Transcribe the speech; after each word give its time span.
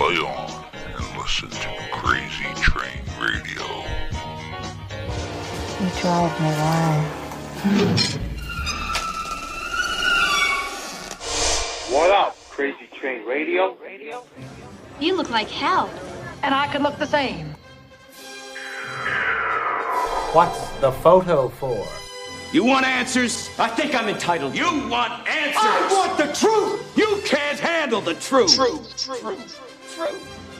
play 0.00 0.16
on 0.16 0.64
and 0.96 1.18
listen 1.18 1.50
to 1.50 1.68
Crazy 1.92 2.46
Train 2.62 3.02
Radio. 3.20 3.66
You 5.78 5.90
drive 6.00 6.40
me 6.40 6.48
wild. 6.56 7.04
What 11.92 12.10
up, 12.12 12.34
Crazy 12.48 12.88
Train 12.94 13.26
Radio? 13.26 13.74
Radio? 13.74 14.24
You 15.00 15.16
look 15.16 15.28
like 15.28 15.50
hell. 15.50 15.90
And 16.42 16.54
I 16.54 16.66
could 16.72 16.80
look 16.80 16.96
the 16.96 17.06
same. 17.06 17.54
What's 20.32 20.70
the 20.78 20.92
photo 20.92 21.50
for? 21.50 21.86
You 22.54 22.64
want 22.64 22.86
answers? 22.86 23.50
I 23.58 23.68
think 23.68 23.94
I'm 23.94 24.08
entitled. 24.08 24.56
You 24.56 24.64
want 24.88 25.28
answers? 25.28 25.60
I 25.62 25.88
want 25.92 26.16
the 26.16 26.32
truth! 26.32 26.96
You 26.96 27.20
can't 27.26 27.60
handle 27.60 28.00
the 28.00 28.14
truth. 28.14 28.56
Truth, 28.56 28.96
truth, 28.96 29.20
truth, 29.22 29.69
truth, 29.94 30.50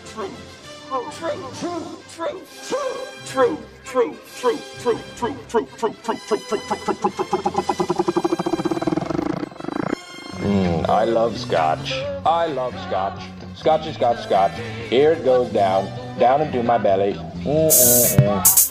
Mm, 10.41 10.89
I 10.89 11.05
love 11.05 11.39
scotch. 11.39 11.93
I 12.27 12.47
love 12.47 12.73
scotch. 12.89 13.23
Scotchy, 13.55 13.93
scotch, 13.93 14.23
scotch. 14.25 14.53
Here 14.89 15.13
it 15.13 15.25
goes 15.25 15.53
down, 15.53 15.87
down 16.19 16.41
into 16.41 16.63
my 16.63 16.79
belly. 16.79 17.13
Mm-mm-mm. 17.45 18.71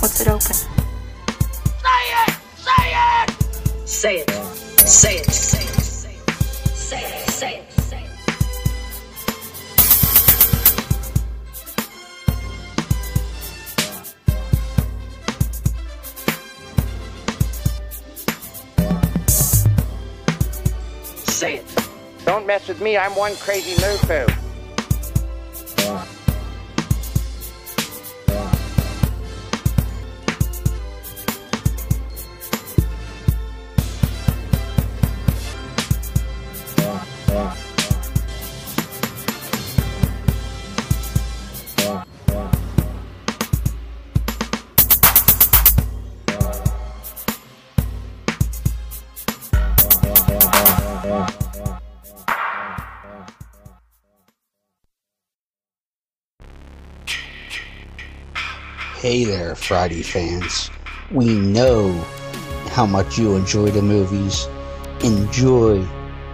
What's 0.00 0.20
it 0.20 0.28
open? 0.28 0.77
Say 3.88 4.18
it! 4.18 4.30
Say 4.86 5.16
it! 5.16 5.24
Say 5.30 5.62
it! 5.62 5.80
Say 5.80 6.12
it! 6.12 6.20
Say 6.76 7.04
it! 7.04 7.30
Say 7.30 7.54
it! 7.56 7.72
Say 7.72 8.04
it! 8.04 8.10
Say 21.30 21.54
it! 21.54 21.64
Don't 22.26 22.46
mess 22.46 22.68
with 22.68 22.82
me, 22.82 22.98
I'm 22.98 23.16
one 23.16 23.34
crazy 23.36 23.70
moo-foo. 23.80 24.47
Hey 58.98 59.24
there, 59.24 59.54
Friday 59.54 60.02
fans. 60.02 60.70
We 61.10 61.34
know 61.34 61.92
how 62.72 62.84
much 62.84 63.16
you 63.16 63.36
enjoy 63.36 63.70
the 63.70 63.80
movies. 63.80 64.48
Enjoy 65.02 65.82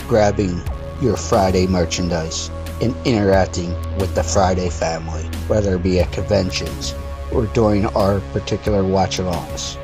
grabbing 0.09 0.61
your 1.01 1.17
Friday 1.17 1.69
merchandise 1.69 2.51
and 2.83 2.97
interacting 3.06 3.71
with 3.99 4.17
the 4.17 4.25
Friday 4.25 4.71
family, 4.71 5.23
whether 5.47 5.77
it 5.77 5.85
be 5.85 6.01
at 6.01 6.11
conventions 6.11 6.97
or 7.31 7.47
during 7.47 7.87
our 7.87 8.19
particular 8.33 8.83
watch 8.83 9.19
alongs. 9.19 9.79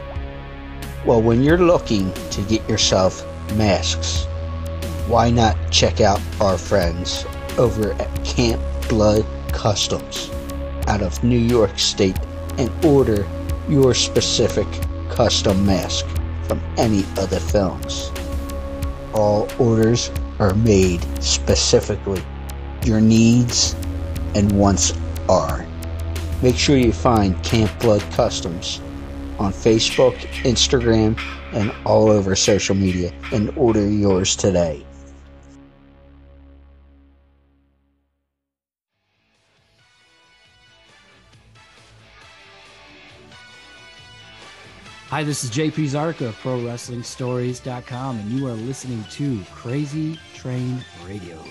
Well, 1.07 1.22
when 1.22 1.45
you're 1.45 1.59
looking 1.59 2.12
to 2.31 2.43
get 2.43 2.69
yourself 2.69 3.25
masks, 3.55 4.27
why 5.10 5.28
not 5.28 5.56
check 5.72 6.00
out 6.00 6.21
our 6.41 6.56
friends 6.56 7.26
over 7.59 7.94
at 7.94 8.25
Camp 8.25 8.62
Blood 8.88 9.26
Customs 9.48 10.31
out 10.87 11.03
of 11.03 11.25
New 11.25 11.37
York 11.37 11.81
State 11.81 12.16
and 12.59 12.71
order 12.84 13.26
your 13.69 13.93
specific 13.93 14.69
custom 15.10 15.66
mask 15.66 16.06
from 16.44 16.62
any 16.76 17.00
of 17.19 17.28
the 17.28 17.41
films. 17.41 18.12
All 19.12 19.48
orders 19.59 20.12
are 20.38 20.54
made 20.54 21.03
specifically. 21.21 22.22
Your 22.84 23.00
needs 23.00 23.75
and 24.37 24.53
wants 24.53 24.97
are. 25.28 25.66
Make 26.41 26.54
sure 26.56 26.77
you 26.77 26.92
find 26.92 27.42
Camp 27.42 27.77
Blood 27.81 28.03
Customs 28.12 28.81
on 29.41 29.53
Facebook, 29.53 30.15
Instagram, 30.44 31.21
and 31.53 31.72
all 31.84 32.10
over 32.10 32.37
social 32.37 32.77
media 32.77 33.12
and 33.32 33.53
order 33.56 33.91
yours 33.91 34.37
today. 34.37 34.84
Hi, 45.20 45.25
this 45.25 45.44
is 45.44 45.50
JP 45.50 45.84
Zarka 45.91 46.28
of 46.28 46.36
ProWrestlingStories.com, 46.36 48.19
and 48.20 48.31
you 48.31 48.47
are 48.47 48.53
listening 48.53 49.04
to 49.10 49.44
Crazy 49.53 50.19
Train 50.32 50.82
Radio. 51.06 51.44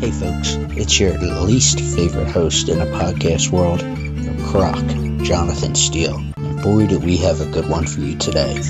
Hey 0.00 0.10
folks, 0.10 0.56
it's 0.76 0.98
your 0.98 1.16
least 1.18 1.78
favorite 1.78 2.30
host 2.32 2.68
in 2.68 2.80
the 2.80 2.86
podcast 2.86 3.50
world, 3.52 3.80
the 4.24 4.42
Croc, 4.44 4.76
Jonathan 5.24 5.74
Steele. 5.74 6.16
And 6.36 6.62
boy, 6.62 6.86
do 6.86 6.98
we 6.98 7.16
have 7.18 7.40
a 7.40 7.46
good 7.46 7.68
one 7.68 7.86
for 7.86 8.00
you 8.00 8.16
today. 8.16 8.60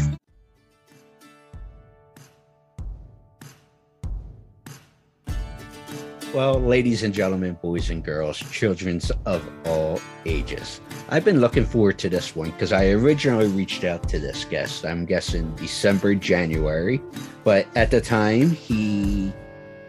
Well, 6.33 6.61
ladies 6.61 7.03
and 7.03 7.13
gentlemen, 7.13 7.59
boys 7.61 7.91
and 7.91 8.05
girls, 8.05 8.39
children 8.39 9.01
of 9.27 9.49
all 9.67 10.01
ages, 10.27 10.81
I've 11.09 11.25
been 11.25 11.41
looking 11.41 11.65
forward 11.65 11.99
to 11.99 12.09
this 12.09 12.37
one 12.37 12.51
because 12.53 12.73
I 12.73 12.91
originally 12.91 13.49
reached 13.49 13.83
out 13.83 14.09
to 14.11 14.21
this 14.21 14.45
guest, 14.45 14.85
I'm 14.85 15.05
guessing 15.05 15.55
December, 15.57 16.15
January, 16.15 17.01
but 17.43 17.67
at 17.75 17.91
the 17.91 18.01
time 18.01 18.51
he 18.51 19.33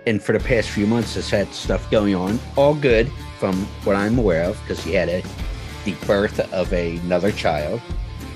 and 0.08 0.22
for 0.22 0.34
the 0.34 0.40
past 0.40 0.70
few 0.70 0.88
months 0.88 1.16
has 1.16 1.30
had 1.30 1.54
stuff 1.54 1.90
going 1.92 2.16
on 2.16 2.40
all 2.58 2.74
good 2.74 3.10
from 3.40 3.56
what 3.84 3.96
i'm 3.96 4.18
aware 4.18 4.44
of 4.44 4.60
because 4.62 4.84
he 4.84 4.94
had 4.94 5.10
a 5.10 5.24
the 5.86 5.94
birth 6.06 6.40
of 6.54 6.72
another 6.74 7.32
child 7.32 7.82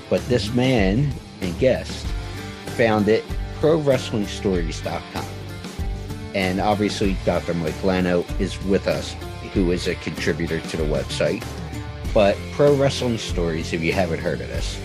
but 0.08 0.20
this 0.28 0.46
mm-hmm. 0.46 0.56
man 0.56 1.12
and 1.40 1.58
guest 1.58 2.06
found 2.76 3.06
founded 3.06 3.24
prowrestlingstories.com 3.60 5.24
and 6.34 6.60
obviously 6.60 7.16
dr 7.24 7.54
mike 7.54 7.74
lano 7.82 8.24
is 8.40 8.62
with 8.64 8.86
us 8.86 9.16
who 9.56 9.72
is 9.72 9.88
a 9.88 9.94
contributor 9.96 10.60
to 10.60 10.76
the 10.76 10.82
website. 10.82 11.42
But 12.12 12.36
pro 12.52 12.74
wrestling 12.74 13.16
stories 13.16 13.72
if 13.72 13.80
you 13.82 13.92
haven't 13.92 14.20
heard 14.20 14.42
of 14.42 14.48
this 14.48 14.78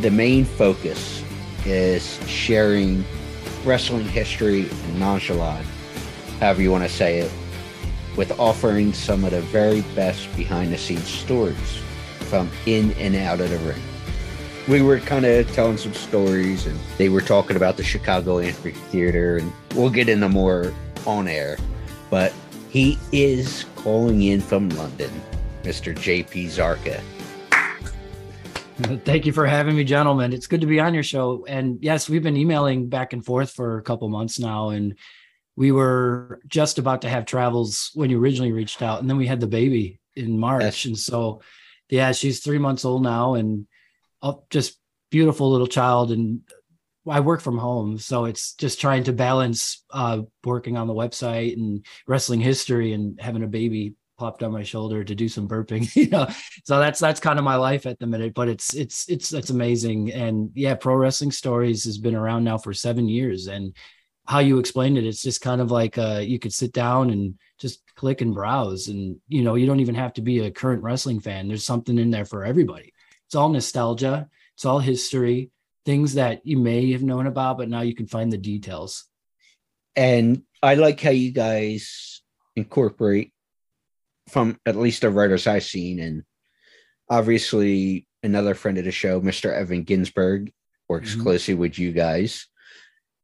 the 0.00 0.10
main 0.10 0.44
focus 0.44 1.22
is 1.64 2.18
sharing 2.26 3.04
wrestling 3.64 4.06
history 4.06 4.68
and 4.68 4.98
nonchalant 4.98 5.66
however 6.40 6.62
you 6.62 6.72
want 6.72 6.82
to 6.82 6.88
say 6.88 7.18
it, 7.18 7.30
with 8.16 8.32
offering 8.40 8.92
some 8.92 9.24
of 9.24 9.30
the 9.30 9.42
very 9.42 9.82
best 9.94 10.34
behind 10.36 10.72
the 10.72 10.78
scenes 10.78 11.06
stories 11.06 11.82
from 12.30 12.48
in 12.64 12.92
and 12.92 13.16
out 13.16 13.40
of 13.40 13.50
the 13.50 13.58
ring. 13.58 13.82
we 14.68 14.80
were 14.80 15.00
kind 15.00 15.26
of 15.26 15.50
telling 15.52 15.76
some 15.76 15.92
stories, 15.92 16.64
and 16.64 16.78
they 16.96 17.08
were 17.08 17.20
talking 17.20 17.56
about 17.56 17.76
the 17.76 17.82
Chicago 17.82 18.38
Amphitheater, 18.38 19.38
and 19.38 19.52
we'll 19.74 19.90
get 19.90 20.08
into 20.08 20.28
more 20.28 20.72
on 21.06 21.26
air. 21.26 21.58
But 22.08 22.32
he 22.70 22.96
is 23.10 23.66
calling 23.74 24.22
in 24.22 24.40
from 24.40 24.68
London, 24.70 25.10
Mr. 25.64 25.92
JP 25.92 26.46
Zarka. 26.46 27.02
Thank 29.04 29.26
you 29.26 29.32
for 29.32 29.44
having 29.44 29.74
me, 29.74 29.82
gentlemen. 29.82 30.32
It's 30.32 30.46
good 30.46 30.60
to 30.60 30.68
be 30.68 30.78
on 30.78 30.94
your 30.94 31.02
show. 31.02 31.44
And 31.46 31.82
yes, 31.82 32.08
we've 32.08 32.22
been 32.22 32.36
emailing 32.36 32.88
back 32.88 33.12
and 33.12 33.24
forth 33.24 33.50
for 33.50 33.76
a 33.76 33.82
couple 33.82 34.08
months 34.08 34.38
now. 34.38 34.70
And 34.70 34.96
we 35.56 35.72
were 35.72 36.40
just 36.46 36.78
about 36.78 37.02
to 37.02 37.08
have 37.08 37.26
travels 37.26 37.90
when 37.94 38.08
you 38.08 38.20
originally 38.20 38.52
reached 38.52 38.82
out. 38.82 39.00
And 39.00 39.10
then 39.10 39.16
we 39.16 39.26
had 39.26 39.40
the 39.40 39.48
baby 39.48 40.00
in 40.14 40.38
March. 40.38 40.62
Yes. 40.62 40.84
And 40.84 40.98
so, 40.98 41.42
yeah, 41.90 42.12
she's 42.12 42.40
three 42.40 42.58
months 42.58 42.84
old 42.84 43.02
now 43.02 43.34
and 43.34 43.66
oh, 44.22 44.44
just 44.50 44.78
beautiful 45.10 45.50
little 45.50 45.66
child. 45.66 46.12
And 46.12 46.40
I 47.08 47.20
work 47.20 47.40
from 47.40 47.58
home. 47.58 47.98
So 47.98 48.26
it's 48.26 48.54
just 48.54 48.80
trying 48.80 49.04
to 49.04 49.12
balance 49.12 49.84
uh, 49.90 50.22
working 50.44 50.76
on 50.76 50.86
the 50.86 50.94
website 50.94 51.54
and 51.54 51.84
wrestling 52.06 52.40
history 52.40 52.92
and 52.92 53.20
having 53.20 53.42
a 53.42 53.48
baby 53.48 53.94
popped 54.18 54.42
on 54.42 54.52
my 54.52 54.62
shoulder 54.62 55.02
to 55.02 55.14
do 55.14 55.30
some 55.30 55.48
burping 55.48 55.96
you 55.96 56.06
know 56.10 56.28
so 56.66 56.78
that's 56.78 57.00
that's 57.00 57.18
kind 57.18 57.38
of 57.38 57.44
my 57.44 57.56
life 57.56 57.86
at 57.86 57.98
the 57.98 58.06
minute 58.06 58.34
but 58.34 58.48
it's 58.50 58.74
it's 58.74 59.08
it's 59.08 59.32
it's 59.32 59.48
amazing 59.48 60.12
and 60.12 60.50
yeah 60.54 60.74
pro 60.74 60.94
wrestling 60.94 61.32
stories 61.32 61.84
has 61.84 61.96
been 61.96 62.14
around 62.14 62.44
now 62.44 62.58
for 62.58 62.74
seven 62.74 63.08
years 63.08 63.46
and 63.46 63.74
how 64.26 64.38
you 64.38 64.58
explained 64.58 64.96
it 64.96 65.06
it's 65.06 65.22
just 65.22 65.40
kind 65.40 65.60
of 65.60 65.70
like 65.70 65.98
uh 65.98 66.20
you 66.22 66.38
could 66.38 66.52
sit 66.52 66.72
down 66.72 67.10
and 67.10 67.38
just 67.58 67.82
click 67.96 68.20
and 68.20 68.34
browse 68.34 68.88
and 68.88 69.16
you 69.28 69.42
know 69.42 69.54
you 69.54 69.66
don't 69.66 69.80
even 69.80 69.94
have 69.94 70.12
to 70.12 70.22
be 70.22 70.40
a 70.40 70.50
current 70.50 70.82
wrestling 70.82 71.20
fan 71.20 71.48
there's 71.48 71.64
something 71.64 71.98
in 71.98 72.10
there 72.10 72.24
for 72.24 72.44
everybody 72.44 72.92
it's 73.26 73.34
all 73.34 73.48
nostalgia 73.48 74.28
it's 74.54 74.64
all 74.64 74.78
history 74.78 75.50
things 75.84 76.14
that 76.14 76.40
you 76.44 76.58
may 76.58 76.92
have 76.92 77.02
known 77.02 77.26
about 77.26 77.58
but 77.58 77.68
now 77.68 77.80
you 77.80 77.94
can 77.94 78.06
find 78.06 78.32
the 78.32 78.38
details 78.38 79.06
and 79.96 80.42
i 80.62 80.74
like 80.74 81.00
how 81.00 81.10
you 81.10 81.32
guys 81.32 82.22
incorporate 82.56 83.32
from 84.30 84.58
at 84.64 84.76
least 84.76 85.02
the 85.02 85.10
writers 85.10 85.46
I've 85.46 85.64
seen, 85.64 85.98
and 86.00 86.22
obviously 87.08 88.06
another 88.22 88.54
friend 88.54 88.78
of 88.78 88.84
the 88.84 88.92
show, 88.92 89.20
Mr. 89.20 89.52
Evan 89.52 89.82
Ginsberg, 89.82 90.52
works 90.88 91.12
mm-hmm. 91.12 91.22
closely 91.22 91.54
with 91.54 91.78
you 91.78 91.92
guys 91.92 92.46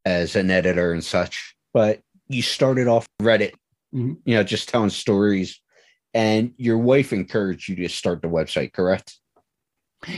as 0.07 0.37
an 0.37 0.51
editor 0.51 0.93
and 0.93 1.05
such. 1.05 1.55
But 1.75 2.01
you 2.29 2.41
started 2.41 2.89
off 2.89 3.07
Reddit, 3.21 3.53
mm-hmm. 3.95 4.15
you 4.25 4.37
know, 4.37 4.43
just 4.43 4.71
telling 4.71 4.89
stories, 4.89 5.61
and 6.15 6.55
your 6.57 6.79
wife 6.79 7.13
encouraged 7.13 7.69
you 7.69 7.77
to 7.77 7.89
start 7.89 8.23
the 8.23 8.29
website, 8.29 8.73
correct? 8.73 9.19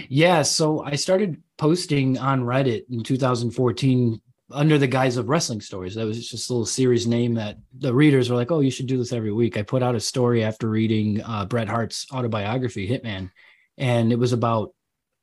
Yeah. 0.09 0.43
So 0.43 0.85
I 0.85 0.95
started 0.95 1.43
posting 1.57 2.19
on 2.19 2.45
Reddit 2.45 2.85
in 2.91 3.03
2014 3.03 4.21
under 4.51 4.79
the 4.79 4.87
guise 4.87 5.17
of 5.17 5.29
wrestling 5.29 5.61
stories. 5.61 5.95
That 5.95 6.07
was 6.07 6.29
just 6.29 6.49
a 6.49 6.53
little 6.53 6.67
series 6.67 7.07
name 7.07 7.35
that 7.35 7.59
the 7.77 7.93
readers 7.93 8.31
were 8.31 8.37
like, 8.37 8.51
"Oh, 8.51 8.61
you 8.61 8.71
should 8.71 8.87
do 8.87 8.99
this 8.99 9.13
every 9.13 9.33
week." 9.33 9.57
I 9.57 9.63
put 9.63 9.83
out 9.83 9.95
a 9.95 10.01
story 10.01 10.45
after 10.45 10.69
reading 10.69 11.23
uh, 11.23 11.45
Bret 11.47 11.69
Hart's 11.69 12.07
autobiography, 12.13 12.89
Hitman, 12.89 13.31
and 13.77 14.13
it 14.13 14.19
was 14.19 14.33
about 14.33 14.75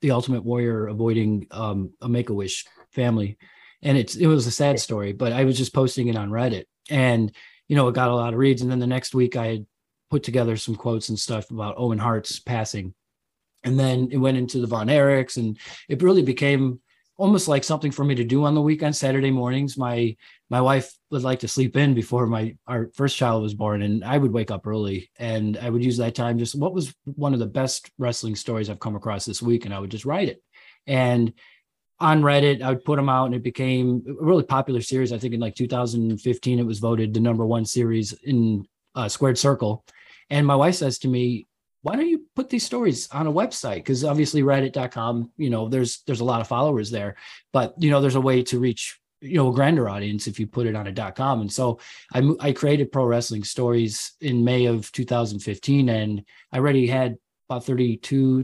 the 0.01 0.11
Ultimate 0.11 0.43
Warrior 0.43 0.87
avoiding 0.87 1.47
um, 1.51 1.91
a 2.01 2.09
Make 2.09 2.29
a 2.29 2.33
Wish 2.33 2.65
family, 2.91 3.37
and 3.85 3.97
it's 3.97 4.15
it 4.15 4.27
was 4.27 4.47
a 4.47 4.51
sad 4.51 4.79
story. 4.79 5.13
But 5.13 5.31
I 5.31 5.45
was 5.45 5.57
just 5.57 5.73
posting 5.73 6.07
it 6.07 6.17
on 6.17 6.31
Reddit, 6.31 6.65
and 6.89 7.33
you 7.69 7.75
know, 7.77 7.87
it 7.87 7.95
got 7.95 8.09
a 8.09 8.15
lot 8.15 8.33
of 8.33 8.39
reads. 8.39 8.61
And 8.61 8.69
then 8.69 8.79
the 8.79 8.87
next 8.87 9.15
week, 9.15 9.37
I 9.37 9.47
had 9.47 9.65
put 10.09 10.23
together 10.23 10.57
some 10.57 10.75
quotes 10.75 11.09
and 11.09 11.17
stuff 11.17 11.51
about 11.51 11.75
Owen 11.77 11.99
Hart's 11.99 12.39
passing, 12.39 12.93
and 13.63 13.79
then 13.79 14.09
it 14.11 14.17
went 14.17 14.37
into 14.37 14.59
the 14.59 14.67
Von 14.67 14.87
Erichs, 14.87 15.37
and 15.37 15.57
it 15.87 16.01
really 16.01 16.23
became 16.23 16.81
almost 17.17 17.47
like 17.47 17.63
something 17.63 17.91
for 17.91 18.03
me 18.03 18.15
to 18.15 18.25
do 18.25 18.43
on 18.43 18.55
the 18.55 18.61
weekend 18.61 18.93
saturday 18.95 19.31
mornings. 19.31 19.77
My 19.77 20.17
my 20.49 20.59
wife 20.59 20.91
would 21.11 21.23
like 21.23 21.39
to 21.39 21.47
sleep 21.47 21.77
in 21.77 21.93
before 21.93 22.27
my 22.27 22.57
our 22.67 22.89
first 22.93 23.15
child 23.15 23.41
was 23.41 23.53
born 23.53 23.83
and 23.83 24.03
i 24.03 24.17
would 24.17 24.33
wake 24.33 24.51
up 24.51 24.67
early 24.67 25.09
and 25.17 25.57
i 25.57 25.69
would 25.69 25.83
use 25.83 25.95
that 25.95 26.13
time 26.13 26.37
just 26.37 26.59
what 26.59 26.73
was 26.73 26.93
one 27.05 27.33
of 27.33 27.39
the 27.39 27.45
best 27.45 27.89
wrestling 27.97 28.35
stories 28.35 28.69
i've 28.69 28.81
come 28.81 28.97
across 28.97 29.23
this 29.23 29.41
week? 29.41 29.63
And 29.63 29.73
i 29.73 29.79
would 29.79 29.91
just 29.91 30.03
write 30.03 30.27
it. 30.27 30.43
And 30.87 31.31
on 31.99 32.21
reddit 32.21 32.61
i 32.61 32.69
would 32.69 32.83
put 32.83 32.97
them 32.97 33.09
out 33.09 33.25
and 33.25 33.35
it 33.35 33.43
became 33.43 34.03
a 34.07 34.25
really 34.25 34.43
popular 34.43 34.81
series. 34.81 35.13
I 35.13 35.17
think 35.17 35.33
in 35.33 35.39
like 35.39 35.55
2015 35.55 36.59
it 36.59 36.65
was 36.65 36.79
voted 36.79 37.13
the 37.13 37.19
number 37.19 37.45
one 37.45 37.65
series 37.65 38.13
in 38.23 38.65
uh, 38.95 39.09
squared 39.09 39.37
circle. 39.37 39.85
And 40.29 40.47
my 40.47 40.55
wife 40.55 40.75
says 40.75 40.99
to 40.99 41.07
me 41.07 41.47
why 41.81 41.95
don't 41.95 42.09
you 42.09 42.23
put 42.35 42.49
these 42.49 42.65
stories 42.65 43.07
on 43.11 43.27
a 43.27 43.31
website? 43.31 43.75
Because 43.75 44.03
obviously 44.03 44.41
reddit.com 44.41 45.31
you 45.37 45.49
know 45.49 45.69
there's 45.69 46.01
there's 46.05 46.21
a 46.21 46.25
lot 46.25 46.41
of 46.41 46.47
followers 46.47 46.91
there. 46.91 47.15
But 47.53 47.75
you 47.77 47.91
know 47.91 48.01
there's 48.01 48.15
a 48.15 48.21
way 48.21 48.43
to 48.43 48.59
reach 48.59 48.99
you 49.21 49.37
know 49.37 49.49
a 49.49 49.53
grander 49.53 49.87
audience 49.87 50.27
if 50.27 50.39
you 50.39 50.47
put 50.47 50.67
it 50.67 50.75
on 50.75 50.87
a 50.87 51.11
com. 51.11 51.41
And 51.41 51.51
so 51.51 51.79
i 52.13 52.21
i 52.39 52.51
created 52.51 52.91
pro 52.91 53.05
wrestling 53.05 53.43
stories 53.43 54.13
in 54.21 54.43
may 54.43 54.65
of 54.65 54.91
2015 54.91 55.89
and 55.89 56.23
i 56.51 56.57
already 56.57 56.87
had 56.87 57.17
about 57.49 57.65
32 57.65 58.43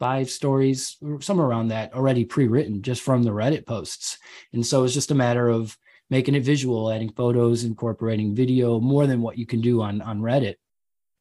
35 0.00 0.30
stories 0.30 0.96
somewhere 1.20 1.46
around 1.46 1.68
that 1.68 1.94
already 1.94 2.24
pre-written 2.24 2.82
just 2.82 3.02
from 3.02 3.22
the 3.22 3.30
reddit 3.30 3.66
posts. 3.66 4.18
And 4.52 4.64
so 4.64 4.84
it's 4.84 4.94
just 4.94 5.10
a 5.10 5.14
matter 5.14 5.48
of 5.48 5.76
making 6.10 6.34
it 6.34 6.44
visual 6.44 6.90
adding 6.90 7.10
photos 7.12 7.64
incorporating 7.64 8.34
video 8.34 8.80
more 8.80 9.06
than 9.06 9.22
what 9.22 9.38
you 9.38 9.46
can 9.46 9.60
do 9.60 9.82
on 9.82 10.02
on 10.02 10.20
reddit. 10.20 10.56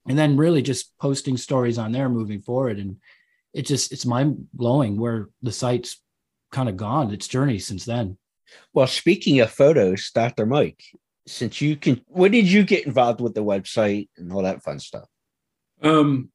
And 0.07 0.17
then 0.17 0.37
really 0.37 0.61
just 0.61 0.97
posting 0.97 1.37
stories 1.37 1.77
on 1.77 1.91
there 1.91 2.09
moving 2.09 2.41
forward. 2.41 2.77
And 2.77 2.97
it 3.53 3.65
just 3.65 3.91
it's 3.91 4.05
mind 4.05 4.47
blowing 4.53 4.99
where 4.99 5.29
the 5.41 5.51
site's 5.51 6.01
kind 6.51 6.67
of 6.67 6.77
gone 6.77 7.13
its 7.13 7.27
journey 7.27 7.59
since 7.59 7.85
then. 7.85 8.17
Well 8.73 8.87
speaking 8.87 9.39
of 9.39 9.51
photos 9.51 10.11
dr 10.13 10.45
mike 10.45 10.83
since 11.25 11.61
you 11.61 11.75
can 11.75 12.01
when 12.07 12.31
did 12.31 12.51
you 12.51 12.63
get 12.63 12.85
involved 12.85 13.21
with 13.21 13.33
the 13.33 13.43
website 13.43 14.09
and 14.17 14.31
all 14.33 14.43
that 14.43 14.61
fun 14.63 14.79
stuff? 14.79 15.07
Um 15.81 16.32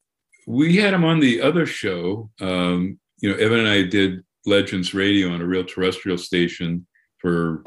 we 0.49 0.77
had 0.77 0.95
him 0.95 1.05
on 1.05 1.21
the 1.21 1.41
other 1.41 1.67
show 1.67 2.31
um 2.41 2.99
you 3.21 3.31
know 3.31 3.37
evan 3.37 3.61
and 3.61 3.69
i 3.69 3.83
did 3.83 4.23
legends 4.47 4.95
radio 4.95 5.33
on 5.33 5.43
a 5.43 5.47
real 5.47 5.65
terrestrial 5.65 6.19
station 6.19 6.87
for 7.19 7.65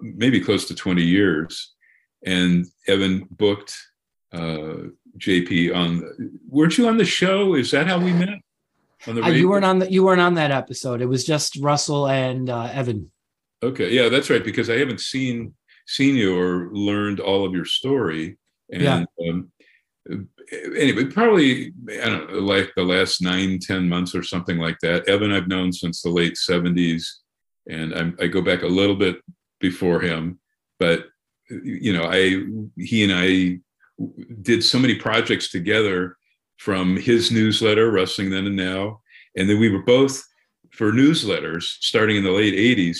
maybe 0.00 0.40
close 0.40 0.66
to 0.66 0.74
20 0.74 1.02
years 1.02 1.74
and 2.24 2.66
evan 2.88 3.26
booked 3.30 3.76
uh 4.32 4.88
JP 5.18 5.74
on. 5.74 6.40
Weren't 6.48 6.78
you 6.78 6.88
on 6.88 6.96
the 6.96 7.04
show? 7.04 7.54
Is 7.54 7.70
that 7.72 7.86
how 7.86 7.98
we 7.98 8.12
met? 8.12 8.40
On 9.06 9.16
the 9.16 9.22
uh, 9.22 9.28
you 9.28 9.48
weren't 9.48 9.64
on 9.64 9.80
the, 9.80 9.90
you 9.90 10.04
weren't 10.04 10.20
on 10.20 10.34
that 10.34 10.50
episode. 10.50 11.00
It 11.00 11.06
was 11.06 11.24
just 11.24 11.56
Russell 11.56 12.08
and 12.08 12.48
uh, 12.48 12.68
Evan. 12.72 13.10
Okay, 13.62 13.90
yeah, 13.90 14.08
that's 14.08 14.30
right. 14.30 14.44
Because 14.44 14.70
I 14.70 14.78
haven't 14.78 15.00
seen 15.00 15.54
seen 15.86 16.14
you 16.14 16.38
or 16.38 16.70
learned 16.72 17.20
all 17.20 17.44
of 17.44 17.52
your 17.52 17.64
story. 17.64 18.38
And 18.72 18.82
yeah. 18.82 19.04
um, 19.28 20.28
anyway, 20.52 21.04
probably 21.04 21.72
I 22.02 22.08
don't 22.08 22.32
know, 22.32 22.38
like 22.38 22.72
the 22.76 22.82
last 22.82 23.22
nine, 23.22 23.58
ten 23.58 23.88
months 23.88 24.14
or 24.14 24.22
something 24.22 24.58
like 24.58 24.78
that. 24.82 25.08
Evan, 25.08 25.32
I've 25.32 25.48
known 25.48 25.72
since 25.72 26.02
the 26.02 26.10
late 26.10 26.36
seventies, 26.36 27.20
and 27.68 27.94
I'm, 27.94 28.16
I 28.20 28.26
go 28.26 28.42
back 28.42 28.62
a 28.62 28.66
little 28.66 28.96
bit 28.96 29.16
before 29.60 30.00
him, 30.00 30.38
but 30.78 31.06
you 31.48 31.92
know, 31.92 32.04
I 32.04 32.44
he 32.76 33.04
and 33.04 33.12
I 33.12 33.58
did 34.42 34.64
so 34.64 34.78
many 34.78 34.94
projects 34.94 35.50
together 35.50 36.16
from 36.58 36.96
his 36.96 37.30
newsletter, 37.30 37.90
Wrestling 37.90 38.30
Then 38.30 38.46
and 38.46 38.56
Now. 38.56 39.00
And 39.36 39.48
then 39.48 39.58
we 39.58 39.68
were 39.68 39.82
both, 39.82 40.22
for 40.70 40.92
newsletters, 40.92 41.64
starting 41.80 42.16
in 42.16 42.24
the 42.24 42.30
late 42.30 42.54
80s, 42.54 42.98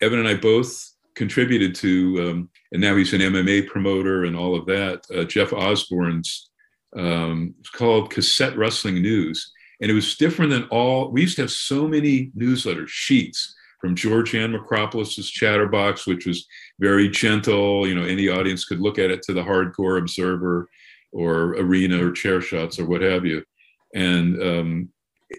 Evan 0.00 0.20
and 0.20 0.28
I 0.28 0.34
both 0.34 0.74
contributed 1.14 1.74
to, 1.76 2.30
um, 2.30 2.50
and 2.72 2.80
now 2.80 2.96
he's 2.96 3.12
an 3.12 3.20
MMA 3.20 3.66
promoter 3.66 4.24
and 4.24 4.36
all 4.36 4.54
of 4.54 4.66
that, 4.66 5.04
uh, 5.14 5.24
Jeff 5.24 5.52
Osborne's, 5.52 6.50
um, 6.96 7.54
it's 7.60 7.70
called 7.70 8.10
Cassette 8.10 8.56
Wrestling 8.56 9.02
News. 9.02 9.52
And 9.80 9.90
it 9.90 9.94
was 9.94 10.16
different 10.16 10.50
than 10.50 10.64
all, 10.64 11.10
we 11.10 11.20
used 11.22 11.36
to 11.36 11.42
have 11.42 11.50
so 11.50 11.86
many 11.86 12.30
newsletter 12.34 12.86
sheets 12.86 13.54
from 13.80 13.94
Georgiann 13.94 14.56
Makropoulos's 14.56 15.30
Chatterbox, 15.30 16.06
which 16.06 16.26
was 16.26 16.46
very 16.80 17.08
gentle. 17.08 17.86
You 17.86 17.94
know, 17.94 18.04
any 18.04 18.28
audience 18.28 18.64
could 18.64 18.80
look 18.80 18.98
at 18.98 19.10
it 19.10 19.22
to 19.22 19.32
the 19.32 19.42
hardcore 19.42 19.98
observer 19.98 20.68
or 21.12 21.52
arena 21.52 22.04
or 22.04 22.10
chair 22.10 22.40
shots 22.40 22.78
or 22.78 22.86
what 22.86 23.02
have 23.02 23.24
you. 23.24 23.44
And 23.94 24.42
um, 24.42 24.88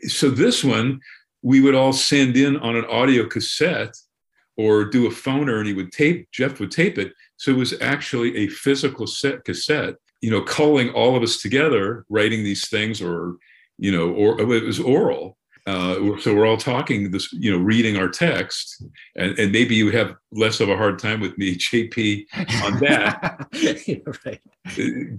so 0.08 0.30
this 0.30 0.64
one, 0.64 1.02
we 1.42 1.62
would 1.62 1.76
all 1.76 1.94
send 1.94 2.38
in 2.38 2.58
on 2.58 2.76
an 2.76 2.86
audio 2.86 3.26
cassette 3.26 3.96
or 4.58 4.86
do 4.86 5.08
a 5.08 5.12
phoner 5.12 5.60
and 5.60 5.68
he 5.68 5.74
would 5.74 5.92
tape, 5.92 6.28
Jeff 6.32 6.60
would 6.60 6.72
tape 6.72 6.98
it. 6.98 7.14
So 7.38 7.52
it 7.52 7.58
was 7.58 7.80
actually 7.82 8.36
a 8.38 8.48
physical 8.48 9.08
set 9.08 9.46
cassette, 9.46 9.96
you 10.22 10.30
know, 10.30 10.42
culling 10.42 10.90
all 10.92 11.16
of 11.16 11.24
us 11.24 11.42
together, 11.42 12.06
writing 12.10 12.44
these 12.44 12.68
things 12.68 13.02
or, 13.02 13.36
you 13.78 13.92
know, 13.92 14.12
or 14.12 14.40
it 14.42 14.46
was 14.46 14.80
oral 14.80 15.38
uh, 15.70 16.18
so 16.18 16.34
we're 16.34 16.48
all 16.48 16.58
talking 16.58 17.12
this, 17.12 17.32
you 17.32 17.52
know, 17.52 17.64
reading 17.64 17.96
our 17.96 18.10
text, 18.10 18.84
and, 19.16 19.38
and 19.38 19.52
maybe 19.52 19.76
you 19.76 19.92
have 19.92 20.16
less 20.32 20.60
of 20.62 20.70
a 20.70 20.76
hard 20.76 20.98
time 20.98 21.20
with 21.20 21.38
me, 21.38 21.56
JP, 21.58 22.26
on 22.64 22.80
that. 22.80 23.48
right. 24.26 24.42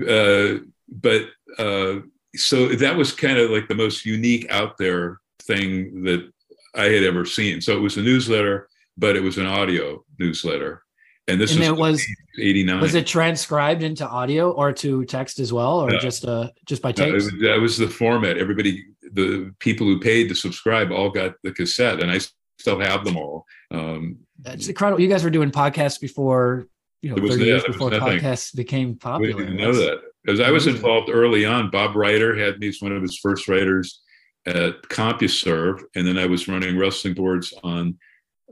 Uh, 0.08 0.64
but 0.88 1.26
uh, 1.58 2.00
so 2.34 2.68
that 2.68 2.96
was 2.96 3.12
kind 3.12 3.38
of 3.38 3.50
like 3.50 3.68
the 3.68 3.76
most 3.76 4.04
unique 4.04 4.50
out 4.50 4.76
there 4.76 5.20
thing 5.40 6.02
that 6.02 6.28
I 6.74 6.84
had 6.84 7.04
ever 7.04 7.24
seen. 7.24 7.60
So 7.60 7.76
it 7.76 7.80
was 7.80 7.96
a 7.96 8.02
newsletter, 8.02 8.68
but 8.96 9.14
it 9.14 9.22
was 9.22 9.38
an 9.38 9.46
audio 9.46 10.04
newsletter. 10.18 10.82
And 11.30 11.40
this 11.40 11.52
And 11.52 11.60
was, 11.60 11.68
it 11.70 11.78
was 11.78 12.06
89. 12.38 12.80
was 12.80 12.94
it 12.94 13.06
transcribed 13.06 13.82
into 13.82 14.06
audio 14.08 14.50
or 14.50 14.72
to 14.72 15.04
text 15.04 15.38
as 15.38 15.52
well, 15.52 15.80
or 15.80 15.90
No. 15.90 15.98
just 15.98 16.24
uh 16.24 16.50
just 16.66 16.82
by 16.82 16.92
No, 16.96 17.04
it 17.06 17.12
was, 17.12 17.30
that 17.40 17.60
was 17.60 17.78
the 17.78 17.88
format. 17.88 18.36
Everybody, 18.36 18.84
the 19.12 19.54
people 19.60 19.86
who 19.86 20.00
paid 20.00 20.28
to 20.28 20.34
subscribe, 20.34 20.90
all 20.90 21.10
got 21.10 21.34
the 21.44 21.52
cassette, 21.52 22.00
and 22.00 22.10
I 22.10 22.18
still 22.58 22.80
have 22.80 23.04
them 23.04 23.16
all. 23.16 23.46
Um, 23.70 24.18
It's 24.44 24.68
incredible. 24.68 25.00
You 25.00 25.08
guys 25.08 25.22
were 25.24 25.30
doing 25.30 25.50
podcasts 25.50 26.00
before, 26.00 26.66
you 27.02 27.10
know, 27.14 27.22
was- 27.22 27.32
30 27.32 27.44
yeah, 27.44 27.46
years 27.52 27.64
before 27.64 27.90
podcasts 27.90 28.54
became 28.54 28.96
popular. 28.96 29.36
we 29.36 29.42
didn't 29.44 29.56
know 29.56 29.72
That's- 29.72 30.00
that 30.00 30.00
because 30.24 30.40
I 30.40 30.50
was 30.50 30.66
involved 30.66 31.08
early 31.10 31.44
on. 31.44 31.70
Bob 31.70 31.94
Ryder 31.94 32.36
had 32.36 32.58
me 32.58 32.68
as 32.68 32.80
one 32.80 32.92
of 32.92 33.02
his 33.02 33.18
first 33.18 33.46
writers 33.48 34.00
at 34.46 34.82
CompuServe, 34.88 35.82
and 35.94 36.06
then 36.06 36.18
I 36.18 36.26
was 36.26 36.48
running 36.48 36.76
wrestling 36.76 37.14
boards 37.14 37.52
on. 37.62 37.98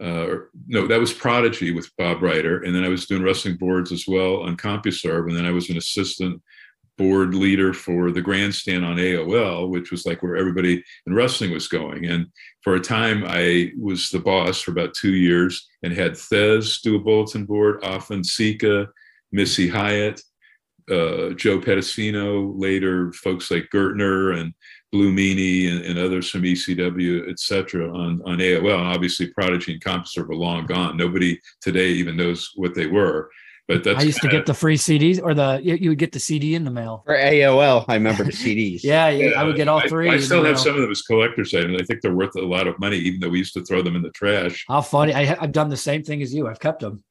Uh, 0.01 0.45
no, 0.67 0.87
that 0.87 1.01
was 1.01 1.13
Prodigy 1.13 1.73
with 1.73 1.91
Bob 1.97 2.23
Ryder, 2.23 2.63
and 2.63 2.75
then 2.75 2.85
I 2.85 2.89
was 2.89 3.07
doing 3.07 3.23
wrestling 3.23 3.57
boards 3.57 3.91
as 3.91 4.05
well 4.07 4.43
on 4.43 4.57
CompuServe, 4.57 5.29
and 5.29 5.37
then 5.37 5.47
I 5.47 5.51
was 5.51 5.71
an 5.71 5.77
assistant 5.77 6.41
board 6.99 7.35
leader 7.35 7.73
for 7.73 8.11
the 8.11 8.21
grandstand 8.21 8.85
on 8.85 8.97
AOL, 8.97 9.71
which 9.71 9.91
was 9.91 10.05
like 10.05 10.23
where 10.23 10.37
everybody 10.37 10.83
in 11.07 11.15
wrestling 11.15 11.53
was 11.53 11.69
going. 11.69 12.07
And 12.07 12.27
for 12.63 12.75
a 12.75 12.81
time, 12.81 13.25
I 13.27 13.73
was 13.79 14.11
the 14.11 14.19
boss 14.19 14.61
for 14.61 14.73
about 14.73 14.95
two 14.95 15.15
years 15.15 15.67
and 15.83 15.93
had 15.93 16.13
Thesz 16.13 16.83
do 16.83 16.97
a 16.97 16.99
bulletin 16.99 17.47
board, 17.47 17.83
often 17.85 18.23
Sika, 18.25 18.89
Missy 19.33 19.69
Hyatt, 19.69 20.21
uh, 20.91 21.31
Joe 21.31 21.61
Pedicino, 21.61 22.53
later 22.59 23.13
folks 23.13 23.51
like 23.51 23.69
Gertner 23.73 24.37
and 24.39 24.53
Blue 24.93 25.13
Meanie 25.13 25.71
and, 25.71 25.85
and 25.85 25.99
others 25.99 26.31
from 26.31 26.43
ECW, 26.43 27.31
et 27.31 27.39
cetera, 27.39 27.93
on, 27.93 28.23
on 28.25 28.39
AOL. 28.39 28.79
And 28.79 28.89
obviously, 28.89 29.29
Prodigy 29.29 29.73
and 29.75 29.83
CompuServe 29.85 30.31
are 30.31 30.35
long 30.35 30.67
gone. 30.67 30.97
Nobody 30.97 31.39
today 31.61 31.89
even 31.91 32.17
knows 32.17 32.51
what 32.57 32.75
they 32.75 32.87
were. 32.87 33.31
But 33.67 33.85
that's 33.85 34.01
I 34.01 34.03
used 34.05 34.17
to 34.23 34.29
kinda- 34.29 34.37
get 34.39 34.47
the 34.47 34.55
free 34.55 34.79
CDs 34.79 35.21
or 35.23 35.35
the 35.35 35.61
you, 35.63 35.75
you 35.75 35.91
would 35.91 35.99
get 35.99 36.13
the 36.13 36.19
CD 36.19 36.55
in 36.55 36.65
the 36.65 36.71
mail. 36.71 37.03
For 37.05 37.15
AOL, 37.15 37.85
I 37.87 37.95
remember 37.97 38.25
the 38.25 38.33
CDs. 38.33 38.83
Yeah, 38.83 39.11
yeah, 39.11 39.39
I 39.39 39.45
would 39.45 39.57
get 39.57 39.69
all 39.69 39.87
three. 39.87 40.09
I, 40.09 40.15
in 40.15 40.21
the 40.21 40.25
still 40.25 40.39
have 40.39 40.55
mail. 40.55 40.57
some 40.57 40.75
of 40.77 40.81
them 40.81 40.91
as 40.91 41.03
collector's 41.03 41.53
items. 41.53 41.79
I 41.79 41.85
think 41.85 42.01
they're 42.01 42.15
worth 42.15 42.35
a 42.37 42.41
lot 42.41 42.67
of 42.67 42.79
money, 42.79 42.97
even 42.97 43.21
though 43.21 43.29
we 43.29 43.37
used 43.37 43.53
to 43.55 43.65
throw 43.67 43.83
them 43.83 43.95
in 43.95 44.01
the 44.01 44.11
trash. 44.13 44.65
How 44.69 44.81
funny! 44.81 45.13
I, 45.13 45.37
I've 45.39 45.53
done 45.53 45.69
the 45.69 45.77
same 45.77 46.03
thing 46.03 46.23
as 46.23 46.33
you. 46.33 46.49
I've 46.49 46.61
kept 46.61 46.81
them. 46.81 47.05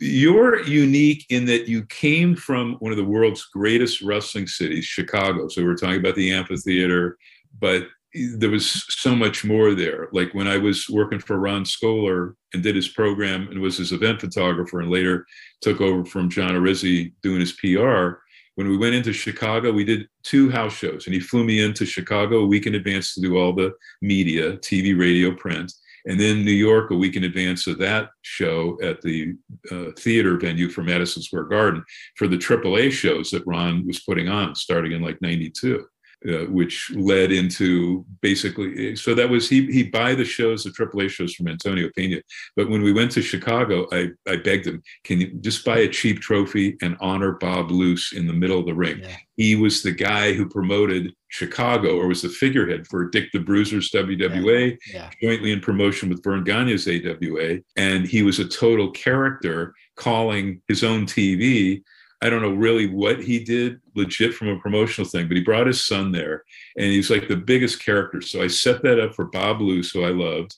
You're 0.00 0.62
unique 0.62 1.26
in 1.28 1.44
that 1.44 1.68
you 1.68 1.84
came 1.84 2.34
from 2.34 2.76
one 2.78 2.90
of 2.90 2.96
the 2.96 3.04
world's 3.04 3.44
greatest 3.44 4.00
wrestling 4.00 4.46
cities, 4.46 4.86
Chicago. 4.86 5.48
So 5.48 5.62
we're 5.62 5.76
talking 5.76 6.00
about 6.00 6.14
the 6.14 6.32
amphitheater, 6.32 7.18
but 7.58 7.86
there 8.14 8.50
was 8.50 8.86
so 8.88 9.14
much 9.14 9.44
more 9.44 9.74
there. 9.74 10.08
Like 10.12 10.32
when 10.32 10.48
I 10.48 10.56
was 10.56 10.88
working 10.88 11.20
for 11.20 11.38
Ron 11.38 11.64
Skoler 11.64 12.34
and 12.54 12.62
did 12.62 12.74
his 12.74 12.88
program 12.88 13.48
and 13.48 13.60
was 13.60 13.76
his 13.76 13.92
event 13.92 14.20
photographer 14.20 14.80
and 14.80 14.90
later 14.90 15.26
took 15.60 15.80
over 15.80 16.04
from 16.04 16.30
John 16.30 16.52
Arezzi 16.52 17.12
doing 17.22 17.40
his 17.40 17.52
PR. 17.52 18.22
When 18.56 18.68
we 18.68 18.76
went 18.76 18.94
into 18.94 19.12
Chicago, 19.12 19.70
we 19.70 19.84
did 19.84 20.08
two 20.22 20.50
house 20.50 20.72
shows 20.72 21.06
and 21.06 21.14
he 21.14 21.20
flew 21.20 21.44
me 21.44 21.62
into 21.62 21.86
Chicago 21.86 22.38
a 22.38 22.46
week 22.46 22.66
in 22.66 22.74
advance 22.74 23.14
to 23.14 23.20
do 23.20 23.36
all 23.36 23.52
the 23.52 23.72
media, 24.02 24.56
TV, 24.56 24.98
radio, 24.98 25.32
print. 25.34 25.72
And 26.06 26.18
then 26.18 26.44
New 26.44 26.52
York 26.52 26.90
a 26.90 26.96
week 26.96 27.16
in 27.16 27.24
advance 27.24 27.66
of 27.66 27.78
that 27.78 28.10
show 28.22 28.78
at 28.82 29.00
the 29.02 29.34
uh, 29.70 29.90
theater 29.98 30.38
venue 30.38 30.68
for 30.68 30.82
Madison 30.82 31.22
Square 31.22 31.44
Garden 31.44 31.84
for 32.16 32.26
the 32.26 32.38
AAA 32.38 32.92
shows 32.92 33.30
that 33.30 33.46
Ron 33.46 33.86
was 33.86 34.00
putting 34.00 34.28
on 34.28 34.54
starting 34.54 34.92
in 34.92 35.02
like 35.02 35.20
92. 35.20 35.84
Uh, 36.28 36.44
which 36.50 36.90
led 36.94 37.32
into 37.32 38.04
basically 38.20 38.94
so 38.94 39.14
that 39.14 39.30
was 39.30 39.48
he 39.48 39.64
he 39.72 39.82
buy 39.84 40.14
the 40.14 40.22
shows 40.22 40.64
the 40.64 40.70
AAA 40.70 41.08
shows 41.08 41.32
from 41.34 41.48
Antonio 41.48 41.88
Pena. 41.96 42.20
But 42.56 42.68
when 42.68 42.82
we 42.82 42.92
went 42.92 43.10
to 43.12 43.22
Chicago 43.22 43.86
I 43.90 44.10
I 44.28 44.36
begged 44.36 44.66
him 44.66 44.82
can 45.04 45.18
you 45.22 45.28
just 45.40 45.64
buy 45.64 45.78
a 45.78 45.88
cheap 45.88 46.20
trophy 46.20 46.76
and 46.82 46.94
honor 47.00 47.32
Bob 47.40 47.70
Luce 47.70 48.12
in 48.12 48.26
the 48.26 48.34
middle 48.34 48.58
of 48.58 48.66
the 48.66 48.74
ring? 48.74 49.02
He 49.38 49.56
was 49.56 49.82
the 49.82 49.92
guy 49.92 50.34
who 50.34 50.46
promoted 50.46 51.14
Chicago 51.28 51.96
or 51.96 52.06
was 52.08 52.20
the 52.20 52.28
figurehead 52.28 52.86
for 52.86 53.08
Dick 53.08 53.30
the 53.32 53.38
Bruiser's 53.40 53.90
WWA 53.90 54.76
Yeah. 54.92 55.08
jointly 55.22 55.52
in 55.52 55.60
promotion 55.60 56.10
with 56.10 56.22
Verne 56.22 56.44
Gagne's 56.44 56.86
AWA 56.86 57.60
and 57.76 58.06
he 58.06 58.22
was 58.22 58.38
a 58.38 58.44
total 58.46 58.90
character 58.90 59.72
calling 59.96 60.60
his 60.68 60.84
own 60.84 61.06
TV 61.06 61.80
I 62.22 62.28
don't 62.28 62.42
know 62.42 62.50
really 62.50 62.86
what 62.86 63.22
he 63.22 63.42
did 63.42 63.80
legit 63.94 64.34
from 64.34 64.48
a 64.48 64.58
promotional 64.58 65.08
thing, 65.08 65.26
but 65.26 65.36
he 65.36 65.42
brought 65.42 65.66
his 65.66 65.86
son 65.86 66.12
there 66.12 66.44
and 66.76 66.86
he's 66.86 67.10
like 67.10 67.28
the 67.28 67.36
biggest 67.36 67.82
character. 67.82 68.20
So 68.20 68.42
I 68.42 68.46
set 68.46 68.82
that 68.82 69.00
up 69.00 69.14
for 69.14 69.26
Bob 69.26 69.60
Luce, 69.60 69.90
who 69.90 70.04
I 70.04 70.10
loved 70.10 70.54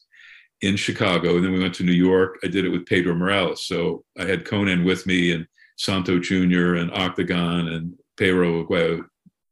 in 0.60 0.76
Chicago. 0.76 1.36
And 1.36 1.44
then 1.44 1.52
we 1.52 1.60
went 1.60 1.74
to 1.74 1.84
New 1.84 1.92
York. 1.92 2.38
I 2.42 2.48
did 2.48 2.64
it 2.64 2.70
with 2.70 2.86
Pedro 2.86 3.14
Morales. 3.14 3.64
So 3.64 4.04
I 4.18 4.24
had 4.24 4.44
Konnan 4.44 4.84
with 4.84 5.06
me 5.06 5.32
and 5.32 5.46
Santo 5.76 6.18
Jr. 6.18 6.74
and 6.74 6.90
Octagon 6.92 7.68
and 7.68 7.94
Pedro 8.16 8.64
Aguayo 8.64 9.04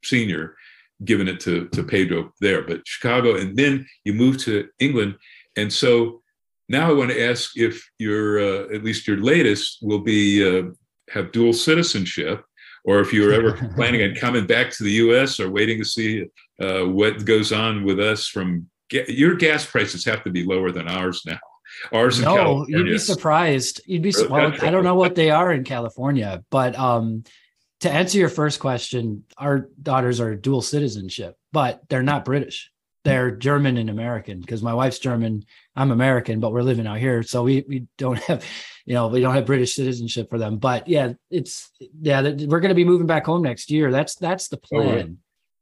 Sr. 0.02 0.56
giving 1.04 1.28
it 1.28 1.40
to, 1.40 1.68
to 1.68 1.84
Pedro 1.84 2.32
there. 2.40 2.62
But 2.62 2.86
Chicago, 2.86 3.36
and 3.36 3.56
then 3.56 3.86
you 4.04 4.14
move 4.14 4.38
to 4.44 4.68
England. 4.80 5.16
And 5.56 5.72
so 5.72 6.22
now 6.68 6.88
I 6.88 6.92
want 6.92 7.10
to 7.10 7.28
ask 7.28 7.56
if 7.56 7.88
your, 7.98 8.40
uh, 8.40 8.74
at 8.74 8.84
least 8.84 9.06
your 9.06 9.18
latest 9.18 9.78
will 9.82 10.00
be 10.00 10.46
uh, 10.46 10.70
have 11.10 11.32
dual 11.32 11.52
citizenship, 11.52 12.44
or 12.84 13.00
if 13.00 13.12
you're 13.12 13.32
ever 13.32 13.52
planning 13.76 14.02
on 14.02 14.14
coming 14.14 14.46
back 14.46 14.70
to 14.72 14.84
the 14.84 14.92
U.S. 14.92 15.40
or 15.40 15.50
waiting 15.50 15.78
to 15.78 15.84
see 15.84 16.26
uh, 16.60 16.82
what 16.82 17.24
goes 17.24 17.52
on 17.52 17.84
with 17.84 18.00
us 18.00 18.26
from 18.26 18.68
ga- 18.88 19.06
your 19.08 19.34
gas 19.36 19.64
prices 19.64 20.04
have 20.04 20.24
to 20.24 20.30
be 20.30 20.44
lower 20.44 20.70
than 20.70 20.88
ours 20.88 21.22
now. 21.26 21.38
Ours 21.92 22.18
in 22.18 22.24
No, 22.24 22.66
you'd 22.68 22.84
be 22.84 22.98
surprised. 22.98 23.80
You'd 23.86 24.02
be 24.02 24.12
well. 24.28 24.52
I 24.60 24.70
don't 24.70 24.84
know 24.84 24.96
what 24.96 25.14
they 25.14 25.30
are 25.30 25.52
in 25.52 25.64
California, 25.64 26.42
but 26.50 26.76
um, 26.78 27.22
to 27.80 27.90
answer 27.90 28.18
your 28.18 28.28
first 28.28 28.60
question, 28.60 29.24
our 29.38 29.68
daughters 29.80 30.20
are 30.20 30.34
dual 30.34 30.62
citizenship, 30.62 31.36
but 31.52 31.80
they're 31.88 32.02
not 32.02 32.24
British. 32.24 32.70
They're 33.04 33.30
German 33.30 33.78
and 33.78 33.88
American 33.88 34.40
because 34.40 34.62
my 34.62 34.74
wife's 34.74 34.98
German, 34.98 35.44
I'm 35.74 35.90
American, 35.90 36.38
but 36.38 36.52
we're 36.52 36.62
living 36.62 36.86
out 36.86 36.98
here, 36.98 37.22
so 37.22 37.42
we 37.42 37.64
we 37.66 37.86
don't 37.96 38.18
have, 38.24 38.44
you 38.84 38.94
know, 38.94 39.08
we 39.08 39.20
don't 39.20 39.34
have 39.34 39.46
British 39.46 39.74
citizenship 39.74 40.28
for 40.28 40.38
them. 40.38 40.58
But 40.58 40.86
yeah, 40.86 41.14
it's 41.30 41.70
yeah, 42.02 42.20
we're 42.20 42.60
going 42.60 42.68
to 42.68 42.74
be 42.74 42.84
moving 42.84 43.06
back 43.06 43.24
home 43.24 43.42
next 43.42 43.70
year. 43.70 43.90
That's 43.90 44.16
that's 44.16 44.48
the 44.48 44.58
Oh, 44.58 44.68
plan. 44.68 44.94
really? 44.94 45.16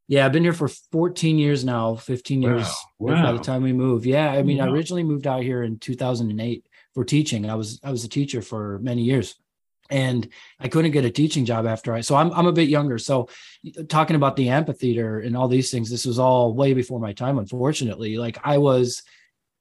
Yeah, 0.09 0.25
I've 0.25 0.31
been 0.33 0.43
here 0.43 0.53
for 0.53 0.67
14 0.91 1.37
years 1.37 1.63
now, 1.63 1.93
15 1.95 2.41
years 2.41 2.67
Wow. 2.97 3.23
by 3.23 3.31
the 3.31 3.43
time 3.43 3.61
we 3.61 3.73
move. 3.73 4.07
Yeah, 4.07 4.31
I 4.31 4.41
mean, 4.41 4.59
I 4.59 4.67
originally 4.67 5.03
moved 5.03 5.27
out 5.27 5.43
here 5.43 5.61
in 5.61 5.77
2008 5.77 6.65
for 6.95 7.05
teaching. 7.05 7.47
I 7.49 7.53
was 7.55 7.79
I 7.83 7.91
was 7.91 8.03
a 8.03 8.09
teacher 8.09 8.41
for 8.41 8.79
many 8.79 9.03
years, 9.03 9.35
and 9.89 10.27
I 10.59 10.67
couldn't 10.67 10.91
get 10.91 11.05
a 11.05 11.11
teaching 11.11 11.45
job 11.45 11.65
after 11.65 11.93
I. 11.93 12.01
So 12.01 12.15
I'm 12.15 12.31
I'm 12.33 12.47
a 12.47 12.51
bit 12.51 12.69
younger. 12.69 12.97
So 12.97 13.29
talking 13.87 14.15
about 14.15 14.35
the 14.35 14.49
amphitheater 14.49 15.19
and 15.19 15.35
all 15.35 15.47
these 15.47 15.71
things, 15.71 15.89
this 15.89 16.05
was 16.05 16.19
all 16.19 16.53
way 16.53 16.73
before 16.73 16.99
my 16.99 17.13
time. 17.13 17.37
Unfortunately, 17.37 18.17
like 18.17 18.37
I 18.43 18.57
was 18.57 19.03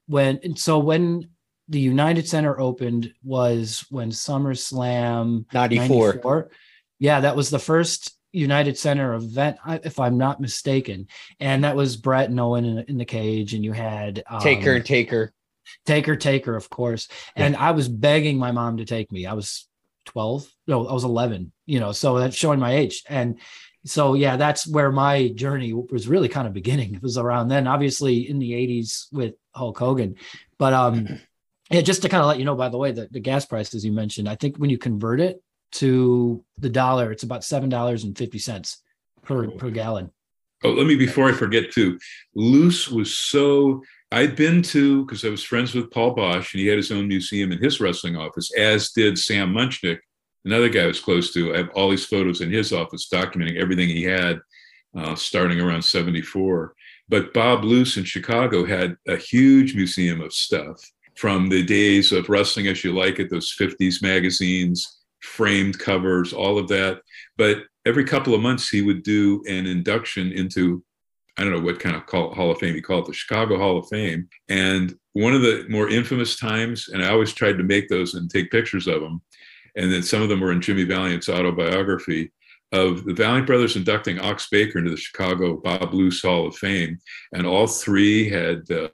when 0.07 0.41
and 0.43 0.59
so 0.59 0.79
when 0.79 1.31
the 1.69 1.81
United 1.81 2.27
Center 2.27 2.59
opened 2.59 3.13
was 3.23 3.85
when 3.91 4.11
SummerSlam 4.11 5.45
94. 5.53 6.51
Yeah, 6.99 7.21
that 7.21 7.37
was 7.37 7.51
the 7.51 7.59
first 7.59 8.17
United 8.33 8.79
Center 8.79 9.15
event, 9.15 9.59
if 9.67 10.01
I'm 10.01 10.19
not 10.19 10.41
mistaken. 10.41 11.09
And 11.41 11.65
that 11.65 11.77
was 11.77 11.97
Bret 11.97 12.31
and 12.31 12.41
Owen 12.41 12.65
in, 12.65 12.79
in 12.89 12.99
the 12.99 13.05
cage, 13.05 13.55
and 13.55 13.65
you 13.65 13.73
had 13.73 14.23
um, 14.29 14.41
Taker 14.41 14.75
and 14.75 14.85
Taker. 14.85 15.33
Taker, 15.85 16.17
Taker, 16.17 16.57
of 16.57 16.71
course. 16.71 17.09
And 17.37 17.55
I 17.55 17.73
was 17.73 17.89
begging 17.89 18.39
my 18.39 18.53
mom 18.53 18.79
to 18.79 18.85
take 18.85 19.13
me. 19.13 19.27
I 19.27 19.35
was 19.35 19.69
12, 20.09 20.47
no, 20.67 20.87
I 20.87 20.93
was 20.95 21.05
11, 21.05 21.53
you 21.67 21.81
know, 21.81 21.93
so 21.93 22.19
that's 22.19 22.35
showing 22.35 22.59
my 22.59 22.75
age. 22.75 23.05
And 23.09 23.39
so, 23.85 24.15
yeah, 24.15 24.37
that's 24.37 24.67
where 24.67 24.91
my 24.91 25.29
journey 25.29 25.75
was 25.75 26.09
really 26.09 26.29
kind 26.29 26.47
of 26.47 26.55
beginning. 26.55 26.95
It 26.95 27.03
was 27.03 27.19
around 27.19 27.49
then, 27.49 27.67
obviously 27.67 28.29
in 28.29 28.39
the 28.39 28.53
80s 28.53 29.13
with 29.13 29.35
Hulk 29.55 29.79
Hogan. 29.79 30.17
But 30.57 30.73
um, 30.73 31.21
yeah, 31.71 31.83
just 31.83 32.03
to 32.03 32.09
kind 32.09 32.23
of 32.23 32.29
let 32.29 32.39
you 32.39 32.47
know, 32.47 32.55
by 32.55 32.71
the 32.71 32.79
way, 32.79 32.93
the, 32.93 33.07
the 33.11 33.21
gas 33.21 33.45
prices 33.45 33.85
you 33.85 33.93
mentioned, 33.93 34.29
I 34.29 34.35
think 34.35 34.57
when 34.57 34.71
you 34.71 34.79
convert 34.79 35.21
it 35.21 35.43
to 35.73 36.43
the 36.57 36.71
dollar, 36.71 37.13
it's 37.13 37.23
about 37.23 37.43
$7.50 37.43 38.77
per, 39.23 39.51
per 39.51 39.71
gallon. 39.71 40.11
Oh, 40.65 40.71
let 40.71 40.87
me 40.87 40.97
before 40.97 41.29
I 41.29 41.33
forget 41.33 41.71
too. 41.71 41.99
Luce 42.35 42.89
was 42.89 43.15
so 43.15 43.83
I'd 44.11 44.37
been 44.37 44.63
to 44.63 45.05
because 45.05 45.25
I 45.25 45.29
was 45.29 45.43
friends 45.43 45.75
with 45.75 45.91
Paul 45.91 46.17
Boesch 46.17 46.55
and 46.55 46.61
he 46.61 46.67
had 46.67 46.79
his 46.79 46.91
own 46.91 47.09
museum 47.09 47.53
in 47.53 47.59
his 47.59 47.81
wrestling 47.81 48.17
office, 48.17 48.51
as 48.57 48.93
did 48.93 49.19
Sam 49.19 49.53
Muchnick, 49.53 49.99
another 50.45 50.71
guy 50.71 50.85
I 50.85 50.87
was 50.87 51.01
close 51.01 51.33
to. 51.35 51.55
I 51.55 51.59
have 51.59 51.69
all 51.71 51.91
these 51.91 52.07
photos 52.07 52.41
in 52.41 52.51
his 52.51 52.73
office 52.73 53.09
documenting 53.13 53.57
everything 53.57 53.89
he 53.89 54.05
had 54.05 54.41
uh, 54.97 55.15
starting 55.15 55.61
around 55.61 55.83
74. 55.83 56.75
But 57.09 57.33
Bob 57.33 57.65
Luce 57.65 57.97
in 57.97 58.05
Chicago 58.05 58.65
had 58.65 58.97
a 59.07 59.17
huge 59.17 59.75
museum 59.75 60.21
of 60.21 60.33
stuff 60.33 60.81
from 61.17 61.49
the 61.49 61.63
days 61.63 62.13
of 62.13 62.29
Wrestling 62.29 62.69
as 62.69 62.85
You 62.85 62.93
Like 62.93 63.19
It, 63.19 63.31
those 63.31 63.55
50s 63.59 64.03
magazines, 64.03 65.01
framed 65.21 65.79
covers, 65.79 66.33
all 66.33 66.59
of 66.59 66.69
that. 66.69 67.01
But 67.37 67.65
every 67.87 68.05
couple 68.05 68.35
of 68.35 68.41
months, 68.41 68.69
he 68.69 68.83
would 68.83 69.03
do 69.03 69.43
an 69.49 69.67
induction 69.67 70.33
into 70.33 70.83
I 71.39 71.45
don't 71.45 71.53
know 71.53 71.61
what 71.61 71.79
kind 71.79 71.95
of 71.95 72.05
call, 72.07 72.35
Hall 72.35 72.51
of 72.51 72.59
Fame 72.59 72.75
he 72.75 72.81
called 72.81 73.05
it, 73.05 73.09
the 73.09 73.15
Chicago 73.15 73.59
Hall 73.59 73.79
of 73.79 73.89
Fame. 73.89 74.29
And 74.49 74.95
one 75.13 75.35
of 75.35 75.43
the 75.43 75.65
more 75.69 75.89
infamous 75.89 76.37
times, 76.37 76.89
and 76.89 77.03
I 77.03 77.11
always 77.11 77.33
tried 77.33 77.59
to 77.59 77.65
make 77.65 77.89
those 77.89 78.15
and 78.15 78.29
take 78.29 78.51
pictures 78.51 78.89
of 78.89 79.01
them. 79.01 79.23
And 79.77 79.93
then 79.93 80.03
some 80.03 80.21
of 80.21 80.29
them 80.29 80.41
were 80.41 80.51
in 80.51 80.61
Jimmy 80.61 80.83
Valiant's 80.83 81.29
autobiography 81.29 82.33
of 82.73 83.05
the 83.05 83.15
Valiant 83.15 83.47
brothers 83.47 83.77
inducting 83.77 84.19
Ox 84.19 84.49
Baker 84.51 84.79
into 84.79 84.91
the 84.91 84.97
Chicago 84.97 85.57
Bob 85.57 85.95
Luce 85.95 86.23
Hall 86.23 86.49
of 86.49 86.57
Fame. 86.57 86.99
And 87.33 87.47
all 87.47 87.69
three 87.69 88.29
had, 88.29 88.69
uh, 88.71 88.89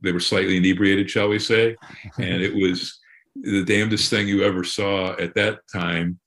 they 0.00 0.12
were 0.12 0.20
slightly 0.20 0.56
inebriated, 0.56 1.10
shall 1.10 1.28
we 1.28 1.38
say. 1.38 1.76
And 2.18 2.42
it 2.42 2.54
was 2.54 2.98
the 3.34 3.62
damnedest 3.62 4.08
thing 4.10 4.26
you 4.26 4.42
ever 4.42 4.64
saw 4.64 5.12
at 5.16 5.34
that 5.34 5.60
time. 5.72 6.18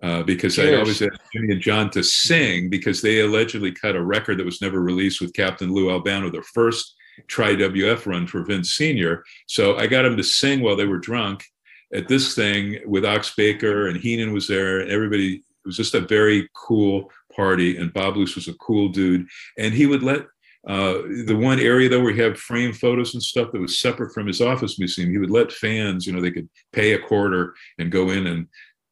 Uh, 0.00 0.22
because 0.22 0.54
Cheers. 0.54 0.74
I 0.74 0.78
always 0.78 1.02
asked 1.02 1.32
Jimmy 1.32 1.54
and 1.54 1.60
John 1.60 1.90
to 1.90 2.04
sing 2.04 2.70
because 2.70 3.02
they 3.02 3.20
allegedly 3.20 3.72
cut 3.72 3.96
a 3.96 4.02
record 4.02 4.38
that 4.38 4.46
was 4.46 4.62
never 4.62 4.80
released 4.80 5.20
with 5.20 5.34
Captain 5.34 5.72
Lou 5.72 5.90
Albano, 5.90 6.30
their 6.30 6.42
first 6.42 6.94
tri 7.26 7.54
WF 7.54 8.06
run 8.06 8.26
for 8.26 8.44
Vince 8.44 8.76
Sr. 8.76 9.24
So 9.48 9.76
I 9.76 9.88
got 9.88 10.02
them 10.02 10.16
to 10.16 10.22
sing 10.22 10.60
while 10.60 10.76
they 10.76 10.86
were 10.86 10.98
drunk 10.98 11.44
at 11.92 12.06
this 12.06 12.34
thing 12.34 12.78
with 12.86 13.04
Ox 13.04 13.34
Baker 13.36 13.88
and 13.88 13.96
Heenan 13.96 14.32
was 14.32 14.46
there 14.46 14.80
and 14.80 14.90
everybody. 14.90 15.36
It 15.36 15.66
was 15.66 15.76
just 15.76 15.94
a 15.94 16.00
very 16.00 16.48
cool 16.54 17.10
party. 17.34 17.76
And 17.76 17.92
Bob 17.92 18.16
Luce 18.16 18.36
was 18.36 18.48
a 18.48 18.54
cool 18.54 18.88
dude. 18.88 19.26
And 19.58 19.74
he 19.74 19.86
would 19.86 20.02
let 20.02 20.26
uh, 20.66 21.02
the 21.24 21.38
one 21.38 21.60
area 21.60 21.88
though 21.88 22.02
where 22.02 22.12
he 22.12 22.20
had 22.20 22.36
framed 22.36 22.76
photos 22.76 23.14
and 23.14 23.22
stuff 23.22 23.52
that 23.52 23.60
was 23.60 23.80
separate 23.80 24.12
from 24.12 24.26
his 24.26 24.40
office 24.40 24.78
museum, 24.78 25.10
he 25.10 25.18
would 25.18 25.30
let 25.30 25.52
fans, 25.52 26.06
you 26.06 26.12
know, 26.12 26.20
they 26.20 26.30
could 26.30 26.48
pay 26.72 26.92
a 26.92 26.98
quarter 26.98 27.54
and 27.78 27.92
go 27.92 28.10
in 28.10 28.26
and 28.26 28.46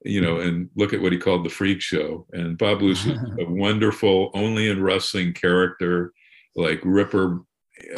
you 0.07 0.21
know, 0.21 0.39
and 0.41 0.69
look 0.77 0.93
at 0.93 1.01
what 1.01 1.13
he 1.13 1.19
called 1.19 1.45
the 1.45 1.51
freak 1.51 1.81
show. 1.81 2.27
And 2.33 2.57
Bob 2.57 2.83
Luce 2.83 3.05
was 3.05 3.19
a 3.39 3.45
wonderful, 3.51 4.31
only 4.35 4.69
in 4.71 4.83
wrestling 4.83 5.33
character, 5.33 6.13
like 6.55 6.81
Ripper, 6.85 7.43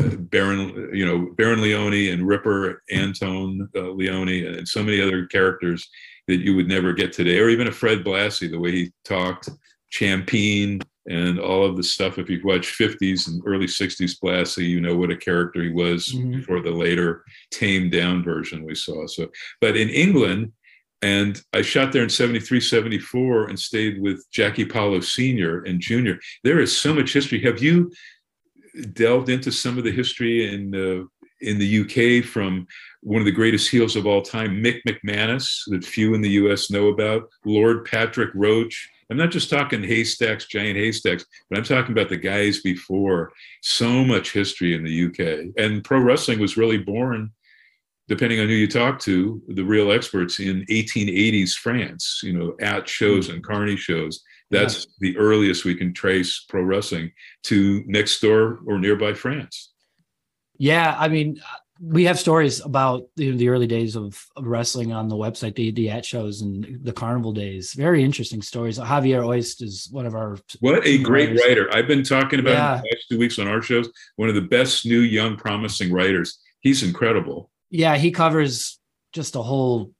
uh, 0.00 0.16
Baron, 0.16 0.90
you 0.92 1.06
know, 1.06 1.30
Baron 1.36 1.60
Leone 1.62 2.08
and 2.12 2.26
Ripper 2.26 2.82
Antone 2.92 3.68
uh, 3.76 3.90
Leone, 3.90 4.28
and 4.44 4.66
so 4.66 4.82
many 4.82 5.00
other 5.00 5.26
characters 5.26 5.88
that 6.26 6.36
you 6.40 6.54
would 6.56 6.68
never 6.68 6.92
get 6.92 7.12
today, 7.12 7.38
or 7.38 7.48
even 7.48 7.68
a 7.68 7.72
Fred 7.72 8.04
Blassie, 8.04 8.50
the 8.50 8.58
way 8.58 8.72
he 8.72 8.92
talked, 9.04 9.48
Champagne, 9.90 10.80
and 11.08 11.38
all 11.40 11.64
of 11.64 11.76
the 11.76 11.82
stuff. 11.82 12.18
If 12.18 12.28
you 12.28 12.40
watch 12.44 12.76
50s 12.78 13.28
and 13.28 13.42
early 13.46 13.66
60s 13.66 14.18
Blassie, 14.22 14.68
you 14.68 14.80
know 14.80 14.94
what 14.96 15.10
a 15.10 15.16
character 15.16 15.62
he 15.62 15.70
was 15.70 16.12
Mhm. 16.12 16.32
before 16.36 16.60
the 16.60 16.70
later 16.70 17.24
tamed 17.50 17.92
down 17.92 18.22
version 18.22 18.64
we 18.64 18.74
saw. 18.74 19.06
So, 19.06 19.30
but 19.60 19.76
in 19.76 19.88
England, 19.88 20.52
and 21.02 21.40
I 21.52 21.62
shot 21.62 21.92
there 21.92 22.02
in 22.02 22.10
73, 22.10 22.60
74 22.60 23.48
and 23.48 23.58
stayed 23.58 24.00
with 24.00 24.24
Jackie 24.30 24.64
Pallo 24.64 25.00
Sr. 25.00 25.62
and 25.64 25.80
Jr. 25.80 26.14
There 26.42 26.60
is 26.60 26.76
so 26.76 26.92
much 26.92 27.12
history. 27.12 27.40
Have 27.42 27.62
you 27.62 27.92
delved 28.92 29.28
into 29.28 29.52
some 29.52 29.78
of 29.78 29.84
the 29.84 29.92
history 29.92 30.52
in, 30.52 30.74
uh, 30.74 31.04
in 31.40 31.58
the 31.58 31.80
UK 32.20 32.24
from 32.24 32.66
one 33.02 33.20
of 33.20 33.26
the 33.26 33.32
greatest 33.32 33.70
heels 33.70 33.94
of 33.94 34.06
all 34.06 34.22
time, 34.22 34.62
Mick 34.62 34.80
McManus, 34.88 35.60
that 35.68 35.84
few 35.84 36.14
in 36.14 36.20
the 36.20 36.30
US 36.30 36.70
know 36.70 36.88
about, 36.88 37.28
Lord 37.44 37.84
Patrick 37.84 38.30
Roach? 38.34 38.90
I'm 39.10 39.16
not 39.16 39.30
just 39.30 39.48
talking 39.48 39.82
haystacks, 39.82 40.46
giant 40.46 40.76
haystacks, 40.76 41.24
but 41.48 41.58
I'm 41.58 41.64
talking 41.64 41.92
about 41.92 42.08
the 42.08 42.16
guys 42.16 42.60
before. 42.60 43.32
So 43.62 44.04
much 44.04 44.32
history 44.32 44.74
in 44.74 44.84
the 44.84 45.06
UK. 45.06 45.54
And 45.56 45.82
pro 45.82 46.00
wrestling 46.00 46.40
was 46.40 46.58
really 46.58 46.76
born 46.76 47.30
depending 48.08 48.40
on 48.40 48.48
who 48.48 48.54
you 48.54 48.66
talk 48.66 48.98
to, 49.00 49.40
the 49.48 49.64
real 49.64 49.92
experts 49.92 50.40
in 50.40 50.64
1880s 50.70 51.52
France, 51.52 52.20
you 52.22 52.32
know, 52.32 52.56
at 52.60 52.88
shows 52.88 53.28
hmm. 53.28 53.34
and 53.34 53.44
carney 53.44 53.76
shows. 53.76 54.22
That's 54.50 54.86
the 55.00 55.16
earliest 55.18 55.66
we 55.66 55.74
can 55.74 55.92
trace 55.92 56.46
pro 56.48 56.62
wrestling 56.62 57.12
to 57.44 57.84
next 57.86 58.20
door 58.20 58.60
or 58.66 58.78
nearby 58.78 59.12
France. 59.12 59.72
Yeah, 60.56 60.96
I 60.98 61.08
mean, 61.08 61.38
we 61.80 62.04
have 62.04 62.18
stories 62.18 62.64
about 62.64 63.04
the, 63.16 63.30
the 63.32 63.50
early 63.50 63.66
days 63.66 63.94
of, 63.94 64.20
of 64.36 64.46
wrestling 64.46 64.92
on 64.92 65.08
the 65.08 65.16
website, 65.16 65.54
the, 65.54 65.70
the 65.70 65.90
at 65.90 66.04
shows 66.04 66.40
and 66.40 66.80
the 66.82 66.92
carnival 66.92 67.32
days. 67.32 67.74
Very 67.74 68.02
interesting 68.02 68.42
stories. 68.42 68.78
Javier 68.78 69.22
Ojst 69.22 69.62
is 69.62 69.88
one 69.92 70.06
of 70.06 70.14
our. 70.14 70.38
What 70.60 70.84
a 70.86 70.98
great 70.98 71.28
writers. 71.28 71.42
writer. 71.46 71.74
I've 71.74 71.86
been 71.86 72.02
talking 72.02 72.40
about 72.40 72.52
Yeah. 72.52 72.76
him 72.76 72.82
the 72.82 72.96
last 72.96 73.08
two 73.10 73.18
weeks 73.18 73.38
on 73.38 73.46
our 73.46 73.62
shows. 73.62 73.88
One 74.16 74.28
of 74.28 74.34
the 74.34 74.40
best 74.40 74.86
new, 74.86 75.00
young, 75.00 75.36
promising 75.36 75.92
writers. 75.92 76.40
He's 76.60 76.82
incredible. 76.82 77.50
Yeah, 77.70 77.96
he 77.96 78.10
covers 78.10 78.78
just 79.12 79.36
a 79.36 79.42
whole 79.42 79.92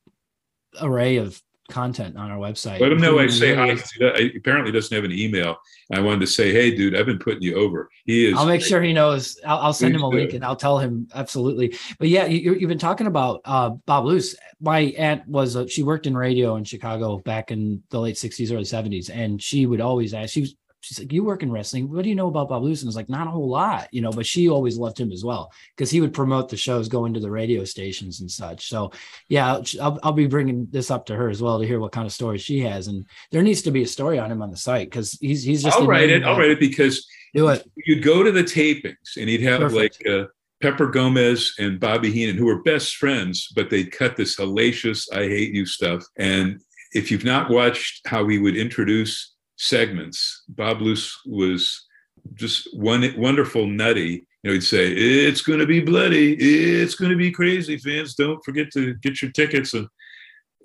array 0.80 1.16
of 1.16 1.40
content 1.68 2.16
on 2.16 2.30
our 2.30 2.38
website. 2.38 2.80
Let 2.80 2.92
him 2.92 2.98
know 2.98 3.18
I 3.18 3.26
say 3.28 3.54
hi. 3.54 3.76
He 4.16 4.36
apparently 4.36 4.72
doesn't 4.72 4.94
have 4.94 5.04
an 5.04 5.12
email. 5.12 5.56
I 5.92 6.00
wanted 6.00 6.20
to 6.20 6.26
say, 6.26 6.52
hey, 6.52 6.74
dude, 6.74 6.96
I've 6.96 7.06
been 7.06 7.18
putting 7.18 7.42
you 7.42 7.56
over. 7.56 7.88
He 8.04 8.26
is. 8.26 8.36
I'll 8.36 8.46
make 8.46 8.62
sure 8.62 8.82
he 8.82 8.92
knows. 8.92 9.38
I'll, 9.46 9.58
I'll 9.58 9.72
send 9.72 9.94
him 9.94 10.02
a 10.02 10.10
do. 10.10 10.16
link 10.16 10.32
and 10.32 10.44
I'll 10.44 10.56
tell 10.56 10.78
him 10.78 11.08
absolutely. 11.14 11.76
But 11.98 12.08
yeah, 12.08 12.26
you, 12.26 12.54
you've 12.54 12.68
been 12.68 12.78
talking 12.78 13.06
about 13.06 13.40
uh, 13.44 13.70
Bob 13.86 14.06
Luce. 14.06 14.34
My 14.60 14.80
aunt 14.98 15.26
was 15.28 15.56
a, 15.56 15.68
she 15.68 15.82
worked 15.82 16.06
in 16.06 16.16
radio 16.16 16.56
in 16.56 16.64
Chicago 16.64 17.18
back 17.18 17.50
in 17.50 17.82
the 17.90 18.00
late 18.00 18.16
'60s, 18.16 18.50
early 18.52 18.64
'70s, 18.64 19.10
and 19.12 19.40
she 19.42 19.66
would 19.66 19.80
always 19.80 20.14
ask. 20.14 20.32
She 20.32 20.40
was 20.40 20.54
she's 20.80 20.98
like, 20.98 21.12
"You 21.12 21.24
work 21.24 21.42
in 21.42 21.50
wrestling. 21.50 21.90
What 21.90 22.02
do 22.02 22.08
you 22.08 22.14
know 22.14 22.28
about 22.28 22.48
Bob 22.48 22.62
Luce?" 22.62 22.82
And 22.82 22.88
I 22.88 22.90
was 22.90 22.96
like, 22.96 23.08
"Not 23.08 23.26
a 23.26 23.30
whole 23.30 23.48
lot, 23.48 23.88
you 23.92 24.00
know." 24.00 24.10
But 24.10 24.26
she 24.26 24.48
always 24.48 24.76
loved 24.78 24.98
him 24.98 25.12
as 25.12 25.24
well 25.24 25.52
because 25.76 25.90
he 25.90 26.00
would 26.00 26.12
promote 26.12 26.48
the 26.48 26.56
shows, 26.56 26.88
go 26.88 27.04
into 27.04 27.20
the 27.20 27.30
radio 27.30 27.64
stations 27.64 28.20
and 28.20 28.30
such. 28.30 28.68
So 28.68 28.92
yeah, 29.28 29.60
I'll, 29.80 29.98
I'll 30.02 30.12
be 30.12 30.26
bringing 30.26 30.66
this 30.70 30.90
up 30.90 31.06
to 31.06 31.16
her 31.16 31.28
as 31.28 31.42
well 31.42 31.60
to 31.60 31.66
hear 31.66 31.80
what 31.80 31.92
kind 31.92 32.06
of 32.06 32.12
story 32.12 32.38
she 32.38 32.60
has. 32.60 32.88
And 32.88 33.06
there 33.30 33.42
needs 33.42 33.62
to 33.62 33.70
be 33.70 33.82
a 33.82 33.86
story 33.86 34.18
on 34.18 34.30
him 34.30 34.42
on 34.42 34.50
the 34.50 34.56
site 34.56 34.88
because 34.88 35.12
he's 35.20 35.42
he's 35.42 35.62
just 35.62 35.76
I'll 35.78 35.86
write 35.86 36.10
it. 36.10 36.24
I'll 36.24 36.38
write 36.38 36.50
it 36.50 36.60
because 36.60 37.06
Do 37.34 37.48
it. 37.48 37.64
you'd 37.76 38.02
go 38.04 38.22
to 38.22 38.32
the 38.32 38.44
tapings 38.44 39.16
and 39.16 39.28
he'd 39.28 39.42
have 39.42 39.60
Perfect. 39.60 40.04
like 40.06 40.12
uh, 40.12 40.26
Pepper 40.60 40.88
Gomez 40.88 41.54
and 41.58 41.78
Bobby 41.78 42.10
Heenan, 42.10 42.36
who 42.36 42.46
were 42.46 42.62
best 42.62 42.96
friends, 42.96 43.48
but 43.54 43.70
they'd 43.70 43.92
cut 43.92 44.16
this 44.16 44.36
hellacious 44.36 45.06
"I 45.12 45.22
hate 45.28 45.52
you" 45.54 45.66
stuff. 45.66 46.02
And 46.16 46.60
if 46.92 47.10
you've 47.10 47.24
not 47.24 47.50
watched 47.50 48.06
how 48.06 48.26
he 48.26 48.38
would 48.38 48.56
introduce 48.56 49.34
segments, 49.58 50.44
Bob 50.48 50.80
Luce 50.80 51.20
was 51.26 51.86
just 52.34 52.68
one 52.74 53.12
wonderful 53.16 53.66
nutty. 53.66 54.26
You 54.42 54.50
know, 54.50 54.52
he'd 54.52 54.62
say, 54.62 54.90
"It's 54.90 55.42
going 55.42 55.58
to 55.58 55.66
be 55.66 55.80
bloody. 55.80 56.34
It's 56.34 56.94
going 56.94 57.10
to 57.10 57.16
be 57.16 57.30
crazy, 57.30 57.76
fans. 57.76 58.14
Don't 58.14 58.42
forget 58.44 58.70
to 58.72 58.94
get 58.94 59.20
your 59.20 59.32
tickets." 59.32 59.74
And 59.74 59.88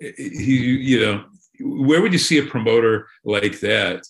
he, 0.00 0.76
you 0.76 1.00
know, 1.00 1.24
where 1.60 2.00
would 2.00 2.12
you 2.12 2.18
see 2.18 2.38
a 2.38 2.46
promoter 2.46 3.08
like 3.24 3.60
that 3.60 4.02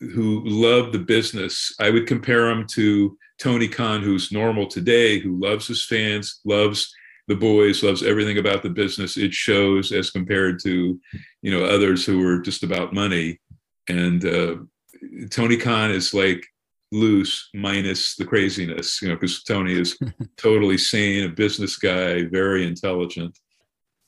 who 0.00 0.42
loved 0.44 0.92
the 0.92 0.98
business? 1.00 1.74
I 1.80 1.90
would 1.90 2.06
compare 2.06 2.48
him 2.48 2.66
to 2.72 3.16
Tony 3.38 3.68
Khan, 3.68 4.02
who's 4.02 4.32
normal 4.32 4.66
today, 4.66 5.18
who 5.18 5.38
loves 5.38 5.66
his 5.66 5.84
fans, 5.84 6.40
loves 6.44 6.92
the 7.28 7.36
boys, 7.36 7.82
loves 7.82 8.02
everything 8.02 8.38
about 8.38 8.62
the 8.62 8.70
business. 8.70 9.16
It 9.16 9.34
shows 9.34 9.90
as 9.92 10.10
compared 10.10 10.60
to, 10.62 11.00
you 11.42 11.50
know, 11.50 11.64
others 11.64 12.06
who 12.06 12.24
are 12.26 12.38
just 12.40 12.62
about 12.62 12.92
money. 12.92 13.40
And 13.88 14.24
uh, 14.24 14.56
Tony 15.30 15.56
Khan 15.56 15.90
is 15.90 16.12
like 16.12 16.44
Luce 16.92 17.48
minus 17.54 18.16
the 18.16 18.24
craziness, 18.24 19.00
you 19.02 19.08
know, 19.08 19.14
because 19.14 19.42
Tony 19.42 19.78
is 19.78 19.98
totally 20.36 20.78
sane, 20.78 21.24
a 21.24 21.28
business 21.28 21.76
guy, 21.76 22.24
very 22.24 22.66
intelligent. 22.66 23.38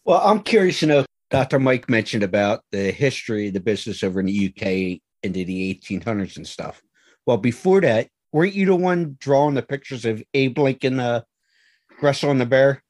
Well, 0.04 0.20
I'm 0.24 0.40
curious 0.40 0.80
to 0.80 0.86
know. 0.86 1.04
Dr. 1.30 1.58
Mike 1.58 1.90
mentioned 1.90 2.22
about 2.22 2.62
the 2.72 2.90
history 2.90 3.48
of 3.48 3.54
the 3.54 3.60
business 3.60 4.02
over 4.02 4.20
in 4.20 4.26
the 4.26 4.48
UK 4.48 5.00
into 5.22 5.44
the 5.44 5.74
1800s 5.74 6.36
and 6.36 6.46
stuff. 6.46 6.80
Well, 7.26 7.36
before 7.36 7.82
that, 7.82 8.08
weren't 8.32 8.54
you 8.54 8.64
the 8.64 8.74
one 8.74 9.18
drawing 9.20 9.54
the 9.54 9.62
pictures 9.62 10.06
of 10.06 10.22
Abe 10.32 10.58
Lincoln 10.58 10.98
uh, 10.98 11.22
wrestling 12.00 12.38
the 12.38 12.46
bear? 12.46 12.82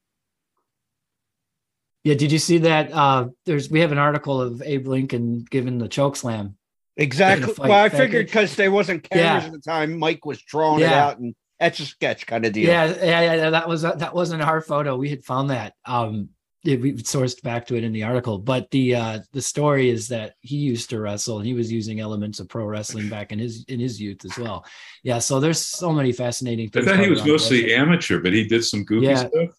Yeah, 2.05 2.13
did 2.13 2.31
you 2.31 2.39
see 2.39 2.59
that? 2.59 2.93
Uh, 2.93 3.27
there's 3.45 3.69
we 3.69 3.81
have 3.81 3.91
an 3.91 3.97
article 3.97 4.41
of 4.41 4.61
Abe 4.61 4.87
Lincoln 4.87 5.45
giving 5.49 5.77
the 5.77 5.89
choke 5.89 6.15
slam. 6.15 6.57
Exactly. 6.99 7.53
Fight 7.53 7.69
Well, 7.69 7.83
I 7.83 7.89
figured 7.89 8.27
because 8.27 8.55
there 8.55 8.71
wasn't 8.71 9.09
cameras 9.09 9.43
Yeah. 9.43 9.47
at 9.47 9.51
the 9.53 9.59
time, 9.59 9.97
Mike 9.97 10.25
was 10.25 10.41
drawing 10.41 10.81
it 10.81 10.89
out, 10.91 11.17
and 11.19 11.33
that's 11.59 11.79
a 11.79 11.85
sketch 11.85 12.27
kind 12.27 12.45
of 12.45 12.53
deal. 12.53 12.67
Yeah, 12.67 12.85
yeah, 12.85 13.21
yeah, 13.21 13.33
yeah, 13.35 13.49
that 13.51 13.67
was 13.67 13.81
that 13.83 14.13
wasn't 14.13 14.41
our 14.41 14.61
photo. 14.61 14.95
We 14.97 15.09
had 15.09 15.23
found 15.23 15.49
that. 15.49 15.73
Um, 15.85 16.29
it, 16.65 16.81
we 16.81 16.91
sourced 16.95 17.41
back 17.41 17.67
to 17.67 17.75
it 17.77 17.85
in 17.85 17.93
the 17.93 18.03
article, 18.03 18.37
but 18.37 18.69
the 18.71 18.93
uh, 18.95 19.19
the 19.31 19.41
story 19.41 19.89
is 19.89 20.09
that 20.09 20.33
he 20.41 20.57
used 20.57 20.89
to 20.89 20.99
wrestle 20.99 21.37
and 21.37 21.47
he 21.47 21.53
was 21.53 21.71
using 21.71 22.01
elements 22.01 22.41
of 22.41 22.49
pro 22.49 22.65
wrestling 22.65 23.07
back 23.07 23.31
in 23.31 23.39
his 23.39 23.63
in 23.69 23.79
his 23.79 24.01
youth 24.01 24.25
as 24.25 24.37
well. 24.37 24.65
Yeah, 25.01 25.19
so 25.19 25.39
there's 25.39 25.59
so 25.65 25.93
many 25.93 26.11
fascinating 26.11 26.67
I 26.67 26.69
things. 26.71 26.85
thought 26.85 26.99
he 26.99 27.09
was 27.09 27.25
mostly 27.25 27.63
website. 27.63 27.77
amateur, 27.77 28.19
but 28.19 28.33
he 28.33 28.43
did 28.45 28.65
some 28.65 28.83
goofy 28.83 29.05
Yeah. 29.07 29.15
stuff. 29.15 29.49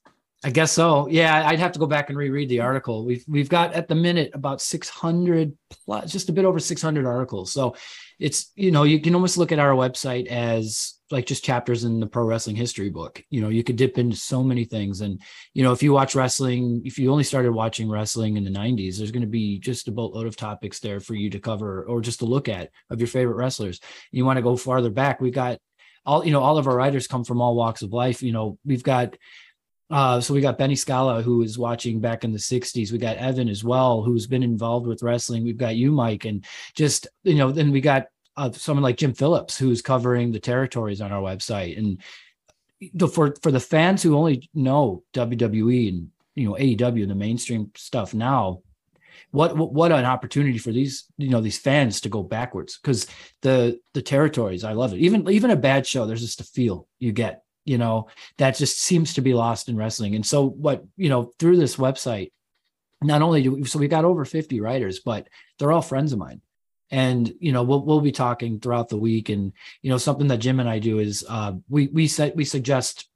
I 0.42 0.50
guess 0.50 0.72
so. 0.72 1.06
Yeah, 1.08 1.46
I'd 1.46 1.58
have 1.58 1.72
to 1.72 1.78
go 1.78 1.86
back 1.86 2.08
and 2.08 2.16
reread 2.16 2.48
the 2.48 2.60
article. 2.60 3.04
We've 3.04 3.24
we've 3.28 3.50
got 3.50 3.74
at 3.74 3.88
the 3.88 3.94
minute 3.94 4.30
about 4.32 4.62
600 4.62 5.52
plus, 5.84 6.10
just 6.10 6.30
a 6.30 6.32
bit 6.32 6.46
over 6.46 6.58
600 6.58 7.04
articles. 7.06 7.52
So 7.52 7.76
it's 8.18 8.50
you 8.56 8.70
know 8.70 8.84
you 8.84 9.00
can 9.00 9.14
almost 9.14 9.36
look 9.36 9.52
at 9.52 9.58
our 9.58 9.72
website 9.72 10.28
as 10.28 10.94
like 11.10 11.26
just 11.26 11.44
chapters 11.44 11.84
in 11.84 12.00
the 12.00 12.06
pro 12.06 12.24
wrestling 12.24 12.56
history 12.56 12.88
book. 12.88 13.22
You 13.28 13.42
know, 13.42 13.50
you 13.50 13.62
could 13.62 13.76
dip 13.76 13.98
into 13.98 14.16
so 14.16 14.42
many 14.42 14.64
things, 14.64 15.02
and 15.02 15.20
you 15.52 15.62
know 15.62 15.72
if 15.72 15.82
you 15.82 15.92
watch 15.92 16.14
wrestling, 16.14 16.80
if 16.86 16.98
you 16.98 17.10
only 17.10 17.24
started 17.24 17.52
watching 17.52 17.90
wrestling 17.90 18.38
in 18.38 18.44
the 18.44 18.50
90s, 18.50 18.96
there's 18.96 19.10
going 19.10 19.20
to 19.20 19.26
be 19.28 19.58
just 19.58 19.88
a 19.88 19.92
boatload 19.92 20.26
of 20.26 20.36
topics 20.36 20.80
there 20.80 21.00
for 21.00 21.14
you 21.14 21.28
to 21.30 21.38
cover 21.38 21.84
or 21.84 22.00
just 22.00 22.20
to 22.20 22.24
look 22.24 22.48
at 22.48 22.70
of 22.88 22.98
your 22.98 23.08
favorite 23.08 23.36
wrestlers. 23.36 23.78
You 24.10 24.24
want 24.24 24.38
to 24.38 24.42
go 24.42 24.56
farther 24.56 24.90
back, 24.90 25.20
we've 25.20 25.34
got 25.34 25.58
all 26.06 26.24
you 26.24 26.32
know 26.32 26.40
all 26.40 26.56
of 26.56 26.66
our 26.66 26.76
writers 26.76 27.06
come 27.06 27.24
from 27.24 27.42
all 27.42 27.54
walks 27.54 27.82
of 27.82 27.92
life. 27.92 28.22
You 28.22 28.32
know, 28.32 28.58
we've 28.64 28.82
got 28.82 29.16
Uh, 29.90 30.20
so 30.20 30.32
we 30.32 30.40
got 30.40 30.58
Benny 30.58 30.76
Scala, 30.76 31.20
who 31.20 31.38
was 31.38 31.58
watching 31.58 32.00
back 32.00 32.22
in 32.22 32.32
the 32.32 32.38
60s. 32.38 32.92
We 32.92 32.98
got 32.98 33.16
Evan 33.16 33.48
as 33.48 33.64
well, 33.64 34.02
who's 34.02 34.26
been 34.26 34.42
involved 34.42 34.86
with 34.86 35.02
wrestling. 35.02 35.42
We've 35.42 35.56
got 35.56 35.76
you, 35.76 35.90
Mike, 35.90 36.24
and 36.24 36.44
just, 36.76 37.08
you 37.24 37.34
know, 37.34 37.50
then 37.50 37.72
we 37.72 37.80
got 37.80 38.06
uh, 38.36 38.52
someone 38.52 38.84
like 38.84 38.96
Jim 38.96 39.12
Phillips, 39.12 39.58
who's 39.58 39.82
covering 39.82 40.30
the 40.30 40.38
territories 40.38 41.00
on 41.00 41.10
our 41.10 41.20
website. 41.20 41.76
And 41.76 42.00
the, 42.94 43.08
for, 43.08 43.34
for 43.42 43.50
the 43.50 43.58
fans 43.58 44.02
who 44.02 44.16
only 44.16 44.48
know 44.54 45.02
WWE 45.12 45.88
and, 45.88 46.08
you 46.36 46.48
know, 46.48 46.54
AEW 46.54 47.08
the 47.08 47.14
mainstream 47.16 47.72
stuff 47.74 48.14
now, 48.14 48.62
what, 49.32 49.56
what, 49.56 49.72
what 49.72 49.92
an 49.92 50.04
opportunity 50.04 50.58
for 50.58 50.70
these, 50.70 51.04
you 51.18 51.30
know, 51.30 51.40
these 51.40 51.58
fans 51.58 52.00
to 52.02 52.08
go 52.08 52.22
backwards 52.22 52.78
because 52.80 53.08
the, 53.42 53.80
the 53.94 54.02
territories, 54.02 54.62
I 54.62 54.72
love 54.72 54.92
it. 54.92 55.00
Even, 55.00 55.28
even 55.28 55.50
a 55.50 55.56
bad 55.56 55.86
show, 55.86 56.06
there's 56.06 56.22
just 56.22 56.40
a 56.40 56.44
feel 56.44 56.86
you 57.00 57.12
get 57.12 57.42
you 57.64 57.78
know 57.78 58.08
that 58.38 58.56
just 58.56 58.80
seems 58.80 59.14
to 59.14 59.20
be 59.20 59.34
lost 59.34 59.68
in 59.68 59.76
wrestling. 59.76 60.14
And 60.14 60.24
so 60.24 60.48
what 60.48 60.84
you 60.96 61.08
know 61.08 61.32
through 61.38 61.56
this 61.56 61.76
website 61.76 62.32
not 63.02 63.22
only 63.22 63.42
do 63.42 63.52
we 63.52 63.64
so 63.64 63.78
we 63.78 63.88
got 63.88 64.04
over 64.04 64.24
50 64.24 64.60
writers 64.60 65.00
but 65.00 65.28
they're 65.58 65.72
all 65.72 65.82
friends 65.82 66.12
of 66.12 66.18
mine. 66.18 66.40
And 66.90 67.32
you 67.40 67.52
know 67.52 67.62
we'll 67.62 67.84
we'll 67.84 68.00
be 68.00 68.12
talking 68.12 68.60
throughout 68.60 68.88
the 68.88 68.98
week. 68.98 69.28
And 69.28 69.52
you 69.82 69.90
know 69.90 69.98
something 69.98 70.28
that 70.28 70.38
Jim 70.38 70.60
and 70.60 70.68
I 70.68 70.78
do 70.78 70.98
is 70.98 71.24
uh 71.28 71.52
we 71.68 71.88
we 71.88 72.08
set 72.08 72.36
we 72.36 72.44
suggest 72.44 73.08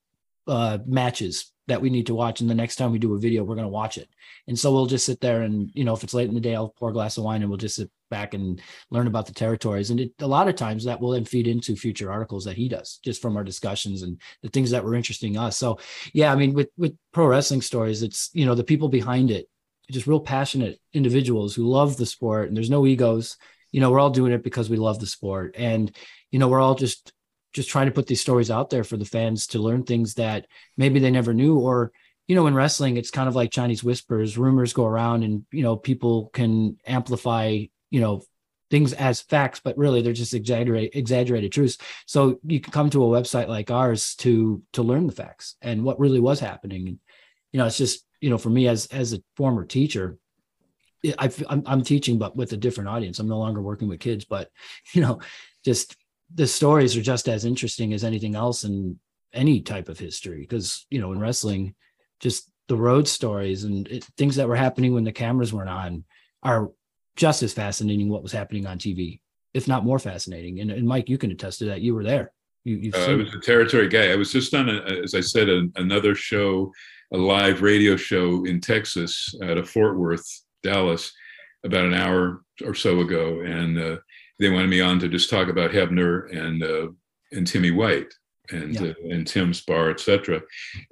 uh 0.47 0.79
matches 0.87 1.53
that 1.67 1.81
we 1.81 1.91
need 1.91 2.07
to 2.07 2.15
watch 2.15 2.41
and 2.41 2.51
the 2.51 2.55
next 2.55 2.77
time 2.77 2.93
we 2.93 2.99
do 2.99 3.15
a 3.15 3.19
video 3.19 3.43
we're 3.43 3.55
going 3.55 3.65
to 3.65 3.69
watch 3.69 3.97
it. 3.97 4.09
And 4.47 4.59
so 4.59 4.73
we'll 4.73 4.87
just 4.87 5.07
sit 5.07 5.21
there 5.21 5.43
and 5.43 5.71
you 5.75 5.85
know 5.85 5.95
if 5.95 6.05
it's 6.05 6.15
late 6.15 6.29
in 6.29 6.35
the 6.35 6.41
day 6.41 6.55
I'll 6.55 6.69
pour 6.69 6.91
a 6.91 6.93
glass 6.93 7.17
of 7.17 7.25
wine 7.25 7.41
and 7.41 7.51
we'll 7.51 7.59
just 7.59 7.77
sit 7.77 7.91
back 8.11 8.35
and 8.35 8.61
learn 8.91 9.07
about 9.07 9.27
the 9.27 9.33
territories. 9.33 9.91
And 9.91 10.01
it, 10.01 10.13
a 10.21 10.27
lot 10.27 10.49
of 10.49 10.57
times 10.57 10.85
that 10.85 11.01
will 11.01 11.11
then 11.11 11.25
feed 11.25 11.49
into 11.49 11.75
future 11.75 12.13
articles 12.13 12.45
that 12.45 12.57
he 12.57 12.69
does 12.69 12.99
just 13.03 13.23
from 13.23 13.37
our 13.37 13.45
discussions 13.45 14.03
and 14.03 14.21
the 14.43 14.51
things 14.51 14.71
that 14.71 14.85
were 14.85 14.95
interesting 14.95 15.37
us. 15.37 15.57
So 15.57 15.79
yeah 16.13 16.33
I 16.33 16.37
mean 16.37 16.53
with 16.53 16.69
with 16.77 16.97
pro 17.13 17.27
wrestling 17.27 17.63
stories 17.63 18.03
it's 18.03 18.31
you 18.35 18.45
know 18.45 18.55
the 18.55 18.65
people 18.65 18.89
behind 18.89 19.31
it 19.31 19.49
just 19.91 20.07
real 20.07 20.21
passionate 20.21 20.81
individuals 20.93 21.55
who 21.55 21.69
love 21.69 21.97
the 21.97 22.07
sport 22.07 22.49
and 22.49 22.57
there's 22.57 22.71
no 22.71 22.87
egos. 22.87 23.37
You 23.73 23.81
know 23.81 23.91
we're 23.91 24.01
all 24.01 24.11
doing 24.11 24.33
it 24.33 24.45
because 24.45 24.69
we 24.69 24.77
love 24.77 24.99
the 25.01 25.07
sport. 25.07 25.55
And 25.59 25.95
you 26.31 26.39
know 26.39 26.49
we're 26.49 26.61
all 26.61 26.75
just 26.75 27.14
just 27.55 27.71
trying 27.71 27.87
to 27.87 27.93
put 27.93 28.07
these 28.07 28.21
stories 28.21 28.51
out 28.51 28.69
there 28.69 28.85
for 28.85 28.97
the 28.97 29.05
fans 29.05 29.47
to 29.47 29.61
learn 29.61 29.85
things 29.85 30.15
that 30.15 30.47
maybe 30.77 30.99
they 30.99 31.11
never 31.11 31.33
knew. 31.33 31.59
Or 31.59 31.93
you 32.27 32.35
know 32.35 32.47
in 32.47 32.55
wrestling 32.55 32.97
it's 32.97 33.11
kind 33.11 33.29
of 33.29 33.37
like 33.37 33.51
chinese 33.51 33.85
whispers. 33.85 34.37
Rumors 34.37 34.73
go 34.73 34.85
around 34.85 35.23
and 35.23 35.47
you 35.51 35.63
know 35.63 35.77
people 35.77 36.31
can 36.35 36.77
amplify 36.87 37.65
you 37.91 38.01
know 38.01 38.23
things 38.71 38.93
as 38.95 39.21
facts 39.21 39.61
but 39.63 39.79
really 39.79 40.03
they're 40.03 40.13
just 40.13 40.35
exaggerate 40.35 40.91
exaggerated 40.95 41.53
truths. 41.53 41.79
So 42.07 42.41
you 42.45 42.61
can 42.61 42.73
come 42.73 42.91
to 42.91 43.05
a 43.05 43.21
website 43.21 43.49
like 43.49 43.71
ours 43.71 44.15
to 44.17 44.63
to 44.73 44.83
learn 44.83 45.07
the 45.07 45.13
facts 45.13 45.57
and 45.63 45.85
what 45.85 46.01
really 46.01 46.21
was 46.21 46.41
happening. 46.41 46.89
And 46.89 46.99
you 47.53 47.59
know 47.59 47.67
it's 47.67 47.79
just 47.79 48.05
you 48.21 48.31
know 48.31 48.39
for 48.39 48.51
me 48.51 48.69
as 48.69 48.87
as 48.87 49.13
a 49.13 49.23
former 49.37 49.65
teacher 49.65 50.19
I, 51.19 51.31
I'm, 51.51 51.63
I'm 51.67 51.83
teaching 51.85 52.19
but 52.19 52.35
with 52.35 52.55
a 52.55 52.57
different 52.57 52.89
audience. 52.89 53.19
I'm 53.19 53.29
no 53.29 53.39
longer 53.39 53.63
working 53.63 53.89
with 53.89 54.01
kids 54.01 54.25
but 54.25 54.51
you 54.93 55.03
know 55.03 55.21
just 55.65 55.97
the 56.33 56.47
stories 56.47 56.97
are 56.97 57.03
just 57.03 57.29
as 57.29 57.45
interesting 57.45 57.93
as 57.93 58.05
anything 58.05 58.35
else 58.35 58.65
in 58.65 58.99
any 59.33 59.61
type 59.61 59.89
of 59.89 59.99
history. 59.99 60.41
Because 60.41 60.87
you 60.91 61.01
know 61.01 61.13
in 61.13 61.19
wrestling 61.19 61.75
just 62.21 62.51
the 62.69 62.77
road 62.77 63.07
stories 63.07 63.65
and 63.65 63.89
it, 63.89 64.05
things 64.17 64.37
that 64.37 64.49
were 64.49 64.57
happening 64.57 64.95
when 64.95 65.05
the 65.05 65.13
cameras 65.13 65.53
weren't 65.53 65.69
on 65.69 66.05
are 66.43 66.71
just 67.17 67.43
as 67.43 67.53
fascinating 67.53 68.09
what 68.09 68.23
was 68.23 68.33
happening 68.33 68.67
on 68.67 68.79
tv 68.79 69.21
if 69.53 69.69
not 69.69 69.85
more 69.85 69.99
fascinating. 69.99 70.61
And, 70.61 70.71
and 70.71 70.87
mike 70.87 71.09
you 71.09 71.19
can 71.19 71.31
attest 71.31 71.61
to 71.61 71.67
that. 71.67 71.81
You 71.81 71.95
were 71.95 72.05
there. 72.05 72.33
You, 72.65 72.91
uh, 72.95 72.99
i 72.99 73.15
was 73.15 73.35
a 73.35 73.41
territory 73.41 73.89
guy. 73.89 74.11
I 74.11 74.17
was 74.17 74.33
just 74.33 74.55
on 74.55 74.69
a, 74.69 74.81
as 75.05 75.15
i 75.15 75.21
said 75.21 75.49
a, 75.49 75.67
another 75.77 76.15
show 76.15 76.73
a 77.13 77.17
live 77.17 77.63
radio 77.63 77.97
show 77.97 78.45
in 78.47 78.61
texas 78.61 79.35
at 79.43 79.59
a 79.59 79.65
fort 79.65 79.99
worth 79.99 80.27
dallas 80.63 81.13
about 81.65 81.85
an 81.85 81.95
hour 81.95 82.43
or 82.65 82.75
so 82.75 83.01
ago. 83.01 83.41
And 83.41 83.79
uh, 83.79 83.97
they 84.39 84.51
wanted 84.51 84.71
me 84.71 84.81
on 84.81 84.99
to 85.01 85.09
just 85.09 85.31
talk 85.31 85.49
about 85.49 85.71
Hebner 85.71 86.35
and 86.37 86.63
uh, 86.63 86.89
and 87.33 87.47
Timmy 87.47 87.71
White 87.71 88.13
and 88.51 88.75
yeah. 88.75 88.83
uh, 88.83 88.95
and 89.11 89.27
Tim's 89.27 89.61
bar, 89.61 89.91
etc. 89.91 90.43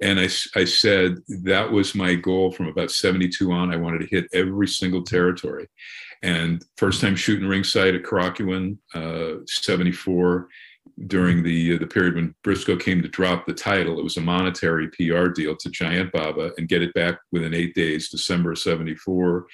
And 0.01 0.19
I 0.19 0.29
I 0.55 0.65
said 0.65 1.17
that 1.43 1.71
was 1.71 1.95
my 1.95 2.15
goal 2.15 2.51
from 2.51 2.67
about 2.67 2.91
72 2.91 3.51
on. 3.51 3.73
I 3.73 3.77
wanted 3.77 3.99
to 3.99 4.07
hit 4.07 4.27
every 4.33 4.67
single 4.67 5.03
territory. 5.03 5.67
And 6.21 6.63
first 6.77 7.01
time 7.01 7.15
shooting 7.15 7.47
ringside 7.47 7.95
at 7.95 8.03
Korakuen, 8.03 8.77
uh, 8.95 9.43
74 9.45 10.47
during 11.07 11.43
the 11.43 11.75
uh, 11.75 11.79
the 11.79 11.87
period 11.87 12.15
when 12.15 12.35
Briscoe 12.43 12.77
came 12.77 13.01
to 13.01 13.07
drop 13.07 13.45
the 13.45 13.53
title. 13.53 13.99
It 13.99 14.03
was 14.03 14.17
a 14.17 14.21
monetary 14.21 14.87
PR 14.89 15.27
deal 15.27 15.55
to 15.55 15.69
Giant 15.69 16.11
Baba 16.11 16.51
and 16.57 16.67
get 16.67 16.81
it 16.81 16.93
back 16.93 17.19
within 17.31 17.53
eight 17.53 17.75
days, 17.75 18.09
December 18.09 18.55
74. 18.55 19.45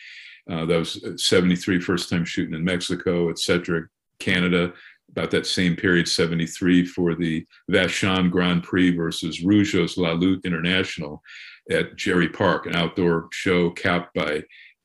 Uh, 0.50 0.66
that 0.66 0.80
was 0.80 1.00
73, 1.18 1.80
first 1.80 2.10
time 2.10 2.26
shooting 2.26 2.56
in 2.56 2.64
Mexico, 2.64 3.30
etc. 3.30 3.84
Canada, 4.20 4.74
about 5.12 5.32
that 5.32 5.46
same 5.46 5.76
period, 5.76 6.08
73 6.08 6.86
for 6.86 7.16
the 7.16 7.46
Vachon 7.72 8.30
Grand 8.30 8.64
Prix 8.64 8.96
versus 8.96 9.44
Rougeau's 9.44 9.98
La 9.98 10.10
Lutte 10.10 10.44
International 10.44 11.22
at 11.70 11.96
Jarry 11.96 12.30
Park, 12.30 12.66
an 12.66 12.76
outdoor 12.76 13.28
show 13.32 13.70
capped 13.72 14.14
by, 14.14 14.44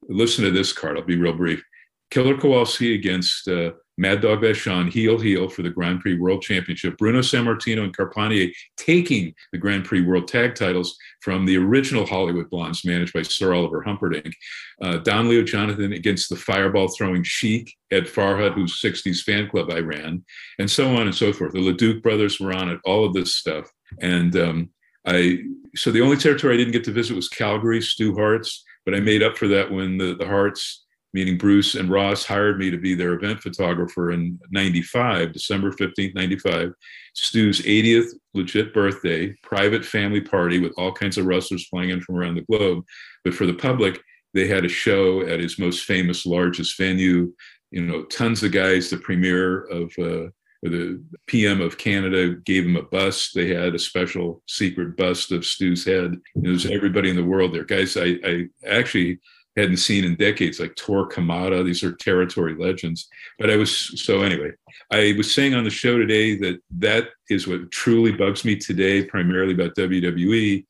listen 0.09 0.45
to 0.45 0.51
this 0.51 0.73
card, 0.73 0.99
I'll 0.99 1.05
be 1.05 1.17
real 1.17 1.33
brief. 1.33 1.63
Killer 2.11 2.39
Kowalski 2.39 2.95
against 2.95 3.49
uh, 3.49 3.73
Mad 3.97 4.21
Dog 4.21 4.41
Vachon, 4.41 4.91
heel 4.91 5.19
heel 5.19 5.49
for 5.49 5.63
the 5.63 5.71
Grand 5.71 6.01
Prix 6.01 6.19
World 6.19 6.43
Championship. 6.43 6.97
Bruno 6.99 7.21
Sammartino 7.21 7.85
and 7.85 7.97
Carpentier 7.97 8.51
taking 8.77 9.33
the 9.53 9.59
Grand 9.59 9.85
Prix 9.85 10.03
World 10.03 10.27
Tag 10.27 10.55
titles 10.55 10.97
from 11.21 11.47
the 11.47 11.57
original 11.57 12.05
Hollywood 12.05 12.51
Blondes, 12.51 12.85
managed 12.85 13.13
by 13.13 13.23
Sir 13.23 13.55
Oliver 13.55 13.83
Humperdinck. 13.83 14.35
Uh, 14.83 14.99
Don 14.99 15.29
Leo 15.29 15.43
Jonathan 15.43 15.93
against 15.93 16.29
the 16.29 16.37
fireball 16.37 16.89
throwing 16.89 17.23
Sheik, 17.23 17.73
Ed 17.91 18.05
Farhat, 18.05 18.55
whose 18.55 18.81
60s 18.81 19.23
fan 19.23 19.49
club 19.49 19.71
I 19.71 19.79
ran, 19.79 20.25
and 20.59 20.71
so 20.71 20.97
on 20.97 21.03
and 21.03 21.15
so 21.15 21.33
forth. 21.33 21.53
The 21.53 21.59
LeDuc 21.59 22.03
brothers 22.03 22.41
were 22.41 22.53
on 22.53 22.69
it, 22.69 22.81
all 22.85 23.05
of 23.05 23.15
this 23.15 23.37
stuff. 23.37 23.71
And 24.01 24.35
um, 24.37 24.71
I, 25.07 25.39
so 25.77 25.93
the 25.93 26.01
only 26.01 26.17
territory 26.17 26.55
I 26.55 26.57
didn't 26.57 26.73
get 26.73 26.85
to 26.85 26.93
visit 26.93 27.15
was 27.15 27.29
Calgary, 27.29 27.81
Stu 27.81 28.15
Hart's, 28.15 28.65
but 28.85 28.95
I 28.95 29.01
made 29.01 29.23
up 29.23 29.37
for 29.37 29.49
that 29.49 29.71
when 29.71 29.99
the, 29.99 30.15
the 30.15 30.27
Harts 30.27 30.84
meaning 31.15 31.39
Bruce 31.39 31.77
and 31.77 31.89
Ross 31.89 32.25
hired 32.25 32.59
me 32.59 32.71
to 32.71 32.77
be 32.77 32.95
their 32.95 33.15
event 33.15 33.41
photographer 33.41 34.11
in 34.11 34.39
95, 34.51 35.33
December 35.33 35.71
15th, 35.71 36.15
95. 36.15 36.75
Stu's 37.15 37.63
80th 37.63 38.09
legit 38.35 38.75
birthday, 38.75 39.33
private 39.45 39.85
family 39.85 40.21
party 40.21 40.59
with 40.59 40.75
all 40.77 40.93
kinds 40.93 41.17
of 41.17 41.25
wrestlers 41.25 41.69
flying 41.69 41.91
in 41.91 42.01
from 42.01 42.17
around 42.17 42.35
the 42.35 42.43
globe. 42.43 42.85
But 43.23 43.33
for 43.33 43.47
the 43.47 43.55
public, 43.55 44.03
they 44.35 44.49
had 44.49 44.65
a 44.65 44.69
show 44.69 45.23
at 45.23 45.39
his 45.39 45.57
most 45.57 45.85
famous, 45.85 46.27
largest 46.27 46.77
venue. 46.77 47.33
You 47.71 47.85
know, 47.85 48.03
tons 48.07 48.43
of 48.43 48.51
guys. 48.51 48.91
The 48.91 48.97
premier 48.97 49.67
of 49.67 49.93
uh, 49.97 50.31
the 50.65 51.01
PM 51.29 51.61
of 51.61 51.79
Canada 51.79 52.35
gave 52.45 52.65
him 52.65 52.77
a 52.77 52.83
bust. 52.83 53.35
They 53.35 53.55
had 53.55 53.77
a 53.77 53.79
special 53.79 54.43
secret 54.49 54.97
bust 54.97 55.31
of 55.31 55.45
Stu's 55.45 55.85
head. 55.85 56.17
There 56.35 56.51
was 56.51 56.67
everybody 56.67 57.11
in 57.11 57.17
the 57.17 57.25
world 57.25 57.55
there. 57.55 57.65
Guys, 57.65 57.97
I, 57.97 58.17
I 58.25 58.47
actually 58.67 59.21
hadn't 59.57 59.77
seen 59.77 60.05
in 60.05 60.17
decades, 60.17 60.59
like 60.61 60.75
Tor 60.75 61.09
Kamata. 61.09 61.65
These 61.65 61.85
are 61.85 61.93
territory 61.93 62.55
legends. 62.55 63.09
But 63.39 63.51
I 63.51 63.57
was 63.57 64.03
so 64.03 64.23
anyway. 64.23 64.53
I 64.91 65.15
was 65.17 65.33
saying 65.33 65.55
on 65.55 65.65
the 65.65 65.71
show 65.71 65.97
today 65.97 66.37
that 66.39 66.61
that 66.79 67.09
is 67.31 67.47
what 67.47 67.71
truly 67.71 68.13
bugs 68.13 68.45
me 68.45 68.57
today, 68.57 69.05
primarily 69.05 69.55
about 69.55 69.77
WWE. 69.77 70.65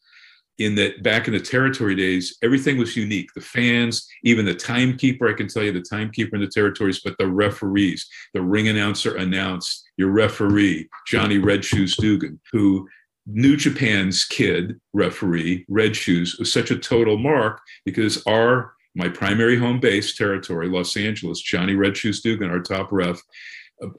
In 0.59 0.77
that 0.77 1.03
back 1.03 1.27
in 1.27 1.35
the 1.35 1.41
territory 1.41 1.97
days, 1.97 2.39
everything 2.41 2.79
was 2.79 2.97
unique. 2.97 3.29
The 3.35 3.41
fans, 3.41 4.07
even 4.23 4.45
the 4.45 4.55
timekeeper, 4.55 5.29
I 5.29 5.33
can 5.33 5.49
tell 5.49 5.65
you 5.65 5.73
the 5.73 5.81
timekeeper 5.81 6.37
in 6.37 6.43
the 6.43 6.49
territories, 6.49 7.01
but 7.01 7.17
the 7.19 7.27
referees, 7.27 8.07
the 8.35 8.43
ring 8.43 8.69
announcer 8.69 9.17
announced 9.17 9.85
your 9.97 10.11
referee, 10.11 10.89
Johnny 11.09 11.39
Red 11.39 11.65
Shoes 11.65 11.97
Dugan, 11.97 12.39
who 12.53 12.87
New 13.27 13.57
Japan's 13.57 14.25
kid 14.25 14.81
referee, 14.93 15.65
Red 15.69 15.97
Shoes, 15.97 16.37
was 16.39 16.53
such 16.53 16.71
a 16.71 16.79
total 16.79 17.17
mark 17.17 17.61
because 17.85 18.23
our 18.27 18.75
my 18.97 19.09
primary 19.09 19.59
home 19.59 19.81
base 19.81 20.17
territory, 20.17 20.69
Los 20.69 20.97
Angeles, 20.97 21.41
Johnny 21.41 21.75
Red 21.75 21.97
Shoes 21.97 22.21
Dugan, 22.21 22.51
our 22.51 22.61
top 22.61 22.93
ref. 22.93 23.21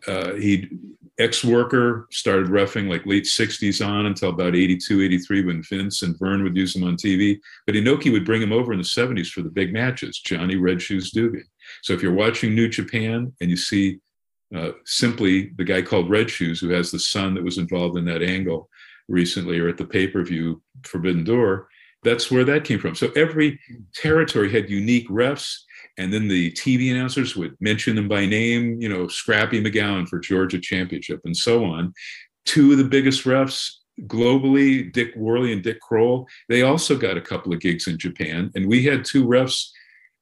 Uh, 0.08 0.34
he 0.36 0.70
ex-worker 1.18 2.08
started 2.12 2.48
refing 2.48 2.90
like 2.90 3.06
late 3.06 3.24
60s 3.24 3.86
on 3.86 4.06
until 4.06 4.30
about 4.30 4.56
82 4.56 5.02
83 5.02 5.46
when 5.46 5.64
vince 5.64 6.02
and 6.02 6.18
vern 6.20 6.44
would 6.44 6.58
use 6.58 6.76
him 6.76 6.84
on 6.84 6.98
tv 6.98 7.40
but 7.66 7.76
inoki 7.76 8.12
would 8.12 8.26
bring 8.26 8.42
him 8.42 8.52
over 8.52 8.74
in 8.74 8.80
the 8.80 8.84
70s 8.84 9.28
for 9.28 9.42
the 9.42 9.50
big 9.50 9.72
matches 9.72 10.20
johnny 10.20 10.58
red 10.58 10.82
shoes 10.82 11.12
dugan 11.12 11.46
so 11.84 11.94
if 11.94 12.04
you're 12.04 12.14
watching 12.14 12.54
new 12.54 12.68
japan 12.68 13.32
and 13.40 13.50
you 13.50 13.56
see 13.56 14.00
uh, 14.56 14.72
simply 14.84 15.52
the 15.58 15.64
guy 15.64 15.82
called 15.82 16.10
red 16.10 16.30
shoes 16.30 16.60
who 16.60 16.70
has 16.70 16.92
the 16.92 17.00
son 17.00 17.34
that 17.34 17.44
was 17.44 17.58
involved 17.58 17.98
in 17.98 18.04
that 18.04 18.22
angle 18.22 18.70
recently 19.08 19.60
or 19.60 19.68
at 19.68 19.78
the 19.78 19.86
pay-per-view 19.86 20.62
forbidden 20.84 21.24
door 21.24 21.68
that's 22.06 22.32
where 22.32 22.46
that 22.46 22.64
came 22.64 22.80
from. 22.80 22.96
So 22.96 23.12
every 23.16 23.60
territory 23.94 24.50
had 24.52 24.70
unique 24.70 25.10
refs, 25.10 25.58
and 25.98 26.14
then 26.14 26.28
the 26.28 26.52
TV 26.52 26.92
announcers 26.92 27.36
would 27.36 27.58
mention 27.60 27.96
them 27.96 28.08
by 28.08 28.26
name, 28.26 28.80
you 28.80 28.88
know, 28.88 29.08
Scrappy 29.08 29.62
McGowan 29.62 30.08
for 30.08 30.20
Georgia 30.20 30.60
Championship 30.60 31.22
and 31.26 31.36
so 31.36 31.66
on. 31.66 31.94
Two 32.46 32.72
of 32.72 32.78
the 32.78 32.84
biggest 32.84 33.24
refs 33.24 33.72
globally, 34.04 34.92
Dick 34.92 35.16
Woehrle 35.16 35.52
and 35.52 35.64
Dick 35.64 35.80
Kroll, 35.82 36.28
they 36.48 36.62
also 36.62 36.96
got 36.96 37.18
a 37.18 37.22
couple 37.22 37.54
of 37.54 37.62
gigs 37.62 37.88
in 37.88 37.98
Japan. 37.98 38.52
And 38.56 38.68
we 38.68 38.84
had 38.84 39.04
two 39.04 39.26
refs 39.26 39.70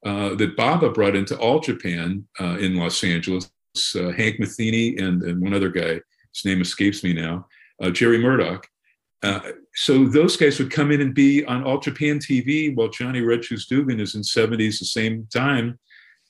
uh, 0.06 0.36
that 0.36 0.56
Baba 0.56 0.89
brought 0.89 1.15
into 1.15 1.38
All 1.38 1.60
Japan 1.60 2.26
uh, 2.39 2.58
in 2.60 2.76
Los 2.76 3.04
Angeles 3.04 3.52
uh, 3.96 4.12
Hank 4.12 4.39
Matheny 4.39 4.98
and, 4.98 5.24
and 5.24 5.41
one 5.41 5.54
other 5.54 5.69
guy, 5.69 6.00
his 6.34 6.46
name 6.46 6.62
escapes 6.62 7.04
me 7.04 7.13
now, 7.13 7.48
uh, 7.82 7.89
Jerry 7.89 8.19
Murdoch. 8.19 8.67
Uh, 9.23 9.39
so 9.73 10.05
those 10.05 10.36
guys 10.36 10.59
would 10.59 10.69
come 10.69 10.91
in 10.91 11.01
and 11.01 11.15
be 11.15 11.45
on 11.45 11.63
All 11.63 11.79
Japan 11.79 12.19
TV 12.19 12.75
while 12.75 12.89
Johnny 12.89 13.21
Red 13.21 13.45
Shoes 13.45 13.65
Dugan 13.65 13.99
is 13.99 14.15
in 14.15 14.21
70s 14.21 14.79
the 14.79 14.86
same 14.86 15.27
time 15.33 15.79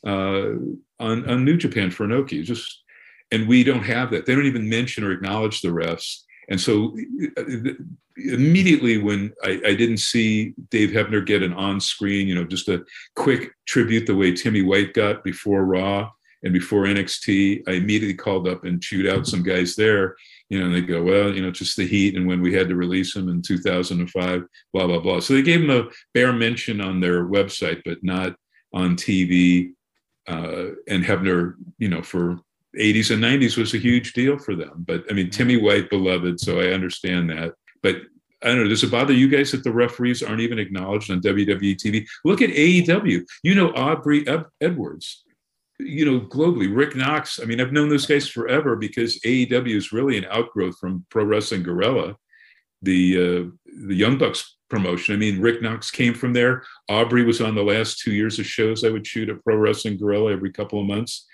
uh, 0.06 0.51
on, 0.99 1.27
on 1.29 1.43
New 1.43 1.58
Japan 1.58 1.89
for 1.89 2.06
Inoki. 2.06 2.43
Just 2.43 2.84
and 3.32 3.47
we 3.47 3.63
don't 3.63 3.84
have 3.84 4.12
that. 4.12 4.25
They 4.25 4.36
don't 4.36 4.45
even 4.45 4.69
mention 4.69 5.03
or 5.03 5.12
acknowledge 5.12 5.62
the 5.62 5.69
refs. 5.69 6.19
And 6.49 6.62
so 6.62 6.95
uh, 7.36 7.43
immediately 8.15 8.99
when 8.99 9.34
I, 9.43 9.60
I, 9.65 9.73
didn't 9.73 9.97
see 9.97 10.53
Dave 10.69 10.91
Hebner 10.91 11.25
get 11.25 11.41
an 11.41 11.53
on-screen, 11.53 12.27
you 12.27 12.36
know, 12.36 12.43
just 12.43 12.69
a 12.69 12.84
quick 13.15 13.51
tribute 13.65 14.06
the 14.06 14.15
way 14.15 14.34
Timmy 14.34 14.62
White 14.62 14.93
got 14.93 15.23
before 15.23 15.65
Raw 15.65 16.12
and 16.43 16.53
before 16.53 16.84
NXT, 16.84 17.63
I 17.67 17.71
immediately 17.71 18.15
called 18.15 18.47
up 18.47 18.65
and 18.65 18.82
chewed 18.82 19.08
out 19.08 19.25
some 19.25 19.43
guys 19.43 19.75
there. 19.75 20.15
You 20.49 20.60
know, 20.60 20.65
and 20.65 20.75
they 20.75 20.82
go, 20.82 21.01
well, 21.01 21.34
you 21.34 21.41
know, 21.41 21.51
just 21.51 21.77
the 21.77 21.88
heat. 21.88 22.15
And 22.15 22.27
when 22.27 22.41
we 22.41 22.53
had 22.53 22.67
to 22.69 22.75
release 22.75 23.13
them 23.13 23.29
in 23.29 23.41
2005, 23.41 24.43
blah, 24.73 24.88
blah, 24.88 24.99
blah. 24.99 25.19
So 25.19 25.34
they 25.34 25.41
gave 25.41 25.62
them 25.62 25.69
a 25.69 25.89
bare 26.13 26.34
mention 26.34 26.82
on 26.82 26.99
their 26.99 27.25
website, 27.25 27.82
but 27.86 28.03
not 28.03 28.36
on 28.73 28.95
TV. 28.95 29.71
Uh, 30.27 30.75
and 30.88 31.03
Hebner, 31.03 31.56
you 31.79 31.88
know, 31.88 32.01
for 32.01 32.39
80s 32.77 33.12
and 33.12 33.23
90s 33.23 33.58
was 33.58 33.73
a 33.73 33.77
huge 33.77 34.13
deal 34.13 34.38
for 34.38 34.56
them. 34.56 34.84
But 34.86 35.06
I 35.10 35.13
mean, 35.13 35.29
Timmy 35.29 35.58
White, 35.58 35.89
beloved, 35.89 36.39
so 36.39 36.60
I 36.60 36.67
understand 36.67 37.29
that. 37.29 37.53
But 37.82 37.97
I 38.41 38.47
don't 38.47 38.63
know. 38.63 38.67
Does 38.67 38.84
it 38.84 38.91
bother 38.91 39.13
you 39.13 39.29
guys 39.29 39.51
that 39.51 39.63
the 39.63 39.71
referees 39.71 40.21
aren't 40.21 40.41
even 40.41 40.60
acknowledged 40.60 41.10
on 41.10 41.21
WWE 41.21 41.77
TV? 41.77 42.06
Look 42.25 42.41
at 42.41 42.49
AEW. 42.49 43.25
You 43.43 43.56
know 43.56 43.71
Aubrey 43.73 44.25
Edwards. 44.60 45.23
You 45.86 46.06
know 46.06 46.19
globally, 46.22 46.76
Rick 46.76 46.96
Knox. 46.96 47.39
I 47.41 47.46
mean, 47.46 47.62
I've 47.62 47.72
known 47.72 47.89
those 47.89 48.06
guys 48.06 48.28
forever 48.28 48.76
because 48.76 49.19
AEW 49.22 49.76
is 49.76 49.91
really 49.91 50.17
an 50.17 50.26
outgrowth 50.30 50.78
from 50.80 51.06
Pro 51.10 51.24
Wrestling 51.24 51.63
Guerrilla, 51.63 52.15
the 52.82 53.17
uh, 53.17 53.50
the 53.88 53.96
Young 53.96 54.17
Bucks 54.17 54.58
promotion. 54.69 55.15
I 55.15 55.17
mean, 55.17 55.39
Rick 55.39 55.62
Knox 55.62 55.91
came 55.91 56.13
from 56.13 56.34
there. 56.34 56.63
Aubrey 56.89 57.24
was 57.24 57.41
on 57.41 57.56
the 57.56 57.63
last 57.63 58.00
two 58.00 58.13
years 58.13 58.39
of 58.39 58.46
shows 58.46 58.84
I 58.84 58.89
would 58.89 59.06
shoot 59.06 59.30
at 59.30 59.43
Pro 59.43 59.56
Wrestling 59.56 59.98
Guerrilla 59.98 60.32
every 60.32 60.52
couple 60.52 60.80
of 60.80 60.88
months 60.88 61.26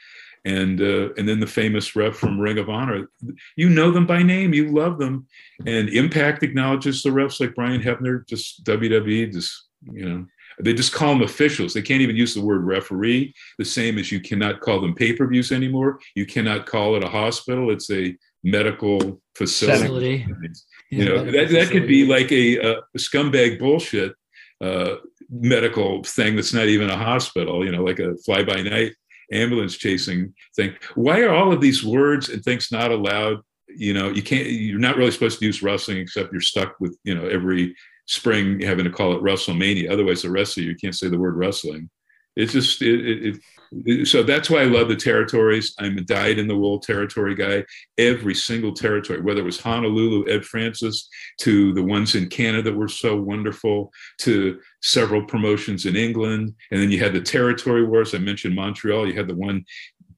and 0.45 0.81
uh, 0.81 1.09
and 1.17 1.27
then 1.27 1.39
the 1.39 1.47
famous 1.47 1.95
ref 1.95 2.15
from 2.15 2.39
Ring 2.39 2.57
of 2.57 2.69
Honor. 2.69 3.09
You 3.55 3.69
know 3.69 3.91
them 3.91 4.05
by 4.05 4.23
name, 4.23 4.53
you 4.53 4.71
love 4.71 4.97
them, 4.97 5.27
and 5.65 5.89
Impact 5.89 6.43
acknowledges 6.43 7.03
the 7.03 7.09
refs 7.09 7.39
like 7.39 7.55
Brian 7.55 7.81
Hebner. 7.81 8.27
Just 8.27 8.63
WWE, 8.63 9.31
just 9.31 9.67
you 9.83 10.07
know, 10.07 10.25
they 10.61 10.73
just 10.73 10.93
call 10.93 11.13
them 11.13 11.23
officials. 11.23 11.73
They 11.73 11.81
can't 11.81 12.01
even 12.01 12.15
use 12.15 12.33
the 12.33 12.41
word 12.41 12.63
referee. 12.63 13.33
The 13.57 13.65
same 13.65 13.97
as 13.97 14.11
you 14.11 14.19
cannot 14.19 14.59
call 14.59 14.81
them 14.81 14.93
pay 14.93 15.13
per 15.13 15.27
views 15.27 15.51
anymore. 15.51 15.99
You 16.15 16.25
cannot 16.25 16.65
call 16.65 16.95
it 16.95 17.03
a 17.03 17.09
hospital. 17.09 17.71
It's 17.71 17.89
a 17.91 18.15
medical 18.43 19.21
facility. 19.35 20.23
facility. 20.23 20.53
You 20.91 21.05
know 21.05 21.23
that 21.31 21.49
that 21.49 21.69
could 21.69 21.87
be 21.87 22.05
like 22.05 22.31
a, 22.31 22.57
a 22.57 22.81
scumbag 22.97 23.59
bullshit. 23.59 24.13
Uh, 24.61 24.95
medical 25.29 26.03
thing 26.03 26.35
that's 26.35 26.53
not 26.53 26.65
even 26.65 26.89
a 26.89 26.97
hospital, 26.97 27.63
you 27.63 27.71
know, 27.71 27.83
like 27.83 27.99
a 27.99 28.17
fly 28.25 28.43
by 28.43 28.61
night 28.61 28.93
ambulance 29.31 29.77
chasing 29.77 30.33
thing. 30.55 30.73
Why 30.95 31.21
are 31.21 31.33
all 31.33 31.51
of 31.51 31.61
these 31.61 31.83
words 31.83 32.29
and 32.29 32.43
things 32.43 32.71
not 32.71 32.91
allowed? 32.91 33.37
You 33.67 33.93
know, 33.93 34.09
you 34.09 34.23
can't. 34.23 34.47
You're 34.47 34.79
not 34.79 34.97
really 34.97 35.11
supposed 35.11 35.39
to 35.39 35.45
use 35.45 35.61
wrestling 35.61 35.97
except 35.99 36.31
you're 36.31 36.41
stuck 36.41 36.79
with 36.79 36.97
you 37.03 37.13
know 37.13 37.27
every 37.27 37.75
spring 38.09 38.59
having 38.59 38.85
to 38.85 38.91
call 38.91 39.13
it 39.13 39.21
WrestleMania. 39.21 39.91
Otherwise, 39.91 40.23
the 40.23 40.31
rest 40.31 40.57
of 40.57 40.63
you, 40.63 40.71
you 40.71 40.75
can't 40.75 40.95
say 40.95 41.07
the 41.09 41.19
word 41.19 41.37
wrestling. 41.37 41.89
It's 42.35 42.53
just 42.53 42.81
it, 42.81 43.07
it, 43.07 43.39
it, 43.85 44.07
so 44.07 44.23
that's 44.23 44.49
why 44.49 44.61
I 44.61 44.65
love 44.65 44.87
the 44.87 44.95
territories. 44.95 45.75
I'm 45.77 45.97
a 45.99 46.01
dyed 46.01 46.39
in 46.39 46.47
the 46.47 46.57
wool 46.57 46.79
territory 46.79 47.35
guy. 47.35 47.65
Every 47.99 48.33
single 48.33 48.73
territory, 48.73 49.21
whether 49.21 49.41
it 49.41 49.45
was 49.45 49.59
Honolulu, 49.59 50.27
Ed 50.27 50.43
Francis, 50.43 51.07
to 51.41 51.71
the 51.73 51.83
ones 51.83 52.15
in 52.15 52.29
Canada 52.29 52.71
that 52.71 52.77
were 52.77 52.87
so 52.87 53.15
wonderful, 53.15 53.91
to 54.21 54.59
several 54.81 55.23
promotions 55.23 55.85
in 55.85 55.95
England, 55.95 56.55
and 56.71 56.81
then 56.81 56.89
you 56.89 56.97
had 56.97 57.13
the 57.13 57.21
territory 57.21 57.85
wars. 57.85 58.15
I 58.15 58.17
mentioned 58.17 58.55
Montreal. 58.55 59.07
You 59.07 59.13
had 59.13 59.27
the 59.27 59.35
one 59.35 59.63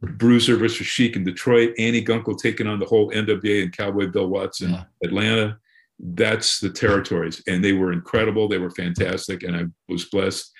Bruiser 0.01 0.55
versus 0.55 0.87
Sheik 0.87 1.17
in 1.17 1.25
Detroit. 1.25 1.73
Annie 1.77 2.05
Gunkel 2.05 2.39
taking 2.39 2.67
on 2.67 2.79
the 2.79 2.85
whole 2.85 3.11
NWA 3.11 3.63
and 3.63 3.75
Cowboy 3.75 4.07
Bill 4.07 4.27
Watson, 4.27 4.69
in 4.69 4.75
yeah. 4.75 4.83
Atlanta. 5.03 5.57
That's 6.03 6.59
the 6.59 6.69
territories, 6.69 7.43
and 7.47 7.63
they 7.63 7.73
were 7.73 7.93
incredible. 7.93 8.47
They 8.47 8.57
were 8.57 8.71
fantastic, 8.71 9.43
and 9.43 9.55
I 9.55 9.65
was 9.87 10.05
blessed. 10.05 10.51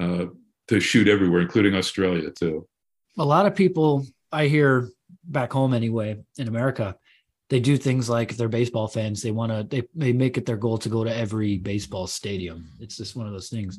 Uh, 0.00 0.26
to 0.68 0.80
shoot 0.80 1.08
everywhere, 1.08 1.40
including 1.40 1.74
Australia 1.74 2.30
too. 2.30 2.66
A 3.18 3.24
lot 3.24 3.46
of 3.46 3.54
people 3.54 4.06
I 4.30 4.46
hear 4.46 4.90
back 5.24 5.52
home 5.52 5.74
anyway 5.74 6.16
in 6.38 6.48
America, 6.48 6.96
they 7.48 7.60
do 7.60 7.76
things 7.76 8.08
like 8.08 8.36
they're 8.36 8.48
baseball 8.48 8.86
fans. 8.86 9.22
They 9.22 9.30
want 9.30 9.50
to 9.50 9.64
they 9.64 9.88
they 9.94 10.12
make 10.12 10.36
it 10.36 10.46
their 10.46 10.56
goal 10.56 10.78
to 10.78 10.88
go 10.88 11.02
to 11.02 11.14
every 11.14 11.58
baseball 11.58 12.06
stadium. 12.06 12.68
It's 12.80 12.96
just 12.96 13.16
one 13.16 13.26
of 13.26 13.32
those 13.32 13.48
things. 13.48 13.78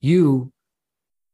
You 0.00 0.52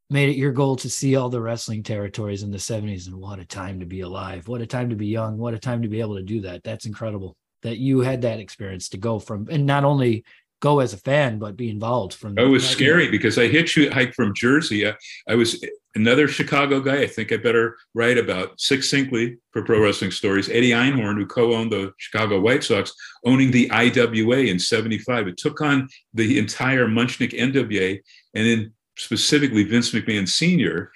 made 0.09 0.29
it 0.29 0.37
your 0.37 0.51
goal 0.51 0.75
to 0.75 0.89
see 0.89 1.15
all 1.15 1.29
the 1.29 1.39
wrestling 1.39 1.83
territories 1.83 2.43
in 2.43 2.51
the 2.51 2.57
70s 2.57 3.07
and 3.07 3.15
what 3.15 3.39
a 3.39 3.45
time 3.45 3.79
to 3.79 3.85
be 3.85 4.01
alive. 4.01 4.47
What 4.47 4.59
a 4.59 4.65
time 4.65 4.89
to 4.89 4.95
be 4.95 5.07
young. 5.07 5.37
What 5.37 5.53
a 5.53 5.59
time 5.59 5.81
to 5.83 5.87
be 5.87 6.01
able 6.01 6.17
to 6.17 6.23
do 6.23 6.41
that. 6.41 6.63
That's 6.63 6.85
incredible 6.85 7.37
that 7.63 7.77
you 7.77 7.99
had 7.99 8.21
that 8.23 8.39
experience 8.39 8.89
to 8.89 8.97
go 8.97 9.19
from 9.19 9.47
and 9.49 9.65
not 9.65 9.83
only 9.83 10.23
go 10.61 10.79
as 10.79 10.93
a 10.93 10.97
fan, 10.97 11.39
but 11.39 11.57
be 11.57 11.69
involved 11.69 12.13
from. 12.13 12.35
Oh, 12.37 12.45
it 12.45 12.49
was 12.49 12.67
scary 12.67 13.09
because 13.09 13.37
I 13.37 13.49
hitchhiked 13.49 14.13
from 14.13 14.33
Jersey. 14.33 14.87
I, 14.87 14.93
I, 15.27 15.35
was 15.35 15.63
another 15.95 16.27
Chicago 16.27 16.79
guy. 16.79 17.01
I 17.01 17.07
think 17.07 17.31
I 17.31 17.37
better 17.37 17.77
write 17.95 18.17
about 18.17 18.59
succinctly 18.59 19.37
for 19.51 19.63
Pro 19.63 19.81
Wrestling 19.81 20.11
Stories. 20.11 20.49
Eddie 20.49 20.69
Einhorn, 20.69 21.17
who 21.17 21.25
co-owned 21.25 21.71
the 21.71 21.91
Chicago 21.97 22.39
White 22.39 22.63
Sox, 22.63 22.93
owning 23.25 23.51
the 23.51 23.69
IWA 23.71 24.37
in 24.37 24.59
'75. 24.59 25.27
It 25.27 25.37
took 25.37 25.59
on 25.61 25.89
the 26.13 26.37
entire 26.37 26.87
Muchnick 26.87 27.33
NWA, 27.37 27.99
and 28.35 28.45
then 28.45 28.73
specifically 28.97 29.63
Vince 29.63 29.91
McMahon 29.91 30.29
Sr. 30.29 30.91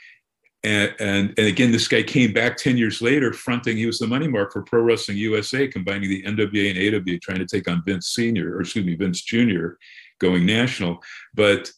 And, 0.65 0.95
and, 0.99 1.33
and 1.37 1.47
again, 1.47 1.71
this 1.71 1.87
guy 1.87 2.01
came 2.01 2.33
back 2.33 2.57
10 2.57 2.75
years 2.75 2.99
later, 2.99 3.31
fronting, 3.31 3.77
he 3.77 3.85
was 3.85 3.99
the 3.99 4.07
money 4.07 4.27
mark 4.27 4.51
for 4.51 4.63
Pro 4.63 4.81
Wrestling 4.81 5.17
USA, 5.19 5.67
combining 5.67 6.09
the 6.09 6.23
NWA 6.23 6.71
and 6.71 6.95
AWA, 6.95 7.19
trying 7.19 7.37
to 7.37 7.45
take 7.45 7.69
on 7.69 7.83
Vince 7.85 8.07
Sr., 8.07 8.55
or 8.55 8.61
excuse 8.61 8.83
me, 8.83 8.95
Vince 8.95 9.21
Jr., 9.21 9.73
going 10.19 10.43
national. 10.43 11.03
But 11.35 11.71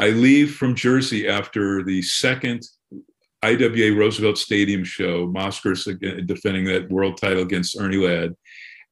I 0.00 0.10
leave 0.10 0.56
from 0.56 0.74
Jersey 0.74 1.28
after 1.28 1.84
the 1.84 2.02
second 2.02 2.66
IWA 3.44 3.94
Roosevelt 3.94 4.36
Stadium 4.36 4.82
show, 4.82 5.28
Mascaras 5.28 5.86
defending 6.26 6.64
that 6.64 6.90
world 6.90 7.16
title 7.20 7.44
against 7.44 7.78
Ernie 7.78 7.98
Ladd, 7.98 8.34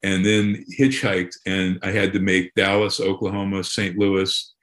and 0.03 0.25
then 0.25 0.63
hitchhiked, 0.79 1.33
and 1.45 1.79
I 1.83 1.91
had 1.91 2.13
to 2.13 2.19
make 2.19 2.53
Dallas, 2.55 3.01
Oklahoma, 3.01 3.65
St. 3.65 3.97
Louis. 3.97 4.53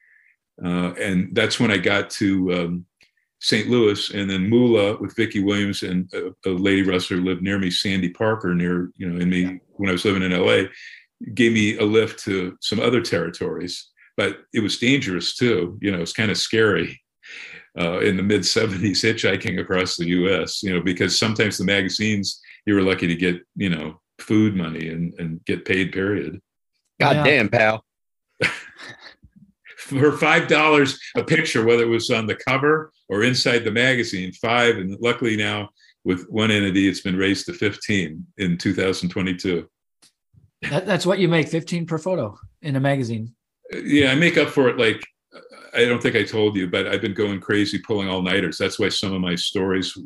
Uh, 0.65 0.93
and 0.99 1.35
that's 1.35 1.61
when 1.61 1.71
I 1.71 1.77
got 1.77 2.09
to 2.11 2.55
um, 2.55 2.87
St. 3.41 3.69
Louis, 3.69 4.11
and 4.11 4.29
then 4.29 4.49
Moolah 4.49 4.99
with 4.99 5.17
Vicky 5.17 5.43
Williams 5.43 5.83
and 5.83 6.13
a, 6.13 6.33
a, 6.49 6.51
lady 6.51 6.83
wrestler 6.83 7.17
lived 7.17 7.43
near 7.43 7.59
me, 7.59 7.71
Sandy 7.71 8.11
Parker, 8.11 8.55
near 8.55 8.93
you 8.97 9.09
know, 9.09 9.19
in 9.19 9.31
me 9.31 9.61
when 9.73 9.89
I 9.89 9.93
was 9.93 10.05
living 10.05 10.23
in 10.23 10.33
LA, 10.33 10.69
gave 11.35 11.53
me 11.53 11.79
a 11.79 11.85
lift 11.85 12.23
to 12.25 12.57
some 12.61 12.81
other 12.81 13.01
territories, 13.01 13.89
but 14.17 14.41
it 14.53 14.61
was 14.61 14.79
dangerous 14.79 15.35
too. 15.35 15.79
You 15.81 15.91
know, 15.91 16.03
it's 16.03 16.13
kind 16.13 16.31
of 16.31 16.37
scary 16.37 17.01
uh, 17.79 18.01
in 18.01 18.19
the 18.19 18.23
mid 18.23 18.43
'70s 18.43 19.03
hitchhiking 19.03 19.59
across 19.59 19.97
the 19.97 20.09
U.S. 20.09 20.63
You 20.63 20.75
know, 20.75 20.83
because 20.83 21.19
sometimes 21.19 21.57
the 21.57 21.65
magazines 21.65 22.41
you 22.67 22.75
were 22.75 22.83
lucky 22.83 23.07
to 23.07 23.17
get 23.17 23.41
you 23.57 23.71
know 23.71 24.01
food 24.19 24.55
money 24.55 24.89
and 24.89 25.15
and 25.19 25.43
get 25.47 25.65
paid. 25.65 25.93
Period. 25.93 26.41
God 27.01 27.17
yeah. 27.17 27.25
damn, 27.25 27.49
pal. 27.49 27.85
For 29.99 30.13
five 30.13 30.49
dollars 30.49 30.99
a 31.17 31.25
picture, 31.25 31.65
whether 31.65 31.83
it 31.83 31.89
was 31.89 32.11
on 32.11 32.27
the 32.27 32.37
cover 32.37 32.93
or 33.09 33.25
inside 33.25 33.65
the 33.65 33.71
magazine, 33.71 34.33
five, 34.33 34.77
and 34.77 34.97
luckily 35.01 35.37
now 35.37 35.71
with 36.05 36.27
one 36.29 36.51
entity, 36.51 36.89
it's 36.89 37.01
been 37.01 37.17
raised 37.17 37.47
to 37.47 37.53
fifteen 37.53 38.27
in 38.39 38.57
2022. 38.57 39.69
That, 40.71 40.87
that's 40.87 41.07
what 41.07 41.19
you 41.19 41.29
make, 41.29 41.49
fifteen 41.49 41.87
per 41.87 41.99
photo 41.99 42.39
in 42.63 42.77
a 42.77 42.81
magazine. 42.81 43.35
Uh, 43.73 43.79
yeah, 43.79 44.13
I 44.13 44.15
make 44.15 44.37
up 44.37 44.49
for 44.49 44.69
it. 44.69 44.79
Like 44.79 45.03
I 45.75 45.85
don't 45.85 46.03
think 46.03 46.17
I 46.17 46.25
told 46.25 46.57
you, 46.57 46.69
but 46.69 46.89
I've 46.89 47.01
been 47.01 47.15
going 47.15 47.41
crazy 47.41 47.79
pulling 47.79 48.09
all 48.09 48.23
nighters. 48.23 48.59
That's 48.59 48.79
why 48.79 48.89
some 48.89 49.13
of 49.13 49.21
my 49.21 49.35
stories 49.35 49.97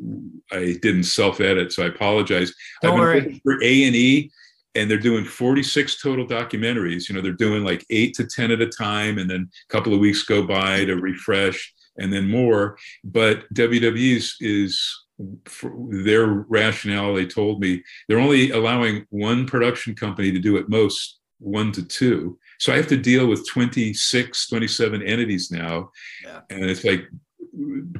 I 0.51 0.77
didn't 0.81 1.05
self 1.05 1.41
edit, 1.41 1.71
so 1.71 1.83
I 1.83 1.87
apologize. 1.87 2.53
Don't 2.81 2.91
I've 2.91 3.23
been 3.23 3.31
worry. 3.33 3.41
for 3.43 3.63
A 3.63 3.83
and 3.85 3.95
E 3.95 4.31
and 4.75 4.89
they're 4.89 4.97
doing 4.97 5.25
46 5.25 6.01
total 6.01 6.27
documentaries. 6.27 7.07
You 7.07 7.15
know, 7.15 7.21
they're 7.21 7.31
doing 7.31 7.63
like 7.63 7.85
eight 7.89 8.13
to 8.15 8.25
10 8.25 8.51
at 8.51 8.61
a 8.61 8.67
time, 8.67 9.17
and 9.17 9.29
then 9.29 9.49
a 9.69 9.73
couple 9.73 9.93
of 9.93 9.99
weeks 9.99 10.23
go 10.23 10.45
by 10.45 10.85
to 10.85 10.95
refresh, 10.95 11.73
and 11.97 12.11
then 12.11 12.29
more. 12.29 12.77
But 13.03 13.51
WWE's 13.53 14.35
is 14.39 15.05
their 16.03 16.27
rationale. 16.27 17.13
They 17.13 17.25
told 17.25 17.61
me 17.61 17.83
they're 18.07 18.19
only 18.19 18.51
allowing 18.51 19.05
one 19.09 19.47
production 19.47 19.95
company 19.95 20.31
to 20.31 20.39
do 20.39 20.57
at 20.57 20.69
most 20.69 21.19
one 21.39 21.71
to 21.73 21.83
two. 21.83 22.37
So 22.59 22.73
I 22.73 22.77
have 22.77 22.87
to 22.87 22.97
deal 22.97 23.27
with 23.27 23.47
26, 23.47 24.47
27 24.49 25.01
entities 25.01 25.51
now. 25.51 25.91
Yeah. 26.23 26.41
And 26.49 26.65
it's 26.65 26.83
like 26.83 27.05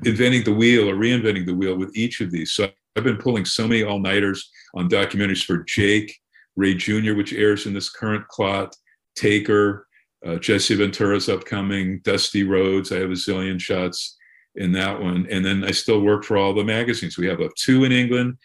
inventing 0.06 0.44
the 0.44 0.54
wheel 0.54 0.90
or 0.90 0.96
reinventing 0.96 1.46
the 1.46 1.54
wheel 1.54 1.76
with 1.76 1.96
each 1.96 2.22
of 2.22 2.32
these. 2.32 2.52
So 2.52 2.70
I've 2.96 3.04
been 3.04 3.18
pulling 3.18 3.46
so 3.46 3.68
many 3.68 3.84
all 3.84 4.00
nighters 4.00 4.50
on 4.74 4.90
documentaries 4.90 5.44
for 5.44 5.64
Jake, 5.64 6.18
Ray 6.56 6.76
Jr., 6.76 7.14
which 7.14 7.34
airs 7.34 7.66
in 7.66 7.74
this 7.74 7.90
current 7.90 8.28
clot, 8.28 8.76
Taker, 9.16 9.88
uh, 10.26 10.36
Jesse 10.38 10.76
Ventura's 10.76 11.30
upcoming, 11.30 12.00
Dusty 12.04 12.44
Rhodes. 12.44 12.92
I 12.92 12.98
have 12.98 13.12
a 13.12 13.14
zillion 13.14 13.60
shots 13.60 14.18
in 14.56 14.72
that 14.72 15.00
one. 15.00 15.28
And 15.30 15.46
then 15.46 15.64
I 15.64 15.72
still 15.72 16.02
work 16.02 16.24
for 16.24 16.38
all 16.38 16.54
the 16.54 16.64
magazines. 16.64 17.18
We 17.18 17.28
have 17.28 17.42
a 17.42 17.50
two 17.58 17.84
in 17.84 17.92
England. 17.92 18.38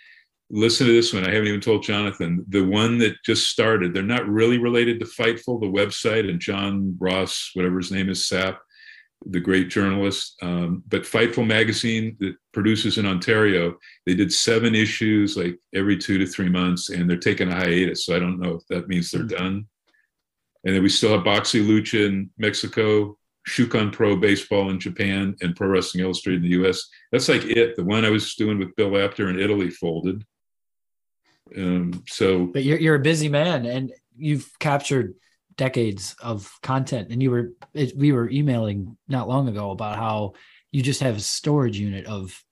Listen 0.50 0.88
to 0.88 0.92
this 0.92 1.12
one. 1.12 1.24
I 1.24 1.32
haven't 1.32 1.48
even 1.48 1.60
told 1.60 1.84
Jonathan. 1.84 2.44
The 2.48 2.64
one 2.64 2.98
that 2.98 3.14
just 3.24 3.48
started, 3.48 3.94
they're 3.94 4.02
not 4.02 4.28
really 4.28 4.58
related 4.58 4.98
to 4.98 5.06
Fightful, 5.06 5.60
the 5.60 5.66
website, 5.66 6.28
and 6.28 6.40
John 6.40 6.96
Ross, 6.98 7.50
whatever 7.54 7.78
his 7.78 7.92
name 7.92 8.08
is, 8.08 8.28
Sapp, 8.28 8.56
the 9.26 9.40
great 9.40 9.68
journalist. 9.68 10.36
Um, 10.42 10.82
but 10.88 11.02
Fightful 11.02 11.46
magazine 11.46 12.16
that 12.20 12.36
produces 12.52 12.98
in 12.98 13.06
Ontario, 13.06 13.76
they 14.06 14.14
did 14.14 14.32
seven 14.32 14.74
issues 14.74 15.36
like 15.36 15.58
every 15.74 15.96
two 15.96 16.18
to 16.18 16.26
three 16.26 16.48
months, 16.48 16.90
and 16.90 17.08
they're 17.08 17.16
taking 17.16 17.48
a 17.48 17.54
hiatus. 17.54 18.06
So 18.06 18.16
I 18.16 18.18
don't 18.18 18.40
know 18.40 18.54
if 18.54 18.66
that 18.68 18.88
means 18.88 19.10
they're 19.10 19.22
done. 19.22 19.66
And 20.64 20.74
then 20.74 20.82
we 20.82 20.88
still 20.88 21.12
have 21.12 21.24
Box 21.24 21.54
y 21.54 21.60
Lucha 21.60 22.06
in 22.06 22.30
Mexico, 22.38 23.16
Shukan 23.48 23.92
Pro 23.92 24.16
Baseball 24.16 24.70
in 24.70 24.78
Japan, 24.78 25.34
and 25.40 25.56
Pro 25.56 25.68
Wrestling 25.68 26.04
Illustrated 26.04 26.44
in 26.44 26.50
the 26.50 26.68
US. 26.68 26.88
That's 27.12 27.28
like 27.28 27.44
it. 27.44 27.76
The 27.76 27.84
one 27.84 28.04
I 28.04 28.10
was 28.10 28.34
doing 28.34 28.58
with 28.58 28.76
Bill 28.76 28.98
Apter 28.98 29.28
in 29.30 29.40
Italy 29.40 29.70
folded. 29.70 30.24
Um, 31.56 32.04
so, 32.08 32.46
but 32.46 32.62
you're 32.62 32.78
you're 32.78 32.94
a 32.94 33.00
busy 33.00 33.28
man, 33.28 33.66
and 33.66 33.92
you've 34.16 34.50
captured 34.58 35.14
decades 35.60 36.16
of 36.22 36.50
content. 36.62 37.10
And 37.10 37.22
you 37.22 37.30
were 37.30 37.52
it, 37.74 37.94
we 37.94 38.12
were 38.12 38.30
emailing 38.30 38.96
not 39.08 39.28
long 39.28 39.46
ago 39.46 39.72
about 39.72 39.96
how 39.96 40.32
you 40.72 40.82
just 40.82 41.02
have 41.02 41.18
a 41.18 41.20
storage 41.20 41.78
unit 41.78 42.06
of 42.06 42.42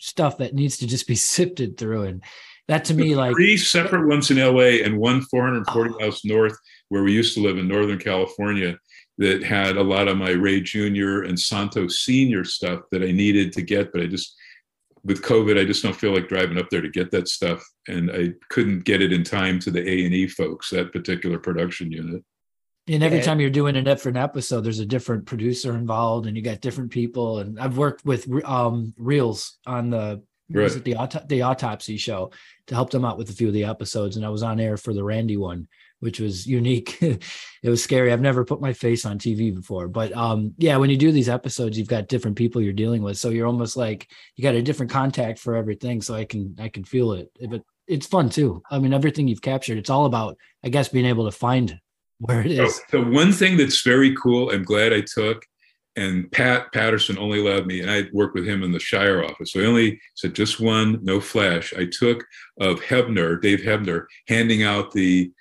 stuff 0.00 0.38
that 0.38 0.52
needs 0.52 0.78
to 0.78 0.86
just 0.88 1.06
be 1.06 1.14
sifted 1.36 1.78
through, 1.78 2.02
and 2.02 2.24
that 2.66 2.84
to 2.86 2.94
me 2.94 3.14
like 3.14 3.34
three 3.34 3.56
separate 3.56 4.08
ones 4.08 4.32
in 4.32 4.38
LA 4.38 4.82
and 4.84 4.98
one 4.98 5.22
440 5.22 5.90
oh. 5.94 5.98
miles 6.00 6.24
north 6.24 6.58
where 6.88 7.04
we 7.04 7.12
used 7.12 7.34
to 7.34 7.40
live 7.40 7.56
in 7.56 7.68
Northern 7.68 8.00
California 8.00 8.76
that 9.18 9.44
had 9.44 9.76
a 9.76 9.82
lot 9.82 10.08
of 10.08 10.16
my 10.16 10.30
Ray 10.30 10.60
Jr. 10.60 11.22
and 11.22 11.38
santo 11.38 11.86
Senior 11.86 12.42
stuff 12.44 12.80
that 12.90 13.02
I 13.02 13.12
needed 13.12 13.52
to 13.52 13.62
get, 13.62 13.92
but 13.92 14.02
I 14.02 14.06
just 14.06 14.34
with 15.04 15.22
COVID, 15.22 15.56
I 15.56 15.64
just 15.64 15.84
don't 15.84 15.94
feel 15.94 16.12
like 16.12 16.28
driving 16.28 16.58
up 16.58 16.68
there 16.68 16.82
to 16.82 16.90
get 16.90 17.12
that 17.12 17.28
stuff, 17.28 17.64
and 17.86 18.10
I 18.10 18.32
couldn't 18.50 18.84
get 18.84 19.02
it 19.02 19.12
in 19.12 19.22
time 19.22 19.60
to 19.60 19.70
the 19.70 19.88
A 19.88 20.04
and 20.04 20.12
E 20.12 20.26
folks 20.26 20.70
that 20.70 20.92
particular 20.92 21.38
production 21.38 21.92
unit. 21.92 22.24
And 22.88 23.02
every 23.02 23.20
time 23.20 23.40
you're 23.40 23.50
doing 23.50 23.74
a 23.74 23.82
different 23.82 24.16
episode, 24.16 24.60
there's 24.60 24.78
a 24.78 24.86
different 24.86 25.26
producer 25.26 25.74
involved, 25.74 26.26
and 26.26 26.36
you 26.36 26.42
got 26.42 26.60
different 26.60 26.92
people. 26.92 27.40
And 27.40 27.58
I've 27.58 27.76
worked 27.76 28.04
with 28.04 28.28
um, 28.44 28.94
Reelz 28.98 29.54
on 29.66 29.90
the 29.90 30.22
right. 30.50 30.62
was 30.62 30.76
it 30.76 30.84
the 30.84 30.94
auto- 30.94 31.24
the 31.26 31.42
autopsy 31.42 31.96
show 31.96 32.30
to 32.68 32.74
help 32.74 32.90
them 32.90 33.04
out 33.04 33.18
with 33.18 33.28
a 33.30 33.32
few 33.32 33.48
of 33.48 33.54
the 33.54 33.64
episodes, 33.64 34.16
and 34.16 34.24
I 34.24 34.28
was 34.28 34.44
on 34.44 34.60
air 34.60 34.76
for 34.76 34.94
the 34.94 35.04
Randy 35.04 35.36
one 35.36 35.66
which 36.00 36.20
was 36.20 36.46
unique. 36.46 36.98
it 37.02 37.22
was 37.64 37.82
scary. 37.82 38.12
I've 38.12 38.20
never 38.20 38.44
put 38.44 38.60
my 38.60 38.72
face 38.72 39.04
on 39.06 39.18
TV 39.18 39.54
before, 39.54 39.88
but 39.88 40.12
um, 40.12 40.54
yeah, 40.58 40.76
when 40.76 40.90
you 40.90 40.96
do 40.96 41.12
these 41.12 41.28
episodes, 41.28 41.78
you've 41.78 41.88
got 41.88 42.08
different 42.08 42.36
people 42.36 42.60
you're 42.60 42.72
dealing 42.72 43.02
with, 43.02 43.18
so 43.18 43.30
you're 43.30 43.46
almost 43.46 43.76
like 43.76 44.08
you 44.36 44.42
got 44.42 44.54
a 44.54 44.62
different 44.62 44.92
contact 44.92 45.38
for 45.38 45.54
everything. 45.54 46.02
So 46.02 46.14
I 46.14 46.24
can 46.24 46.56
I 46.58 46.68
can 46.68 46.84
feel 46.84 47.12
it, 47.12 47.30
but 47.48 47.62
it's 47.86 48.06
fun 48.06 48.28
too. 48.28 48.62
I 48.70 48.78
mean, 48.78 48.92
everything 48.92 49.28
you've 49.28 49.42
captured, 49.42 49.78
it's 49.78 49.90
all 49.90 50.06
about, 50.06 50.36
I 50.64 50.68
guess, 50.68 50.88
being 50.88 51.06
able 51.06 51.24
to 51.26 51.36
find 51.36 51.78
where 52.18 52.40
it 52.40 52.52
is. 52.52 52.76
So, 52.76 52.82
the 52.90 53.02
one 53.02 53.32
thing 53.32 53.56
that's 53.56 53.82
very 53.82 54.14
cool, 54.16 54.50
I'm 54.50 54.64
glad 54.64 54.92
I 54.92 55.02
took. 55.02 55.44
And 55.98 56.30
Pat 56.30 56.72
Patterson 56.72 57.16
only 57.16 57.40
allowed 57.40 57.66
me, 57.66 57.80
and 57.80 57.90
I 57.90 58.04
worked 58.12 58.34
with 58.34 58.46
him 58.46 58.62
in 58.62 58.70
the 58.70 58.78
Shire 58.78 59.24
office. 59.24 59.52
So 59.52 59.60
I 59.60 59.64
only 59.64 59.98
said 60.14 60.34
just 60.34 60.60
one, 60.60 60.98
no 61.02 61.20
flash. 61.20 61.72
I 61.72 61.86
took 61.86 62.22
of 62.60 62.80
Hebner, 62.80 63.40
Dave 63.40 63.60
Hebner, 63.60 64.04
handing 64.28 64.62
out 64.62 64.92
the 64.92 65.32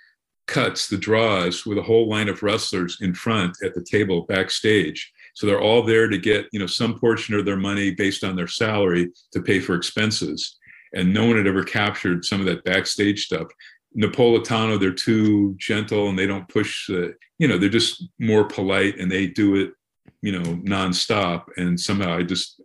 cuts, 0.47 0.87
the 0.87 0.97
draws 0.97 1.65
with 1.65 1.77
a 1.77 1.83
whole 1.83 2.07
line 2.07 2.29
of 2.29 2.41
wrestlers 2.41 2.99
in 3.01 3.13
front 3.13 3.57
at 3.63 3.73
the 3.73 3.83
table 3.83 4.21
backstage. 4.23 5.11
So 5.33 5.45
they're 5.45 5.61
all 5.61 5.83
there 5.83 6.07
to 6.07 6.17
get, 6.17 6.47
you 6.53 6.59
know, 6.59 6.67
some 6.67 6.97
portion 6.97 7.35
of 7.35 7.45
their 7.45 7.57
money 7.57 7.91
based 7.91 8.23
on 8.23 8.37
their 8.37 8.47
salary 8.47 9.11
to 9.33 9.41
pay 9.41 9.59
for 9.59 9.75
expenses. 9.75 10.57
And 10.93 11.13
no 11.13 11.25
one 11.25 11.35
had 11.35 11.47
ever 11.47 11.63
captured 11.63 12.23
some 12.23 12.39
of 12.39 12.45
that 12.45 12.63
backstage 12.63 13.25
stuff. 13.25 13.47
Napolitano, 13.95 14.79
they're 14.79 14.91
too 14.91 15.55
gentle 15.57 16.09
and 16.09 16.19
they 16.19 16.27
don't 16.27 16.47
push 16.49 16.87
the, 16.87 17.15
you 17.39 17.47
know, 17.47 17.57
they're 17.57 17.69
just 17.69 18.07
more 18.19 18.45
polite 18.45 18.99
and 18.99 19.11
they 19.11 19.27
do 19.27 19.55
it, 19.55 19.71
you 20.21 20.31
know, 20.31 20.55
nonstop. 20.57 21.45
And 21.57 21.79
somehow 21.79 22.15
I 22.15 22.23
just 22.23 22.61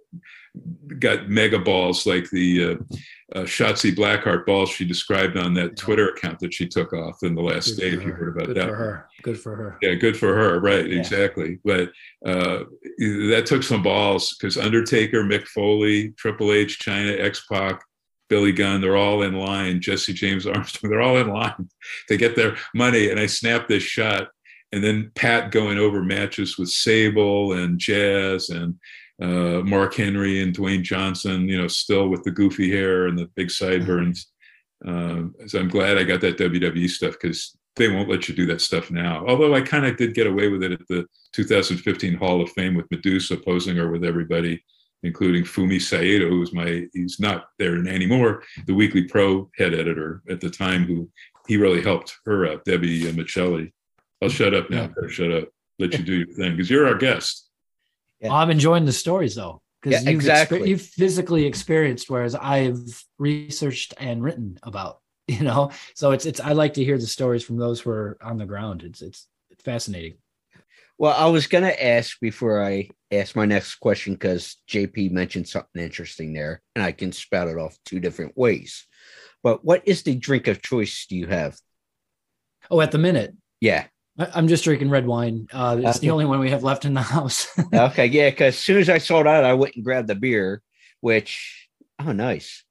got 0.99 1.29
mega 1.29 1.59
balls 1.59 2.07
like 2.07 2.29
the 2.31 2.65
uh, 2.65 3.39
uh, 3.39 3.45
Shotzi 3.45 3.95
Blackheart 3.95 4.45
balls 4.45 4.71
she 4.71 4.85
described 4.85 5.37
on 5.37 5.55
that 5.55 5.77
Twitter 5.77 6.09
account 6.09 6.41
that 6.41 6.53
she 6.53 6.67
took 6.67 6.93
off 6.93 7.23
in 7.23 7.37
the 7.37 7.43
last 7.43 7.77
good 7.77 7.81
day. 7.81 7.97
If 7.97 8.03
you 8.03 8.13
heard 8.13 8.37
about 8.37 8.47
good 8.47 8.57
that, 8.57 8.69
for 8.69 8.75
her. 8.75 9.09
Good 9.23 9.41
for 9.41 9.55
her. 9.55 9.79
Yeah, 9.83 9.95
good 9.95 10.17
for 10.17 10.35
her. 10.35 10.59
Right, 10.59 10.89
yeah. 10.89 10.99
exactly. 10.99 11.59
But 11.65 11.91
uh, 12.27 12.65
that 12.99 13.45
took 13.47 13.63
some 13.63 13.83
balls 13.83 14.35
because 14.35 14.57
Undertaker, 14.57 15.23
Mick 15.23 15.47
Foley, 15.47 16.11
Triple 16.17 16.53
H, 16.53 16.81
Chyna, 16.81 17.21
X 17.21 17.47
Pac, 17.51 17.81
Billy 18.31 18.53
Gunn, 18.53 18.81
they're 18.81 18.97
all 18.97 19.23
in 19.23 19.35
line. 19.35 19.81
Jesse 19.81 20.15
James 20.15 20.47
Armstrong, 20.47 20.91
they're 20.91 21.03
all 21.03 21.19
in 21.19 21.29
line 21.29 21.69
to 22.09 22.17
get 22.17 22.37
their 22.37 22.57
money. 22.75 23.11
And 23.11 23.21
I 23.21 23.27
snapped 23.27 23.69
this 23.69 23.83
shot. 23.83 24.29
And 24.73 24.83
then 24.83 25.11
Pat 25.17 25.51
going 25.51 25.79
over 25.79 26.03
matches 26.03 26.57
with 26.57 26.71
Sable 26.71 27.53
and 27.55 27.79
Jazz 27.79 28.51
and 28.51 28.77
uh, 29.21 29.63
Mark 29.65 29.95
Henry 29.95 30.41
and 30.41 30.57
Dwayne 30.57 30.83
Johnson, 30.83 31.49
you 31.49 31.61
know, 31.61 31.67
still 31.67 32.09
with 32.09 32.23
the 32.23 32.31
goofy 32.31 32.71
hair 32.71 33.09
and 33.09 33.19
the 33.19 33.27
big 33.35 33.51
sideburns. 33.51 34.29
Uh, 34.87 35.25
so 35.47 35.59
I'm 35.59 35.69
glad 35.69 35.99
I 35.99 36.05
got 36.05 36.21
that 36.21 36.39
WWE 36.39 36.89
stuff 36.89 37.15
because 37.21 37.57
they 37.77 37.89
won't 37.89 38.09
let 38.09 38.29
you 38.29 38.35
do 38.35 38.47
that 38.47 38.61
stuff 38.61 38.91
now. 38.91 39.25
Although 39.27 39.55
I 39.55 39.61
kind 39.61 39.87
of 39.87 39.97
did 39.97 40.15
get 40.15 40.27
away 40.27 40.49
with 40.49 40.63
it 40.63 40.73
at 40.73 40.87
the 40.89 41.05
2015 41.33 42.15
Hall 42.15 42.41
of 42.41 42.51
Fame 42.53 42.75
with 42.75 42.91
Medusa 42.91 43.37
posing 43.37 43.77
her 43.77 43.91
with 43.91 44.05
everybody, 44.05 44.63
including 45.03 45.45
Fumi 45.45 45.81
Saito, 45.81 46.29
who's 46.29 46.53
my, 46.53 46.87
he's 46.93 47.19
not 47.21 47.49
there 47.59 47.77
anymore, 47.77 48.43
the 48.67 48.75
Weekly 48.75 49.05
Pro 49.05 49.51
head 49.57 49.75
editor 49.75 50.23
at 50.29 50.41
the 50.41 50.51
time, 50.51 50.85
who 50.85 51.09
he 51.47 51.57
really 51.57 51.83
helped 51.83 52.19
her 52.27 52.47
out, 52.47 52.65
Debbie 52.65 53.09
uh, 53.09 53.13
Miceli. 53.13 53.73
I'll 54.23 54.29
shut 54.29 54.55
up 54.55 54.71
now. 54.71 54.91
Yeah. 55.03 55.09
Shut 55.09 55.33
up. 55.33 55.49
Let 55.79 55.97
you 55.99 56.05
do 56.05 56.15
your 56.15 56.27
thing 56.27 56.53
because 56.53 56.69
you're 56.69 56.87
our 56.87 56.95
guest. 56.95 57.49
Yeah. 58.21 58.29
Well, 58.29 58.37
I'm 58.37 58.51
enjoying 58.51 58.85
the 58.85 58.93
stories 58.93 59.35
though, 59.35 59.63
because 59.81 60.05
yeah, 60.05 60.11
you've, 60.11 60.21
exactly. 60.21 60.61
exper- 60.61 60.69
you've 60.69 60.83
physically 60.83 61.47
experienced, 61.47 62.11
whereas 62.11 62.35
I've 62.35 63.03
researched 63.19 63.95
and 63.99 64.23
written 64.23 64.59
about. 64.63 65.01
You 65.31 65.45
know, 65.45 65.71
so 65.95 66.11
it's 66.11 66.27
it's 66.27 66.41
I 66.41 66.55
like 66.55 66.75
to 66.75 66.83
hear 66.83 66.99
the 66.99 67.07
stories 67.07 67.45
from 67.45 67.57
those 67.57 67.81
who 67.81 67.91
are 67.91 68.19
on 68.21 68.37
the 68.37 68.47
ground. 68.47 68.83
It's 68.83 69.01
it's 69.01 69.29
fascinating. 69.65 70.15
Well, 71.01 71.15
I 71.17 71.31
was 71.31 71.47
gonna 71.47 71.75
ask 71.81 72.21
before 72.21 72.63
I 72.63 72.91
ask 73.11 73.35
my 73.35 73.47
next 73.47 73.77
question 73.77 74.13
because 74.13 74.59
JP 74.69 75.13
mentioned 75.13 75.49
something 75.49 75.81
interesting 75.83 76.35
there, 76.35 76.61
and 76.77 76.85
I 76.85 76.93
can 76.93 77.11
spout 77.13 77.49
it 77.49 77.57
off 77.57 77.79
two 77.87 78.01
different 78.01 78.37
ways. 78.37 78.87
But 79.43 79.65
what 79.65 79.81
is 79.89 80.03
the 80.03 80.15
drink 80.15 80.47
of 80.47 80.61
choice 80.61 81.07
do 81.09 81.17
you 81.17 81.27
have? 81.27 81.57
Oh, 82.71 82.83
at 82.83 82.91
the 82.91 82.99
minute. 82.99 83.35
Yeah. 83.63 83.87
I'm 84.19 84.47
just 84.47 84.65
drinking 84.65 84.91
red 84.91 85.07
wine. 85.07 85.47
Uh, 85.51 85.79
it's 85.79 85.97
okay. 85.97 86.07
the 86.07 86.11
only 86.11 86.27
one 86.27 86.39
we 86.39 86.51
have 86.51 86.65
left 86.65 86.85
in 86.85 86.93
the 86.93 87.01
house. 87.01 87.49
okay, 87.73 88.05
yeah. 88.05 88.29
Because 88.29 88.53
as 88.53 88.59
soon 88.59 88.77
as 88.77 88.91
I 88.91 88.99
saw 88.99 89.23
that, 89.23 89.43
I 89.43 89.55
went 89.55 89.77
and 89.77 89.85
grabbed 89.85 90.09
the 90.09 90.15
beer. 90.15 90.61
Which, 91.01 91.67
oh, 91.99 92.13
nice. 92.13 92.63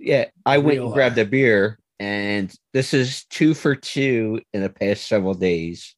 Yeah, 0.00 0.24
I 0.44 0.58
went 0.58 0.78
Real 0.78 0.86
and 0.86 0.92
grabbed 0.92 1.14
the 1.14 1.24
beer, 1.24 1.78
and 2.00 2.52
this 2.72 2.94
is 2.94 3.26
two 3.26 3.54
for 3.54 3.76
two 3.76 4.40
in 4.52 4.62
the 4.62 4.70
past 4.70 5.06
several 5.06 5.34
days 5.34 5.93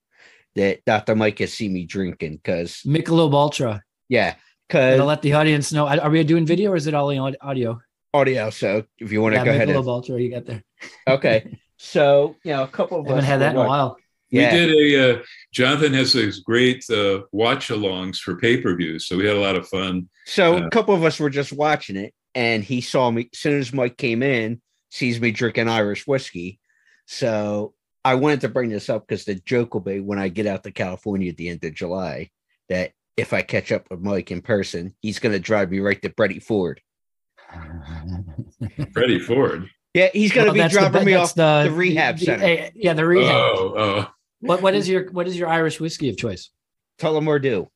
that 0.56 0.84
Dr. 0.84 1.14
Mike 1.14 1.38
has 1.38 1.52
seen 1.52 1.72
me 1.72 1.86
drinking. 1.86 2.36
Because 2.36 2.82
Michelob 2.84 3.32
Ultra. 3.32 3.82
Yeah, 4.08 4.34
because 4.68 4.98
I'll 4.98 5.06
let 5.06 5.22
the 5.22 5.34
audience 5.34 5.72
know. 5.72 5.86
Are 5.86 6.10
we 6.10 6.22
doing 6.24 6.46
video 6.46 6.72
or 6.72 6.76
is 6.76 6.86
it 6.86 6.94
all 6.94 7.10
audio? 7.40 7.80
Audio. 8.12 8.50
So 8.50 8.84
if 8.98 9.12
you 9.12 9.22
want 9.22 9.34
to 9.34 9.40
yeah, 9.40 9.44
go 9.44 9.50
Michelob 9.52 9.54
ahead, 9.54 9.68
Michelob 9.68 9.86
Ultra, 9.86 10.20
you 10.20 10.30
got 10.30 10.46
there. 10.46 10.64
okay. 11.08 11.58
So 11.78 12.36
you 12.42 12.52
know, 12.52 12.62
a 12.62 12.68
couple 12.68 13.00
of 13.00 13.06
I 13.06 13.10
haven't 13.10 13.24
us 13.24 13.28
had 13.28 13.40
that 13.42 13.50
in 13.50 13.60
a 13.60 13.68
while. 13.68 13.98
Yeah. 14.30 14.52
We 14.52 14.58
did 14.58 14.70
a 14.70 15.18
uh, 15.18 15.22
Jonathan 15.52 15.92
has 15.92 16.12
these 16.12 16.40
great 16.40 16.84
uh, 16.90 17.20
watch 17.32 17.68
alongs 17.68 18.16
for 18.16 18.36
pay 18.36 18.60
per 18.60 18.74
views, 18.74 19.06
so 19.06 19.16
we 19.16 19.26
had 19.26 19.36
a 19.36 19.40
lot 19.40 19.56
of 19.56 19.68
fun. 19.68 20.08
So 20.24 20.56
uh, 20.56 20.66
a 20.66 20.70
couple 20.70 20.94
of 20.94 21.04
us 21.04 21.20
were 21.20 21.30
just 21.30 21.52
watching 21.52 21.96
it, 21.96 22.12
and 22.34 22.64
he 22.64 22.80
saw 22.80 23.10
me 23.10 23.28
as 23.32 23.38
soon 23.38 23.60
as 23.60 23.72
Mike 23.72 23.96
came 23.96 24.22
in, 24.22 24.60
sees 24.90 25.20
me 25.20 25.30
drinking 25.30 25.68
Irish 25.68 26.06
whiskey. 26.06 26.58
So 27.06 27.74
I 28.06 28.14
wanted 28.14 28.40
to 28.42 28.48
bring 28.48 28.70
this 28.70 28.88
up 28.88 29.04
because 29.06 29.24
the 29.24 29.34
joke 29.34 29.74
will 29.74 29.80
be 29.80 29.98
when 29.98 30.18
I 30.20 30.28
get 30.28 30.46
out 30.46 30.62
to 30.62 30.70
California 30.70 31.30
at 31.30 31.36
the 31.36 31.48
end 31.48 31.64
of 31.64 31.74
July 31.74 32.30
that 32.68 32.92
if 33.16 33.32
I 33.32 33.42
catch 33.42 33.72
up 33.72 33.88
with 33.90 33.98
Mike 34.00 34.30
in 34.30 34.42
person, 34.42 34.94
he's 35.02 35.18
going 35.18 35.32
to 35.32 35.40
drive 35.40 35.72
me 35.72 35.80
right 35.80 36.00
to 36.02 36.12
Freddie 36.16 36.38
Ford. 36.38 36.80
Freddie 38.92 39.18
Ford. 39.18 39.68
Yeah, 39.92 40.10
he's 40.12 40.30
going 40.32 40.44
to 40.44 40.50
Well, 40.50 40.54
be 40.54 40.60
that's 40.60 40.74
the- 40.74 40.80
dropping 40.80 41.04
me 41.06 41.14
off 41.14 41.34
the, 41.34 41.64
the- 41.64 41.72
rehab 41.72 42.18
the- 42.18 42.24
center. 42.26 42.44
eh, 42.44 42.70
yeah, 42.76 42.92
the 42.92 43.04
rehab. 43.06 43.34
Oh, 43.34 43.74
oh. 43.76 44.06
What 44.40 44.62
what 44.62 44.74
is 44.74 44.88
your 44.88 45.10
what 45.10 45.26
is 45.26 45.36
your 45.36 45.48
Irish 45.48 45.80
whiskey 45.80 46.10
of 46.10 46.16
choice? 46.18 46.50
Tullamore 47.00 47.40
Dew. 47.42 47.68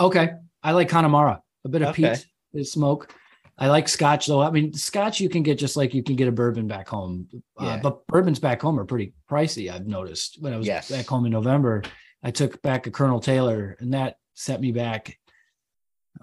Okay, 0.00 0.32
I 0.62 0.72
like 0.72 0.88
Connemara. 0.88 1.40
A 1.64 1.68
bit 1.68 1.82
of 1.82 1.88
Okay. 1.90 2.02
peat, 2.02 2.26
a 2.26 2.26
bit 2.52 2.60
of 2.62 2.66
smoke. 2.68 3.14
I 3.58 3.68
like 3.68 3.88
Scotch 3.88 4.26
though. 4.26 4.40
I 4.42 4.50
mean, 4.50 4.72
Scotch 4.72 5.20
you 5.20 5.28
can 5.28 5.42
get 5.42 5.58
just 5.58 5.76
like 5.76 5.94
you 5.94 6.02
can 6.02 6.16
get 6.16 6.26
a 6.28 6.32
bourbon 6.32 6.66
back 6.66 6.88
home, 6.88 7.28
uh, 7.58 7.76
but 7.76 8.06
bourbons 8.06 8.38
back 8.38 8.62
home 8.62 8.78
are 8.80 8.84
pretty 8.84 9.12
pricey. 9.30 9.70
I've 9.72 9.86
noticed 9.86 10.38
when 10.40 10.52
I 10.52 10.56
was 10.56 10.66
Yes. 10.66 10.90
back 10.90 11.06
home 11.06 11.26
in 11.26 11.32
November, 11.32 11.82
I 12.22 12.30
took 12.30 12.60
back 12.62 12.86
a 12.86 12.90
Colonel 12.90 13.20
Taylor, 13.20 13.76
and 13.78 13.92
that 13.94 14.16
set 14.34 14.60
me 14.60 14.72
back 14.72 15.18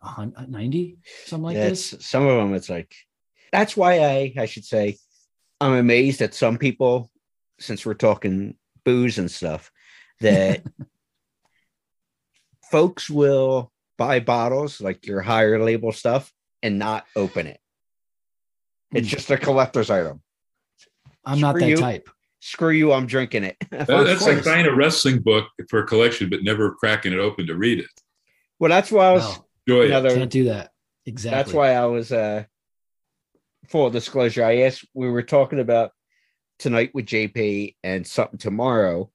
a 0.02 0.48
ninety 0.48 0.98
something 1.26 1.44
like 1.44 1.58
Yeah, 1.58 1.70
this. 1.70 1.96
some 2.00 2.26
of 2.26 2.38
them 2.38 2.54
it's 2.56 2.70
like 2.70 2.94
that's 3.52 3.76
why 3.78 4.00
I 4.00 4.34
I 4.38 4.46
should 4.46 4.66
say 4.66 4.98
I'm 5.62 5.74
amazed 5.74 6.22
at 6.22 6.34
some 6.34 6.58
people 6.58 7.12
since 7.60 7.86
we're 7.86 7.94
talking 7.96 8.56
booze 8.86 9.18
and 9.20 9.30
stuff 9.30 9.72
that 10.22 10.64
folks 12.72 13.10
will 13.10 13.72
buy 13.98 14.20
bottles 14.20 14.80
like 14.80 15.06
your 15.06 15.22
higher 15.22 15.62
label 15.64 15.92
stuff 15.92 16.32
and 16.64 16.80
not 16.80 17.06
open 17.16 17.48
it. 17.48 17.60
It's 18.94 19.08
Mm. 19.08 19.12
just 19.12 19.30
a 19.32 19.38
collector's 19.38 19.90
item. 19.90 20.22
I'm 21.26 21.40
not 21.40 21.56
that 21.60 21.68
you. 21.68 21.78
type. 21.78 22.10
Screw 22.42 22.70
you, 22.72 22.94
I'm 22.94 23.06
drinking 23.06 23.44
it. 23.44 23.58
That- 23.70 23.88
that's 23.88 24.26
like 24.26 24.44
buying 24.44 24.66
a 24.66 24.74
wrestling 24.76 25.20
book 25.22 25.48
for 25.70 25.80
a 25.80 25.86
collection, 25.88 26.30
but 26.30 26.44
never 26.44 26.72
cracking 26.76 27.14
it 27.14 27.20
open 27.20 27.48
to 27.48 27.56
read 27.56 27.80
it. 27.80 27.90
well, 28.60 28.70
that's 28.70 28.92
why 28.92 29.08
I 29.08 29.12
was 29.14 29.24
No, 29.68 29.76
Enjoy 29.76 29.84
it. 29.84 29.88
another 29.92 30.16
can't 30.16 30.32
do 30.32 30.46
that. 30.46 30.72
Exactly. 31.06 31.38
That's 31.38 31.54
why 31.54 31.74
I 31.74 31.86
was 31.86 32.12
uh 32.12 32.44
full 33.68 33.90
disclosure. 33.90 34.44
I 34.44 34.62
asked 34.62 34.86
we 34.94 35.10
were 35.10 35.22
talking 35.24 35.60
about 35.60 35.92
tonight 36.60 36.92
with 36.94 37.06
JP 37.06 37.76
and 37.84 38.06
something 38.08 38.40
tomorrow 38.40 39.12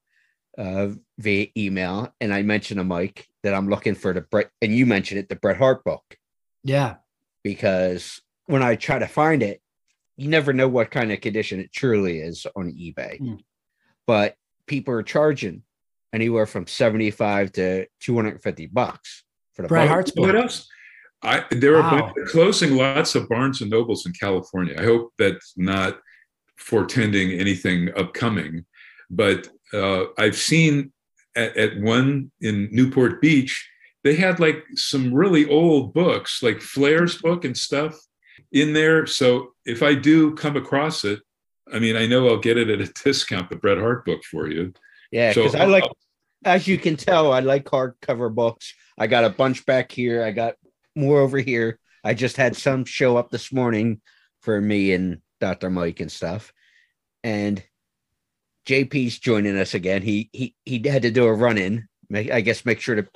uh 0.57 0.91
via 1.19 1.49
email, 1.57 2.15
and 2.21 2.33
I 2.33 2.43
mentioned 2.43 2.79
to 2.79 2.85
Mike 2.85 3.27
that 3.43 3.55
I'm 3.55 3.69
looking 3.69 3.95
for 3.95 4.13
the 4.13 4.21
Bret 4.23 4.51
and 4.63 4.73
you 4.75 4.87
mentioned 4.87 5.19
it, 5.21 5.29
the 5.29 5.37
Bret 5.37 5.57
Hart 5.57 5.83
book, 5.85 6.05
Yeah. 6.63 6.97
Because 7.45 8.21
when 8.47 8.63
I 8.63 8.75
try 8.75 8.99
to 8.99 9.07
find 9.07 9.43
it, 9.43 9.61
you 10.17 10.29
never 10.29 10.53
know 10.53 10.67
what 10.67 10.91
kind 10.91 11.13
of 11.13 11.21
condition 11.21 11.61
it 11.61 11.73
truly 11.73 12.19
is 12.19 12.47
on 12.57 12.73
eBay. 12.73 13.21
Mm. 13.21 13.41
But 14.07 14.35
people 14.67 14.95
are 14.95 15.03
charging 15.03 15.63
anywhere 16.13 16.47
from 16.47 16.67
75 16.67 17.53
to 17.53 17.87
250 18.01 18.67
bucks 18.67 19.25
for 19.53 19.63
the 19.63 19.69
Bret 19.69 19.89
book. 19.89 20.27
What 20.27 20.37
else? 20.37 20.67
I, 21.23 21.45
there 21.51 21.77
are 21.77 21.83
Wow. 21.83 22.13
they're 22.15 22.27
closing 22.27 22.77
lots 22.77 23.15
of 23.15 23.29
Barnes 23.29 23.61
and 23.63 23.71
Nobles 23.71 24.07
in 24.07 24.13
California. 24.13 24.77
I 24.79 24.85
hope 24.85 25.13
that's 25.19 25.55
not 25.57 25.99
portending 26.69 27.33
anything 27.33 27.91
upcoming, 27.97 28.65
but 29.11 29.49
uh, 29.73 30.05
I've 30.19 30.37
seen 30.37 30.93
at, 31.35 31.57
at 31.57 31.81
one 31.81 32.31
in 32.41 32.69
Newport 32.71 33.21
Beach, 33.21 33.69
they 34.05 34.15
had 34.15 34.39
like 34.39 34.65
some 34.75 35.13
really 35.13 35.49
old 35.49 35.95
books, 35.95 36.43
like 36.43 36.61
Flair's 36.61 37.21
book 37.21 37.45
and 37.45 37.57
stuff 37.57 37.97
in 38.53 38.73
there. 38.75 39.07
So 39.07 39.55
if 39.65 39.83
I 39.83 39.95
do 39.95 40.35
come 40.35 40.57
across 40.57 41.05
it, 41.05 41.21
I 41.73 41.79
mean, 41.79 41.97
I 41.97 42.07
know 42.07 42.29
I'll 42.29 42.39
get 42.39 42.59
it 42.59 42.69
at 42.69 42.81
a 42.81 42.93
discount, 43.05 43.49
the 43.51 43.57
Bret 43.57 43.79
Hart 43.79 44.05
book 44.05 44.23
for 44.23 44.49
you. 44.49 44.73
Yeah, 45.11 45.33
So- 45.33 45.43
because 45.43 45.55
I 45.55 45.65
like, 45.65 45.85
as 46.45 46.69
you 46.69 46.77
can 46.77 46.97
tell, 46.97 47.33
I 47.33 47.41
like 47.41 47.65
hardcover 47.65 48.33
books. 48.33 48.75
I 48.99 49.07
got 49.07 49.25
a 49.25 49.31
bunch 49.31 49.65
back 49.65 49.91
here. 49.91 50.23
I 50.23 50.31
got 50.31 50.57
more 50.95 51.21
over 51.21 51.39
here. 51.39 51.79
I 52.05 52.13
just 52.13 52.37
had 52.37 52.55
some 52.55 52.85
show 52.85 53.17
up 53.17 53.31
this 53.31 53.51
morning 53.51 54.03
for 54.43 54.61
me 54.61 54.93
and 54.93 55.23
Dr. 55.41 55.71
Mike 55.71 56.01
and 56.01 56.13
stuff. 56.13 56.53
And 57.23 57.63
JP's 58.67 59.19
joining 59.19 59.57
us 59.59 59.73
again. 59.73 60.03
He 60.03 60.29
he 60.33 60.55
he 60.65 60.87
had 60.87 61.03
to 61.03 61.11
do 61.11 61.25
a 61.25 61.33
run 61.33 61.57
in. 61.57 61.89
I 62.15 62.43
guess 62.43 62.65
make 62.67 62.81
sure 62.81 62.97
to. 62.97 63.09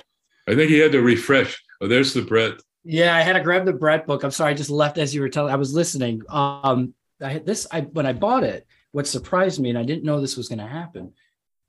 I 0.49 0.55
think 0.55 0.69
he 0.69 0.79
had 0.79 0.91
to 0.93 1.01
refresh. 1.01 1.61
Oh, 1.81 1.87
there's 1.87 2.13
the 2.13 2.21
Bret. 2.21 2.53
Yeah, 2.83 3.15
I 3.15 3.21
had 3.21 3.33
to 3.33 3.41
grab 3.41 3.65
the 3.65 3.73
Bret 3.73 4.07
book. 4.07 4.23
I'm 4.23 4.31
sorry, 4.31 4.51
I 4.51 4.55
just 4.55 4.69
left 4.69 4.97
as 4.97 5.13
you 5.13 5.21
were 5.21 5.29
telling. 5.29 5.53
I 5.53 5.57
was 5.57 5.73
listening. 5.73 6.21
Um, 6.29 6.93
I 7.21 7.29
had 7.29 7.45
this. 7.45 7.67
I 7.71 7.81
when 7.81 8.05
I 8.05 8.13
bought 8.13 8.43
it, 8.43 8.65
what 8.91 9.05
surprised 9.07 9.59
me, 9.59 9.69
and 9.69 9.77
I 9.77 9.83
didn't 9.83 10.03
know 10.05 10.19
this 10.21 10.37
was 10.37 10.47
going 10.49 10.59
to 10.59 10.65
happen, 10.67 11.13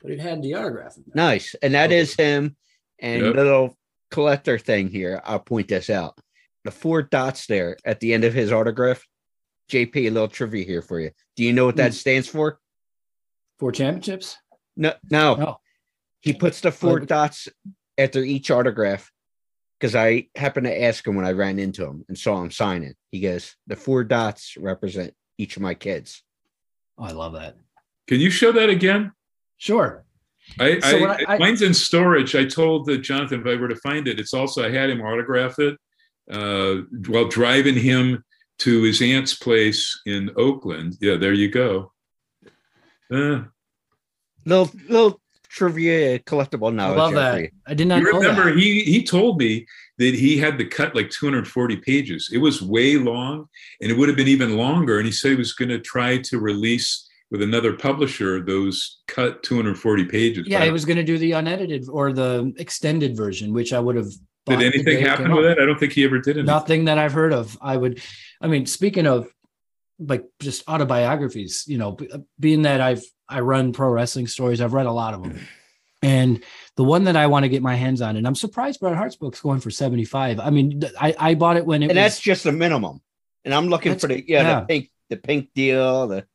but 0.00 0.10
it 0.10 0.20
had 0.20 0.42
the 0.42 0.54
autograph. 0.54 0.96
In. 0.96 1.04
Nice, 1.14 1.54
and 1.62 1.74
that 1.74 1.92
is 1.92 2.14
him. 2.14 2.56
And 2.98 3.22
Yep. 3.22 3.34
little 3.34 3.78
collector 4.10 4.58
thing 4.58 4.88
here. 4.88 5.20
I'll 5.24 5.38
point 5.40 5.68
this 5.68 5.88
out. 5.90 6.18
The 6.64 6.70
four 6.70 7.02
dots 7.02 7.46
there 7.46 7.76
at 7.84 8.00
the 8.00 8.12
end 8.14 8.24
of 8.24 8.34
his 8.34 8.52
autograph. 8.52 9.06
JP, 9.70 9.96
a 10.06 10.10
little 10.10 10.28
trivia 10.28 10.64
here 10.64 10.82
for 10.82 11.00
you. 11.00 11.10
Do 11.36 11.44
you 11.44 11.52
know 11.52 11.64
what 11.66 11.76
that 11.76 11.92
Hmm. 11.92 11.96
stands 11.96 12.28
for? 12.28 12.58
Four 13.58 13.72
championships. 13.72 14.36
No, 14.76 14.94
no. 15.10 15.34
No. 15.36 15.60
He 16.20 16.32
puts 16.34 16.60
the 16.60 16.72
four 16.72 17.00
dots 17.00 17.48
after 17.98 18.22
each 18.22 18.50
autograph 18.50 19.10
because 19.78 19.94
I 19.94 20.28
happened 20.36 20.66
to 20.66 20.82
ask 20.82 21.06
him 21.06 21.14
when 21.16 21.24
I 21.24 21.32
ran 21.32 21.58
into 21.58 21.84
him 21.86 22.04
and 22.08 22.18
saw 22.18 22.42
him 22.42 22.50
sign 22.50 22.82
it. 22.82 22.96
He 23.10 23.20
goes, 23.20 23.56
The 23.66 23.76
four 23.76 24.04
dots 24.04 24.56
represent 24.58 25.14
each 25.38 25.56
of 25.56 25.62
my 25.62 25.74
kids. 25.74 26.22
Oh, 26.98 27.04
I 27.04 27.12
love 27.12 27.32
that. 27.34 27.56
Can 28.06 28.20
you 28.20 28.30
show 28.30 28.52
that 28.52 28.68
again? 28.68 29.12
Sure. 29.56 30.04
I, 30.58 30.80
So 30.80 31.04
I, 31.04 31.12
I- 31.12 31.24
I- 31.34 31.38
mine's 31.38 31.62
in 31.62 31.72
storage. 31.74 32.34
I 32.34 32.44
told 32.44 32.90
uh, 32.90 32.96
Jonathan 32.96 33.40
if 33.40 33.46
I 33.46 33.54
were 33.60 33.68
to 33.68 33.76
find 33.76 34.06
it, 34.08 34.18
it's 34.20 34.34
also 34.34 34.64
I 34.64 34.70
had 34.70 34.90
him 34.90 35.00
autograph 35.00 35.58
it 35.58 35.78
uh, 36.30 36.82
while 37.08 37.28
driving 37.28 37.76
him 37.76 38.22
to 38.58 38.82
his 38.82 39.00
aunt's 39.00 39.34
place 39.34 40.00
in 40.04 40.30
Oakland. 40.36 40.96
Yeah, 41.00 41.16
there 41.16 41.32
you 41.32 41.48
go. 41.50 41.92
Uh, 43.10 43.44
Little 44.46 44.70
little 44.88 45.19
trivia 45.50 46.18
collectible 46.20 46.72
now. 46.72 46.92
I 46.92 46.96
love 46.96 47.12
that. 47.14 47.50
I 47.66 47.74
did 47.74 47.88
not 47.88 47.98
you 47.98 48.04
know 48.12 48.18
remember 48.18 48.50
that. 48.50 48.58
he 48.58 48.82
he 48.84 49.02
told 49.02 49.38
me 49.38 49.66
that 49.98 50.14
he 50.14 50.38
had 50.38 50.56
to 50.58 50.64
cut 50.64 50.94
like 50.94 51.10
240 51.10 51.76
pages. 51.78 52.30
It 52.32 52.38
was 52.38 52.62
way 52.62 52.96
long, 52.96 53.46
and 53.80 53.90
it 53.90 53.98
would 53.98 54.08
have 54.08 54.16
been 54.16 54.28
even 54.28 54.56
longer. 54.56 54.98
And 54.98 55.06
he 55.06 55.12
said 55.12 55.32
he 55.32 55.36
was 55.36 55.52
going 55.52 55.68
to 55.68 55.80
try 55.80 56.18
to 56.18 56.38
release 56.38 57.08
with 57.30 57.42
another 57.42 57.74
publisher 57.74 58.42
those 58.42 59.02
cut 59.06 59.42
240 59.42 60.04
pages. 60.06 60.46
Yeah, 60.48 60.60
But 60.60 60.66
he 60.66 60.72
was 60.72 60.84
going 60.84 60.96
to 60.96 61.04
do 61.04 61.18
the 61.18 61.32
unedited 61.32 61.88
or 61.88 62.12
the 62.12 62.52
extended 62.56 63.16
version, 63.16 63.52
which 63.52 63.72
I 63.72 63.80
would 63.80 63.96
have. 63.96 64.10
Did 64.46 64.62
anything 64.62 65.04
happen 65.04 65.30
with 65.30 65.44
out. 65.44 65.48
that? 65.56 65.62
I 65.62 65.66
don't 65.66 65.78
think 65.78 65.92
he 65.92 66.02
ever 66.04 66.18
did 66.18 66.30
anything. 66.30 66.46
Nothing 66.46 66.86
that 66.86 66.98
I've 66.98 67.12
heard 67.12 67.32
of. 67.32 67.58
I 67.60 67.76
would, 67.76 68.00
I 68.40 68.48
mean, 68.48 68.66
speaking 68.66 69.06
of 69.06 69.28
like 69.98 70.24
just 70.40 70.66
autobiographies, 70.66 71.64
you 71.68 71.76
know, 71.76 71.98
being 72.38 72.62
that 72.62 72.80
I've 72.80 73.04
I 73.30 73.40
run 73.40 73.72
pro 73.72 73.88
wrestling 73.90 74.26
stories, 74.26 74.60
I've 74.60 74.72
read 74.74 74.86
a 74.86 74.92
lot 74.92 75.14
of 75.14 75.22
them, 75.22 75.38
and 76.02 76.42
the 76.76 76.84
one 76.84 77.04
that 77.04 77.16
I 77.16 77.26
want 77.26 77.44
to 77.44 77.48
get 77.48 77.62
my 77.62 77.74
hands 77.76 78.00
on, 78.02 78.16
and 78.16 78.26
I'm 78.26 78.34
surprised 78.34 78.80
Bret 78.80 78.96
Hart's 78.96 79.16
book's 79.16 79.40
going 79.40 79.60
for 79.60 79.70
75. 79.70 80.40
I 80.40 80.50
mean, 80.50 80.82
I 81.00 81.14
I 81.18 81.34
bought 81.34 81.56
it 81.56 81.64
when 81.66 81.82
it 81.82 81.86
was 81.86 81.90
And 81.90 81.98
was. 81.98 82.12
that's 82.12 82.20
just 82.20 82.44
the 82.44 82.52
minimum. 82.52 83.00
And 83.44 83.54
I'm 83.54 83.68
looking 83.68 83.98
for 83.98 84.08
the 84.08 84.22
yeah, 84.26 84.42
yeah. 84.42 84.60
the 84.60 84.66
pink 84.66 84.90
the 85.08 85.16
pink 85.16 85.50
deal. 85.54 86.08
The 86.08 86.26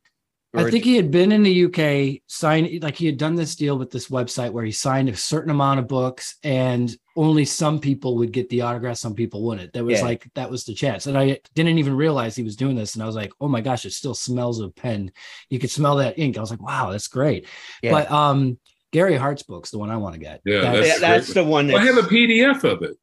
I 0.54 0.70
think 0.70 0.84
he 0.84 0.96
had 0.96 1.10
been 1.10 1.32
in 1.32 1.42
the 1.42 1.64
UK, 1.66 2.22
signed 2.28 2.82
like 2.82 2.96
he 2.96 3.04
had 3.04 3.18
done 3.18 3.34
this 3.34 3.56
deal 3.56 3.76
with 3.76 3.90
this 3.90 4.08
website 4.08 4.52
where 4.52 4.64
he 4.64 4.72
signed 4.72 5.08
a 5.10 5.16
certain 5.16 5.50
amount 5.50 5.80
of 5.80 5.86
books, 5.88 6.36
and 6.42 6.96
only 7.14 7.44
some 7.44 7.78
people 7.78 8.16
would 8.16 8.32
get 8.32 8.48
the 8.48 8.62
autograph, 8.62 8.96
some 8.96 9.14
people 9.14 9.42
wouldn't. 9.42 9.72
That 9.74 9.84
was 9.84 9.98
Yeah. 9.98 10.04
like 10.06 10.26
that 10.34 10.50
was 10.50 10.64
the 10.64 10.72
chance, 10.74 11.06
and 11.06 11.18
I 11.18 11.40
didn't 11.54 11.78
even 11.78 11.94
realize 11.94 12.34
he 12.36 12.42
was 12.42 12.56
doing 12.56 12.74
this. 12.74 12.94
And 12.94 13.02
I 13.02 13.06
was 13.06 13.16
like, 13.16 13.32
oh 13.40 13.48
my 13.48 13.60
gosh, 13.60 13.84
it 13.84 13.92
still 13.92 14.14
smells 14.14 14.58
of 14.60 14.74
pen. 14.74 15.12
You 15.50 15.58
could 15.58 15.70
smell 15.70 15.96
that 15.96 16.18
ink. 16.18 16.38
I 16.38 16.40
was 16.40 16.50
like, 16.50 16.62
wow, 16.62 16.90
that's 16.90 17.08
great. 17.08 17.46
Yeah. 17.82 17.90
But 17.92 18.10
um, 18.10 18.58
Gary 18.92 19.16
Hart's 19.16 19.42
book's 19.42 19.70
the 19.70 19.78
one 19.78 19.90
I 19.90 19.98
want 19.98 20.14
to 20.14 20.20
get. 20.20 20.40
Yeah, 20.46 20.60
That's- 20.62 20.86
yeah, 20.88 20.98
that's 20.98 21.34
the 21.34 21.44
one. 21.44 21.74
I 21.74 21.84
have 21.84 21.98
a 21.98 22.02
PDF 22.02 22.64
of 22.64 22.82
it. 22.82 22.96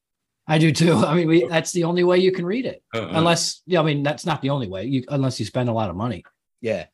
I 0.47 0.57
do 0.57 0.71
too. 0.71 0.93
I 0.93 1.13
mean, 1.15 1.27
we, 1.27 1.45
that's 1.47 1.71
the 1.71 1.83
only 1.83 2.03
way 2.03 2.17
you 2.17 2.31
can 2.31 2.45
read 2.45 2.65
it, 2.65 2.81
Uh-uh. 2.95 3.09
unless 3.11 3.61
yeah, 3.67 3.79
I 3.79 3.83
mean 3.83 4.01
that's 4.01 4.25
not 4.25 4.41
the 4.41 4.49
only 4.49 4.67
way. 4.67 4.85
You 4.85 5.03
unless 5.09 5.39
you 5.39 5.45
spend 5.45 5.69
a 5.69 5.73
lot 5.73 5.89
of 5.91 5.95
money. 5.95 6.23
Yeah. 6.64 6.86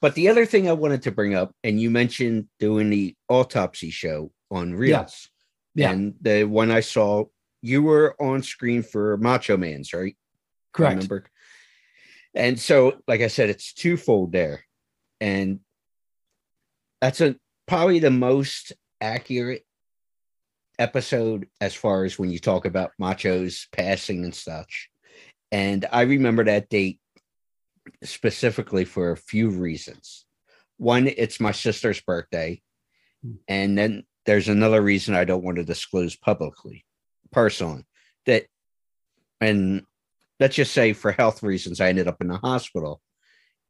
But 0.00 0.14
the 0.14 0.30
other 0.30 0.46
thing 0.46 0.68
I 0.68 0.72
wanted 0.72 1.02
to 1.02 1.12
bring 1.12 1.34
up, 1.34 1.54
and 1.62 1.78
you 1.78 1.90
mentioned 1.90 2.48
doing 2.58 2.88
the 2.88 3.14
autopsy 3.28 3.90
show 3.90 4.32
on 4.50 4.72
Reelz. 4.72 5.28
Yeah. 5.74 5.90
And 5.90 6.14
the 6.22 6.44
one 6.44 6.70
I 6.70 6.80
saw, 6.80 7.26
you 7.60 7.82
were 7.82 8.16
on 8.18 8.42
screen 8.42 8.82
for 8.82 9.18
Macho 9.18 9.58
Man's, 9.58 9.92
right? 9.92 10.16
I 10.16 10.76
Correct. 10.76 10.94
remember. 10.94 11.24
And 12.34 12.58
so, 12.58 13.00
like 13.06 13.20
I 13.20 13.26
said, 13.26 13.50
it's 13.50 13.74
twofold 13.74 14.32
there. 14.32 14.64
And 15.20 15.60
that's 17.02 17.20
a 17.20 17.36
probably 17.66 17.98
the 17.98 18.10
most 18.10 18.72
accurate 18.98 19.66
episode 20.78 21.48
as 21.60 21.74
far 21.74 22.04
as 22.04 22.18
when 22.18 22.30
you 22.30 22.38
talk 22.38 22.64
about 22.64 22.92
machos 22.98 23.66
passing 23.72 24.24
and 24.24 24.34
such. 24.34 24.88
And 25.52 25.84
I 25.92 26.02
remember 26.02 26.44
that 26.44 26.70
date 26.70 26.98
specifically 28.02 28.84
for 28.84 29.12
a 29.12 29.16
few 29.16 29.50
reasons. 29.50 30.26
One, 30.76 31.06
it's 31.06 31.40
my 31.40 31.52
sister's 31.52 32.00
birthday. 32.00 32.60
Hmm. 33.22 33.32
And 33.48 33.78
then 33.78 34.04
there's 34.26 34.48
another 34.48 34.80
reason 34.80 35.14
I 35.14 35.24
don't 35.24 35.44
want 35.44 35.56
to 35.56 35.64
disclose 35.64 36.16
publicly, 36.16 36.84
personally, 37.32 37.84
that, 38.26 38.46
and 39.40 39.82
let's 40.38 40.56
just 40.56 40.72
say 40.72 40.92
for 40.92 41.12
health 41.12 41.42
reasons, 41.42 41.80
I 41.80 41.88
ended 41.88 42.08
up 42.08 42.20
in 42.20 42.28
the 42.28 42.36
hospital. 42.36 43.00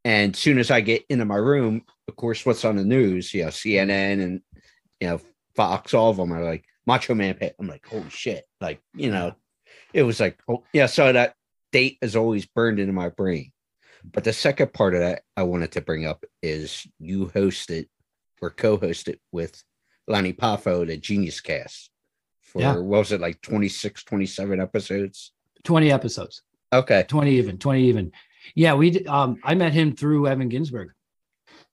And 0.04 0.34
soon 0.34 0.58
as 0.58 0.70
I 0.70 0.80
get 0.80 1.04
into 1.08 1.24
my 1.24 1.36
room, 1.36 1.82
of 2.08 2.16
course, 2.16 2.44
what's 2.46 2.64
on 2.64 2.76
the 2.76 2.84
news, 2.84 3.32
you 3.34 3.44
know, 3.44 3.50
CNN 3.50 4.22
and 4.22 4.40
you 5.00 5.08
know, 5.08 5.20
Fox, 5.54 5.94
all 5.94 6.10
of 6.10 6.16
them 6.16 6.32
are 6.32 6.44
like 6.44 6.64
Macho 6.86 7.14
Man. 7.14 7.36
I'm 7.58 7.66
like, 7.66 7.86
holy 7.86 8.08
shit. 8.10 8.44
Like, 8.60 8.80
you 8.94 9.10
know, 9.10 9.34
it 9.92 10.02
was 10.02 10.20
like, 10.20 10.38
oh, 10.48 10.64
yeah. 10.72 10.86
So 10.86 11.12
that 11.12 11.34
date 11.72 11.98
is 12.00 12.16
always 12.16 12.46
burned 12.46 12.78
into 12.78 12.92
my 12.92 13.08
brain. 13.08 13.52
But 14.12 14.24
the 14.24 14.32
second 14.32 14.72
part 14.72 14.94
of 14.94 15.00
that 15.00 15.22
I 15.36 15.42
wanted 15.42 15.72
to 15.72 15.80
bring 15.80 16.06
up 16.06 16.24
is 16.42 16.86
you 16.98 17.26
hosted 17.26 17.88
or 18.40 18.50
co-hosted 18.50 19.18
with 19.32 19.62
Lanny 20.06 20.32
Poffo, 20.32 20.86
the 20.86 20.96
Genius 20.96 21.40
Cast 21.40 21.90
for 22.40 22.60
Yeah. 22.62 22.74
what 22.76 22.98
was 23.00 23.12
it 23.12 23.20
like 23.20 23.40
26, 23.42 24.04
27 24.04 24.60
episodes? 24.60 25.32
20 25.64 25.90
episodes. 25.92 26.42
Okay. 26.72 27.04
20 27.08 27.30
even, 27.32 27.58
20 27.58 27.82
even. 27.84 28.12
Yeah, 28.54 28.74
we 28.74 29.04
um 29.06 29.38
I 29.44 29.54
met 29.54 29.72
him 29.72 29.94
through 29.94 30.26
Evan 30.28 30.48
Ginsberg. 30.48 30.90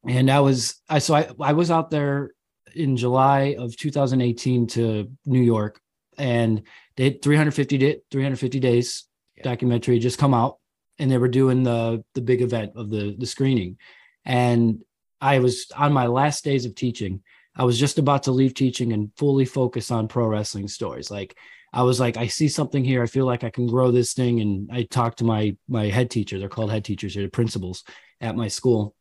And 0.07 0.29
I 0.29 0.39
was 0.41 0.81
I 0.89 0.99
so 0.99 1.15
I 1.15 1.29
I 1.39 1.53
was 1.53 1.71
out 1.71 1.89
there 1.91 2.31
in 2.73 2.97
July 2.97 3.55
of 3.57 3.77
2018 3.77 4.67
to 4.67 5.09
New 5.25 5.41
York 5.41 5.79
and 6.17 6.63
they 6.97 7.05
had 7.05 7.21
350 7.21 7.77
day, 7.77 8.01
350 8.11 8.59
days 8.59 9.05
documentary 9.43 9.99
just 9.99 10.17
come 10.17 10.33
out 10.33 10.57
and 10.99 11.11
they 11.11 11.17
were 11.17 11.27
doing 11.27 11.63
the 11.63 12.03
the 12.13 12.21
big 12.21 12.41
event 12.41 12.73
of 12.75 12.89
the 12.89 13.15
the 13.17 13.25
screening 13.25 13.77
and 14.25 14.81
I 15.21 15.39
was 15.39 15.71
on 15.75 15.93
my 15.93 16.07
last 16.07 16.43
days 16.43 16.65
of 16.65 16.75
teaching. 16.75 17.21
I 17.55 17.63
was 17.63 17.79
just 17.79 17.99
about 17.99 18.23
to 18.23 18.31
leave 18.31 18.53
teaching 18.53 18.91
and 18.91 19.11
fully 19.17 19.45
focus 19.45 19.91
on 19.91 20.07
pro 20.07 20.27
wrestling 20.27 20.67
stories. 20.67 21.09
Like 21.09 21.37
I 21.71 21.83
was 21.83 21.99
like, 21.99 22.17
I 22.17 22.27
see 22.27 22.47
something 22.47 22.83
here. 22.83 23.01
I 23.01 23.07
feel 23.07 23.25
like 23.25 23.43
I 23.43 23.49
can 23.49 23.67
grow 23.67 23.91
this 23.91 24.13
thing. 24.13 24.41
And 24.41 24.69
I 24.71 24.83
talked 24.83 25.19
to 25.19 25.23
my 25.23 25.55
my 25.67 25.85
head 25.85 26.09
teacher. 26.09 26.37
They're 26.37 26.49
called 26.49 26.71
head 26.71 26.85
teachers. 26.85 27.13
They're 27.13 27.23
the 27.23 27.29
principals 27.29 27.83
at 28.19 28.35
my 28.35 28.49
school. 28.49 28.95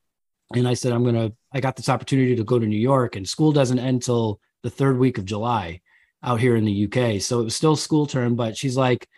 And 0.55 0.69
I 0.69 0.75
said, 0.75 0.93
I'm 0.93 1.05
gonna. 1.05 1.33
I 1.53 1.61
got 1.61 1.77
this 1.77 1.89
opportunity 1.89 2.37
to 2.37 2.45
go 2.45 2.59
to 2.59 2.67
New 2.67 2.79
York, 2.79 3.17
and 3.17 3.29
school 3.29 3.51
doesn't 3.51 3.79
end 3.79 4.03
till 4.03 4.41
the 4.63 4.71
third 4.71 4.99
week 4.99 5.19
of 5.19 5.25
July 5.25 5.81
out 6.23 6.41
here 6.41 6.57
in 6.57 6.65
the 6.65 6.85
UK. 6.85 7.21
So 7.21 7.41
it 7.41 7.45
was 7.45 7.57
still 7.57 7.77
school 7.77 8.07
term, 8.07 8.35
but 8.35 8.57
she's 8.57 8.77
like, 8.77 9.09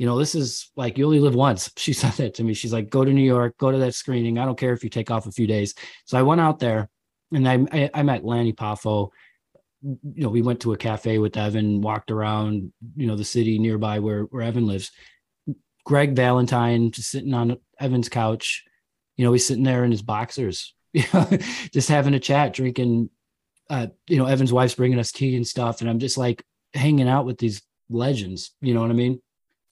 you 0.00 0.06
know, 0.06 0.18
this 0.18 0.34
is 0.34 0.70
like 0.76 0.96
you 0.96 1.04
only 1.04 1.20
live 1.20 1.34
once. 1.34 1.70
She 1.76 1.92
said 1.92 2.12
that 2.12 2.32
to 2.36 2.42
me. 2.42 2.54
She's 2.54 2.72
like, 2.72 2.88
go 2.88 3.04
to 3.04 3.12
New 3.12 3.22
York, 3.22 3.58
go 3.58 3.70
to 3.70 3.76
that 3.80 3.94
screening. 3.94 4.38
I 4.38 4.46
don't 4.46 4.58
care 4.58 4.72
if 4.72 4.82
you 4.82 4.88
take 4.88 5.10
off 5.10 5.26
a 5.26 5.32
few 5.32 5.46
days. 5.46 5.74
So 6.06 6.18
I 6.18 6.22
went 6.22 6.40
out 6.40 6.58
there 6.58 6.88
and 7.30 7.46
I 7.46 7.66
I, 7.70 7.90
I 7.92 8.02
met 8.02 8.24
Lanny 8.24 8.54
Poffo. 8.54 9.10
You 9.82 10.22
know, 10.24 10.30
we 10.30 10.40
went 10.40 10.60
to 10.60 10.72
a 10.72 10.78
cafe 10.78 11.18
with 11.18 11.36
Evan, 11.36 11.82
walked 11.82 12.10
around, 12.10 12.72
you 12.96 13.06
know, 13.08 13.16
the 13.16 13.24
city 13.24 13.58
nearby 13.58 13.98
where 13.98 14.22
where 14.22 14.42
Evan 14.42 14.66
lives. 14.66 14.90
Greg 15.84 16.16
Valentine 16.16 16.92
just 16.92 17.10
sitting 17.10 17.34
on 17.34 17.58
Evan's 17.78 18.08
couch. 18.08 18.64
You 19.18 19.26
know, 19.26 19.32
he's 19.32 19.46
sitting 19.46 19.64
there 19.64 19.84
in 19.84 19.90
his 19.90 20.02
boxers, 20.02 20.74
just 21.74 21.90
having 21.90 22.14
a 22.14 22.20
chat, 22.20 22.54
drinking. 22.54 23.10
Uh, 23.68 23.88
you 24.08 24.16
know, 24.16 24.24
Evan's 24.24 24.52
wife's 24.52 24.74
bringing 24.74 24.98
us 24.98 25.12
tea 25.12 25.36
and 25.36 25.46
stuff, 25.46 25.82
and 25.82 25.90
I'm 25.90 25.98
just 25.98 26.16
like 26.16 26.42
hanging 26.72 27.08
out 27.08 27.26
with 27.26 27.36
these 27.36 27.60
legends. 27.90 28.52
You 28.62 28.72
know 28.72 28.80
what 28.80 28.90
I 28.90 28.94
mean? 28.94 29.20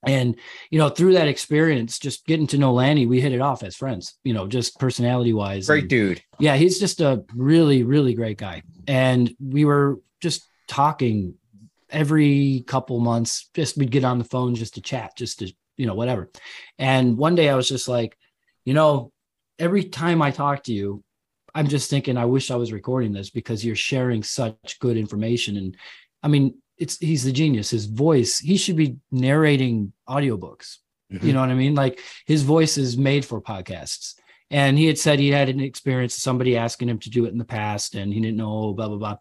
And 0.07 0.37
you 0.71 0.79
know, 0.79 0.89
through 0.89 1.15
that 1.15 1.29
experience, 1.29 1.99
just 1.99 2.27
getting 2.27 2.47
to 2.49 2.59
know 2.59 2.73
Lanny, 2.73 3.07
we 3.07 3.21
hit 3.21 3.33
it 3.33 3.41
off 3.41 3.63
as 3.63 3.77
friends. 3.77 4.17
You 4.25 4.33
know, 4.33 4.47
just 4.47 4.79
personality 4.79 5.33
wise. 5.33 5.67
Great 5.67 5.89
dude. 5.89 6.23
Yeah, 6.39 6.57
he's 6.57 6.79
just 6.79 7.01
a 7.01 7.25
really, 7.35 7.83
really 7.83 8.15
great 8.15 8.39
guy. 8.39 8.63
And 8.87 9.35
we 9.41 9.65
were 9.65 10.01
just 10.21 10.47
talking 10.69 11.35
every 11.91 12.65
couple 12.67 13.01
months. 13.01 13.51
Just 13.55 13.77
we'd 13.77 13.91
get 13.91 14.05
on 14.05 14.19
the 14.19 14.25
phone 14.25 14.55
just 14.55 14.75
to 14.75 14.81
chat, 14.81 15.17
just 15.17 15.41
to, 15.41 15.53
you 15.77 15.87
know, 15.87 15.95
whatever. 15.95 16.31
And 16.79 17.17
one 17.17 17.35
day 17.35 17.49
I 17.49 17.57
was 17.57 17.69
just 17.69 17.89
like, 17.89 18.17
you 18.65 18.75
know, 18.75 19.13
every 19.59 19.85
time 19.85 20.23
I 20.23 20.31
talk 20.31 20.65
to 20.65 20.73
you, 20.73 21.03
I'm 21.55 21.67
just 21.67 21.91
thinking, 21.91 22.17
I 22.17 22.27
wish 22.27 22.51
I 22.51 22.57
was 22.57 22.73
recording 22.73 23.13
this 23.13 23.31
because 23.31 23.65
you're 23.65 23.75
sharing 23.75 24.23
such 24.23 24.79
good 24.79 24.97
information. 24.97 25.57
And 25.57 25.77
I 26.23 26.29
mean, 26.29 26.55
it's 26.79 26.99
he's 26.99 27.25
the 27.25 27.33
genius. 27.33 27.71
His 27.71 27.87
voice, 27.87 28.39
he 28.39 28.57
should 28.57 28.77
be 28.77 28.97
narrating 29.11 29.93
audiobooks. 30.09 30.77
Mm-hmm. 31.13 31.27
You 31.27 31.33
know 31.33 31.41
what 31.41 31.51
I 31.51 31.55
mean? 31.55 31.75
Like 31.75 32.01
his 32.27 32.43
voice 32.43 32.79
is 32.79 32.97
made 32.97 33.25
for 33.25 33.41
podcasts. 33.41 34.15
And 34.51 34.79
he 34.79 34.87
had 34.87 34.99
said 34.99 35.19
he 35.19 35.29
had 35.29 35.51
an 35.51 35.61
experience, 35.61 36.15
somebody 36.15 36.57
asking 36.57 36.89
him 36.89 36.99
to 37.01 37.11
do 37.11 37.27
it 37.27 37.33
in 37.33 37.39
the 37.39 37.45
past, 37.45 37.95
and 37.95 38.13
he 38.13 38.21
didn't 38.21 38.39
know, 38.39 38.73
blah, 38.73 38.89
blah, 38.89 38.97
blah. 38.97 39.17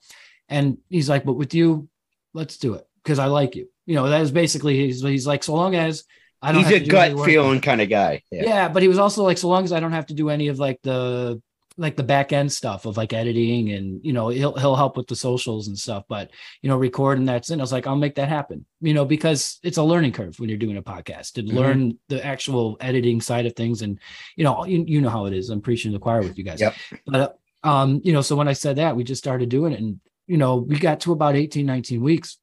And 0.47 0.77
he's 0.89 1.09
like, 1.09 1.25
but 1.25 1.33
with 1.33 1.53
you, 1.53 1.89
let's 2.33 2.57
do 2.57 2.75
it 2.75 2.87
because 3.03 3.19
I 3.19 3.25
like 3.25 3.55
you. 3.55 3.69
You 3.85 3.95
know, 3.95 4.09
that 4.09 4.21
is 4.21 4.31
basically 4.31 4.77
he's 4.77 5.01
he's 5.01 5.27
like, 5.27 5.43
so 5.43 5.53
long 5.53 5.75
as 5.75 6.05
I 6.41 6.51
don't 6.51 6.63
He's 6.63 6.67
have 6.67 6.75
a 6.75 6.79
to 6.79 6.85
do 6.85 6.91
gut 6.91 7.25
feeling 7.25 7.61
kind 7.61 7.81
of 7.81 7.89
guy. 7.89 8.21
yeah. 8.31 8.69
but 8.69 8.83
he 8.83 8.87
was 8.87 8.99
also 8.99 9.23
like, 9.23 9.37
so 9.37 9.47
long 9.49 9.63
as 9.63 9.73
I 9.73 9.79
don't 9.79 9.93
have 9.93 10.07
to 10.07 10.13
do 10.13 10.29
any 10.29 10.49
of 10.49 10.59
like 10.59 10.79
the 10.83 11.41
like 11.79 11.95
the 11.95 12.03
back 12.03 12.33
end 12.33 12.51
stuff 12.51 12.85
of 12.85 12.97
like 12.97 13.13
editing 13.13 13.71
and 13.71 14.03
you 14.03 14.11
know 14.11 14.29
he'll 14.29 14.55
he'll 14.57 14.75
help 14.75 14.97
with 14.97 15.05
the 15.07 15.15
socials 15.15 15.67
and 15.67 15.77
stuff 15.77 16.03
but 16.09 16.31
you 16.61 16.69
know 16.69 16.75
recording 16.77 17.23
that's 17.25 17.51
in 17.51 17.59
i 17.59 17.63
was 17.63 17.71
like 17.71 17.85
i'll 17.85 17.95
make 17.95 18.15
that 18.15 18.29
happen 18.29 18.65
you 18.81 18.93
know 18.95 19.05
because 19.05 19.59
it's 19.63 19.77
a 19.77 19.83
learning 19.83 20.11
curve 20.11 20.39
when 20.39 20.49
you're 20.49 20.57
doing 20.57 20.77
a 20.77 20.81
podcast 20.81 21.33
to 21.33 21.43
Mhm. 21.43 21.53
learn 21.53 21.97
the 22.09 22.25
actual 22.25 22.77
editing 22.81 23.21
side 23.21 23.45
of 23.45 23.55
things 23.55 23.83
and 23.83 23.99
you 24.35 24.43
know 24.43 24.65
you, 24.65 24.83
you 24.87 25.01
know 25.01 25.09
how 25.09 25.25
it 25.27 25.33
is 25.33 25.49
i'm 25.49 25.61
preaching 25.61 25.91
to 25.91 25.97
the 25.97 26.01
choir 26.01 26.21
with 26.21 26.37
you 26.37 26.43
guys 26.43 26.59
Yep. 26.59 26.75
but 27.05 27.37
um 27.63 28.01
you 28.03 28.11
know 28.11 28.21
so 28.21 28.35
when 28.35 28.47
i 28.47 28.53
said 28.53 28.77
that 28.77 28.95
we 28.95 29.03
just 29.03 29.21
started 29.23 29.49
doing 29.49 29.71
it 29.73 29.79
and 29.79 29.99
you 30.25 30.37
know 30.37 30.55
we 30.57 30.79
got 30.79 30.99
to 31.01 31.11
about 31.11 31.35
18 31.35 31.65
19 31.65 32.01
weeks 32.01 32.37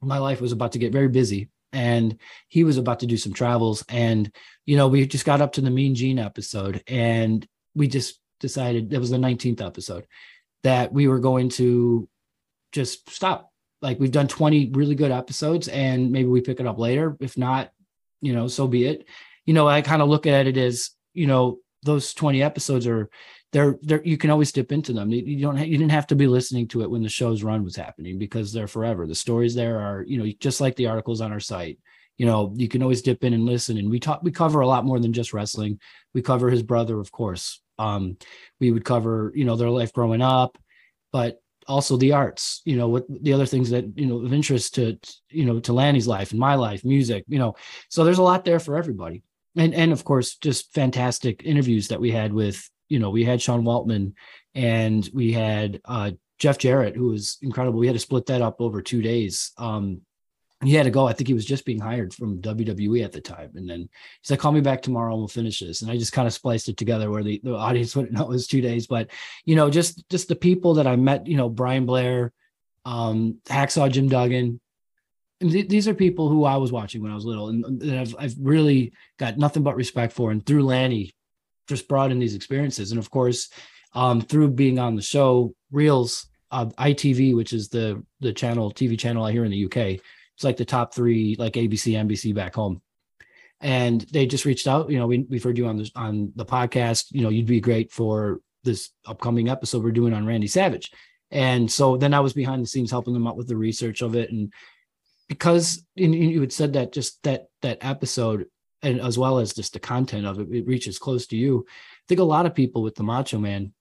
my 0.00 0.18
life 0.18 0.40
was 0.40 0.52
about 0.52 0.72
to 0.72 0.78
get 0.78 0.92
very 0.92 1.08
busy 1.08 1.48
and 1.72 2.16
he 2.46 2.62
was 2.64 2.76
about 2.78 3.00
to 3.00 3.06
do 3.06 3.16
some 3.16 3.32
travels 3.32 3.84
and 3.88 4.32
you 4.66 4.76
know 4.76 4.86
we 4.86 5.04
just 5.04 5.24
got 5.24 5.40
up 5.40 5.52
to 5.52 5.60
the 5.60 5.70
mean 5.70 5.94
gene 5.96 6.18
episode 6.20 6.82
and 6.86 7.46
we 7.74 7.88
just 7.88 8.20
decided 8.40 8.92
it 8.92 8.98
was 8.98 9.10
the 9.10 9.16
19th 9.16 9.60
episode 9.60 10.06
that 10.62 10.92
we 10.92 11.08
were 11.08 11.20
going 11.20 11.48
to 11.50 12.08
just 12.72 13.10
stop. 13.10 13.50
Like 13.80 14.00
we've 14.00 14.12
done 14.12 14.28
20 14.28 14.70
really 14.72 14.94
good 14.94 15.12
episodes 15.12 15.68
and 15.68 16.10
maybe 16.10 16.28
we 16.28 16.40
pick 16.40 16.60
it 16.60 16.66
up 16.66 16.78
later. 16.78 17.16
If 17.20 17.38
not 17.38 17.70
you 18.20 18.32
know 18.32 18.48
so 18.48 18.66
be 18.66 18.84
it. 18.84 19.06
You 19.46 19.54
know 19.54 19.68
i 19.68 19.80
kind 19.80 20.02
of 20.02 20.08
look 20.08 20.26
at 20.26 20.46
it 20.46 20.56
as 20.56 20.90
you 21.14 21.26
know 21.26 21.58
those 21.84 22.12
20 22.12 22.42
episodes 22.42 22.86
are 22.86 23.08
they're 23.52 23.78
they're 23.82 24.04
you 24.04 24.18
can 24.18 24.30
always 24.30 24.52
dip 24.52 24.72
into 24.72 24.92
them. 24.92 25.10
You 25.10 25.22
you 25.22 25.42
don't 25.42 25.56
ha- 25.56 25.64
you 25.64 25.78
didn't 25.78 25.92
have 25.92 26.08
to 26.08 26.16
be 26.16 26.26
listening 26.26 26.68
to 26.68 26.82
it 26.82 26.90
when 26.90 27.02
the 27.02 27.08
show's 27.08 27.42
run 27.42 27.64
was 27.64 27.76
happening 27.76 28.18
because 28.18 28.52
they're 28.52 28.66
forever. 28.66 29.06
The 29.06 29.14
stories 29.14 29.54
there 29.54 29.80
are 29.80 30.04
you 30.06 30.18
know 30.18 30.30
just 30.38 30.60
like 30.60 30.76
the 30.76 30.86
articles 30.86 31.20
on 31.20 31.32
our 31.32 31.40
site. 31.40 31.78
You 32.18 32.26
know 32.26 32.52
you 32.56 32.68
can 32.68 32.82
always 32.82 33.00
dip 33.00 33.24
in 33.24 33.32
and 33.32 33.46
listen. 33.46 33.78
And 33.78 33.88
we 33.88 34.00
talk 34.00 34.22
we 34.22 34.32
cover 34.32 34.60
a 34.60 34.66
lot 34.66 34.84
more 34.84 35.00
than 35.00 35.14
just 35.14 35.32
wrestling. 35.32 35.80
We 36.12 36.20
cover 36.20 36.50
his 36.50 36.62
brother 36.62 37.00
of 37.00 37.10
course 37.10 37.62
um 37.78 38.16
we 38.60 38.70
would 38.70 38.84
cover 38.84 39.32
you 39.34 39.44
know 39.44 39.56
their 39.56 39.70
life 39.70 39.92
growing 39.92 40.22
up 40.22 40.58
but 41.12 41.40
also 41.68 41.96
the 41.96 42.12
arts 42.12 42.62
you 42.64 42.76
know 42.76 42.88
what 42.88 43.04
the 43.22 43.32
other 43.32 43.46
things 43.46 43.70
that 43.70 43.84
you 43.96 44.06
know 44.06 44.24
of 44.24 44.32
interest 44.32 44.74
to 44.74 44.98
you 45.30 45.44
know 45.44 45.60
to 45.60 45.72
lanny's 45.72 46.08
life 46.08 46.30
and 46.30 46.40
my 46.40 46.54
life 46.54 46.84
music 46.84 47.24
you 47.28 47.38
know. 47.38 47.54
So 47.90 48.04
there's 48.04 48.18
a 48.18 48.22
lot 48.22 48.44
there 48.44 48.58
for 48.58 48.76
everybody. 48.76 49.22
And 49.56 49.74
and 49.74 49.92
of 49.92 50.04
course 50.04 50.36
just 50.36 50.72
fantastic 50.72 51.42
interviews 51.44 51.88
that 51.88 52.00
we 52.00 52.10
had 52.10 52.32
with 52.32 52.68
you 52.88 52.98
know 52.98 53.10
we 53.10 53.24
had 53.24 53.42
sean 53.42 53.64
waltman 53.64 54.14
and 54.54 55.08
we 55.12 55.32
had 55.32 55.80
uh 55.84 56.12
jeff 56.38 56.58
jarrett 56.58 56.96
who 56.96 57.08
was 57.08 57.38
incredible. 57.42 57.78
We 57.78 57.86
had 57.86 57.96
to 57.96 58.00
split 58.00 58.26
that 58.26 58.42
up 58.42 58.60
over 58.60 58.80
two 58.80 59.02
days. 59.02 59.52
Um 59.58 60.00
he 60.64 60.74
had 60.74 60.84
to 60.84 60.90
go. 60.90 61.06
I 61.06 61.12
think 61.12 61.28
he 61.28 61.34
was 61.34 61.44
just 61.44 61.64
being 61.64 61.78
hired 61.78 62.12
from 62.12 62.42
WWE 62.42 63.04
at 63.04 63.12
the 63.12 63.20
time. 63.20 63.52
And 63.54 63.68
then 63.68 63.88
he's 64.20 64.30
like, 64.30 64.40
call 64.40 64.50
me 64.50 64.60
back 64.60 64.82
tomorrow 64.82 65.12
and 65.12 65.20
we'll 65.20 65.28
finish 65.28 65.60
this. 65.60 65.82
And 65.82 65.90
I 65.90 65.96
just 65.96 66.12
kind 66.12 66.26
of 66.26 66.34
spliced 66.34 66.68
it 66.68 66.76
together 66.76 67.10
where 67.10 67.22
the, 67.22 67.40
the 67.44 67.54
audience 67.54 67.94
wouldn't 67.96 68.14
know 68.14 68.24
it 68.24 68.28
was 68.28 68.46
two 68.46 68.60
days. 68.60 68.86
But, 68.86 69.10
you 69.44 69.54
know, 69.54 69.70
just 69.70 70.08
just 70.10 70.28
the 70.28 70.36
people 70.36 70.74
that 70.74 70.86
I 70.86 70.96
met, 70.96 71.26
you 71.26 71.36
know, 71.36 71.48
Brian 71.48 71.86
Blair, 71.86 72.32
um, 72.84 73.38
Hacksaw 73.46 73.90
Jim 73.90 74.08
Duggan. 74.08 74.60
Th- 75.40 75.68
these 75.68 75.86
are 75.86 75.94
people 75.94 76.28
who 76.28 76.44
I 76.44 76.56
was 76.56 76.72
watching 76.72 77.02
when 77.02 77.12
I 77.12 77.14
was 77.14 77.24
little 77.24 77.48
and 77.48 77.80
that 77.80 77.98
I've, 77.98 78.16
I've 78.18 78.34
really 78.40 78.92
got 79.16 79.38
nothing 79.38 79.62
but 79.62 79.76
respect 79.76 80.12
for. 80.12 80.32
And 80.32 80.44
through 80.44 80.64
Lanny, 80.64 81.14
just 81.68 81.86
brought 81.86 82.10
in 82.10 82.18
these 82.18 82.34
experiences. 82.34 82.90
And 82.90 82.98
of 82.98 83.10
course, 83.10 83.50
um, 83.94 84.20
through 84.20 84.50
being 84.50 84.80
on 84.80 84.96
the 84.96 85.02
show, 85.02 85.54
Reelz, 85.72 86.26
uh, 86.50 86.66
ITV, 86.66 87.36
which 87.36 87.52
is 87.52 87.68
the 87.68 88.02
the 88.18 88.32
channel, 88.32 88.72
TV 88.72 88.98
channel 88.98 89.24
I 89.24 89.30
hear 89.30 89.44
in 89.44 89.52
the 89.52 89.66
UK, 89.66 90.00
it's 90.38 90.44
like 90.44 90.56
the 90.56 90.64
top 90.64 90.94
three, 90.94 91.34
like 91.36 91.54
ABC, 91.54 91.94
NBC 91.94 92.32
back 92.32 92.54
home. 92.54 92.80
And 93.60 94.02
they 94.02 94.24
just 94.24 94.44
reached 94.44 94.68
out. 94.68 94.88
You 94.88 95.00
know, 95.00 95.08
we, 95.08 95.26
we've 95.28 95.42
heard 95.42 95.58
you 95.58 95.66
on 95.66 95.76
this 95.76 95.90
on 95.96 96.32
the 96.36 96.44
podcast. 96.44 97.06
You 97.10 97.22
know, 97.22 97.28
you'd 97.28 97.46
be 97.46 97.60
great 97.60 97.90
for 97.90 98.38
this 98.62 98.90
upcoming 99.04 99.48
episode 99.48 99.82
we're 99.82 99.90
doing 99.90 100.14
on 100.14 100.26
Randy 100.26 100.46
Savage. 100.46 100.92
And 101.32 101.68
so 101.68 101.96
then 101.96 102.14
I 102.14 102.20
was 102.20 102.34
behind 102.34 102.62
the 102.62 102.68
scenes 102.68 102.92
helping 102.92 103.14
them 103.14 103.26
out 103.26 103.36
with 103.36 103.48
the 103.48 103.56
research 103.56 104.00
of 104.00 104.14
it. 104.14 104.30
And 104.30 104.52
because 105.28 105.84
and 105.96 106.14
you 106.14 106.40
had 106.40 106.52
said 106.52 106.74
that 106.74 106.92
just 106.92 107.20
that 107.24 107.46
that 107.62 107.78
episode, 107.80 108.46
and 108.80 109.00
as 109.00 109.18
well 109.18 109.40
as 109.40 109.54
just 109.54 109.72
the 109.72 109.80
content 109.80 110.24
of 110.24 110.38
it, 110.38 110.46
it 110.52 110.68
reaches 110.68 111.00
close 111.00 111.26
to 111.26 111.36
you. 111.36 111.66
I 111.68 112.04
think 112.06 112.20
a 112.20 112.22
lot 112.22 112.46
of 112.46 112.54
people 112.54 112.82
with 112.82 112.94
the 112.94 113.02
Macho 113.02 113.40
Man, 113.40 113.72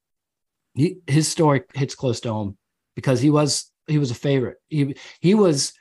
he, 0.74 0.98
his 1.06 1.28
story 1.28 1.62
hits 1.76 1.94
close 1.94 2.20
to 2.22 2.34
home 2.34 2.58
because 2.96 3.22
he 3.22 3.30
was 3.30 3.72
he 3.86 4.00
was 4.00 4.10
a 4.10 4.16
favorite. 4.16 4.58
He 4.70 4.96
he 5.20 5.36
was 5.36 5.74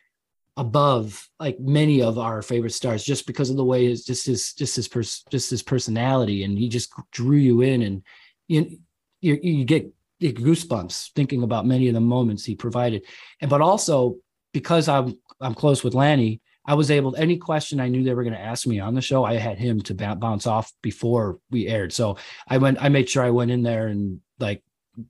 above 0.56 1.28
like 1.38 1.60
many 1.60 2.00
of 2.00 2.18
our 2.18 2.40
favorite 2.40 2.72
stars 2.72 3.04
just 3.04 3.26
because 3.26 3.50
of 3.50 3.56
the 3.56 3.64
way 3.64 3.86
his 3.86 4.04
just 4.04 4.26
his 4.26 4.54
just 4.54 4.74
his 4.76 4.88
pers- 4.88 5.24
just 5.30 5.50
his 5.50 5.62
personality 5.62 6.44
and 6.44 6.58
he 6.58 6.68
just 6.68 6.92
drew 7.10 7.36
you 7.36 7.60
in 7.60 7.82
and 7.82 8.02
you 8.48 8.78
you, 9.20 9.38
you 9.42 9.64
get 9.64 9.92
goosebumps 10.22 11.12
thinking 11.12 11.42
about 11.42 11.66
many 11.66 11.88
of 11.88 11.94
the 11.94 12.00
moments 12.00 12.44
he 12.44 12.54
provided. 12.54 13.04
And 13.40 13.50
but 13.50 13.60
also 13.60 14.16
because 14.52 14.88
I'm 14.88 15.18
I'm 15.40 15.54
close 15.54 15.84
with 15.84 15.94
Lanny, 15.94 16.40
I 16.64 16.74
was 16.74 16.90
able 16.90 17.14
any 17.16 17.36
question 17.36 17.80
I 17.80 17.88
knew 17.88 18.02
they 18.02 18.14
were 18.14 18.24
going 18.24 18.34
to 18.34 18.40
ask 18.40 18.66
me 18.66 18.80
on 18.80 18.94
the 18.94 19.00
show, 19.00 19.24
I 19.24 19.34
had 19.34 19.58
him 19.58 19.80
to 19.82 19.94
bounce 19.94 20.46
off 20.46 20.72
before 20.82 21.38
we 21.50 21.68
aired. 21.68 21.92
So 21.92 22.16
I 22.48 22.58
went, 22.58 22.82
I 22.82 22.88
made 22.88 23.08
sure 23.08 23.22
I 23.22 23.30
went 23.30 23.50
in 23.50 23.62
there 23.62 23.86
and 23.86 24.20
like, 24.38 24.62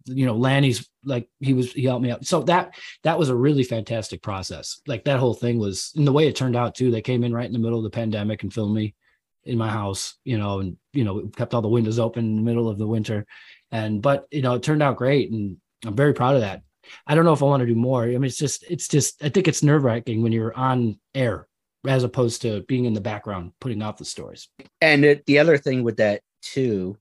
you 0.04 0.26
know, 0.26 0.36
Lanny's 0.36 0.88
like 1.04 1.28
he 1.40 1.52
was 1.52 1.72
he 1.72 1.84
helped 1.84 2.02
me 2.02 2.10
out. 2.10 2.24
So 2.24 2.42
that 2.42 2.74
that 3.02 3.18
was 3.18 3.28
a 3.28 3.36
really 3.36 3.62
fantastic 3.62 4.22
process. 4.22 4.80
Like 4.86 5.04
that 5.04 5.20
whole 5.20 5.34
thing 5.34 5.58
was, 5.58 5.92
and 5.96 6.06
the 6.06 6.12
way 6.12 6.26
it 6.26 6.36
turned 6.36 6.56
out 6.56 6.74
too. 6.74 6.90
They 6.90 7.02
came 7.02 7.24
in 7.24 7.32
right 7.32 7.46
in 7.46 7.52
the 7.52 7.58
middle 7.58 7.78
of 7.78 7.84
the 7.84 7.90
pandemic 7.90 8.42
and 8.42 8.52
filmed 8.52 8.74
me 8.74 8.94
in 9.44 9.58
my 9.58 9.68
house, 9.68 10.16
you 10.24 10.38
know, 10.38 10.60
and 10.60 10.76
you 10.92 11.04
know 11.04 11.28
kept 11.36 11.54
all 11.54 11.62
the 11.62 11.68
windows 11.68 11.98
open 11.98 12.24
in 12.24 12.36
the 12.36 12.42
middle 12.42 12.68
of 12.68 12.78
the 12.78 12.86
winter, 12.86 13.26
and 13.70 14.02
but 14.02 14.26
you 14.30 14.42
know 14.42 14.54
it 14.54 14.62
turned 14.62 14.82
out 14.82 14.96
great, 14.96 15.30
and 15.30 15.56
I'm 15.84 15.94
very 15.94 16.14
proud 16.14 16.34
of 16.34 16.40
that. 16.40 16.62
I 17.06 17.14
don't 17.14 17.24
know 17.24 17.32
if 17.32 17.42
I 17.42 17.46
want 17.46 17.60
to 17.60 17.66
do 17.66 17.74
more. 17.74 18.04
I 18.04 18.08
mean, 18.08 18.24
it's 18.24 18.36
just, 18.36 18.64
it's 18.70 18.88
just, 18.88 19.22
I 19.24 19.28
think 19.28 19.48
it's 19.48 19.62
nerve 19.62 19.84
wracking 19.84 20.22
when 20.22 20.32
you're 20.32 20.56
on 20.56 20.98
air 21.14 21.48
as 21.86 22.04
opposed 22.04 22.42
to 22.42 22.62
being 22.62 22.84
in 22.84 22.94
the 22.94 23.00
background 23.00 23.52
putting 23.60 23.82
out 23.82 23.98
the 23.98 24.04
stories. 24.04 24.48
And 24.80 25.04
it, 25.04 25.26
the 25.26 25.38
other 25.38 25.58
thing 25.58 25.82
with 25.82 25.98
that 25.98 26.22
too 26.42 26.96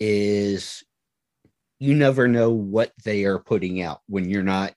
is 0.00 0.84
you 1.78 1.94
never 1.94 2.26
know 2.28 2.50
what 2.50 2.92
they 3.04 3.24
are 3.24 3.38
putting 3.38 3.80
out 3.82 4.00
when 4.08 4.28
you're 4.28 4.42
not 4.42 4.74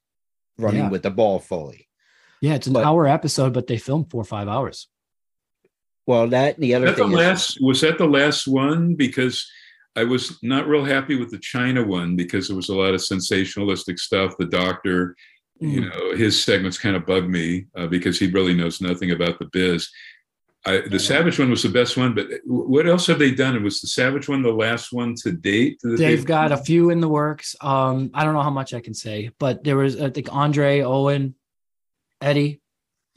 running 0.57 0.81
Yeah. 0.83 0.89
with 0.89 1.03
the 1.03 1.09
ball 1.11 1.39
fully. 1.39 1.87
Yeah, 2.41 2.55
it's 2.55 2.67
an 2.67 2.77
hour 2.77 3.07
episode, 3.07 3.53
but 3.53 3.67
they 3.67 3.77
film 3.77 4.05
four 4.05 4.21
or 4.21 4.25
five 4.25 4.47
hours. 4.47 4.87
Well, 6.07 6.27
that 6.29 6.55
and 6.55 6.63
the 6.63 6.73
other 6.75 6.87
That 6.87 6.97
the 6.97 7.03
thing 7.03 7.11
is, 7.11 7.17
last 7.17 7.57
was 7.61 7.81
that 7.81 7.97
the 7.97 8.07
last 8.07 8.47
one 8.47 8.95
because 8.95 9.47
I 9.95 10.03
was 10.03 10.37
not 10.41 10.67
real 10.67 10.83
happy 10.85 11.15
with 11.15 11.31
the 11.31 11.37
Chyna 11.37 11.85
one 11.85 12.15
because 12.15 12.47
there 12.47 12.55
was 12.55 12.69
a 12.69 12.75
lot 12.75 12.93
of 12.93 13.01
sensationalistic 13.01 13.99
stuff. 13.99 14.35
The 14.37 14.45
doctor, 14.45 15.15
you 15.59 15.81
Mm. 15.81 15.89
know, 15.89 16.15
his 16.17 16.41
segments 16.41 16.77
kind 16.79 16.95
of 16.95 17.05
bugged 17.05 17.29
me 17.29 17.65
uh, 17.75 17.87
because 17.87 18.17
he 18.17 18.27
really 18.27 18.53
knows 18.55 18.81
nothing 18.81 19.11
about 19.11 19.37
the 19.37 19.45
biz. 19.45 19.89
I, 20.63 20.81
the 20.87 20.99
Savage 20.99 21.39
one 21.39 21.49
was 21.49 21.63
the 21.63 21.69
best 21.69 21.97
one, 21.97 22.13
but 22.13 22.27
what 22.45 22.87
else 22.87 23.07
have 23.07 23.17
they 23.17 23.31
done? 23.31 23.55
It 23.55 23.63
was 23.63 23.81
the 23.81 23.87
Savage 23.87 24.29
one 24.29 24.43
the 24.43 24.51
last 24.51 24.93
one 24.93 25.15
to 25.23 25.31
date? 25.31 25.79
that 25.81 25.97
They've 25.97 26.23
got 26.23 26.51
a 26.51 26.57
few 26.57 26.91
in 26.91 27.01
the 27.01 27.09
works. 27.09 27.55
Um, 27.61 28.11
I 28.13 28.23
don't 28.23 28.35
know 28.35 28.43
how 28.43 28.51
much 28.51 28.73
I 28.75 28.79
can 28.79 28.93
say, 28.93 29.31
but 29.39 29.63
there 29.63 29.77
was 29.77 29.99
I 29.99 30.11
think 30.11 30.31
Andre, 30.31 30.81
Owen, 30.81 31.33
Eddie. 32.21 32.61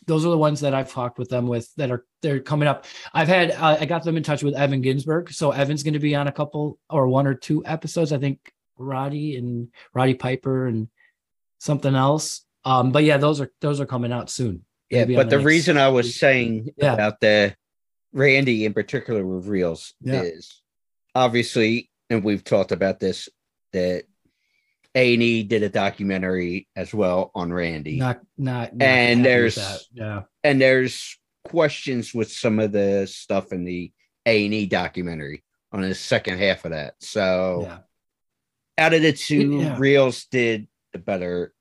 Those 0.07 0.25
are 0.25 0.31
the 0.31 0.39
ones 0.39 0.61
that 0.61 0.75
I've 0.75 0.91
talked 0.91 1.19
with 1.19 1.29
them 1.29 1.47
with 1.47 1.75
that 1.77 1.91
are 1.91 2.07
they're 2.23 2.41
coming 2.41 2.67
up. 2.67 2.87
I've 3.13 3.29
had 3.29 3.51
uh, 3.51 3.77
I 3.79 3.85
got 3.85 4.05
them 4.05 4.17
in 4.17 4.23
touch 4.23 4.43
with 4.43 4.55
Evan 4.55 4.81
Ginsberg, 4.81 5.31
so 5.31 5.51
Evan's 5.51 5.83
going 5.83 5.95
to 5.95 6.01
be 6.01 6.15
on 6.15 6.29
a 6.29 6.33
couple 6.33 6.79
or 6.89 7.09
one 7.09 7.27
or 7.27 7.35
two 7.35 7.63
episodes. 7.67 8.13
I 8.13 8.19
think 8.19 8.53
Roddy 8.79 9.37
and 9.37 9.69
Roddy 9.93 10.15
Piper 10.15 10.67
and 10.67 10.89
something 11.59 11.95
else. 11.95 12.45
Um, 12.65 12.91
but 12.93 13.05
yeah, 13.05 13.19
those 13.19 13.41
are 13.43 13.51
those 13.61 13.81
are 13.81 13.87
coming 13.87 14.13
out 14.13 14.31
soon. 14.31 14.65
Yeah. 14.95 15.17
But 15.17 15.31
the 15.31 15.37
next- 15.37 15.47
reason 15.47 15.77
I 15.77 15.89
was 15.89 16.15
saying 16.19 16.71
Yeah. 16.77 16.95
about 16.95 17.21
the 17.21 17.55
Randy 18.13 18.65
in 18.65 18.73
particular 18.75 19.27
with 19.27 19.47
Reelz 19.47 19.93
Yeah. 20.01 20.23
is 20.23 20.63
obviously, 21.15 21.91
and 22.11 22.23
we've 22.23 22.45
talked 22.45 22.73
about 22.73 23.01
this, 23.01 23.29
that 23.73 24.05
A 24.95 25.15
and 25.15 25.23
E 25.23 25.43
did 25.43 25.63
a 25.65 25.69
documentary 25.69 26.69
as 26.77 26.95
well 26.95 27.33
on 27.35 27.53
Randy. 27.53 27.97
not 27.97 28.21
not, 28.39 28.75
not 28.77 28.87
and 28.87 29.25
there's 29.25 29.59
yeah 29.93 30.23
and 30.45 30.61
there's 30.61 31.19
questions 31.45 32.15
with 32.15 32.31
some 32.31 32.61
of 32.61 32.71
the 32.73 33.07
stuff 33.07 33.53
in 33.53 33.65
the 33.65 33.91
A 34.27 34.45
and 34.45 34.55
E 34.55 34.67
documentary 34.67 35.43
on 35.73 35.83
the 35.83 35.95
second 35.95 36.39
half 36.39 36.65
of 36.65 36.71
that. 36.71 36.95
So 37.01 37.63
yeah 37.65 37.79
out 38.77 38.93
of 38.95 39.03
the 39.03 39.13
two. 39.13 39.51
Reelz 39.79 40.29
did 40.31 40.67
the 40.93 40.99
better. 40.99 41.54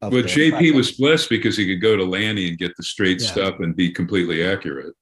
Well, 0.00 0.10
JP 0.10 0.74
was 0.74 0.92
blessed 0.92 1.28
because 1.28 1.56
he 1.56 1.66
could 1.66 1.80
go 1.80 1.96
to 1.96 2.04
Lanny 2.04 2.48
and 2.48 2.58
get 2.58 2.76
the 2.76 2.82
straight 2.84 3.20
Yeah. 3.20 3.26
stuff 3.28 3.60
and 3.60 3.74
be 3.74 3.90
completely 3.90 4.44
accurate. 4.44 4.94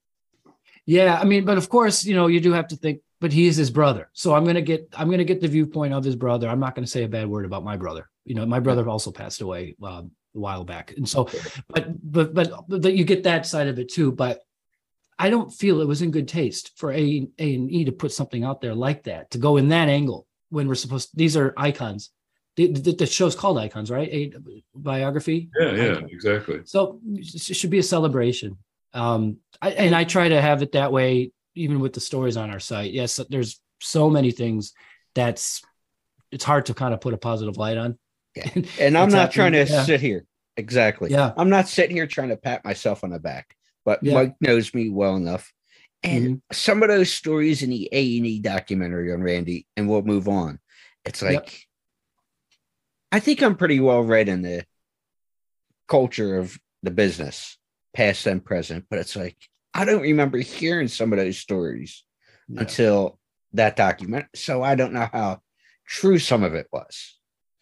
Yeah, 0.86 1.18
I 1.20 1.24
mean, 1.24 1.44
but 1.44 1.59
of 1.59 1.68
course, 1.68 2.05
you 2.05 2.14
know, 2.14 2.28
you 2.28 2.40
do 2.40 2.53
have 2.53 2.68
to 2.68 2.76
think. 2.76 3.01
But 3.18 3.32
he 3.32 3.47
is 3.47 3.57
his 3.57 3.70
brother, 3.70 4.11
so 4.12 4.34
I'm 4.34 4.44
gonna 4.44 4.61
get 4.61 4.88
I'm 4.94 5.11
gonna 5.11 5.24
get 5.24 5.40
the 5.40 5.49
viewpoint 5.49 5.94
of 5.94 6.05
his 6.05 6.16
brother. 6.16 6.49
I'm 6.51 6.61
not 6.61 6.74
gonna 6.74 6.86
say 6.86 7.03
a 7.05 7.09
bad 7.09 7.26
word 7.26 7.47
about 7.47 7.64
my 7.64 7.76
brother. 7.78 8.11
You 8.26 8.34
know, 8.34 8.44
my 8.44 8.61
brother 8.61 8.86
also 8.86 9.11
passed 9.11 9.40
away 9.40 9.74
um, 9.82 10.11
a 10.34 10.38
while 10.38 10.64
back, 10.64 10.92
and 10.99 11.09
so, 11.09 11.26
but 11.68 11.88
but 12.03 12.34
but 12.34 12.53
but 12.68 12.94
you 12.94 13.05
get 13.05 13.22
that 13.22 13.47
side 13.47 13.68
of 13.68 13.78
it 13.78 13.88
too. 13.88 14.12
But 14.12 14.40
I 15.18 15.30
don't 15.30 15.51
feel 15.51 15.80
it 15.80 15.88
was 15.88 16.03
in 16.03 16.11
good 16.11 16.28
taste 16.28 16.72
for 16.76 16.92
A 16.92 17.26
A 17.38 17.55
and 17.55 17.70
E 17.72 17.86
to 17.86 17.92
put 17.92 18.12
something 18.12 18.44
out 18.44 18.61
there 18.61 18.74
like 18.74 19.05
that 19.05 19.30
to 19.30 19.38
go 19.38 19.57
in 19.57 19.68
that 19.68 19.88
angle 19.88 20.26
when 20.51 20.68
we're 20.68 20.74
supposed. 20.74 21.09
These 21.14 21.38
are 21.38 21.55
icons. 21.57 22.11
The, 22.57 22.68
the, 22.72 22.92
the 22.92 23.07
show's 23.07 23.34
called 23.36 23.59
Icons, 23.59 23.90
right? 23.90 24.09
A 24.09 24.32
biography. 24.74 25.50
Yeah, 25.61 25.72
yeah, 25.72 26.00
exactly. 26.11 26.61
So 26.64 27.00
it 27.04 27.26
should 27.54 27.70
be 27.70 27.78
a 27.78 27.82
celebration. 27.82 28.57
Um, 28.94 29.38
I, 29.61 29.70
and 29.72 29.94
I 29.94 30.04
try 30.04 30.28
to 30.30 30.40
have 30.40 30.62
it 30.62 30.72
that 30.72 30.90
way, 30.90 31.32
even 31.54 31.80
with 31.80 31.92
the 31.92 32.00
stories 32.00 32.36
on 32.38 32.50
our 32.50 32.61
site. 32.61 32.92
Yes, 32.92 33.20
there's 33.28 33.61
so 33.80 34.09
many 34.09 34.30
things 34.30 34.72
that's 35.14 35.62
it's 36.32 36.44
hard 36.44 36.66
to 36.66 36.74
kind 36.74 36.94
of 36.94 37.00
put 37.00 37.12
a 37.14 37.18
positive 37.18 37.57
light 37.59 37.76
on. 37.76 37.98
yeah. 38.34 38.48
and 38.80 38.96
I'm 38.96 39.04
What's 39.04 39.14
not 39.14 39.32
trying 39.32 39.52
to. 39.52 39.64
Yeah. 39.66 39.84
sit 39.84 40.00
here. 40.00 40.24
Exactly. 40.57 41.11
Yeah. 41.11 41.32
I'm 41.36 41.50
not 41.50 41.68
sitting 41.68 41.94
here 41.94 42.07
trying 42.07 42.30
to 42.30 42.36
pat 42.38 42.64
myself 42.64 43.04
on 43.04 43.11
the 43.11 43.18
back, 43.18 43.54
but 43.84 44.02
Yeah. 44.02 44.14
Mike 44.14 44.34
knows 44.40 44.72
me 44.72 44.88
well 44.88 45.16
enough. 45.16 45.52
And 46.02 46.24
Mm-hmm. 46.24 46.34
some 46.52 46.82
of 46.82 46.88
those 46.88 47.12
stories 47.12 47.62
in 47.62 47.68
the 47.70 47.88
A 47.92 48.16
and 48.16 48.26
E 48.26 48.40
documentary 48.40 49.12
on 49.12 49.22
Randy, 49.22 49.66
and 49.76 49.88
we'll 49.88 50.02
move 50.02 50.26
on. 50.28 50.59
It's 51.04 51.20
like 51.20 51.34
Yep. 51.34 51.50
I 53.12 53.20
think 53.20 53.42
I'm 53.42 53.57
pretty 53.57 53.80
well 53.80 54.02
read 54.02 54.28
in 54.28 54.42
the 54.42 54.64
culture 55.88 56.36
of 56.38 56.59
the 56.82 56.90
business, 56.90 57.57
past 57.94 58.26
and 58.26 58.44
present, 58.44 58.86
but 58.90 58.98
it's 58.98 59.16
like 59.16 59.36
I 59.74 59.84
don't 59.84 60.02
remember 60.02 60.38
hearing 60.38 60.88
some 60.88 61.12
of 61.12 61.18
those 61.18 61.38
stories 61.38 62.04
Yeah. 62.48 62.61
until 62.62 63.18
that 63.52 63.76
document. 63.76 64.26
So 64.34 64.62
I 64.62 64.74
don't 64.74 64.92
know 64.92 65.09
how 65.12 65.40
true 65.86 66.18
some 66.18 66.42
of 66.42 66.54
it 66.54 66.66
was. 66.72 67.18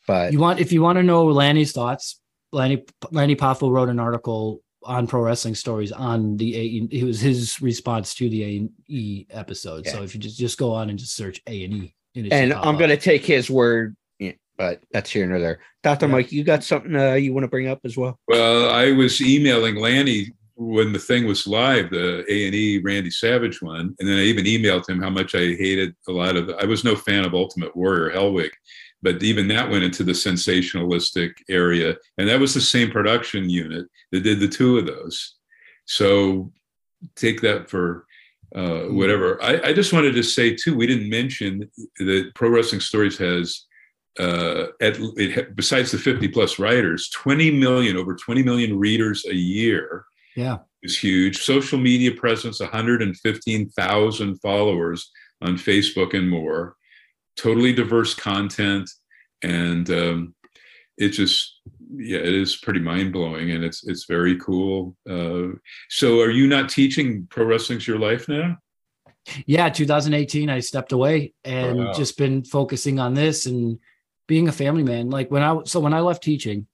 But 0.06 0.32
You 0.32 0.38
want 0.38 0.60
if 0.60 0.72
you 0.72 0.82
want 0.82 0.96
to 0.98 1.02
know 1.02 1.24
Lanny's 1.26 1.72
thoughts, 1.72 2.20
Lanny 2.52 2.84
Lanny 3.10 3.36
Poffo 3.36 3.70
wrote 3.70 3.88
an 3.88 3.98
article 4.00 4.62
on 4.82 5.06
pro 5.06 5.22
wrestling 5.22 5.54
stories 5.54 5.92
on 5.92 6.36
the 6.36 6.56
A. 6.56 6.94
It 6.94 7.04
was 7.04 7.20
his 7.20 7.60
response 7.62 8.14
to 8.16 8.28
the 8.28 8.44
A 8.44 8.56
and 8.58 8.70
E 8.86 9.26
episode. 9.30 9.86
So 9.86 10.02
if 10.02 10.14
you 10.14 10.20
just 10.20 10.38
just 10.38 10.58
go 10.58 10.72
on 10.74 10.90
and 10.90 10.98
just 10.98 11.14
search 11.16 11.40
A 11.46 11.64
and 11.64 11.74
E, 11.74 11.94
and 12.30 12.52
I'm 12.52 12.76
going 12.76 12.90
to 12.90 12.96
take 12.98 13.24
his 13.24 13.48
word, 13.50 13.96
yeah, 13.96 14.03
but 14.56 14.80
that's 14.92 15.10
here 15.10 15.26
nor 15.26 15.40
there. 15.40 15.60
Doctor 15.82 16.06
Yeah. 16.06 16.12
Mike, 16.12 16.32
you 16.32 16.44
got 16.44 16.64
something 16.64 16.94
uh, 16.94 17.14
you 17.14 17.32
want 17.32 17.44
to 17.44 17.48
bring 17.48 17.68
up 17.68 17.80
as 17.84 17.96
well? 17.96 18.18
Well, 18.28 18.70
I 18.70 18.92
was 18.92 19.20
emailing 19.20 19.76
Lanny 19.76 20.32
when 20.56 20.92
the 20.92 20.98
thing 20.98 21.26
was 21.26 21.46
live, 21.46 21.90
the 21.90 22.24
A 22.32 22.46
and 22.46 22.54
E 22.54 22.78
Randy 22.78 23.10
Savage 23.10 23.60
one, 23.60 23.94
and 23.98 24.08
then 24.08 24.18
I 24.18 24.22
even 24.22 24.44
emailed 24.44 24.88
him 24.88 25.02
how 25.02 25.10
much 25.10 25.34
I 25.34 25.54
hated 25.54 25.94
a 26.08 26.12
lot 26.12 26.36
of. 26.36 26.50
I 26.60 26.64
was 26.64 26.84
no 26.84 26.94
fan 26.94 27.24
of 27.24 27.34
Ultimate 27.34 27.74
Warrior 27.76 28.14
Hellwig, 28.14 28.50
but 29.02 29.22
even 29.22 29.48
that 29.48 29.68
went 29.68 29.84
into 29.84 30.04
the 30.04 30.12
sensationalistic 30.12 31.32
area, 31.48 31.96
and 32.18 32.28
that 32.28 32.38
was 32.38 32.54
the 32.54 32.60
same 32.60 32.90
production 32.90 33.50
unit 33.50 33.86
that 34.12 34.22
did 34.22 34.38
the 34.38 34.48
two 34.48 34.78
of 34.78 34.86
those. 34.86 35.34
So 35.86 36.52
take 37.16 37.40
that 37.40 37.68
for 37.68 38.06
uh, 38.54 38.82
whatever. 38.84 39.42
I, 39.42 39.60
I 39.60 39.72
just 39.72 39.92
wanted 39.92 40.14
to 40.14 40.22
say 40.22 40.54
too, 40.54 40.76
we 40.76 40.86
didn't 40.86 41.10
mention 41.10 41.68
that 41.98 42.30
Pro 42.36 42.48
Wrestling 42.48 42.80
Stories 42.80 43.18
has 43.18 43.66
uh, 44.18 44.66
at 44.80 44.96
it, 45.16 45.56
besides 45.56 45.90
the 45.90 45.98
50 45.98 46.28
plus 46.28 46.58
writers, 46.58 47.08
20 47.10 47.50
million, 47.50 47.96
over 47.96 48.14
20 48.14 48.42
million 48.42 48.78
readers 48.78 49.24
a 49.26 49.34
year 49.34 50.04
yeah. 50.36 50.58
is 50.82 50.98
huge. 50.98 51.38
Social 51.38 51.78
media 51.78 52.12
presence, 52.12 52.60
115,000 52.60 54.36
followers 54.40 55.10
on 55.42 55.56
Facebook 55.56 56.14
and 56.14 56.30
more. 56.30 56.76
Totally 57.36 57.72
diverse 57.72 58.14
content, 58.14 58.88
and 59.42 59.90
um, 59.90 60.34
it 60.96 61.08
just 61.08 61.60
yeah, 61.96 62.18
it 62.18 62.32
is 62.32 62.56
pretty 62.56 62.78
mind 62.78 63.12
blowing, 63.12 63.50
and 63.50 63.64
it's 63.64 63.84
it's 63.88 64.04
very 64.04 64.38
cool. 64.38 64.96
Uh, 65.08 65.58
so, 65.88 66.20
are 66.20 66.30
you 66.30 66.46
not 66.46 66.68
teaching 66.68 67.26
pro 67.28 67.44
wrestling's 67.44 67.88
your 67.88 67.98
life 67.98 68.28
now? 68.28 68.56
yeah 69.46 69.70
2018 69.70 70.50
i 70.50 70.60
stepped 70.60 70.92
away 70.92 71.32
and 71.44 71.78
Wow. 71.78 71.92
just 71.94 72.18
been 72.18 72.44
focusing 72.44 72.98
on 72.98 73.14
this 73.14 73.46
and 73.46 73.78
being 74.26 74.48
a 74.48 74.52
family 74.52 74.82
man 74.82 75.10
like 75.10 75.30
when 75.30 75.42
i 75.42 75.58
so 75.64 75.80
when 75.80 75.94
i 75.94 76.00
left 76.00 76.22
teaching 76.22 76.66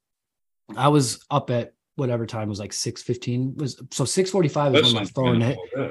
i 0.77 0.89
was 0.89 1.25
up 1.31 1.51
at 1.51 1.73
whatever 1.97 2.27
time 2.27 2.49
was 2.49 2.59
like 2.59 2.73
615 2.73 3.57
was 3.57 3.81
so 3.91 4.05
645 4.05 4.75
is 4.75 4.83
That's 4.83 4.95
when 4.95 5.03
my 5.03 5.09
phone 5.09 5.43
at 5.43 5.57
all, 5.57 5.67
yeah. 5.77 5.89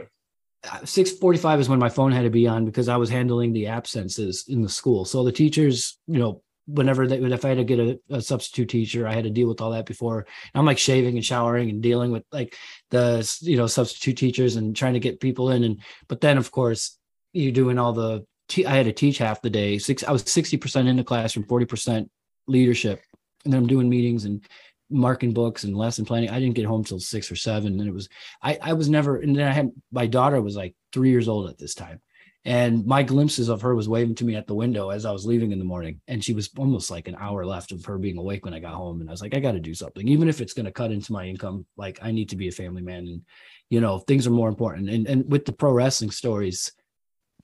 Uh, 0.64 0.84
645 0.84 1.62
is 1.62 1.70
when 1.70 1.80
my 1.80 1.88
phone 1.88 2.12
had 2.12 2.24
to 2.24 2.30
be 2.30 2.48
on 2.48 2.66
because 2.66 2.90
i 2.90 2.98
was 2.98 3.10
handling 3.10 3.54
the 3.54 3.68
absences 3.68 4.46
in 4.50 4.62
the 4.62 4.68
school. 4.68 5.06
So 5.06 5.24
the 5.24 5.32
teachers 5.32 5.98
you 6.08 6.20
know 6.20 6.42
whenever 6.68 7.08
they 7.08 7.18
if 7.18 7.46
i 7.46 7.50
had 7.50 7.58
to 7.58 7.64
get 7.64 7.80
a, 7.80 8.00
a 8.10 8.22
substitute 8.22 8.68
teacher 8.68 9.08
i 9.08 9.14
had 9.14 9.24
to 9.24 9.30
deal 9.30 9.48
with 9.48 9.62
all 9.62 9.72
that 9.72 9.86
before. 9.86 10.26
I'm 10.54 10.66
like 10.66 10.78
shaving 10.78 11.16
and 11.16 11.26
showering 11.26 11.70
and 11.70 11.82
dealing 11.82 12.12
with 12.12 12.24
like 12.32 12.58
the 12.90 13.26
you 13.42 13.56
know 13.56 13.68
substitute 13.68 14.18
teachers 14.18 14.58
and 14.58 14.76
trying 14.76 14.94
to 14.94 15.00
get 15.00 15.22
people 15.22 15.52
in 15.52 15.64
and 15.64 15.82
but 16.10 16.20
then 16.20 16.38
of 16.38 16.52
course 16.52 16.98
you're 17.32 17.52
doing 17.52 17.80
all 17.80 17.94
the 17.94 18.26
te- 18.50 18.66
I 18.66 18.76
had 18.76 18.86
to 18.86 18.92
teach 18.92 19.18
half 19.18 19.42
the 19.42 19.50
day. 19.50 19.78
Six, 19.78 20.04
I 20.04 20.12
was 20.12 20.24
60% 20.24 20.88
in 20.88 20.98
the 20.98 21.04
classroom, 21.04 21.46
40% 21.46 22.10
leadership. 22.48 23.02
And 23.46 23.54
then 23.54 23.62
I'm 23.62 23.68
doing 23.68 23.88
meetings 23.88 24.26
and 24.26 24.44
marking 24.90 25.34
books 25.34 25.64
and 25.64 25.78
lesson 25.78 26.04
planning. 26.04 26.30
I 26.30 26.40
didn't 26.40 26.56
get 26.56 26.66
home 26.66 26.84
till 26.84 27.00
six 27.00 27.32
or 27.32 27.36
seven. 27.36 27.80
And 27.80 27.88
it 27.88 27.94
was, 27.94 28.10
I, 28.42 28.58
I 28.62 28.74
was 28.74 28.90
never, 28.90 29.18
and 29.18 29.36
then 29.36 29.48
I 29.48 29.54
had, 29.54 29.72
my 29.92 30.08
daughter 30.08 30.42
was 30.42 30.56
like 30.56 30.76
three 30.92 31.12
years 31.12 31.30
old 31.30 31.50
at 31.50 31.58
this 31.58 31.76
time. 31.76 32.02
And 32.46 32.86
my 32.86 33.04
glimpses 33.04 33.50
of 33.50 33.62
her 33.62 33.76
was 33.76 33.90
waving 33.90 34.16
to 34.16 34.26
me 34.26 34.36
at 34.36 34.48
the 34.48 34.56
window 34.56 34.90
as 34.90 35.06
I 35.06 35.12
was 35.12 35.26
leaving 35.26 35.52
in 35.52 35.60
the 35.60 35.66
morning. 35.66 36.02
And 36.08 36.24
she 36.24 36.34
was 36.34 36.50
almost 36.58 36.90
like 36.90 37.08
an 37.08 37.18
hour 37.20 37.46
left 37.46 37.72
of 37.72 37.84
her 37.86 37.98
being 37.98 38.18
awake 38.18 38.46
when 38.46 38.54
I 38.54 38.60
got 38.60 38.74
home. 38.74 39.02
And 39.02 39.10
I 39.10 39.14
was 39.14 39.22
like, 39.22 39.36
I 39.36 39.40
got 39.40 39.52
to 39.52 39.60
do 39.60 39.74
something, 39.74 40.08
even 40.08 40.30
if 40.30 40.40
it's 40.40 40.54
going 40.54 40.66
to 40.66 40.72
cut 40.72 40.92
into 40.92 41.12
my 41.12 41.26
income. 41.26 41.66
Like 41.78 42.00
I 42.02 42.12
need 42.12 42.30
to 42.30 42.38
be 42.38 42.48
a 42.48 42.52
family 42.52 42.82
man. 42.82 43.08
And, 43.08 43.22
you 43.70 43.82
know, 43.82 44.00
things 44.00 44.26
are 44.26 44.32
more 44.32 44.48
important. 44.48 44.90
And, 44.90 45.06
and 45.06 45.30
with 45.30 45.46
the 45.46 45.52
pro 45.52 45.72
wrestling 45.74 46.12
stories, 46.12 46.72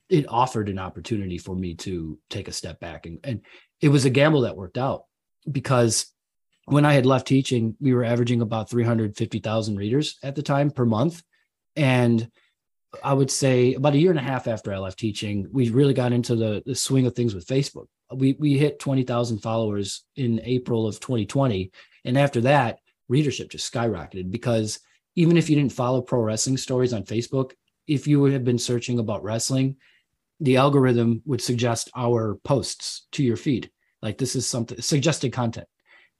it 0.08 0.26
offered 0.28 0.68
an 0.68 0.78
opportunity 0.78 1.38
for 1.38 1.54
me 1.54 1.74
to 1.74 2.18
take 2.30 2.48
a 2.48 2.52
step 2.52 2.80
back. 2.80 3.06
And, 3.06 3.18
and 3.24 3.40
it 3.80 3.88
was 3.88 4.04
a 4.04 4.10
gamble 4.10 4.42
that 4.42 4.56
worked 4.56 4.78
out 4.78 5.04
because 5.50 6.06
when 6.66 6.84
I 6.84 6.94
had 6.94 7.06
left 7.06 7.26
teaching, 7.26 7.76
we 7.80 7.94
were 7.94 8.04
averaging 8.04 8.40
about 8.40 8.70
350,000 8.70 9.76
readers 9.76 10.18
at 10.22 10.34
the 10.34 10.42
time 10.42 10.70
per 10.70 10.84
month. 10.84 11.22
And 11.74 12.28
I 13.02 13.12
would 13.12 13.30
say 13.30 13.74
about 13.74 13.94
a 13.94 13.98
year 13.98 14.10
and 14.10 14.18
a 14.18 14.22
half 14.22 14.48
after 14.48 14.72
I 14.72 14.78
left 14.78 14.98
teaching, 14.98 15.46
we 15.52 15.70
really 15.70 15.94
got 15.94 16.12
into 16.12 16.34
the, 16.34 16.62
the 16.64 16.74
swing 16.74 17.06
of 17.06 17.14
things 17.14 17.34
with 17.34 17.46
Facebook. 17.46 17.86
We 18.12 18.36
we 18.38 18.56
hit 18.56 18.78
20,000 18.78 19.38
followers 19.38 20.04
in 20.14 20.40
April 20.44 20.86
of 20.86 21.00
2020. 21.00 21.70
And 22.04 22.16
after 22.16 22.40
that, 22.42 22.78
readership 23.08 23.50
just 23.50 23.72
skyrocketed 23.72 24.30
because 24.30 24.78
even 25.16 25.36
if 25.36 25.50
you 25.50 25.56
didn't 25.56 25.72
follow 25.72 26.02
pro 26.02 26.20
wrestling 26.20 26.56
stories 26.56 26.92
on 26.92 27.04
Facebook, 27.04 27.52
if 27.86 28.06
you 28.06 28.20
would 28.20 28.32
have 28.32 28.44
been 28.44 28.58
searching 28.58 28.98
about 28.98 29.22
wrestling, 29.22 29.76
the 30.40 30.56
algorithm 30.56 31.22
would 31.24 31.40
suggest 31.40 31.90
our 31.96 32.36
posts 32.44 33.06
to 33.12 33.22
your 33.22 33.36
feed. 33.36 33.70
Like 34.02 34.18
this 34.18 34.36
is 34.36 34.48
something 34.48 34.80
suggested 34.80 35.32
content. 35.32 35.66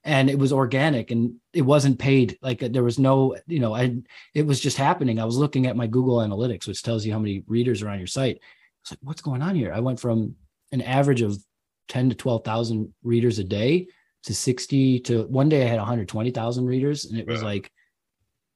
And 0.04 0.30
it 0.30 0.38
was 0.38 0.52
organic 0.52 1.10
and 1.10 1.34
it 1.52 1.62
wasn't 1.62 1.98
paid. 1.98 2.38
Like 2.40 2.60
there 2.60 2.84
was 2.84 2.98
no 2.98 3.36
you 3.46 3.58
know 3.60 3.74
i 3.74 3.96
it 4.34 4.46
was 4.46 4.60
just 4.60 4.76
happening. 4.76 5.18
I 5.18 5.24
was 5.24 5.36
looking 5.36 5.66
at 5.66 5.76
my 5.76 5.86
google 5.86 6.18
analytics 6.18 6.66
which 6.66 6.82
tells 6.82 7.04
you 7.04 7.12
how 7.12 7.18
many 7.18 7.42
readers 7.46 7.82
are 7.82 7.88
on 7.88 7.98
your 7.98 8.06
site. 8.06 8.40
It's 8.82 8.92
like 8.92 9.00
what's 9.02 9.20
going 9.22 9.42
on 9.42 9.54
here? 9.54 9.72
I 9.72 9.80
went 9.80 10.00
from 10.00 10.36
an 10.72 10.80
average 10.80 11.22
of 11.22 11.36
10 11.88 12.10
to 12.10 12.14
12,000 12.16 12.92
readers 13.04 13.38
a 13.38 13.44
day 13.44 13.86
to 14.24 14.34
60 14.34 14.98
to 15.00 15.22
one 15.28 15.48
day 15.48 15.62
i 15.62 15.68
had 15.68 15.78
120,000 15.78 16.66
readers 16.66 17.04
and 17.04 17.16
it 17.16 17.28
was 17.28 17.42
Wow. 17.42 17.46
like 17.48 17.70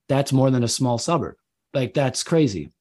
that's 0.08 0.32
more 0.32 0.50
than 0.50 0.64
a 0.64 0.68
small 0.68 0.98
suburb. 0.98 1.36
Like 1.72 1.94
that's 1.94 2.24
crazy 2.24 2.72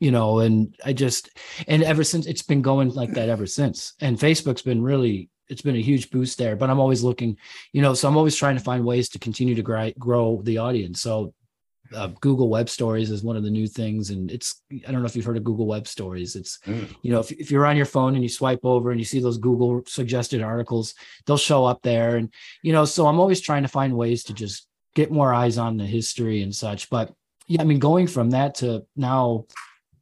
you 0.00 0.10
know 0.10 0.38
and 0.40 0.76
i 0.84 0.92
just 0.92 1.30
and 1.66 1.82
ever 1.82 2.04
since 2.04 2.26
it's 2.26 2.42
been 2.42 2.62
going 2.62 2.88
like 2.90 3.12
that 3.14 3.28
ever 3.28 3.46
since. 3.46 3.94
And 4.00 4.18
facebook's 4.18 4.62
been 4.62 4.82
really 4.82 5.28
it's 5.48 5.62
been 5.62 5.76
a 5.76 5.80
huge 5.90 6.10
boost 6.10 6.38
there 6.38 6.56
but 6.56 6.70
i'm 6.70 6.78
always 6.80 7.02
looking 7.02 7.36
you 7.72 7.82
know 7.82 7.94
so 7.94 8.06
i'm 8.06 8.16
always 8.16 8.36
trying 8.36 8.56
to 8.56 8.62
find 8.62 8.84
ways 8.84 9.08
to 9.10 9.18
continue 9.18 9.54
to 9.54 9.62
grow, 9.62 9.90
grow 9.98 10.40
the 10.44 10.58
audience. 10.58 11.00
So 11.00 11.34
uh, 11.94 12.08
google 12.20 12.50
web 12.50 12.68
stories 12.68 13.10
is 13.10 13.24
one 13.24 13.36
of 13.36 13.42
the 13.42 13.50
new 13.50 13.66
things 13.66 14.10
and 14.10 14.30
it's 14.30 14.62
i 14.86 14.92
don't 14.92 15.00
know 15.00 15.06
if 15.06 15.16
you've 15.16 15.24
heard 15.24 15.38
of 15.38 15.44
google 15.44 15.66
web 15.66 15.86
stories. 15.88 16.36
It's 16.36 16.58
Mm. 16.66 16.86
you 17.02 17.10
know 17.12 17.20
if, 17.20 17.32
if 17.32 17.50
you're 17.50 17.66
on 17.66 17.76
your 17.78 17.86
phone 17.86 18.14
and 18.14 18.22
you 18.22 18.28
swipe 18.28 18.60
over 18.64 18.90
and 18.90 19.00
you 19.00 19.06
see 19.06 19.20
those 19.20 19.38
google 19.38 19.82
suggested 19.86 20.42
articles 20.42 20.94
they'll 21.24 21.38
show 21.38 21.64
up 21.64 21.80
there. 21.82 22.16
And 22.16 22.32
you 22.62 22.72
know 22.74 22.84
so 22.84 23.06
i'm 23.06 23.18
always 23.18 23.40
trying 23.40 23.62
to 23.62 23.68
find 23.78 23.96
ways 23.96 24.24
to 24.24 24.34
just 24.34 24.66
get 24.94 25.10
more 25.10 25.32
eyes 25.32 25.56
on 25.58 25.76
the 25.76 25.86
history 25.86 26.42
and 26.42 26.54
such. 26.54 26.90
But 26.90 27.12
yeah 27.46 27.62
i 27.62 27.64
mean 27.64 27.78
going 27.78 28.06
from 28.06 28.30
that 28.30 28.56
to 28.56 28.84
now 28.94 29.46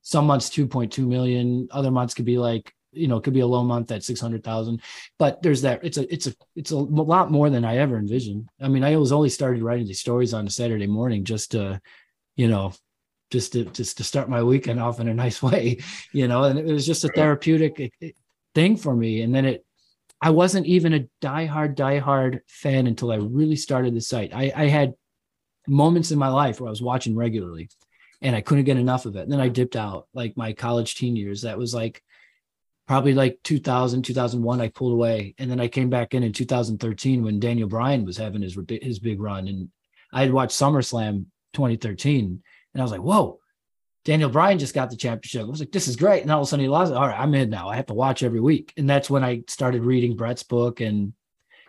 some 0.07 0.25
months 0.25 0.49
2.2 0.51 1.05
million. 1.05 1.67
Other 1.73 1.91
months 1.91 2.15
could 2.15 2.25
be 2.25 2.39
like 2.39 2.73
you 2.93 3.09
know 3.09 3.17
it 3.17 3.25
could 3.25 3.35
be 3.35 3.41
a 3.41 3.47
low 3.47 3.65
month 3.65 3.91
at 3.91 4.05
600,000 4.05 4.81
but 5.19 5.43
there's 5.43 5.61
that 5.63 5.85
it's 5.85 5.99
a 5.99 6.11
it's 6.11 6.29
a 6.29 6.35
it's 6.55 6.71
a 6.71 6.77
lot 6.77 7.31
more 7.31 7.51
than 7.51 7.65
I 7.65 7.79
ever 7.79 7.99
envisioned. 7.99 8.49
I 8.61 8.69
mean 8.69 8.85
I 8.85 8.97
was 8.97 9.11
only 9.11 9.29
started 9.31 9.63
writing 9.65 9.87
these 9.87 9.99
stories 10.01 10.33
on 10.33 10.47
a 10.47 10.51
Saturday 10.51 10.87
morning 10.87 11.25
just 11.25 11.51
to 11.51 11.81
you 12.37 12.47
know 12.47 12.73
just 13.33 13.53
to 13.55 13.65
just 13.65 13.97
to 13.97 14.05
start 14.05 14.31
my 14.31 14.45
weekend 14.45 14.79
off 14.79 15.01
in 15.01 15.09
a 15.09 15.15
nice 15.15 15.43
way 15.49 15.79
you 16.13 16.29
know 16.29 16.45
and 16.45 16.57
it 16.59 16.73
was 16.73 16.87
just 16.87 17.05
a 17.05 17.09
therapeutic 17.09 17.81
eh, 17.81 17.89
eh, 18.01 18.11
thing 18.55 18.77
for 18.77 18.95
me. 18.95 19.23
And 19.23 19.35
then 19.35 19.45
it 19.45 19.67
I 20.23 20.31
wasn't 20.31 20.67
even 20.67 20.95
a 20.95 21.09
diehard 21.21 21.75
diehard 21.75 22.41
fan 22.47 22.87
until 22.87 23.11
I 23.11 23.17
really 23.17 23.57
started 23.57 23.93
the 23.93 24.01
site. 24.01 24.33
I 24.33 24.53
I 24.55 24.67
had 24.69 24.95
moments 25.67 26.13
in 26.13 26.19
my 26.19 26.29
life 26.29 26.61
where 26.61 26.69
I 26.69 26.71
was 26.71 26.81
watching 26.81 27.17
regularly 27.17 27.69
and 28.23 28.35
I 28.35 28.41
couldn't 28.41 28.65
get 28.65 28.77
enough 28.77 29.07
of 29.07 29.17
it. 29.17 29.23
And 29.23 29.33
then 29.33 29.41
I 29.41 29.49
dipped 29.49 29.77
out 29.77 30.07
like 30.15 30.37
my 30.37 30.53
college 30.53 30.95
teen 30.95 31.17
years. 31.17 31.43
That 31.43 31.59
was 31.59 31.75
like 31.75 32.03
probably 32.87 33.15
like 33.15 33.39
2000, 33.45 34.03
2001. 34.03 34.61
I 34.61 34.69
pulled 34.69 34.93
away. 34.93 35.35
And 35.39 35.51
then 35.51 35.61
I 35.61 35.69
came 35.69 35.91
back 35.91 36.15
in 36.15 36.23
in 36.23 36.33
2013 36.33 37.23
when 37.23 37.41
Daniel 37.41 37.69
Bryan 37.69 38.05
was 38.05 38.17
having 38.17 38.43
his, 38.43 38.57
his 38.83 38.99
big 38.99 39.21
run. 39.21 39.49
And 39.49 39.71
I 40.13 40.23
had 40.23 40.33
watched 40.33 40.59
SummerSlam 40.59 41.27
2013. 41.53 42.43
And 42.75 42.81
I 42.81 42.85
was 42.85 42.93
like, 42.93 43.03
whoa, 43.03 43.41
Daniel 44.05 44.31
Bryan 44.31 44.59
just 44.59 44.75
got 44.75 44.89
the 44.89 44.97
championship. 44.97 45.43
I 45.43 45.51
was 45.51 45.61
like, 45.61 45.73
this 45.73 45.89
is 45.89 45.97
great. 45.97 46.23
And 46.23 46.31
all 46.31 46.41
of 46.41 46.45
a 46.45 46.47
sudden 46.49 46.63
he 46.63 46.69
lost 46.69 46.93
it. 46.93 46.97
All 46.97 47.09
right, 47.09 47.19
I'm 47.19 47.35
in 47.35 47.51
now. 47.51 47.69
I 47.69 47.77
have 47.77 47.87
to 47.87 47.95
watch 47.95 48.23
every 48.23 48.41
week. 48.41 48.73
And 48.77 48.89
that's 48.89 49.11
when 49.11 49.25
I 49.25 49.43
started 49.49 49.83
reading 49.83 50.17
Bret's 50.17 50.45
book. 50.45 50.81
And, 50.81 51.13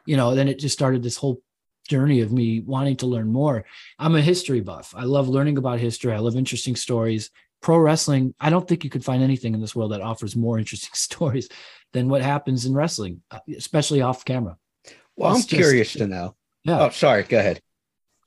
you 0.05 0.17
know, 0.17 0.35
then 0.35 0.47
it 0.47 0.59
just 0.59 0.77
started 0.77 1.01
this 1.01 1.17
whole 1.17 1.41
journey 1.87 2.21
of 2.21 2.31
me 2.31 2.61
wanting 2.61 2.97
to 2.97 3.05
learn 3.07 3.31
more. 3.31 3.65
I'm 3.97 4.15
a 4.15 4.21
history 4.21 4.59
buff. 4.61 4.93
I 4.95 5.03
love 5.03 5.27
learning 5.29 5.57
about 5.57 5.79
history. 5.79 6.13
I 6.13 6.19
love 6.19 6.35
interesting 6.35 6.75
stories. 6.75 7.31
Pro 7.61 7.77
wrestling, 7.79 8.35
I 8.39 8.49
don't 8.51 8.67
think 8.67 8.83
you 8.83 8.89
could 8.89 9.03
find 9.03 9.23
anything 9.23 9.53
in 9.55 9.61
this 9.61 9.75
world 9.75 9.91
that 9.91 10.01
offers 10.01 10.35
more 10.35 10.59
interesting 10.63 10.91
stories 10.93 11.49
than 11.93 12.09
what 12.09 12.21
happens 12.21 12.65
in 12.65 12.73
wrestling, 12.73 13.21
uh, 13.31 13.39
especially 13.55 14.01
off 14.01 14.23
camera. 14.25 14.57
Well, 15.15 15.31
It's 15.31 15.43
I'm 15.45 15.47
just- 15.47 15.61
curious 15.61 15.93
to 15.93 16.07
know. 16.07 16.35
Yeah. 16.63 16.81
Oh, 16.85 16.89
sorry. 16.89 17.23
Go 17.23 17.39
ahead. 17.39 17.61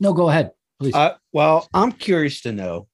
No, 0.01 0.15
go 0.15 0.31
ahead, 0.31 0.53
please. 0.79 0.95
Uh, 0.95 1.17
well, 1.33 1.69
I'm 1.75 1.93
curious 1.93 2.41
to 2.43 2.53
know, 2.53 2.89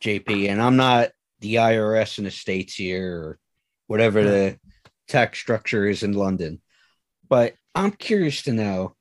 JP, 0.00 0.48
and 0.50 0.60
I'm 0.60 0.76
not 0.76 1.10
the 1.40 1.54
IRS 1.54 2.18
in 2.18 2.24
the 2.24 2.32
States 2.32 2.74
here 2.74 3.14
or 3.16 3.38
whatever 3.86 4.24
the 4.24 4.58
tax 5.06 5.38
structure 5.38 5.86
is 5.86 6.02
in 6.02 6.12
London, 6.14 6.60
but 7.28 7.54
I'm 7.76 7.92
curious 7.92 8.42
to 8.42 8.52
know 8.52 8.96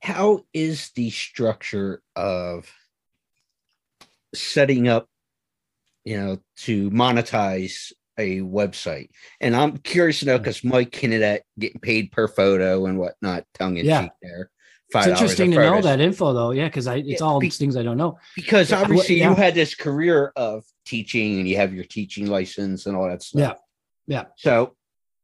how 0.00 0.44
is 0.52 0.90
the 0.94 1.10
structure 1.10 2.02
of 2.16 2.70
setting 4.34 4.88
up, 4.88 5.08
you 6.04 6.18
know, 6.18 6.38
to 6.56 6.90
monetize 6.90 7.92
a 8.18 8.40
website? 8.40 9.10
And 9.40 9.54
I'm 9.54 9.76
curious 9.78 10.20
to 10.20 10.26
know 10.26 10.38
mm. 10.38 10.42
because 10.42 10.64
Mike 10.64 10.94
hinted 10.94 11.22
at 11.22 11.42
getting 11.58 11.80
paid 11.80 12.12
per 12.12 12.28
photo 12.28 12.86
and 12.86 12.98
whatnot, 12.98 13.44
tongue 13.54 13.76
in 13.76 13.86
Yeah. 13.86 14.02
cheek 14.02 14.12
there. 14.22 14.50
it's 14.92 15.06
$5 15.06 15.06
a 15.06 15.10
interesting 15.10 15.50
to 15.52 15.56
know 15.58 15.80
that 15.82 16.00
info 16.00 16.32
though. 16.32 16.50
Yeah, 16.50 16.66
because 16.66 16.86
I 16.86 16.96
it's 16.96 17.20
Yeah, 17.20 17.26
all 17.26 17.38
be- 17.38 17.46
these 17.46 17.58
things 17.58 17.76
I 17.76 17.82
don't 17.82 17.96
know. 17.98 18.18
because 18.34 18.70
Yeah, 18.70 18.80
obviously 18.80 19.18
yeah. 19.18 19.28
you 19.28 19.36
had 19.36 19.54
this 19.54 19.74
career 19.74 20.32
of 20.34 20.64
teaching 20.84 21.38
and 21.38 21.48
you 21.48 21.56
have 21.58 21.72
your 21.72 21.84
teaching 21.84 22.26
license 22.26 22.86
and 22.86 22.96
all 22.96 23.08
that 23.08 23.22
stuff. 23.22 23.58
Yeah. 24.06 24.22
Yeah. 24.22 24.24
So 24.36 24.74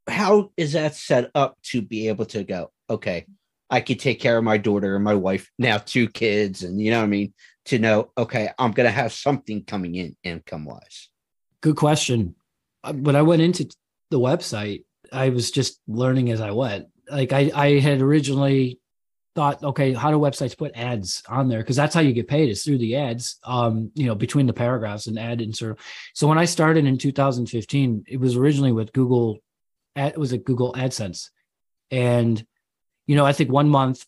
how 0.06 0.52
is 0.56 0.74
that 0.74 0.94
set 0.94 1.30
up 1.34 1.58
to 1.64 1.82
be 1.82 2.06
able 2.08 2.26
to 2.26 2.44
go, 2.44 2.70
okay, 2.88 3.26
I 3.68 3.80
could 3.80 3.98
take 3.98 4.20
care 4.20 4.38
of 4.38 4.44
my 4.44 4.58
daughter 4.58 4.94
and 4.94 5.04
my 5.04 5.14
wife, 5.14 5.50
now 5.58 5.78
two 5.78 6.08
kids, 6.08 6.62
and 6.62 6.80
you 6.80 6.90
know 6.90 6.98
what 6.98 7.04
I 7.04 7.08
mean? 7.08 7.34
To 7.66 7.78
know, 7.78 8.12
okay, 8.16 8.50
I'm 8.58 8.70
gonna 8.70 8.90
have 8.90 9.12
something 9.12 9.64
coming 9.64 9.96
in 9.96 10.16
income 10.22 10.64
wise. 10.64 11.08
Good 11.60 11.76
question. 11.76 12.36
Uh, 12.84 12.92
When 12.92 13.16
I 13.16 13.22
went 13.22 13.42
into 13.42 13.68
the 14.10 14.20
website, 14.20 14.84
I 15.12 15.30
was 15.30 15.50
just 15.50 15.80
learning 15.88 16.30
as 16.30 16.40
I 16.40 16.52
went. 16.52 16.86
Like 17.10 17.32
I, 17.32 17.50
I 17.54 17.80
had 17.80 18.00
originally 18.00 18.78
thought, 19.34 19.62
okay, 19.62 19.92
how 19.92 20.10
do 20.10 20.16
websites 20.16 20.56
put 20.56 20.76
ads 20.76 21.22
on 21.28 21.48
there? 21.48 21.58
Because 21.58 21.76
that's 21.76 21.94
how 21.94 22.00
you 22.00 22.12
get 22.12 22.26
paid 22.26 22.48
is 22.48 22.64
through 22.64 22.78
the 22.78 22.96
ads, 22.96 23.38
um, 23.44 23.90
you 23.94 24.06
know, 24.06 24.14
between 24.14 24.46
the 24.46 24.52
paragraphs 24.52 25.06
and 25.06 25.18
ad 25.18 25.40
insert. 25.40 25.78
So 26.14 26.26
when 26.26 26.38
I 26.38 26.46
started 26.46 26.86
in 26.86 26.98
2015, 26.98 28.04
it 28.08 28.18
was 28.18 28.36
originally 28.36 28.72
with 28.72 28.92
Google, 28.92 29.38
it 29.94 30.18
was 30.18 30.32
at 30.32 30.44
Google 30.44 30.72
AdSense, 30.72 31.28
and 31.90 32.44
you 33.06 33.16
know, 33.16 33.24
I 33.24 33.32
think 33.32 33.50
one 33.50 33.68
month 33.68 34.04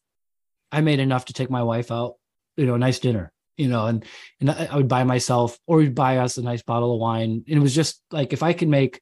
I 0.71 0.81
made 0.81 1.01
enough 1.01 1.27
to 1.27 1.33
take 1.33 1.51
my 1.51 1.63
wife 1.63 1.91
out, 1.91 2.17
you 2.57 2.67
know, 2.67 2.75
a 2.75 2.79
nice 2.79 2.99
dinner, 2.99 3.33
you 3.57 3.69
know, 3.69 3.87
and 3.87 4.05
and 4.41 4.51
I 4.51 4.77
would 4.77 4.89
buy 4.89 5.05
myself 5.05 5.59
or 5.67 5.79
we'd 5.79 5.95
buy 5.95 6.19
us 6.19 6.37
a 6.37 6.43
nice 6.43 6.63
bottle 6.63 6.95
of 6.95 7.01
wine. 7.01 7.45
And 7.49 7.57
it 7.57 7.61
was 7.61 7.75
just 7.75 8.03
like 8.11 8.33
if 8.33 8.43
I 8.43 8.53
can 8.53 8.71
make 8.71 9.01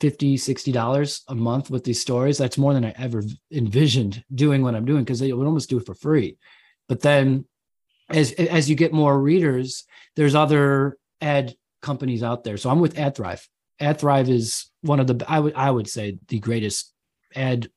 50 0.00 0.36
60 0.36 0.72
dollars 0.72 1.22
a 1.28 1.34
month 1.34 1.70
with 1.70 1.82
these 1.82 2.00
stories 2.00 2.38
that's 2.38 2.56
more 2.56 2.72
than 2.72 2.84
i 2.84 2.94
ever 2.96 3.20
envisioned 3.50 4.22
doing 4.32 4.62
what 4.62 4.76
i'm 4.76 4.84
doing 4.84 5.02
because 5.02 5.18
they 5.18 5.32
would 5.32 5.46
almost 5.46 5.68
do 5.68 5.78
it 5.78 5.86
for 5.86 5.94
free. 5.94 6.36
But 6.88 7.00
then 7.00 7.46
as 8.08 8.32
as 8.32 8.70
you 8.70 8.76
get 8.76 8.92
more 8.92 9.20
readers 9.20 9.84
there's 10.14 10.34
other 10.34 10.96
ad 11.20 11.54
companies 11.82 12.22
out 12.22 12.44
there. 12.44 12.56
So 12.56 12.70
i'm 12.70 12.80
with 12.80 12.94
adthrive 12.94 13.44
adthrive 13.80 14.28
is 14.28 14.70
one 14.82 15.00
of 15.00 15.06
the 15.06 15.24
i 15.28 15.40
would 15.40 15.54
i 15.54 15.70
would 15.70 15.88
say 15.88 16.18
the 16.28 16.38
greatest 16.38 16.92
ad 17.34 17.68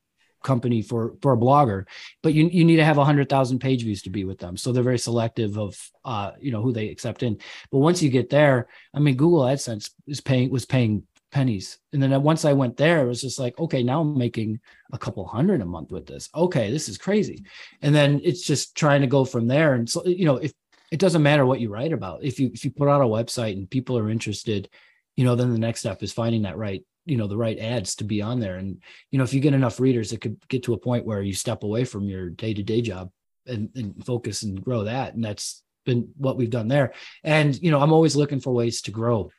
company 0.43 0.81
for 0.81 1.13
for 1.21 1.33
a 1.33 1.37
blogger 1.37 1.85
but 2.23 2.33
you 2.33 2.47
you 2.47 2.65
need 2.65 2.77
to 2.77 2.85
have 2.85 2.97
100,000 2.97 3.59
page 3.59 3.83
views 3.83 4.01
to 4.01 4.09
be 4.09 4.23
with 4.23 4.39
them 4.39 4.57
so 4.57 4.71
they're 4.71 4.83
very 4.83 4.99
selective 4.99 5.57
of 5.57 5.77
uh 6.05 6.31
you 6.39 6.51
know 6.51 6.61
who 6.61 6.71
they 6.73 6.89
accept 6.89 7.23
in 7.23 7.37
but 7.71 7.79
once 7.79 8.01
you 8.01 8.09
get 8.09 8.29
there 8.29 8.67
i 8.93 8.99
mean 8.99 9.15
google 9.15 9.41
adsense 9.41 9.91
is 10.07 10.21
paying 10.21 10.49
was 10.49 10.65
paying 10.65 11.03
pennies. 11.31 11.79
And 11.93 12.03
then 12.03 12.21
once 12.21 12.45
I 12.45 12.53
went 12.53 12.77
there, 12.77 13.01
it 13.01 13.07
was 13.07 13.21
just 13.21 13.39
like, 13.39 13.57
okay, 13.57 13.81
now 13.83 14.01
I'm 14.01 14.17
making 14.17 14.59
a 14.91 14.97
couple 14.97 15.25
hundred 15.25 15.61
a 15.61 15.65
month 15.65 15.91
with 15.91 16.05
this. 16.05 16.29
Okay, 16.35 16.71
this 16.71 16.89
is 16.89 16.97
crazy. 16.97 17.43
And 17.81 17.95
then 17.95 18.21
it's 18.23 18.45
just 18.45 18.75
trying 18.75 19.01
to 19.01 19.07
go 19.07 19.25
from 19.25 19.47
there. 19.47 19.73
And 19.73 19.89
so, 19.89 20.05
you 20.05 20.25
know, 20.25 20.37
if 20.37 20.53
it 20.91 20.99
doesn't 20.99 21.23
matter 21.23 21.45
what 21.45 21.61
you 21.61 21.69
write 21.69 21.93
about, 21.93 22.23
if 22.23 22.39
you 22.39 22.51
if 22.53 22.65
you 22.65 22.71
put 22.71 22.89
out 22.89 23.01
a 23.01 23.05
website 23.05 23.53
and 23.53 23.69
people 23.69 23.97
are 23.97 24.09
interested, 24.09 24.69
you 25.15 25.23
know, 25.23 25.35
then 25.35 25.51
the 25.51 25.59
next 25.59 25.79
step 25.79 26.03
is 26.03 26.11
finding 26.11 26.43
that 26.43 26.57
right, 26.57 26.83
you 27.05 27.17
know, 27.17 27.27
the 27.27 27.37
right 27.37 27.57
ads 27.57 27.95
to 27.95 28.03
be 28.03 28.21
on 28.21 28.39
there. 28.39 28.57
And 28.57 28.81
you 29.09 29.17
know, 29.17 29.23
if 29.23 29.33
you 29.33 29.39
get 29.39 29.53
enough 29.53 29.79
readers, 29.79 30.11
it 30.11 30.21
could 30.21 30.37
get 30.47 30.63
to 30.63 30.73
a 30.73 30.79
point 30.79 31.05
where 31.05 31.21
you 31.21 31.33
step 31.33 31.63
away 31.63 31.83
from 31.83 32.03
your 32.03 32.29
day-to-day 32.29 32.81
job 32.81 33.11
and, 33.45 33.69
and 33.75 34.05
focus 34.05 34.43
and 34.43 34.63
grow 34.63 34.83
that. 34.83 35.13
And 35.13 35.23
that's 35.23 35.63
been 35.85 36.09
what 36.17 36.37
we've 36.37 36.49
done 36.49 36.67
there. 36.67 36.93
And 37.23 37.59
you 37.61 37.71
know, 37.71 37.81
I'm 37.81 37.93
always 37.93 38.15
looking 38.15 38.39
for 38.39 38.53
ways 38.53 38.81
to 38.83 38.91
grow 38.91 39.31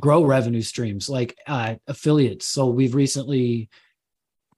grow 0.00 0.24
revenue 0.24 0.62
streams 0.62 1.08
like 1.08 1.36
uh, 1.46 1.76
affiliates. 1.86 2.46
So 2.46 2.68
we've 2.68 2.94
recently 2.94 3.68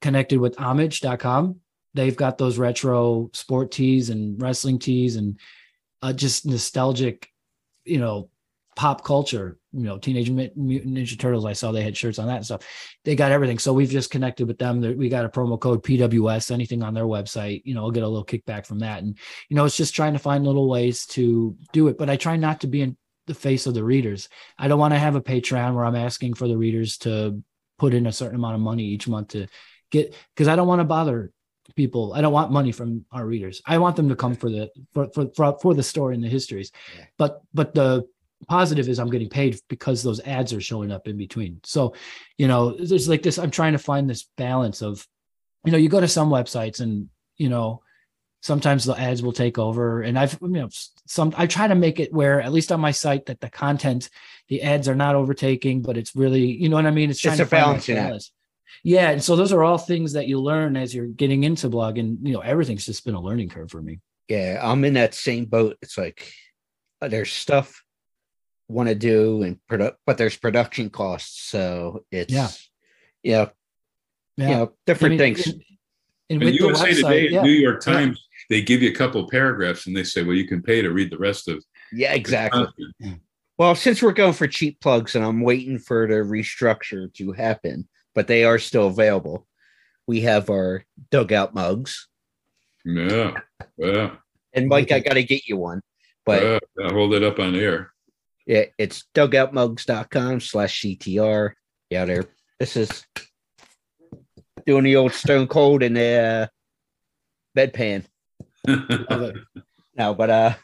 connected 0.00 0.38
with 0.38 0.56
homage.com. 0.56 1.56
They've 1.94 2.16
got 2.16 2.38
those 2.38 2.58
retro 2.58 3.30
sport 3.32 3.70
tees 3.70 4.10
and 4.10 4.40
wrestling 4.40 4.78
tees 4.78 5.16
and 5.16 5.38
uh, 6.02 6.12
just 6.12 6.46
nostalgic, 6.46 7.28
you 7.84 7.98
know, 7.98 8.30
pop 8.76 9.04
culture, 9.04 9.58
you 9.76 9.84
know, 9.84 9.98
Teenage 9.98 10.30
Mutant 10.30 10.94
Ninja 10.94 11.18
Turtles. 11.18 11.44
I 11.44 11.52
saw 11.52 11.70
they 11.70 11.82
had 11.82 11.96
shirts 11.96 12.18
on 12.18 12.26
that 12.28 12.36
and 12.36 12.44
stuff. 12.44 12.62
They 13.04 13.14
got 13.14 13.32
everything. 13.32 13.58
So 13.58 13.72
we've 13.72 13.90
just 13.90 14.10
connected 14.10 14.46
with 14.46 14.58
them. 14.58 14.80
We 14.80 15.08
got 15.08 15.24
a 15.24 15.28
promo 15.28 15.60
code 15.60 15.82
PWS, 15.82 16.50
anything 16.50 16.82
on 16.82 16.94
their 16.94 17.04
website, 17.04 17.62
you 17.64 17.74
know, 17.74 17.82
I'll 17.82 17.90
get 17.90 18.02
a 18.02 18.08
little 18.08 18.24
kickback 18.24 18.66
from 18.66 18.78
that. 18.78 19.02
And, 19.02 19.18
you 19.48 19.56
know, 19.56 19.64
it's 19.64 19.76
just 19.76 19.94
trying 19.94 20.14
to 20.14 20.18
find 20.18 20.44
little 20.44 20.68
ways 20.68 21.06
to 21.06 21.56
do 21.72 21.88
it. 21.88 21.98
But 21.98 22.08
I 22.08 22.16
try 22.16 22.36
not 22.36 22.62
to 22.62 22.66
be 22.66 22.82
in 22.82 22.96
the 23.26 23.34
face 23.34 23.66
of 23.66 23.74
the 23.74 23.84
readers. 23.84 24.28
I 24.58 24.68
don't 24.68 24.78
want 24.78 24.94
to 24.94 24.98
have 24.98 25.14
a 25.14 25.20
Patreon 25.20 25.74
where 25.74 25.84
I'm 25.84 25.96
asking 25.96 26.34
for 26.34 26.48
the 26.48 26.56
readers 26.56 26.96
to 26.98 27.42
put 27.78 27.92
in 27.92 28.06
a 28.06 28.12
certain 28.12 28.36
amount 28.36 28.54
of 28.54 28.60
money 28.60 28.84
each 28.84 29.08
month 29.08 29.28
to 29.28 29.46
get 29.90 30.14
because 30.34 30.48
I 30.48 30.56
don't 30.56 30.68
want 30.68 30.80
to 30.80 30.84
bother 30.84 31.32
people. 31.74 32.14
I 32.14 32.20
don't 32.20 32.32
want 32.32 32.52
money 32.52 32.72
from 32.72 33.04
our 33.12 33.26
readers. 33.26 33.60
I 33.66 33.78
want 33.78 33.96
them 33.96 34.08
to 34.08 34.16
come 34.16 34.34
for 34.34 34.48
the 34.48 34.70
for 34.94 35.08
for 35.12 35.28
for, 35.34 35.58
for 35.60 35.74
the 35.74 35.82
story 35.82 36.14
and 36.14 36.22
the 36.22 36.28
histories. 36.28 36.70
Yeah. 36.96 37.04
But 37.18 37.40
but 37.52 37.74
the 37.74 38.06
positive 38.48 38.88
is 38.88 38.98
I'm 38.98 39.10
getting 39.10 39.28
paid 39.28 39.58
because 39.68 40.02
those 40.02 40.20
ads 40.20 40.52
are 40.52 40.60
showing 40.60 40.92
up 40.92 41.08
in 41.08 41.16
between. 41.16 41.60
So, 41.64 41.94
you 42.38 42.48
know, 42.48 42.72
there's 42.72 43.08
like 43.08 43.22
this 43.22 43.38
I'm 43.38 43.50
trying 43.50 43.72
to 43.72 43.78
find 43.78 44.08
this 44.08 44.28
balance 44.36 44.82
of 44.82 45.06
you 45.64 45.72
know, 45.72 45.78
you 45.78 45.88
go 45.88 46.00
to 46.00 46.08
some 46.08 46.30
websites 46.30 46.80
and 46.80 47.08
you 47.36 47.48
know, 47.48 47.82
sometimes 48.46 48.84
the 48.84 48.98
ads 48.98 49.22
will 49.22 49.32
take 49.32 49.58
over. 49.58 50.02
And 50.02 50.18
i've 50.18 50.38
you 50.40 50.48
know 50.48 50.68
some 51.06 51.34
i 51.36 51.46
try 51.46 51.68
to 51.68 51.74
make 51.74 52.00
it 52.00 52.12
where 52.12 52.40
at 52.40 52.52
least 52.52 52.72
on 52.72 52.80
my 52.80 52.92
site 52.92 53.26
that 53.26 53.40
the 53.40 53.50
content 53.50 54.08
the 54.48 54.62
ads 54.62 54.88
are 54.88 54.94
not 54.94 55.14
overtaking 55.14 55.82
but 55.82 55.96
it's 55.96 56.16
really 56.16 56.46
you 56.46 56.68
know 56.68 56.76
what 56.76 56.86
i 56.86 56.90
mean? 56.90 57.10
It's 57.10 57.20
trying 57.20 57.40
it's 57.40 57.48
to 57.48 57.56
balance, 57.56 57.86
balance. 57.86 58.32
yeah 58.82 59.10
and 59.10 59.22
so 59.22 59.36
those 59.36 59.52
are 59.52 59.64
all 59.64 59.78
things 59.78 60.12
that 60.14 60.26
you 60.26 60.40
learn 60.40 60.76
as 60.76 60.94
you're 60.94 61.06
getting 61.06 61.44
into 61.44 61.68
blogging. 61.68 62.18
You 62.22 62.34
know 62.34 62.40
everything's 62.40 62.86
just 62.86 63.04
been 63.04 63.14
a 63.14 63.20
learning 63.20 63.48
curve 63.48 63.70
for 63.70 63.82
me. 63.82 64.00
Yeah 64.28 64.60
i'm 64.62 64.84
in 64.84 64.94
that 64.94 65.14
same 65.14 65.46
boat. 65.46 65.76
It's 65.82 65.98
like 65.98 66.32
there's 67.00 67.32
stuff 67.32 67.82
want 68.68 68.88
to 68.88 68.94
do 68.94 69.42
and 69.42 69.58
product 69.68 69.98
but 70.06 70.18
there's 70.18 70.36
production 70.36 70.90
costs 70.90 71.50
so 71.50 72.04
it's 72.10 72.32
yeah 72.32 72.48
yeah, 73.22 73.48
yeah. 74.36 74.48
you 74.48 74.54
know 74.54 74.72
different 74.86 75.20
I 75.20 75.24
mean, 75.24 75.34
things 75.34 75.54
and, 76.30 76.42
and 76.42 76.54
USA 76.54 76.90
website, 76.90 76.94
Today, 76.96 77.28
yeah, 77.28 77.42
New 77.42 77.50
York 77.50 77.80
Times, 77.80 78.20
they 78.50 78.62
give 78.62 78.82
you 78.82 78.90
a 78.90 78.94
couple 78.94 79.22
of 79.22 79.30
paragraphs 79.30 79.86
and 79.86 79.96
they 79.96 80.04
say, 80.04 80.22
well, 80.22 80.36
you 80.36 80.46
can 80.46 80.62
pay 80.62 80.82
to 80.82 80.90
read 80.90 81.10
the 81.10 81.18
rest 81.18 81.48
of. 81.48 81.62
Yeah, 81.92 82.14
exactly. 82.14 82.66
Well, 83.58 83.74
since 83.74 84.02
we're 84.02 84.12
going 84.12 84.32
for 84.32 84.46
cheap 84.46 84.80
plugs 84.80 85.14
and 85.14 85.24
I'm 85.24 85.40
waiting 85.40 85.78
for 85.78 86.06
the 86.06 86.14
restructure 86.14 87.12
to 87.14 87.32
happen, 87.32 87.88
but 88.14 88.26
they 88.26 88.44
are 88.44 88.58
still 88.58 88.88
available, 88.88 89.46
we 90.06 90.20
have 90.22 90.50
our 90.50 90.84
dugout 91.10 91.54
mugs. 91.54 92.08
Yeah. 92.84 93.38
Yeah. 93.78 94.16
And 94.52 94.68
Mike, 94.68 94.92
I 94.92 95.00
got 95.00 95.14
to 95.14 95.22
get 95.22 95.46
you 95.46 95.56
one. 95.56 95.80
But 96.24 96.42
yeah, 96.42 96.90
hold 96.92 97.14
it 97.14 97.22
up 97.22 97.38
on 97.38 97.54
air. 97.54 97.92
Yeah, 98.46 98.66
it's 98.78 99.04
dugoutmugs.com 99.14 100.40
slash 100.40 100.82
CTR. 100.82 101.52
Yeah, 101.90 102.04
there. 102.04 102.24
This 102.60 102.76
is 102.76 103.04
doing 104.66 104.84
the 104.84 104.96
old 104.96 105.12
Stone 105.12 105.48
Cold 105.48 105.82
in 105.82 105.94
the 105.94 106.48
uh, 107.56 107.58
bedpan. 107.58 108.04
no, 108.66 110.14
but 110.14 110.30
uh, 110.30 110.54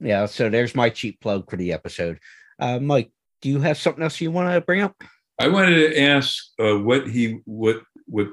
yeah. 0.00 0.26
So 0.26 0.50
there's 0.50 0.74
my 0.74 0.90
cheap 0.90 1.20
plug 1.20 1.48
for 1.48 1.56
the 1.56 1.72
episode. 1.72 2.18
Uh, 2.58 2.78
Mike, 2.80 3.12
do 3.40 3.48
you 3.48 3.60
have 3.60 3.78
something 3.78 4.02
else 4.02 4.20
you 4.20 4.30
want 4.30 4.52
to 4.52 4.60
bring 4.60 4.82
up? 4.82 4.96
I 5.38 5.48
wanted 5.48 5.76
to 5.76 6.00
ask 6.00 6.44
uh, 6.58 6.78
what 6.78 7.08
he 7.08 7.40
what 7.44 7.82
what 8.06 8.28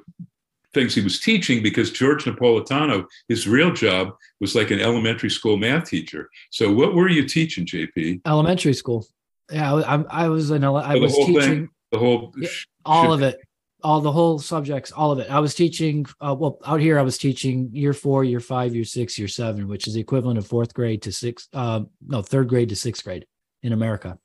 things 0.73 0.93
he 0.93 1.01
was 1.01 1.19
teaching 1.19 1.63
because 1.63 1.91
George 1.91 2.25
Napolitano, 2.25 3.05
his 3.27 3.47
real 3.47 3.73
job 3.73 4.13
was 4.39 4.55
like 4.55 4.71
an 4.71 4.79
elementary 4.79 5.29
school 5.29 5.57
math 5.57 5.89
teacher. 5.89 6.29
So 6.51 6.71
what 6.71 6.93
were 6.93 7.09
you 7.09 7.27
teaching, 7.27 7.65
JP? 7.65 8.21
Elementary 8.25 8.73
school. 8.73 9.05
Yeah, 9.51 9.73
I, 9.73 10.25
I 10.25 10.27
was 10.29 10.51
an 10.51 10.63
I 10.63 10.95
was 10.95 11.15
teaching 11.15 11.39
thing, 11.39 11.69
the 11.91 11.97
whole 11.97 12.33
yeah, 12.37 12.49
all 12.85 13.11
of 13.11 13.23
it 13.23 13.39
all 13.81 14.01
the 14.01 14.11
whole 14.11 14.39
subjects, 14.39 14.91
all 14.91 15.11
of 15.11 15.19
it. 15.19 15.31
I 15.31 15.39
was 15.39 15.55
teaching, 15.55 16.05
uh, 16.19 16.35
well, 16.37 16.59
out 16.65 16.81
here, 16.81 16.99
I 16.99 17.01
was 17.01 17.17
teaching 17.17 17.69
year 17.71 17.93
four, 17.93 18.23
year 18.23 18.39
five, 18.39 18.75
year 18.75 18.83
six, 18.83 19.17
year 19.17 19.27
seven, 19.27 19.67
which 19.67 19.87
is 19.87 19.93
the 19.93 20.01
equivalent 20.01 20.37
of 20.37 20.47
fourth 20.47 20.73
grade 20.73 21.01
to 21.03 21.11
sixth, 21.11 21.47
uh, 21.53 21.81
no, 22.05 22.21
third 22.21 22.49
grade 22.49 22.69
to 22.69 22.75
sixth 22.75 23.03
grade 23.03 23.25
in 23.63 23.71
America. 23.71 24.17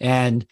And 0.00 0.44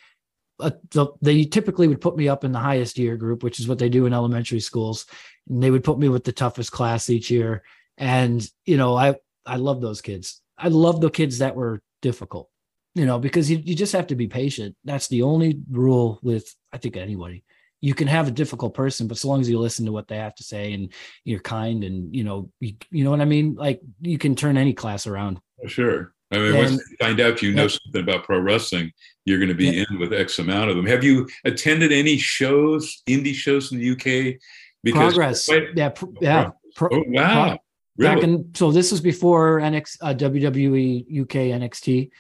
they 1.21 1.45
typically 1.45 1.89
would 1.89 2.01
put 2.01 2.17
me 2.17 2.29
up 2.29 2.45
in 2.45 2.53
the 2.53 2.59
highest 2.59 2.99
year 2.99 3.17
group, 3.17 3.43
which 3.43 3.61
is 3.61 3.69
what 3.69 3.79
they 3.79 3.89
do 3.89 4.07
in 4.07 4.13
elementary 4.13 4.61
schools. 4.61 5.07
And 5.49 5.63
they 5.63 5.71
would 5.71 5.85
put 5.85 5.99
me 5.99 6.09
with 6.09 6.25
the 6.25 6.33
toughest 6.33 6.73
class 6.73 7.11
each 7.11 7.31
year. 7.31 7.63
And, 7.99 8.47
you 8.65 8.77
know, 8.77 8.97
I, 8.97 9.17
I 9.45 9.57
love 9.57 9.81
those 9.81 10.01
kids. 10.01 10.41
I 10.59 10.69
love 10.69 11.01
the 11.01 11.11
kids 11.11 11.39
that 11.39 11.57
were 11.57 11.83
difficult, 12.03 12.49
you 12.95 13.07
know, 13.07 13.19
because 13.19 13.51
you, 13.51 13.59
you 13.59 13.75
just 13.75 13.93
have 13.93 14.09
to 14.09 14.15
be 14.15 14.29
patient. 14.29 14.77
That's 14.85 15.09
the 15.09 15.23
only 15.23 15.61
rule 15.71 16.19
with, 16.23 16.55
I 16.73 16.79
think, 16.79 16.97
anybody 16.97 17.45
you 17.81 17.95
can 17.95 18.09
have 18.09 18.27
a 18.27 18.33
difficult 18.33 18.75
person, 18.75 19.07
but 19.07 19.19
so 19.19 19.29
long 19.29 19.41
as 19.41 19.49
you 19.49 19.59
listen 19.59 19.87
to 19.87 19.93
what 19.93 20.09
they 20.09 20.17
have 20.17 20.35
to 20.35 20.43
say 20.43 20.73
and 20.73 20.93
you're 21.25 21.41
kind 21.41 21.85
and 21.85 22.15
you 22.15 22.25
know 22.25 22.51
you, 22.59 22.75
you 22.91 23.05
know 23.05 23.11
what 23.11 23.21
I 23.21 23.27
mean, 23.27 23.55
like 23.55 23.81
you 24.01 24.19
can 24.19 24.35
turn 24.35 24.57
any 24.57 24.73
class 24.73 25.07
around. 25.07 25.41
Sure. 25.67 26.13
I 26.33 26.39
mean, 26.39 26.57
once 26.57 26.73
you 26.73 26.97
find 27.01 27.21
out 27.21 27.41
you 27.41 27.53
know 27.53 27.63
yeah. 27.63 27.69
something 27.69 28.03
about 28.03 28.25
pro 28.25 28.41
wrestling, 28.41 28.93
you're 29.25 29.39
going 29.39 29.49
to 29.49 29.55
be 29.55 29.67
yeah. 29.67 29.85
in 29.89 29.99
with 29.99 30.13
X 30.13 30.39
amount 30.39 30.71
of 30.71 30.77
them. 30.77 30.87
Have 30.87 31.05
you 31.05 31.29
attended 31.45 31.93
any 31.93 32.17
shows, 32.17 33.03
indie 33.07 33.35
shows 33.35 33.71
in 33.71 33.79
the 33.79 33.91
UK? 33.91 34.41
Because 34.83 35.15
progress, 35.15 35.47
quite, 35.47 35.69
yeah, 35.77 35.91
pr- 35.91 36.07
yeah. 36.21 36.51
Pro, 36.75 36.89
oh, 36.93 37.05
wow. 37.09 37.45
Pro- 37.45 37.59
really? 37.97 38.15
Back 38.15 38.25
in, 38.25 38.51
so 38.55 38.73
this 38.73 38.91
was 38.91 39.01
before 39.01 39.61
NX, 39.61 39.99
uh, 40.01 40.15
WWE 40.15 41.23
UK 41.23 41.61
NXT. 41.61 42.11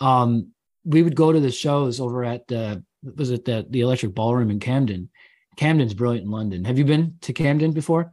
Um, 0.00 0.52
we 0.84 1.02
would 1.02 1.16
go 1.16 1.32
to 1.32 1.40
the 1.40 1.50
shows 1.50 2.00
over 2.00 2.24
at 2.24 2.50
uh, 2.52 2.76
was 3.16 3.30
it 3.30 3.44
the 3.44 3.66
the 3.68 3.80
Electric 3.80 4.14
Ballroom 4.14 4.50
in 4.50 4.60
Camden. 4.60 5.10
Camden's 5.56 5.94
brilliant 5.94 6.26
in 6.26 6.30
London. 6.30 6.64
Have 6.64 6.78
you 6.78 6.84
been 6.84 7.16
to 7.22 7.32
Camden 7.32 7.72
before? 7.72 8.12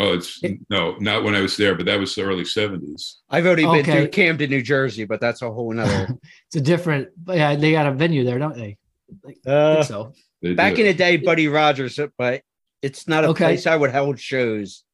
Oh, 0.00 0.14
it's 0.14 0.42
it, 0.44 0.60
no, 0.70 0.96
not 1.00 1.24
when 1.24 1.34
I 1.34 1.40
was 1.40 1.56
there, 1.56 1.74
but 1.74 1.86
that 1.86 1.98
was 1.98 2.14
the 2.14 2.22
early 2.22 2.44
seventies. 2.44 3.18
I've 3.28 3.44
already 3.46 3.66
okay. 3.66 3.82
been 3.82 4.02
to 4.02 4.08
Camden, 4.08 4.48
New 4.48 4.62
Jersey, 4.62 5.04
but 5.04 5.20
that's 5.20 5.42
a 5.42 5.50
whole 5.50 5.72
nother. 5.72 6.16
it's 6.46 6.56
a 6.56 6.60
different. 6.60 7.08
Yeah, 7.26 7.56
they 7.56 7.72
got 7.72 7.86
a 7.86 7.92
venue 7.92 8.24
there, 8.24 8.38
don't 8.38 8.54
they? 8.54 8.78
Like, 9.24 9.38
uh, 9.44 9.82
so. 9.82 10.12
Back 10.40 10.76
do. 10.76 10.82
in 10.82 10.86
the 10.86 10.94
day, 10.94 11.16
Buddy 11.16 11.48
Rogers, 11.48 11.98
but 12.16 12.42
it's 12.80 13.08
not 13.08 13.24
a 13.24 13.28
okay. 13.28 13.46
place 13.46 13.66
I 13.66 13.74
would 13.74 13.90
hold 13.90 14.20
shows 14.20 14.84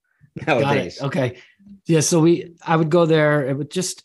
nowadays. 0.47 1.03
Okay, 1.03 1.39
yeah. 1.85 2.01
So 2.01 2.21
we, 2.21 2.55
I 2.67 2.77
would 2.77 2.89
go 2.89 3.05
there. 3.05 3.47
It 3.47 3.59
would 3.59 3.71
just 3.71 4.05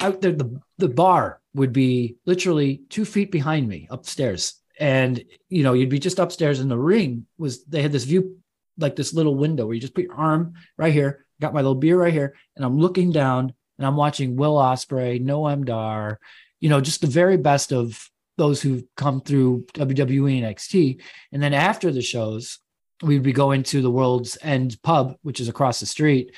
out 0.00 0.20
there. 0.20 0.32
The 0.32 0.60
the 0.78 0.88
bar 0.88 1.40
would 1.54 1.72
be 1.72 2.16
literally 2.26 2.82
two 2.88 3.04
feet 3.04 3.30
behind 3.30 3.68
me 3.68 3.86
upstairs 3.88 4.60
and 4.80 5.22
you 5.48 5.62
know 5.62 5.72
you'd 5.72 5.88
be 5.88 6.00
just 6.00 6.18
upstairs 6.18 6.58
in 6.58 6.68
the 6.68 6.76
ring 6.76 7.26
was 7.38 7.64
they 7.64 7.80
had 7.80 7.92
this 7.92 8.02
view 8.02 8.38
like 8.78 8.96
this 8.96 9.14
little 9.14 9.34
window 9.34 9.66
where 9.66 9.74
you 9.74 9.80
just 9.80 9.94
put 9.94 10.04
your 10.04 10.14
arm 10.14 10.54
right 10.76 10.92
here 10.92 11.24
got 11.40 11.54
my 11.54 11.60
little 11.60 11.74
beer 11.74 11.98
right 11.98 12.12
here 12.12 12.34
and 12.56 12.64
i'm 12.64 12.78
looking 12.78 13.12
down 13.12 13.52
and 13.78 13.86
i'm 13.86 13.96
watching 13.96 14.36
will 14.36 14.56
Ospreay, 14.56 15.22
noam 15.22 15.64
dar 15.64 16.18
you 16.60 16.68
know 16.68 16.80
just 16.80 17.00
the 17.00 17.06
very 17.06 17.36
best 17.36 17.72
of 17.72 18.08
those 18.36 18.60
who've 18.60 18.84
come 18.96 19.20
through 19.20 19.64
wwe 19.74 20.42
and 20.42 20.56
nxt 20.56 21.00
and 21.32 21.42
then 21.42 21.54
after 21.54 21.92
the 21.92 22.02
shows 22.02 22.58
we'd 23.02 23.22
be 23.22 23.32
going 23.32 23.62
to 23.62 23.82
the 23.82 23.90
world's 23.90 24.38
end 24.42 24.80
pub 24.82 25.16
which 25.22 25.40
is 25.40 25.48
across 25.48 25.80
the 25.80 25.86
street. 25.86 26.34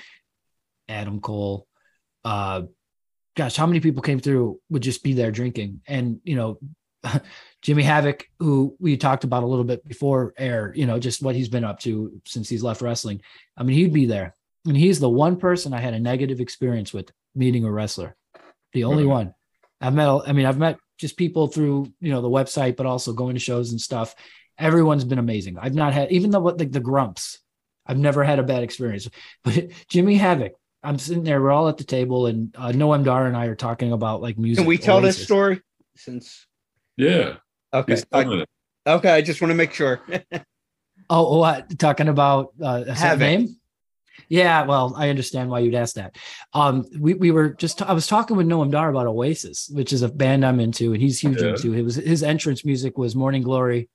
Adam 0.88 1.20
cole 1.20 1.66
uh 2.24 2.62
gosh 3.36 3.56
how 3.56 3.66
many 3.66 3.80
people 3.80 4.02
came 4.02 4.20
through 4.20 4.60
would 4.70 4.82
just 4.82 5.02
be 5.02 5.12
there 5.12 5.30
drinking? 5.30 5.80
And 5.86 6.20
you 6.24 6.36
know 6.36 6.58
Jimmy 7.66 7.82
Havoc, 7.82 8.28
who 8.38 8.76
we 8.78 8.96
talked 8.96 9.24
about 9.24 9.42
a 9.42 9.46
little 9.46 9.64
bit 9.64 9.84
before 9.88 10.32
air, 10.38 10.72
you 10.76 10.86
know, 10.86 11.00
just 11.00 11.20
what 11.20 11.34
he's 11.34 11.48
been 11.48 11.64
up 11.64 11.80
to 11.80 12.22
since 12.24 12.48
he's 12.48 12.62
left 12.62 12.80
wrestling. 12.80 13.22
I 13.56 13.64
mean, 13.64 13.76
he'd 13.76 13.92
be 13.92 14.06
there. 14.06 14.36
And 14.64 14.76
he's 14.76 15.00
the 15.00 15.08
one 15.08 15.36
person 15.36 15.74
I 15.74 15.80
had 15.80 15.92
a 15.92 15.98
negative 15.98 16.38
experience 16.38 16.92
with 16.92 17.10
meeting 17.34 17.64
a 17.64 17.72
wrestler. 17.72 18.14
The 18.72 18.84
only 18.84 19.04
one. 19.04 19.34
I've 19.80 19.94
met, 19.94 20.08
I 20.28 20.32
mean, 20.32 20.46
I've 20.46 20.60
met 20.60 20.78
just 20.96 21.16
people 21.16 21.48
through 21.48 21.92
you 21.98 22.12
know 22.12 22.20
the 22.20 22.28
website, 22.28 22.76
but 22.76 22.86
also 22.86 23.12
going 23.12 23.34
to 23.34 23.40
shows 23.40 23.72
and 23.72 23.80
stuff. 23.80 24.14
Everyone's 24.56 25.04
been 25.04 25.18
amazing. 25.18 25.58
I've 25.58 25.74
not 25.74 25.92
had 25.92 26.12
even 26.12 26.30
the 26.30 26.38
what 26.38 26.58
the, 26.58 26.66
the 26.66 26.78
grumps. 26.78 27.40
I've 27.84 27.98
never 27.98 28.22
had 28.22 28.38
a 28.38 28.44
bad 28.44 28.62
experience. 28.62 29.08
But 29.42 29.70
Jimmy 29.88 30.14
Havoc, 30.14 30.52
I'm 30.84 31.00
sitting 31.00 31.24
there. 31.24 31.42
We're 31.42 31.50
all 31.50 31.68
at 31.68 31.78
the 31.78 31.84
table, 31.84 32.26
and 32.26 32.54
uh, 32.56 32.68
Noam 32.68 33.02
Dar 33.02 33.26
and 33.26 33.36
I 33.36 33.46
are 33.46 33.56
talking 33.56 33.90
about 33.90 34.22
like 34.22 34.38
music. 34.38 34.62
Can 34.62 34.68
we 34.68 34.78
tell 34.78 34.98
Oasis. 34.98 35.16
this 35.16 35.24
story? 35.24 35.62
Since 35.96 36.46
Yeah. 36.96 37.38
Okay, 37.72 37.96
I, 38.12 38.44
okay, 38.86 39.10
I 39.10 39.22
just 39.22 39.40
want 39.40 39.50
to 39.50 39.56
make 39.56 39.72
sure. 39.72 40.00
Oh, 41.08 41.38
what 41.38 41.78
talking 41.78 42.08
about 42.08 42.52
uh, 42.60 42.82
a 42.88 42.96
certain 42.96 43.18
name? 43.20 43.56
Yeah, 44.28 44.64
well, 44.64 44.92
I 44.96 45.08
understand 45.08 45.50
why 45.50 45.60
you'd 45.60 45.74
ask 45.76 45.94
that. 45.94 46.16
Um, 46.52 46.84
we 46.98 47.14
we 47.14 47.30
were 47.30 47.50
just 47.50 47.80
I 47.82 47.92
was 47.92 48.08
talking 48.08 48.36
with 48.36 48.48
Noam 48.48 48.72
Dar 48.72 48.90
about 48.90 49.06
Oasis, 49.06 49.68
which 49.72 49.92
is 49.92 50.02
a 50.02 50.08
band 50.08 50.44
I'm 50.44 50.58
into, 50.58 50.94
and 50.94 51.00
he's 51.00 51.20
huge 51.20 51.40
Yeah. 51.40 51.50
into. 51.50 51.74
It 51.74 51.82
was 51.82 51.94
his 51.94 52.24
entrance 52.24 52.64
music 52.64 52.98
was 52.98 53.14
Morning 53.14 53.42
Glory, 53.42 53.88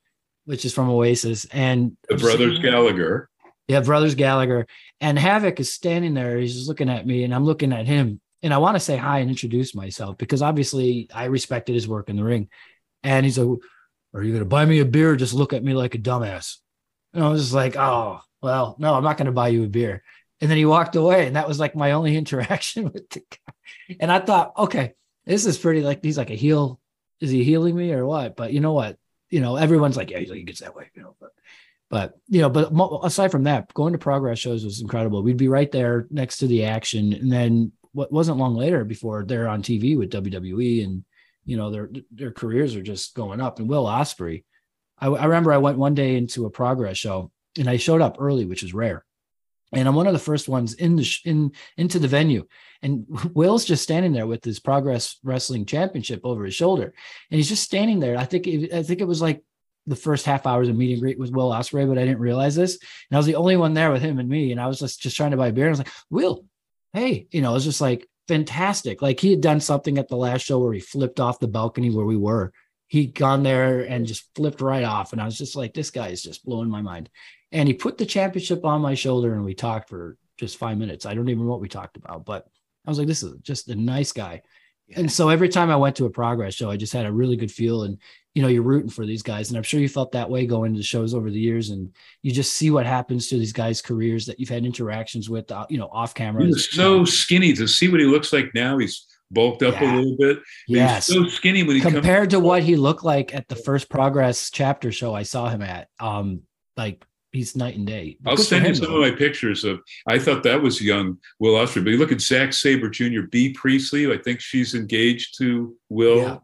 which 0.46 0.64
is 0.64 0.74
from 0.74 0.90
Oasis, 0.90 1.46
and 1.52 1.98
The 2.08 2.16
Brothers 2.16 2.60
Gallagher. 2.60 3.30
yeah, 3.68 3.82
Brothers 3.82 4.16
Gallagher, 4.16 4.68
and 5.02 5.20
Havoc 5.20 5.60
is 5.60 5.74
standing 5.74 6.14
there. 6.14 6.38
He's 6.38 6.54
just 6.56 6.70
looking 6.70 6.88
at 6.90 7.06
me, 7.06 7.26
and 7.26 7.36
I'm 7.36 7.44
looking 7.44 7.74
at 7.74 7.88
him, 7.88 8.22
and 8.42 8.54
I 8.54 8.60
want 8.60 8.76
to 8.76 8.80
say 8.80 8.96
hi 8.96 9.20
and 9.20 9.30
introduce 9.30 9.76
myself 9.76 10.18
because 10.18 10.42
obviously 10.42 11.10
I 11.14 11.26
respected 11.26 11.74
his 11.74 11.90
work 11.90 12.10
in 12.10 12.16
the 12.16 12.24
ring, 12.24 12.48
and 13.04 13.26
he's 13.26 13.38
like, 13.38 13.60
"Are 14.14 14.24
you 14.24 14.34
gonna 14.34 14.46
buy 14.46 14.66
me 14.66 14.80
a 14.80 14.86
beer? 14.86 15.12
Or 15.12 15.16
just 15.16 15.34
look 15.34 15.54
at 15.54 15.64
me 15.64 15.74
like 15.74 15.96
a 15.96 16.00
dumbass." 16.00 16.58
And 17.14 17.24
I 17.24 17.30
was 17.30 17.42
just 17.42 17.54
like, 17.54 17.76
"Oh, 17.76 18.20
well, 18.42 18.76
no, 18.80 18.94
I'm 18.94 19.04
not 19.04 19.18
gonna 19.18 19.32
buy 19.32 19.50
you 19.50 19.64
a 19.64 19.68
beer." 19.68 20.04
And 20.42 20.50
then 20.50 20.58
he 20.58 20.66
walked 20.66 20.96
away, 20.96 21.28
and 21.28 21.36
that 21.36 21.48
was 21.48 21.60
like 21.60 21.76
my 21.76 21.92
only 21.92 22.16
interaction 22.18 22.86
with 22.86 23.10
the 23.10 23.20
guy. 23.20 23.96
And 24.00 24.12
I 24.12 24.20
thought, 24.20 24.54
okay, 24.58 24.94
this 25.26 25.46
is 25.46 25.58
pretty 25.58 25.82
like 25.82 26.04
he's 26.04 26.18
like 26.18 26.32
a 26.32 26.36
heel. 26.36 26.80
Is 27.20 27.30
he 27.30 27.44
healing 27.44 27.76
me 27.76 27.94
or 27.94 28.06
what? 28.06 28.36
But 28.36 28.52
you 28.52 28.60
know 28.60 28.74
what? 28.74 28.98
You 29.30 29.40
know, 29.40 29.56
everyone's 29.56 29.96
like, 29.96 30.10
yeah, 30.10 30.18
he's 30.18 30.30
like, 30.30 30.40
he 30.40 30.44
gets 30.44 30.62
that 30.62 30.76
way, 30.76 30.90
you 30.96 31.04
know. 31.04 31.16
But 31.20 31.32
but 31.90 32.14
you 32.28 32.42
know, 32.42 32.50
but 32.50 32.72
aside 33.04 33.32
from 33.32 33.44
that, 33.44 33.72
going 33.74 33.94
to 33.94 34.00
progress 34.00 34.40
shows 34.40 34.66
was 34.66 34.82
incredible. 34.82 35.22
We'd 35.22 35.38
be 35.38 35.48
right 35.48 35.72
there 35.72 36.08
next 36.10 36.38
to 36.38 36.48
the 36.48 36.66
action, 36.66 37.14
and 37.14 37.32
then 37.32 37.74
what 37.92 38.12
wasn't 38.12 38.38
long 38.38 38.56
later 38.56 38.84
before 38.84 39.24
they're 39.26 39.48
on 39.48 39.62
TV 39.62 39.98
with 39.98 40.12
WWE, 40.12 40.84
and 40.84 41.04
you 41.46 41.58
know 41.58 41.72
their 41.72 41.90
their 42.12 42.32
careers 42.32 42.76
are 42.76 42.82
just 42.82 43.16
going 43.16 43.42
up. 43.42 43.60
And 43.60 43.70
Will 43.70 43.86
Ospreay, 43.86 44.44
I, 44.98 45.08
I 45.08 45.26
remember 45.26 45.52
I 45.52 45.58
went 45.58 45.78
one 45.78 45.96
day 45.96 46.16
into 46.16 46.46
a 46.46 46.52
progress 46.52 46.98
show, 46.98 47.32
and 47.58 47.70
I 47.70 47.78
showed 47.78 48.02
up 48.02 48.18
early, 48.20 48.46
which 48.46 48.64
is 48.64 48.74
rare. 48.74 49.06
And 49.74 49.88
I'm 49.88 49.96
one 49.96 50.08
of 50.08 50.14
the 50.14 50.20
first 50.20 50.50
ones 50.50 50.74
in 50.74 50.98
the 50.98 51.04
sh- 51.04 51.22
in 51.26 51.52
into 51.78 52.00
the 52.00 52.08
venue, 52.08 52.46
and 52.82 53.06
Will's 53.34 53.66
just 53.66 53.84
standing 53.84 54.12
there 54.14 54.28
with 54.28 54.44
his 54.44 54.60
Progress 54.60 55.18
Wrestling 55.24 55.66
Championship 55.66 56.22
over 56.24 56.46
his 56.46 56.56
shoulder, 56.56 56.94
and 57.30 57.38
he's 57.38 57.50
just 57.50 57.64
standing 57.64 58.00
there. 58.00 58.18
I 58.18 58.26
think 58.26 58.48
it, 58.48 58.74
I 58.74 58.84
think 58.84 59.02
it 59.02 59.08
was 59.08 59.22
like 59.22 59.44
the 59.88 59.96
first 59.96 60.26
half 60.26 60.46
hours 60.46 60.70
of 60.70 60.76
meet 60.76 60.94
and 60.94 61.02
greet 61.02 61.20
with 61.20 61.32
Will 61.32 61.50
Ospreay, 61.50 61.88
but 61.88 61.98
I 61.98 62.06
didn't 62.06 62.20
realize 62.20 62.56
this. 62.56 62.78
And 63.10 63.16
I 63.16 63.18
was 63.18 63.26
the 63.26 63.36
only 63.36 63.58
one 63.58 63.74
there 63.74 63.92
with 63.92 64.02
him 64.02 64.20
and 64.20 64.30
me. 64.30 64.52
And 64.52 64.62
I 64.62 64.68
was 64.68 64.80
just, 64.80 65.02
just 65.02 65.18
trying 65.18 65.32
to 65.32 65.38
buy 65.38 65.52
beer. 65.52 65.66
And 65.66 65.76
I 65.76 65.78
was 65.78 65.80
like, 65.80 65.94
Will, 66.10 66.46
hey, 66.94 67.28
you 67.32 67.42
know, 67.42 67.52
it 67.52 67.56
was 67.56 67.64
just 67.64 67.82
like 67.82 68.08
fantastic. 68.32 69.02
Like 69.02 69.20
he 69.20 69.30
had 69.30 69.42
done 69.42 69.60
something 69.60 69.98
at 69.98 70.08
the 70.08 70.16
last 70.16 70.46
show 70.46 70.60
where 70.60 70.72
he 70.72 70.80
flipped 70.80 71.20
off 71.20 71.40
the 71.40 71.50
balcony 71.50 71.90
where 71.90 72.06
we 72.06 72.16
were. 72.16 72.54
He'd 72.88 73.14
gone 73.14 73.44
there 73.44 73.82
and 73.82 74.08
just 74.08 74.30
flipped 74.36 74.62
right 74.62 74.86
off. 74.86 75.12
And 75.12 75.22
I 75.22 75.26
was 75.26 75.38
just 75.38 75.58
like, 75.58 75.74
this 75.74 75.92
guy 75.92 76.08
is 76.08 76.24
just 76.24 76.46
blowing 76.46 76.70
my 76.70 76.82
mind. 76.82 77.10
And 77.52 77.68
he 77.68 77.74
put 77.74 77.98
the 77.98 78.06
championship 78.06 78.64
on 78.64 78.80
my 78.80 78.96
shoulder 78.96 79.34
and 79.34 79.44
we 79.44 79.54
talked 79.54 79.90
for 79.90 80.16
just 80.38 80.58
five 80.58 80.78
minutes. 80.78 81.06
I 81.06 81.14
don't 81.14 81.28
even 81.28 81.44
know 81.44 81.52
what 81.52 81.60
we 81.60 81.68
talked 81.68 81.98
about, 81.98 82.24
but 82.24 82.48
I 82.86 82.90
was 82.90 82.98
like, 82.98 83.08
this 83.08 83.22
is 83.22 83.34
just 83.42 83.68
a 83.68 83.76
nice 83.76 84.14
guy. 84.14 84.44
And 84.96 85.12
so 85.12 85.30
every 85.30 85.50
time 85.50 85.70
I 85.70 85.76
went 85.76 85.96
to 85.98 86.06
a 86.06 86.10
progress 86.10 86.54
show, 86.56 86.70
I 86.70 86.78
just 86.78 86.94
had 86.94 87.06
a 87.06 87.12
really 87.12 87.36
good 87.36 87.52
feel. 87.52 87.84
And 87.84 87.98
you 88.34 88.42
know, 88.42 88.48
you're 88.48 88.64
rooting 88.64 88.90
for 88.90 89.06
these 89.06 89.22
guys. 89.24 89.50
And 89.50 89.58
I'm 89.58 89.64
sure 89.64 89.82
you 89.82 89.90
felt 89.90 90.14
that 90.14 90.30
way 90.30 90.46
going 90.46 90.72
to 90.74 90.78
the 90.78 90.84
shows 90.84 91.14
over 91.14 91.30
the 91.30 91.40
years. 91.40 91.70
And 91.70 91.94
you 92.22 92.32
just 92.32 92.54
see 92.54 92.72
what 92.72 92.86
happens 92.86 93.28
to 93.28 93.38
these 93.38 93.52
guys' 93.52 93.82
careers 93.82 94.26
that 94.28 94.40
you've 94.40 94.48
had 94.48 94.66
interactions 94.66 95.30
with, 95.30 95.52
uh, 95.52 95.66
you 95.70 95.78
know, 95.78 95.90
off 95.92 96.14
camera. 96.14 96.44
He 96.44 96.48
was 96.48 96.72
so 96.72 97.04
skinny 97.04 97.52
to 97.54 97.68
see 97.68 97.90
what 97.90 98.00
he 98.00 98.06
looks 98.06 98.32
like 98.32 98.54
now. 98.56 98.78
He's 98.78 99.06
bulked 99.32 99.64
up 99.64 99.74
Yeah. 99.82 99.94
a 99.94 99.98
little 99.98 100.16
bit. 100.18 100.38
He 100.68 100.76
was 100.76 100.80
Yes. 100.80 101.08
so 101.08 101.28
skinny 101.28 101.64
when 101.64 101.76
he 101.76 101.82
comes. 101.82 101.94
compared 101.96 102.30
to 102.30 102.40
what 102.40 102.64
he 102.64 102.78
looked 102.78 103.04
like 103.04 103.36
at 103.36 103.50
the 103.50 103.56
first 103.58 103.90
progress 103.90 104.50
chapter 104.50 104.94
show 104.94 105.14
I 105.14 105.24
saw 105.24 105.50
him 105.50 105.62
at. 105.62 105.90
Um, 106.00 106.44
like 106.78 107.04
he's 107.32 107.56
night 107.56 107.78
and 107.78 107.88
day. 107.88 108.18
I'll 108.26 108.36
Good 108.36 108.46
send 108.46 108.68
you 108.68 108.76
some 108.76 108.88
though. 108.88 109.04
of 109.04 109.12
my 109.12 109.18
pictures 109.18 109.64
of. 109.64 109.82
I 110.08 110.20
thought 110.20 110.44
that 110.44 110.62
was 110.62 110.82
young 110.82 111.18
Will 111.40 111.54
Ospreay, 111.54 111.84
but 111.84 111.92
you 111.92 111.98
look 111.98 112.12
at 112.12 112.22
Zack 112.22 112.54
Sabre 112.54 112.90
Jr., 112.90 113.22
Bea 113.30 113.54
Priestley. 113.54 114.12
I 114.12 114.18
think 114.18 114.40
she's 114.40 114.76
engaged 114.76 115.38
to 115.40 115.76
Will. 115.90 116.22
Yeah. 116.22 116.38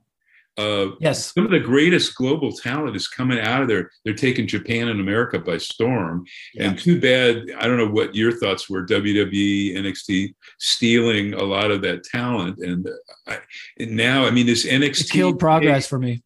Uh, 0.58 0.96
yes, 1.00 1.36
some 1.36 1.46
of 1.46 1.52
the 1.52 1.60
greatest 1.60 2.16
global 2.16 2.52
talent 2.52 2.96
is 2.96 3.08
coming 3.08 3.40
out 3.40 3.62
of 3.62 3.68
there. 3.68 3.92
They're 4.04 4.16
taking 4.16 4.48
Japan 4.48 4.88
and 4.88 5.00
America 5.00 5.38
by 5.38 5.60
storm. 5.60 6.26
And 6.60 6.80
too 6.80 7.00
bad. 7.00 7.46
I 7.60 7.68
don't 7.68 7.78
know 7.78 7.88
what 7.88 8.16
your 8.16 8.32
thoughts 8.32 8.68
were. 8.68 8.84
WWE, 8.84 9.76
NXT 9.76 10.34
stealing 10.58 11.36
a 11.36 11.44
lot 11.44 11.70
of 11.70 11.84
that 11.84 12.04
talent, 12.04 12.58
and, 12.58 12.90
I, 13.28 13.38
and 13.78 13.92
now, 13.92 14.26
I 14.26 14.32
mean, 14.32 14.48
this 14.48 14.66
NXT 14.66 15.02
It 15.02 15.10
killed 15.12 15.38
progress 15.38 15.86
for 15.86 16.00
me. 16.00 16.24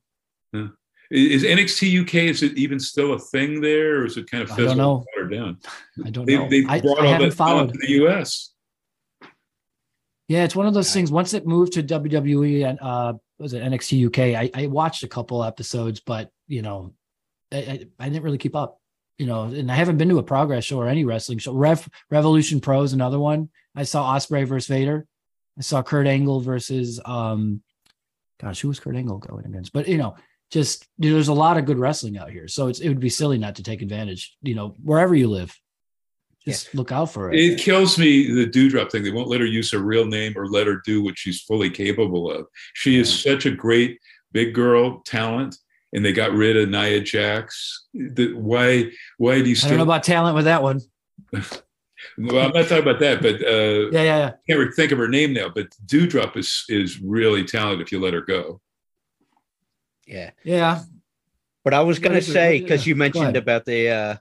Huh. 0.56 0.68
Is 1.12 1.44
NXT 1.44 2.04
UK 2.04 2.16
is 2.30 2.42
it 2.42 2.58
even 2.58 2.80
still 2.80 3.14
a 3.14 3.20
thing 3.20 3.60
there, 3.60 3.98
or 3.98 4.06
is 4.06 4.16
it 4.16 4.32
kind 4.32 4.44
of 4.44 4.52
I 4.54 4.56
don't 4.58 4.78
know. 4.78 5.06
watered 5.16 5.32
down? 5.32 5.58
I 6.06 6.10
don't 6.10 6.26
They, 6.26 6.38
know. 6.38 6.48
they 6.50 6.64
I, 6.68 6.80
brought 6.80 7.00
I 7.02 7.06
all 7.06 7.12
haven't 7.12 7.30
that 7.30 7.36
followed. 7.36 7.74
to 7.74 7.80
the 7.80 8.06
US. 8.06 8.54
Yeah, 10.30 10.46
it's 10.46 10.56
one 10.56 10.68
of 10.68 10.74
those 10.74 10.94
things. 10.94 11.12
Once 11.12 11.34
it 11.34 11.46
moved 11.46 11.74
to 11.74 11.84
WWE 11.84 12.66
and 12.66 12.80
uh, 12.82 13.14
was 13.38 13.52
it 13.54 13.62
NXT 13.62 14.08
UK? 14.08 14.20
I, 14.56 14.64
I 14.64 14.68
watched 14.68 15.04
a 15.04 15.08
couple 15.10 15.44
episodes, 15.44 16.00
but 16.00 16.32
you 16.48 16.62
know, 16.62 16.94
I, 17.52 17.58
I, 17.58 17.88
I 18.00 18.10
didn't 18.10 18.24
really 18.24 18.38
keep 18.38 18.56
up. 18.56 18.78
You 19.18 19.28
know, 19.28 19.44
and 19.44 19.70
I 19.72 19.76
haven't 19.76 19.98
been 19.98 20.10
to 20.10 20.18
a 20.20 20.24
progress 20.24 20.64
show 20.64 20.80
or 20.80 20.88
any 20.88 21.04
wrestling 21.06 21.38
show. 21.40 21.54
Rev 21.54 21.88
Revolution 22.10 22.62
Pro 22.62 22.82
is 22.84 22.94
another 22.94 23.20
one. 23.20 23.50
I 23.76 23.84
saw 23.84 24.16
Ospreay 24.16 24.48
versus 24.48 24.68
Vader. 24.68 25.06
I 25.60 25.62
saw 25.62 25.84
Kurt 25.84 26.08
Angle 26.08 26.40
versus 26.40 27.02
um, 27.06 27.62
gosh, 28.42 28.62
who 28.62 28.70
was 28.70 28.80
Kurt 28.80 28.96
Angle 28.96 29.18
going 29.18 29.46
against? 29.46 29.74
But 29.74 29.88
you 29.90 29.98
know, 29.98 30.16
just 30.52 30.86
you 30.98 31.10
know, 31.10 31.16
there's 31.16 31.30
a 31.30 31.34
lot 31.34 31.58
of 31.58 31.66
good 31.66 31.80
wrestling 31.80 32.18
out 32.18 32.30
here. 32.30 32.48
So 32.48 32.68
it's 32.68 32.80
it 32.80 32.90
would 32.90 33.00
be 33.00 33.10
silly 33.10 33.38
not 33.38 33.56
to 33.56 33.64
take 33.64 33.82
advantage. 33.82 34.36
You 34.42 34.56
know, 34.56 34.76
wherever 34.84 35.16
you 35.16 35.30
live, 35.30 35.58
just 36.46 36.74
look 36.76 36.92
out 36.92 37.12
for 37.12 37.32
it. 37.32 37.40
It 37.40 37.60
kills 37.60 37.98
me 37.98 38.32
the 38.32 38.48
Doudrop 38.48 38.92
thing. 38.92 39.04
They 39.04 39.12
won't 39.12 39.30
let 39.30 39.40
her 39.40 39.46
use 39.46 39.72
her 39.72 39.80
real 39.80 40.06
name 40.06 40.34
or 40.36 40.48
let 40.48 40.68
her 40.68 40.82
do 40.86 41.04
what 41.04 41.18
she's 41.18 41.42
fully 41.42 41.70
capable 41.70 42.30
of. 42.30 42.48
She 42.74 43.00
is 43.00 43.22
such 43.22 43.46
a 43.46 43.52
great 43.52 44.00
big 44.34 44.54
girl 44.54 45.02
talent, 45.06 45.56
and 45.94 46.04
they 46.04 46.14
got 46.14 46.34
rid 46.34 46.58
of 46.58 46.70
Nia 46.70 47.00
Jax. 47.02 47.88
The, 47.94 48.34
why? 48.34 48.92
Why 49.18 49.42
do 49.42 49.50
you 49.50 49.52
I 49.52 49.56
still? 49.56 49.70
don't 49.70 49.78
know 49.80 49.84
about 49.84 50.04
talent 50.04 50.36
with 50.36 50.46
that 50.46 50.62
one. 50.64 50.82
well, 51.34 52.46
I'm 52.46 52.52
not 52.52 52.68
talking 52.68 52.80
about 52.80 53.00
that, 53.00 53.22
but 53.22 53.36
uh, 53.36 53.90
Yeah, 53.92 54.04
yeah, 54.04 54.18
yeah. 54.18 54.32
can't 54.50 54.74
think 54.76 54.92
of 54.92 54.98
her 54.98 55.08
name 55.08 55.34
now. 55.34 55.48
But 55.48 55.68
Doudrop 55.86 56.36
is 56.36 56.66
is 56.68 57.00
really 57.00 57.46
talented 57.46 57.86
if 57.86 57.92
you 57.92 58.02
let 58.02 58.14
her 58.14 58.22
go. 58.22 58.60
Yeah. 60.12 60.32
Yeah. 60.44 60.82
But 61.64 61.74
I 61.74 61.82
was 61.82 62.00
going 62.00 62.16
to 62.16 62.22
say 62.22 62.60
because 62.62 62.86
yeah, 62.86 62.92
you 62.92 62.96
mentioned 62.96 63.38
about 63.38 63.66
the 63.66 63.90
uh, 63.90 64.16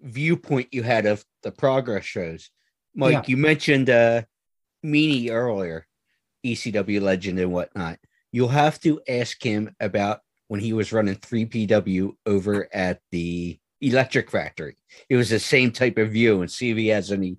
viewpoint 0.00 0.68
you 0.72 0.82
had 0.82 1.06
of 1.06 1.24
the 1.42 1.52
progress 1.52 2.04
shows, 2.04 2.50
Mike. 2.94 3.12
Yeah. 3.12 3.22
You 3.26 3.36
mentioned 3.36 3.88
uh, 3.88 4.22
Meanie 4.84 5.30
earlier, 5.30 5.86
ECW 6.44 7.00
legend 7.00 7.38
and 7.38 7.52
whatnot. 7.52 7.98
You'll 8.32 8.48
have 8.48 8.80
to 8.80 9.00
ask 9.08 9.40
him 9.42 9.74
about 9.78 10.20
when 10.48 10.60
he 10.60 10.72
was 10.72 10.92
running 10.92 11.14
3PW 11.14 12.12
over 12.26 12.68
at 12.74 13.00
the 13.10 13.58
Electric 13.80 14.30
Factory. 14.30 14.76
It 15.08 15.16
was 15.16 15.30
the 15.30 15.38
same 15.38 15.70
type 15.70 15.98
of 15.98 16.10
view, 16.10 16.40
and 16.40 16.50
see 16.50 16.70
if 16.70 16.76
he 16.76 16.88
has 16.88 17.12
any 17.12 17.38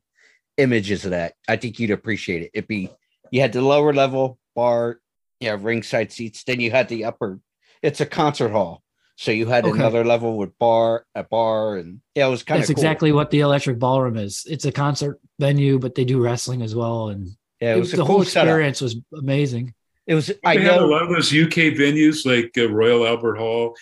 images 0.57 1.05
of 1.05 1.11
that. 1.11 1.33
I 1.47 1.57
think 1.57 1.79
you'd 1.79 1.91
appreciate 1.91 2.43
it. 2.43 2.51
It'd 2.53 2.67
be 2.67 2.89
you 3.31 3.41
had 3.41 3.53
the 3.53 3.61
lower 3.61 3.93
level 3.93 4.37
bar, 4.55 4.99
yeah, 5.39 5.57
ringside 5.59 6.11
seats. 6.11 6.43
Then 6.43 6.59
you 6.59 6.71
had 6.71 6.89
the 6.89 7.05
upper. 7.05 7.39
It's 7.83 8.01
a 8.01 8.05
concert 8.05 8.49
hall, 8.51 8.81
so 9.17 9.31
you 9.31 9.45
had 9.45 9.65
Okay. 9.65 9.77
another 9.77 10.03
level 10.03 10.37
with 10.37 10.57
bar, 10.57 11.05
a 11.13 11.23
bar, 11.23 11.77
and 11.77 11.99
yeah, 12.15 12.27
it 12.27 12.31
was 12.31 12.41
kind 12.43 12.57
of 12.57 12.61
That's 12.61 12.71
exactly 12.71 13.11
what 13.11 13.29
the 13.29 13.41
Electric 13.41 13.77
Ballroom 13.77 14.17
is. 14.17 14.47
It's 14.49 14.65
a 14.65 14.71
concert 14.71 15.19
venue, 15.39 15.77
but 15.79 15.93
they 15.93 16.05
do 16.05 16.21
wrestling 16.21 16.61
as 16.61 16.73
well, 16.73 17.09
and 17.09 17.27
Yeah, 17.59 17.75
it 17.75 17.79
was 17.79 17.93
a 17.93 17.97
the 17.97 18.03
cool 18.05 18.15
whole 18.15 18.23
setup. 18.25 18.47
experience 18.47 18.81
was 18.81 18.95
amazing. 19.13 19.73
It 20.07 20.15
was. 20.15 20.27
They 20.27 20.35
I 20.43 20.57
have 20.57 20.75
a 20.77 20.79
know. 20.81 20.87
lot 20.87 21.03
of 21.03 21.09
those 21.09 21.31
UK 21.31 21.71
venues 21.79 22.25
like 22.25 22.51
uh, 22.57 22.69
Royal 22.69 23.07
Albert 23.07 23.37
Hall. 23.37 23.73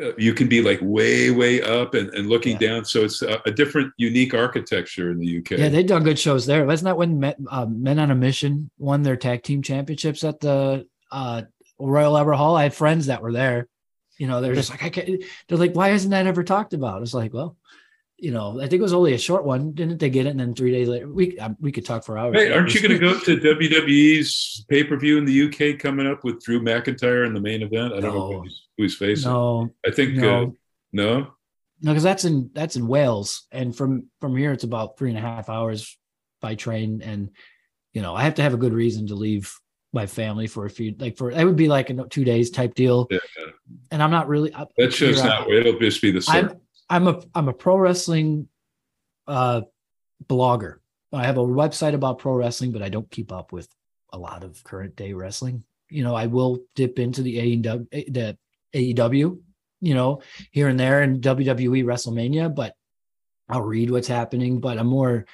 Uh, 0.00 0.12
you 0.16 0.32
can 0.32 0.48
be 0.48 0.62
like 0.62 0.78
way, 0.82 1.32
way 1.32 1.62
up 1.62 1.94
and, 1.94 2.10
and 2.10 2.28
looking 2.28 2.56
down. 2.58 2.84
So 2.84 3.02
it's 3.02 3.22
a, 3.22 3.40
a 3.44 3.50
different, 3.50 3.92
unique 3.96 4.34
architecture 4.34 5.10
in 5.10 5.18
the 5.18 5.38
UK. 5.38 5.50
Yeah, 5.58 5.68
they've 5.70 5.84
done 5.84 6.04
good 6.04 6.18
shows 6.18 6.46
there. 6.46 6.64
Wasn't 6.64 6.84
that 6.84 6.96
when 6.96 7.18
Men, 7.18 7.34
uh, 7.50 7.66
Men 7.66 7.98
on 7.98 8.12
a 8.12 8.14
Mission 8.14 8.70
won 8.78 9.02
their 9.02 9.16
tag 9.16 9.42
team 9.42 9.62
championships 9.62 10.22
at 10.22 10.38
the 10.38 10.86
uh, 11.10 11.42
Royal 11.78 12.16
Albert 12.16 12.34
Hall? 12.34 12.56
I 12.56 12.64
had 12.64 12.74
friends 12.74 13.06
that 13.06 13.22
were 13.22 13.32
there. 13.32 13.68
You 14.18 14.28
know, 14.28 14.40
they're 14.40 14.54
just 14.54 14.70
like, 14.70 14.84
I 14.84 14.90
can't. 14.90 15.24
They're 15.48 15.58
like, 15.58 15.74
why 15.74 15.90
isn't 15.90 16.10
that 16.10 16.26
ever 16.26 16.44
talked 16.44 16.72
about? 16.72 17.02
It's 17.02 17.14
like, 17.14 17.34
well, 17.34 17.56
you 18.16 18.30
know, 18.30 18.60
I 18.60 18.68
think 18.68 18.74
it 18.78 18.82
was 18.82 18.92
only 18.92 19.12
a 19.12 19.18
short 19.18 19.44
one. 19.44 19.72
Didn't 19.72 19.98
they 19.98 20.08
get 20.08 20.26
it? 20.26 20.30
And 20.30 20.40
then 20.40 20.54
three 20.54 20.70
days 20.70 20.88
later, 20.88 21.08
we 21.08 21.38
uh, 21.38 21.50
we 21.60 21.72
could 21.72 21.84
talk 21.84 22.04
for 22.04 22.16
hours. 22.16 22.36
Hey, 22.36 22.52
aren't 22.52 22.72
you 22.74 22.80
going 22.80 22.92
to 22.92 22.98
go 22.98 23.18
to 23.18 23.36
WWE's 23.36 24.64
pay 24.68 24.84
per 24.84 24.96
view 24.96 25.18
in 25.18 25.24
the 25.24 25.48
UK 25.48 25.78
coming 25.78 26.06
up 26.06 26.22
with 26.24 26.42
Drew 26.42 26.60
McIntyre 26.60 27.26
in 27.26 27.34
the 27.34 27.40
main 27.40 27.62
event? 27.62 27.92
I 27.92 28.00
don't 28.00 28.14
know 28.14 28.30
No. 28.30 28.38
who 28.38 28.42
he's, 28.44 28.62
who 28.78 29.06
facing. 29.06 29.30
No, 29.32 29.70
I 29.86 29.90
think 29.90 30.14
no. 30.14 30.42
uh, 30.42 30.46
no. 30.92 31.18
no, 31.20 31.26
because 31.82 32.04
that's 32.04 32.24
in 32.24 32.50
that's 32.54 32.76
in 32.76 32.86
Wales, 32.86 33.46
and 33.50 33.76
from 33.76 34.06
from 34.20 34.36
here 34.36 34.52
it's 34.52 34.64
about 34.64 34.96
three 34.96 35.10
and 35.10 35.18
a 35.18 35.22
half 35.22 35.48
hours 35.48 35.98
by 36.40 36.54
train, 36.54 37.02
and 37.02 37.30
you 37.92 38.00
know 38.00 38.14
I 38.14 38.22
have 38.22 38.36
to 38.36 38.42
have 38.42 38.54
a 38.54 38.58
good 38.58 38.72
reason 38.72 39.08
to 39.08 39.16
leave 39.16 39.52
my 39.94 40.06
family 40.06 40.46
for 40.46 40.66
a 40.66 40.70
few 40.70 40.94
like 40.98 41.16
for 41.16 41.30
it 41.30 41.44
would 41.44 41.56
be 41.56 41.68
like 41.68 41.88
a 41.88 41.94
two 42.08 42.24
days 42.24 42.50
type 42.50 42.74
deal, 42.74 43.06
Yeah, 43.10 43.18
and 43.90 44.02
I'm 44.02 44.10
not 44.10 44.28
really 44.28 44.52
I- 44.54 44.66
that 44.76 44.92
show's 44.92 45.22
not. 45.22 45.50
It'll 45.50 45.78
just 45.78 46.02
be 46.02 46.10
the 46.10 46.20
same. 46.20 46.50
I'm 46.90 47.06
I'm 47.06 47.08
a 47.08 47.22
I'm 47.34 47.48
a 47.48 47.52
pro 47.52 47.76
wrestling 47.78 48.48
uh 49.26 49.62
blogger. 50.26 50.76
I 51.12 51.24
have 51.24 51.38
a 51.38 51.42
website 51.46 51.94
about 51.94 52.18
pro 52.18 52.34
wrestling, 52.34 52.72
but 52.72 52.82
I 52.82 52.88
don't 52.88 53.10
keep 53.10 53.30
up 53.32 53.52
with 53.52 53.68
a 54.12 54.18
lot 54.18 54.42
of 54.44 54.62
current 54.64 54.96
day 54.96 55.12
wrestling. 55.12 55.64
You 55.88 56.02
know, 56.02 56.14
I 56.14 56.26
will 56.26 56.58
dip 56.74 56.98
into 56.98 57.22
the 57.22 57.38
AEW, 57.62 58.12
the 58.12 58.36
AEW, 58.74 59.38
you 59.80 59.94
know, 59.94 60.22
here 60.50 60.66
and 60.68 60.78
there 60.78 61.02
and 61.02 61.22
WWE 61.22 61.84
WrestleMania, 61.84 62.52
but 62.52 62.74
I'll 63.48 63.62
read 63.62 63.90
what's 63.90 64.08
happening. 64.08 64.58
But 64.60 64.78
I'm 64.78 64.88
more 64.88 65.26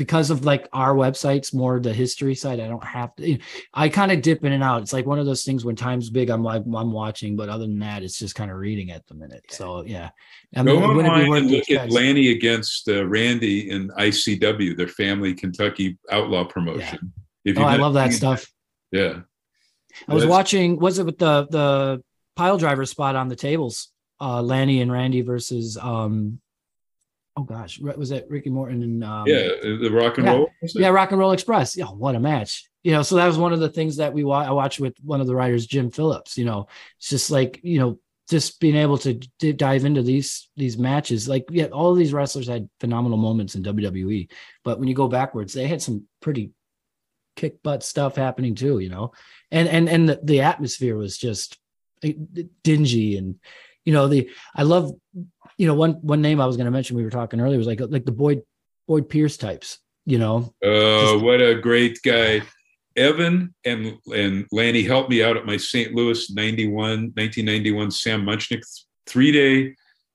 because 0.00 0.30
of 0.30 0.46
like 0.46 0.66
our 0.72 0.94
websites, 0.94 1.52
more 1.52 1.78
the 1.78 1.92
history 1.92 2.34
side. 2.34 2.58
I 2.58 2.68
don't 2.68 2.82
have 2.82 3.14
to. 3.16 3.38
I 3.74 3.90
kind 3.90 4.10
of 4.10 4.22
dip 4.22 4.42
in 4.46 4.52
and 4.52 4.64
out. 4.64 4.80
It's 4.80 4.94
like 4.94 5.04
one 5.04 5.18
of 5.18 5.26
those 5.26 5.44
things 5.44 5.62
when 5.62 5.76
time's 5.76 6.08
big, 6.08 6.30
I'm 6.30 6.42
like 6.42 6.62
I'm 6.64 6.90
watching, 6.90 7.36
but 7.36 7.50
other 7.50 7.66
than 7.66 7.78
that, 7.80 8.02
it's 8.02 8.18
just 8.18 8.34
kind 8.34 8.50
of 8.50 8.56
reading 8.56 8.90
at 8.92 9.06
the 9.08 9.14
minute. 9.14 9.44
So 9.50 9.84
yeah, 9.84 10.08
I 10.56 10.62
Go 10.62 10.80
mean, 10.80 10.96
wouldn't 10.96 11.00
it 11.00 11.02
be 11.02 11.08
online 11.10 11.28
worth 11.28 11.40
and 11.42 11.50
the 11.50 11.56
look 11.56 11.64
at 11.64 11.70
expense? 11.70 11.92
Lanny 11.94 12.30
against 12.30 12.88
uh, 12.88 13.06
Randy 13.06 13.70
in 13.70 13.88
ICW, 13.90 14.74
their 14.74 14.88
family 14.88 15.34
Kentucky 15.34 15.98
outlaw 16.10 16.44
promotion. 16.44 17.12
If 17.44 17.58
Oh, 17.58 17.62
I 17.62 17.76
love 17.76 17.92
that 17.94 18.14
stuff. 18.14 18.50
it, 18.92 18.98
Yeah. 18.98 19.20
I 20.08 20.14
was 20.14 20.22
That's- 20.22 20.30
watching. 20.30 20.78
Was 20.78 20.98
it 20.98 21.04
with 21.04 21.18
the 21.18 21.46
the 21.50 22.02
pile 22.36 22.56
driver 22.56 22.86
spot 22.86 23.16
on 23.16 23.28
the 23.28 23.36
tables? 23.36 23.88
Uh, 24.18 24.40
Lanny 24.40 24.80
and 24.80 24.90
Randy 24.90 25.20
versus 25.20 25.76
um, 25.76 26.40
oh 27.40 27.44
gosh, 27.44 27.78
was 27.78 28.10
that 28.10 28.28
Ricky 28.28 28.50
Morton 28.50 28.82
and 28.82 29.02
um, 29.04 29.26
Yeah, 29.26 29.48
the 29.62 29.90
rock 29.92 30.18
and 30.18 30.26
yeah. 30.26 30.32
roll. 30.34 30.50
yeah, 30.74 30.88
Rock 30.88 31.10
and 31.10 31.18
Roll 31.18 31.32
Express. 31.32 31.76
Yeah, 31.76 31.86
what 31.86 32.14
a 32.14 32.20
match! 32.20 32.64
You 32.82 32.92
know, 32.92 33.02
so 33.02 33.16
that 33.16 33.26
was 33.26 33.38
one 33.38 33.52
of 33.52 33.60
the 33.60 33.68
things 33.70 33.96
that 33.96 34.12
we 34.12 34.24
wa- 34.24 34.44
I 34.46 34.50
watched 34.50 34.80
with 34.80 34.94
one 35.02 35.20
of 35.20 35.26
the 35.26 35.34
writers, 35.34 35.66
Jim 35.66 35.90
Phillips. 35.90 36.36
You 36.38 36.44
know, 36.44 36.66
it's 36.98 37.08
just 37.08 37.30
like 37.30 37.60
you 37.62 37.78
know, 37.78 37.98
just 38.28 38.60
being 38.60 38.76
able 38.76 38.98
to 38.98 39.14
d- 39.38 39.52
dive 39.52 39.84
into 39.84 40.02
these 40.02 40.48
these 40.56 40.78
matches. 40.78 41.28
Like, 41.28 41.46
yeah, 41.50 41.66
all 41.66 41.94
these 41.94 42.12
wrestlers 42.12 42.46
had 42.48 42.68
phenomenal 42.80 43.18
moments 43.18 43.54
in 43.54 43.62
WWE, 43.62 44.28
but 44.64 44.78
when 44.78 44.88
you 44.88 44.94
go 44.94 45.08
backwards, 45.08 45.52
they 45.52 45.66
had 45.66 45.82
some 45.82 46.04
pretty 46.20 46.50
kick 47.36 47.62
butt 47.62 47.82
stuff 47.82 48.16
happening 48.16 48.54
too. 48.54 48.78
You 48.78 48.88
know, 48.90 49.12
and 49.50 49.68
and 49.68 49.88
and 49.88 50.08
the, 50.08 50.20
the 50.22 50.40
atmosphere 50.42 50.96
was 50.96 51.16
just 51.18 51.58
dingy 52.62 53.16
and 53.18 53.36
you 53.84 53.92
know 53.92 54.08
the 54.08 54.30
I 54.54 54.62
love 54.62 54.92
you 55.58 55.66
know 55.66 55.74
one 55.74 55.92
one 56.02 56.22
name 56.22 56.40
I 56.40 56.46
was 56.46 56.56
going 56.56 56.66
to 56.66 56.70
mention 56.70 56.96
we 56.96 57.04
were 57.04 57.10
talking 57.10 57.40
earlier 57.40 57.58
was 57.58 57.66
like 57.66 57.80
like 57.80 58.04
the 58.04 58.12
Boyd 58.12 58.42
Boyd 58.86 59.08
Pierce 59.08 59.36
types. 59.36 59.78
You 60.06 60.18
know, 60.18 60.54
Oh, 60.64 61.18
what 61.18 61.40
a 61.40 61.54
great 61.54 62.00
guy. 62.04 62.42
Evan 62.96 63.54
and 63.64 63.98
and 64.14 64.46
Lanny 64.50 64.82
helped 64.82 65.10
me 65.10 65.22
out 65.22 65.36
at 65.36 65.46
my 65.46 65.56
St. 65.56 65.94
Louis 65.94 66.30
91, 66.30 66.72
1991 66.74 67.90
Sam 67.90 68.24
Muchnick 68.24 68.62
three 69.06 69.30
day. 69.32 69.74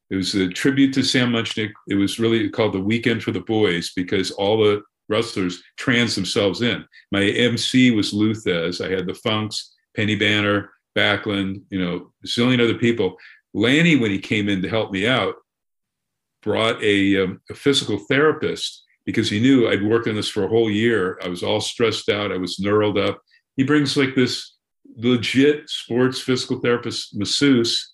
It 0.10 0.16
was 0.16 0.36
a 0.36 0.48
tribute 0.50 0.94
to 0.94 1.04
Sam 1.04 1.32
Muchnick. 1.32 1.72
It 1.88 1.96
was 1.96 2.20
really 2.20 2.50
called 2.50 2.74
the 2.74 2.82
Weekend 2.82 3.24
for 3.24 3.32
the 3.32 3.40
Boys 3.40 3.92
because 3.96 4.32
all 4.32 4.58
the 4.58 4.82
wrestlers 5.10 5.64
trans 5.78 6.16
themselves 6.16 6.62
in. 6.62 6.86
My 7.12 7.24
MC 7.24 7.92
was 7.92 8.14
Lou 8.14 8.34
Thesz. 8.34 8.86
I 8.86 8.90
had 8.90 9.08
the 9.08 9.14
Funks, 9.16 9.74
Penny 9.96 10.16
Banner, 10.16 10.72
Backlund, 10.96 11.62
you 11.70 11.80
know, 11.80 12.12
a 12.24 12.28
zillion 12.28 12.62
other 12.62 12.78
people. 12.78 13.18
Lanny, 13.56 13.96
when 13.96 14.12
he 14.12 14.20
came 14.20 14.50
in 14.50 14.62
to 14.62 14.70
help 14.70 14.92
me 14.92 15.08
out, 15.08 15.36
brought 16.44 16.84
a, 16.84 17.24
um, 17.24 17.42
a 17.50 17.56
physical 17.56 17.98
therapist 17.98 18.84
because 19.06 19.30
he 19.30 19.40
knew 19.40 19.70
I'd 19.70 19.82
worked 19.82 20.08
on 20.10 20.16
this 20.16 20.30
for 20.30 20.44
a 20.44 20.50
whole 20.50 20.70
year. 20.70 21.18
I 21.24 21.30
was 21.30 21.42
all 21.42 21.62
stressed 21.62 22.10
out. 22.10 22.34
I 22.34 22.38
was 22.38 22.58
knurled 22.58 23.02
up. 23.02 23.22
He 23.56 23.64
brings 23.64 23.96
like 23.96 24.14
this 24.14 24.56
legit 24.98 25.70
sports 25.70 26.20
physical 26.20 26.60
therapist 26.60 27.16
masseuse. 27.16 27.94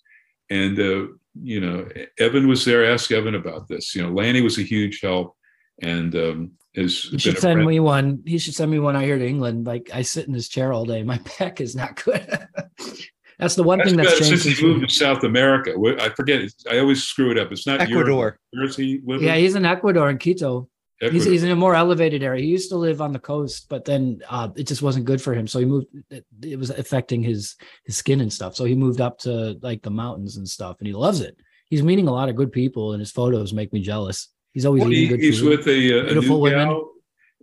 And, 0.50 0.78
uh, 0.80 1.06
you 1.40 1.60
know, 1.60 1.88
Evan 2.18 2.48
was 2.48 2.64
there. 2.64 2.84
Ask 2.84 3.12
Evan 3.12 3.36
about 3.36 3.68
this. 3.68 3.94
You 3.94 4.02
know, 4.02 4.12
Lanny 4.12 4.42
was 4.42 4.58
a 4.58 4.62
huge 4.62 5.00
help 5.00 5.36
and 5.80 6.14
um, 6.16 6.52
he 6.72 6.88
should 6.88 7.20
send 7.20 7.38
friend. 7.38 7.66
me 7.66 7.78
one. 7.78 8.22
He 8.26 8.38
should 8.38 8.54
send 8.54 8.70
me 8.70 8.80
one 8.80 8.96
out 8.96 9.04
here 9.04 9.18
to 9.18 9.26
England. 9.26 9.66
Like 9.66 9.90
I 9.94 10.02
sit 10.02 10.26
in 10.26 10.34
his 10.34 10.48
chair 10.48 10.72
all 10.72 10.86
day. 10.86 11.02
My 11.02 11.18
back 11.38 11.60
is 11.60 11.76
not 11.76 12.02
good. 12.02 12.48
that's 13.42 13.54
the 13.56 13.62
one 13.64 13.78
That's 13.78 13.90
thing 13.90 13.96
that's 13.98 14.18
changed. 14.18 14.42
since 14.44 14.58
he 14.58 14.64
moved 14.66 14.88
to 14.88 14.94
South 14.94 15.24
America. 15.24 15.74
I 16.00 16.08
forget. 16.10 16.40
I 16.70 16.78
always 16.78 17.02
screw 17.02 17.30
it 17.32 17.38
up. 17.38 17.50
It's 17.52 17.66
not 17.66 17.80
Ecuador. 17.80 18.08
Europe. 18.08 18.36
Where's 18.52 18.76
he 18.76 19.00
living? 19.04 19.26
Yeah, 19.26 19.36
he's 19.36 19.54
in 19.56 19.64
Ecuador 19.66 20.08
in 20.10 20.18
Quito. 20.18 20.68
He's, 21.00 21.08
Ecuador. 21.08 21.32
he's 21.32 21.42
in 21.42 21.50
a 21.50 21.56
more 21.56 21.74
elevated 21.74 22.22
area. 22.22 22.42
He 22.44 22.48
used 22.48 22.70
to 22.70 22.76
live 22.76 23.00
on 23.00 23.12
the 23.12 23.18
coast, 23.18 23.66
but 23.68 23.84
then 23.84 24.20
uh, 24.30 24.48
it 24.54 24.68
just 24.68 24.82
wasn't 24.82 25.04
good 25.04 25.20
for 25.20 25.34
him. 25.34 25.46
So 25.48 25.58
he 25.58 25.64
moved. 25.64 25.86
It, 26.10 26.24
it 26.42 26.58
was 26.58 26.70
affecting 26.70 27.22
his 27.24 27.56
his 27.84 27.96
skin 27.96 28.20
and 28.20 28.32
stuff. 28.32 28.54
So 28.54 28.64
he 28.64 28.74
moved 28.76 29.00
up 29.00 29.18
to 29.26 29.58
like 29.62 29.82
the 29.82 29.90
mountains 29.90 30.36
and 30.36 30.48
stuff, 30.48 30.76
and 30.78 30.86
he 30.86 30.92
loves 30.94 31.20
it. 31.20 31.36
He's 31.68 31.82
meeting 31.82 32.06
a 32.06 32.12
lot 32.12 32.28
of 32.28 32.36
good 32.36 32.52
people, 32.52 32.92
and 32.92 33.00
his 33.00 33.10
photos 33.10 33.52
make 33.52 33.72
me 33.72 33.80
jealous. 33.80 34.28
He's 34.54 34.64
always 34.66 34.82
Well, 34.82 34.92
eating 34.92 35.02
he- 35.02 35.08
good 35.08 35.20
he's 35.20 35.40
food. 35.40 35.58
with 35.58 35.66
a, 35.66 35.72
uh, 35.72 36.02
a 36.02 36.06
beautiful 36.12 36.36
new 36.36 36.42
women. 36.42 36.68
gal. 36.68 36.88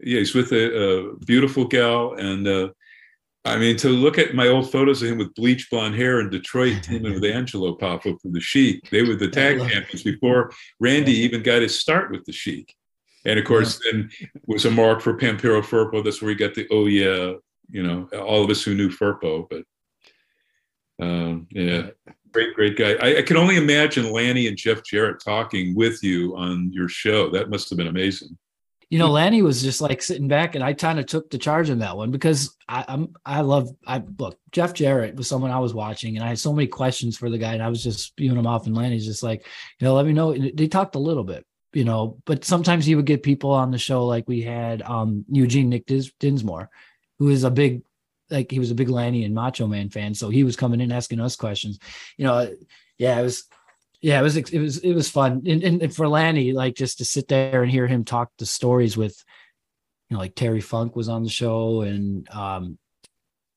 Yeah, 0.01 0.19
he's 0.19 0.33
with 0.33 0.51
a, 0.53 0.63
a 1.11 1.15
beautiful 1.25 1.65
gal, 1.65 2.13
and 2.13 2.47
uh, 2.47 2.69
I 3.49 3.57
mean 3.57 3.75
to 3.77 3.89
look 3.89 4.17
at 4.17 4.35
my 4.35 4.47
old 4.47 4.71
photos 4.71 5.01
of 5.01 5.09
him 5.09 5.17
with 5.17 5.33
bleach 5.35 5.69
blonde 5.69 5.95
hair 5.95 6.19
in 6.19 6.29
Detroit, 6.29 6.83
teaming 6.83 7.13
with 7.13 7.25
Angelo 7.25 7.75
Poffo 7.75 8.19
for 8.21 8.29
the 8.29 8.39
Sheik. 8.39 8.89
They 8.89 9.03
were 9.03 9.15
the 9.15 9.29
tag 9.29 9.59
champions 9.59 10.03
before 10.03 10.51
Randy 10.79 11.13
even 11.13 11.43
got 11.43 11.61
his 11.61 11.79
start 11.79 12.11
with 12.11 12.25
the 12.25 12.31
Sheik, 12.31 12.75
and 13.25 13.39
of 13.39 13.45
course 13.45 13.81
then 13.83 14.09
was 14.45 14.65
a 14.65 14.71
mark 14.71 15.01
for 15.01 15.17
Pampero 15.17 15.61
Firpo. 15.61 16.03
That's 16.03 16.21
where 16.21 16.29
he 16.29 16.35
got 16.35 16.53
the 16.53 16.67
oh 16.71 16.85
yeah, 16.85 17.33
you 17.69 17.83
know, 17.83 18.07
all 18.19 18.43
of 18.43 18.49
us 18.49 18.63
who 18.63 18.75
knew 18.75 18.89
Firpo, 18.89 19.47
but 19.49 19.63
um, 21.03 21.47
yeah. 21.51 21.89
Great, 22.31 22.53
great 22.53 22.77
guy. 22.77 22.93
I, 23.01 23.17
I 23.17 23.21
can 23.23 23.37
only 23.37 23.55
imagine 23.55 24.11
Lanny 24.11 24.47
and 24.47 24.55
Jeff 24.55 24.83
Jarrett 24.83 25.19
talking 25.19 25.73
with 25.73 26.03
you 26.03 26.37
on 26.37 26.71
your 26.71 26.87
show. 26.87 27.31
That 27.31 27.49
must 27.49 27.69
have 27.69 27.77
been 27.77 27.87
amazing. 27.87 28.37
You 28.89 28.97
know, 28.97 29.11
Lanny 29.11 29.43
was 29.43 29.61
just 29.61 29.81
like 29.81 30.01
sitting 30.01 30.27
back, 30.27 30.55
and 30.55 30.63
I 30.63 30.73
kind 30.73 30.99
of 30.99 31.05
took 31.05 31.29
the 31.29 31.37
charge 31.37 31.69
in 31.69 31.79
that 31.79 31.95
one 31.95 32.09
because 32.09 32.55
I, 32.67 32.85
I'm 32.87 33.13
I 33.23 33.41
love 33.41 33.69
I 33.85 34.01
look 34.17 34.39
Jeff 34.51 34.73
Jarrett 34.73 35.15
was 35.15 35.27
someone 35.27 35.51
I 35.51 35.59
was 35.59 35.75
watching, 35.75 36.15
and 36.15 36.25
I 36.25 36.29
had 36.29 36.39
so 36.39 36.53
many 36.53 36.67
questions 36.67 37.15
for 37.15 37.29
the 37.29 37.37
guy, 37.37 37.53
and 37.53 37.61
I 37.61 37.69
was 37.69 37.83
just 37.83 37.99
spewing 37.99 38.35
them 38.35 38.47
off, 38.47 38.65
and 38.65 38.75
Lanny's 38.75 39.05
just 39.05 39.21
like, 39.21 39.45
you 39.79 39.85
know, 39.85 39.93
let 39.93 40.07
me 40.07 40.13
know. 40.13 40.31
And 40.31 40.51
They 40.57 40.67
talked 40.67 40.95
a 40.95 40.99
little 40.99 41.23
bit, 41.23 41.45
you 41.71 41.83
know, 41.83 42.17
but 42.25 42.43
sometimes 42.43 42.85
he 42.85 42.95
would 42.95 43.05
get 43.05 43.21
people 43.21 43.51
on 43.51 43.69
the 43.69 43.77
show, 43.77 44.05
like 44.07 44.27
we 44.27 44.41
had 44.41 44.81
um 44.81 45.23
Eugene 45.29 45.69
Nick 45.69 45.85
Dis- 45.85 46.11
Dinsmore, 46.19 46.69
who 47.19 47.29
is 47.29 47.43
a 47.43 47.51
big 47.51 47.83
like 48.31 48.49
he 48.49 48.59
was 48.59 48.71
a 48.71 48.75
big 48.75 48.89
Lanny 48.89 49.23
and 49.23 49.35
Macho 49.35 49.67
Man 49.67 49.89
fan, 49.89 50.15
so 50.15 50.29
he 50.29 50.43
was 50.43 50.55
coming 50.55 50.81
in 50.81 50.91
asking 50.91 51.19
us 51.19 51.35
questions. 51.35 51.77
You 52.17 52.25
know, 52.25 52.55
yeah, 52.97 53.19
it 53.19 53.23
was 53.23 53.45
yeah, 54.01 54.19
it 54.19 54.23
was 54.23 54.37
it 54.37 54.59
was 54.59 54.77
it 54.77 54.93
was 54.93 55.09
fun, 55.09 55.43
and, 55.45 55.63
and, 55.63 55.95
for 55.95 56.07
Lanny, 56.07 56.53
like 56.53 56.75
just 56.75 56.99
to 56.99 57.05
sit 57.05 57.27
there 57.27 57.63
and 57.63 57.71
hear 57.71 57.85
him 57.85 58.05
talk 58.05 58.31
the 58.37 58.45
stories 58.45 58.95
with, 58.95 59.23
you 60.09 60.15
know, 60.15 60.21
like 60.21 60.35
Terry 60.35 60.61
Funk 60.61 60.95
was 60.95 61.09
on 61.09 61.23
the 61.23 61.29
show, 61.29 61.81
and 61.81 62.29
um, 62.29 62.77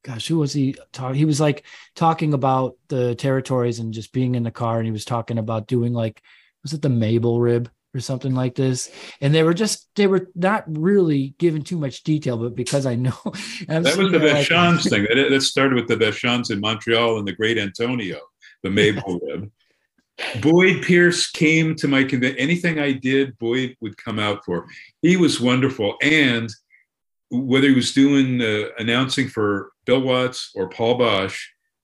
gosh, 0.04 0.26
who 0.26 0.38
was 0.38 0.52
he? 0.52 0.74
Talk, 0.92 1.14
he 1.14 1.24
was 1.24 1.40
like 1.40 1.64
talking 1.94 2.34
about 2.34 2.74
the 2.88 3.14
territories 3.14 3.78
and 3.78 3.94
just 3.94 4.12
being 4.12 4.34
in 4.34 4.42
the 4.42 4.50
car, 4.50 4.78
and 4.78 4.86
he 4.86 4.92
was 4.92 5.04
talking 5.04 5.38
about 5.38 5.68
doing 5.68 5.92
like 5.92 6.20
was 6.62 6.72
it 6.72 6.82
the 6.82 6.88
Maple 6.88 7.40
rib 7.40 7.70
or 7.94 8.00
something 8.00 8.34
like 8.34 8.56
this, 8.56 8.90
and 9.20 9.32
they 9.32 9.44
were 9.44 9.54
just 9.54 9.88
they 9.94 10.08
were 10.08 10.28
not 10.34 10.64
really 10.66 11.34
given 11.38 11.62
too 11.62 11.78
much 11.78 12.02
detail, 12.02 12.36
but 12.36 12.56
because 12.56 12.84
I 12.84 12.96
know 12.96 13.12
That 13.68 13.84
was 13.84 13.96
the 13.96 14.18
there 14.18 14.34
like- 14.34 14.80
thing. 14.80 15.04
That, 15.04 15.28
that 15.30 15.40
started 15.42 15.76
with 15.76 15.86
the 15.86 15.96
Vachons 15.96 16.50
in 16.50 16.58
Montreal 16.58 17.18
and 17.18 17.28
the 17.28 17.32
Great 17.34 17.58
Antonio, 17.58 18.18
the 18.64 18.70
Maple 18.70 19.20
Rib. 19.22 19.48
Boyd 20.40 20.82
Pierce 20.82 21.30
came 21.30 21.74
to 21.76 21.88
my 21.88 22.04
convention. 22.04 22.38
Anything 22.38 22.78
I 22.78 22.92
did, 22.92 23.38
Boyd 23.38 23.76
would 23.80 23.96
come 23.96 24.18
out 24.18 24.44
for. 24.44 24.66
He 25.00 25.16
was 25.16 25.40
wonderful. 25.40 25.96
And 26.02 26.50
whether 27.30 27.68
he 27.68 27.74
was 27.74 27.92
doing 27.92 28.40
uh, 28.42 28.68
announcing 28.78 29.28
for 29.28 29.72
Bill 29.86 30.00
Watts 30.00 30.50
or 30.54 30.68
Paul 30.68 30.98
Boesch, 30.98 31.40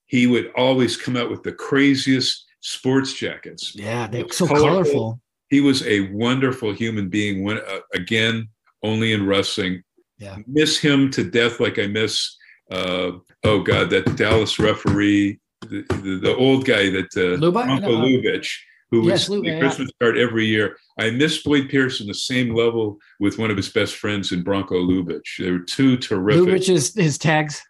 he 0.07 0.27
would 0.27 0.53
always 0.57 0.97
come 0.97 1.17
out 1.17 1.31
with 1.31 1.43
the 1.43 1.53
craziest 1.53 2.47
sports 2.61 3.13
jackets. 3.15 3.75
Yeah, 3.75 4.07
they're 4.07 4.29
so 4.31 4.47
colorful. 4.47 5.21
He 5.49 5.61
was 5.61 5.87
a 5.87 6.11
wonderful 6.13 6.73
human 6.73 7.09
being. 7.09 7.43
When 7.43 7.59
uh, 7.59 7.81
again, 7.95 8.49
only 8.83 9.13
in 9.13 9.27
wrestling. 9.27 9.83
Yeah. 10.19 10.37
Miss 10.47 10.79
him 10.79 11.11
to 11.13 11.31
death, 11.31 11.61
like 11.61 11.79
I 11.79 11.87
miss. 11.87 12.37
Uh, 12.71 13.13
oh 13.45 13.63
God, 13.63 13.91
that 13.91 14.17
Dallas 14.17 14.59
referee, 14.59 15.41
the, 15.63 15.85
the, 16.03 16.19
the 16.23 16.37
old 16.37 16.65
guy 16.65 16.91
that 16.91 17.09
uh? 17.17 17.35
Uncle 17.45 17.93
No. 17.99 18.05
Lubitsch. 18.05 18.57
who 18.91 19.01
was 19.01 19.09
Yes, 19.09 19.29
Lou- 19.29 19.43
the 19.43 19.49
yeah. 19.51 19.61
Christmas 19.61 19.91
card 20.01 20.17
every 20.17 20.47
year. 20.47 20.77
I 20.99 21.11
miss 21.11 21.43
Boyd 21.43 21.69
Pierce 21.69 22.01
on 22.01 22.07
the 22.07 22.15
same 22.15 22.55
level 22.55 22.99
with 23.21 23.39
one 23.39 23.51
of 23.51 23.57
his 23.57 23.69
best 23.69 23.97
friends 23.97 24.33
in 24.33 24.43
Bronco 24.43 24.77
Lubitsch. 24.77 25.39
They 25.39 25.51
were 25.51 25.59
two 25.61 25.97
terrific. 25.97 26.43
Lubitsch 26.45 26.69
is 26.71 26.95
his 26.95 27.19
tags 27.19 27.63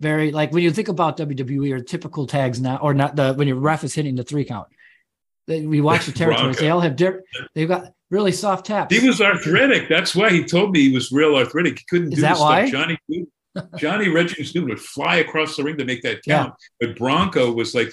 very 0.00 0.30
like 0.30 0.52
when 0.52 0.62
you 0.62 0.70
think 0.70 0.88
about 0.88 1.16
WWE 1.16 1.72
or 1.72 1.80
typical 1.80 2.26
tags 2.26 2.60
now, 2.60 2.76
or 2.78 2.92
not 2.94 3.16
the 3.16 3.32
when 3.34 3.48
your 3.48 3.56
ref 3.56 3.82
is 3.84 3.94
hitting 3.94 4.14
the 4.14 4.24
three 4.24 4.44
count. 4.44 4.68
they- 5.46 5.66
We 5.66 5.80
watch 5.80 6.06
the 6.06 6.12
territories; 6.22 6.58
they 6.58 6.70
all 6.70 6.80
have 6.80 6.96
different. 6.96 7.24
They've 7.54 7.68
got 7.68 7.92
really 8.10 8.32
soft 8.32 8.66
taps. 8.66 8.94
He 8.94 9.06
was 9.06 9.20
arthritic. 9.20 9.88
That's 9.88 10.14
why 10.14 10.30
he 10.30 10.44
told 10.44 10.70
me 10.72 10.80
he 10.88 10.94
was 10.94 11.10
real 11.12 11.34
arthritic. 11.34 11.78
He 11.78 11.84
couldn't 11.88 12.12
Is 12.12 12.16
do 12.16 12.20
that 12.22 12.38
why? 12.38 12.70
Johnny 12.70 12.98
Johnny 13.76 14.08
Reggie 14.08 14.42
Newton 14.42 14.68
would 14.70 14.80
fly 14.80 15.16
across 15.16 15.56
the 15.56 15.62
ring 15.64 15.76
to 15.78 15.84
make 15.84 16.02
that 16.02 16.22
count. 16.24 16.54
But 16.80 16.96
Bronco 16.96 17.52
was 17.52 17.74
like 17.74 17.90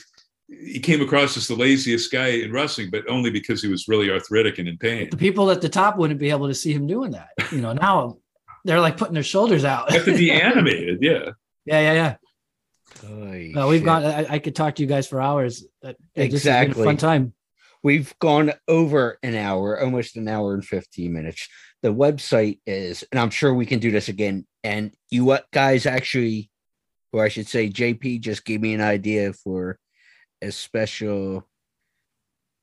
he 0.47 0.79
came 0.79 1.01
across 1.01 1.35
as 1.37 1.47
the 1.47 1.55
laziest 1.55 2.11
guy 2.11 2.27
in 2.27 2.51
wrestling, 2.51 2.89
but 2.91 3.07
only 3.09 3.29
because 3.31 3.61
he 3.61 3.67
was 3.69 3.87
really 3.87 4.11
arthritic 4.11 4.59
and 4.59 4.67
in 4.67 4.77
pain. 4.77 5.09
the 5.09 5.17
people 5.17 5.49
at 5.51 5.61
the 5.61 5.69
top 5.69 5.97
wouldn't 5.97 6.19
be 6.19 6.29
able 6.29 6.47
to 6.47 6.53
see 6.53 6.73
him 6.73 6.85
doing 6.85 7.11
that. 7.11 7.29
You 7.51 7.61
know, 7.61 7.73
now 7.73 8.17
they're 8.65 8.81
like 8.81 8.97
putting 8.97 9.13
their 9.13 9.23
shoulders 9.23 9.63
out. 9.65 9.89
You 9.91 9.97
have 9.97 10.05
to 10.05 10.15
be 10.17 10.31
animated, 10.49 10.99
yeah. 11.01 11.31
yeah, 11.65 11.79
yeah, 11.81 11.93
yeah. 11.93 12.15
Holy 13.07 13.51
No, 13.53 13.67
we've 13.69 13.79
shit. 13.79 13.85
gone. 13.85 14.05
I, 14.05 14.25
I 14.33 14.39
could 14.39 14.55
talk 14.55 14.75
to 14.75 14.83
you 14.83 14.87
guys 14.87 15.07
for 15.07 15.21
hours. 15.21 15.63
Uh, 15.83 15.87
that- 15.87 15.89
it 15.89 15.95
has 16.31 16.43
been 16.43 16.53
a 16.53 16.61
Exactly. 16.61 16.85
fun 16.85 16.97
time. 16.97 17.33
We've 17.81 18.13
gone 18.19 18.53
over 18.67 19.17
an 19.23 19.35
hour, 19.35 19.81
almost 19.81 20.15
an 20.15 20.27
hour 20.27 20.53
and 20.53 20.63
15 20.63 21.11
minutes. 21.11 21.49
The 21.81 21.93
website 21.93 22.59
is, 22.65 23.03
and 23.11 23.19
I'm 23.19 23.29
sure 23.29 23.53
we 23.53 23.65
can 23.65 23.79
do 23.79 23.91
this 23.91 24.07
again. 24.07 24.45
And 24.63 24.91
you 25.09 25.25
what 25.25 25.49
guys 25.51 25.85
actually, 25.85 26.49
or 27.11 27.23
I 27.23 27.29
should 27.29 27.47
say, 27.47 27.69
JP 27.69 28.21
just 28.21 28.45
gave 28.45 28.61
me 28.61 28.73
an 28.73 28.81
idea 28.81 29.33
for 29.33 29.77
a 30.41 30.51
special 30.51 31.47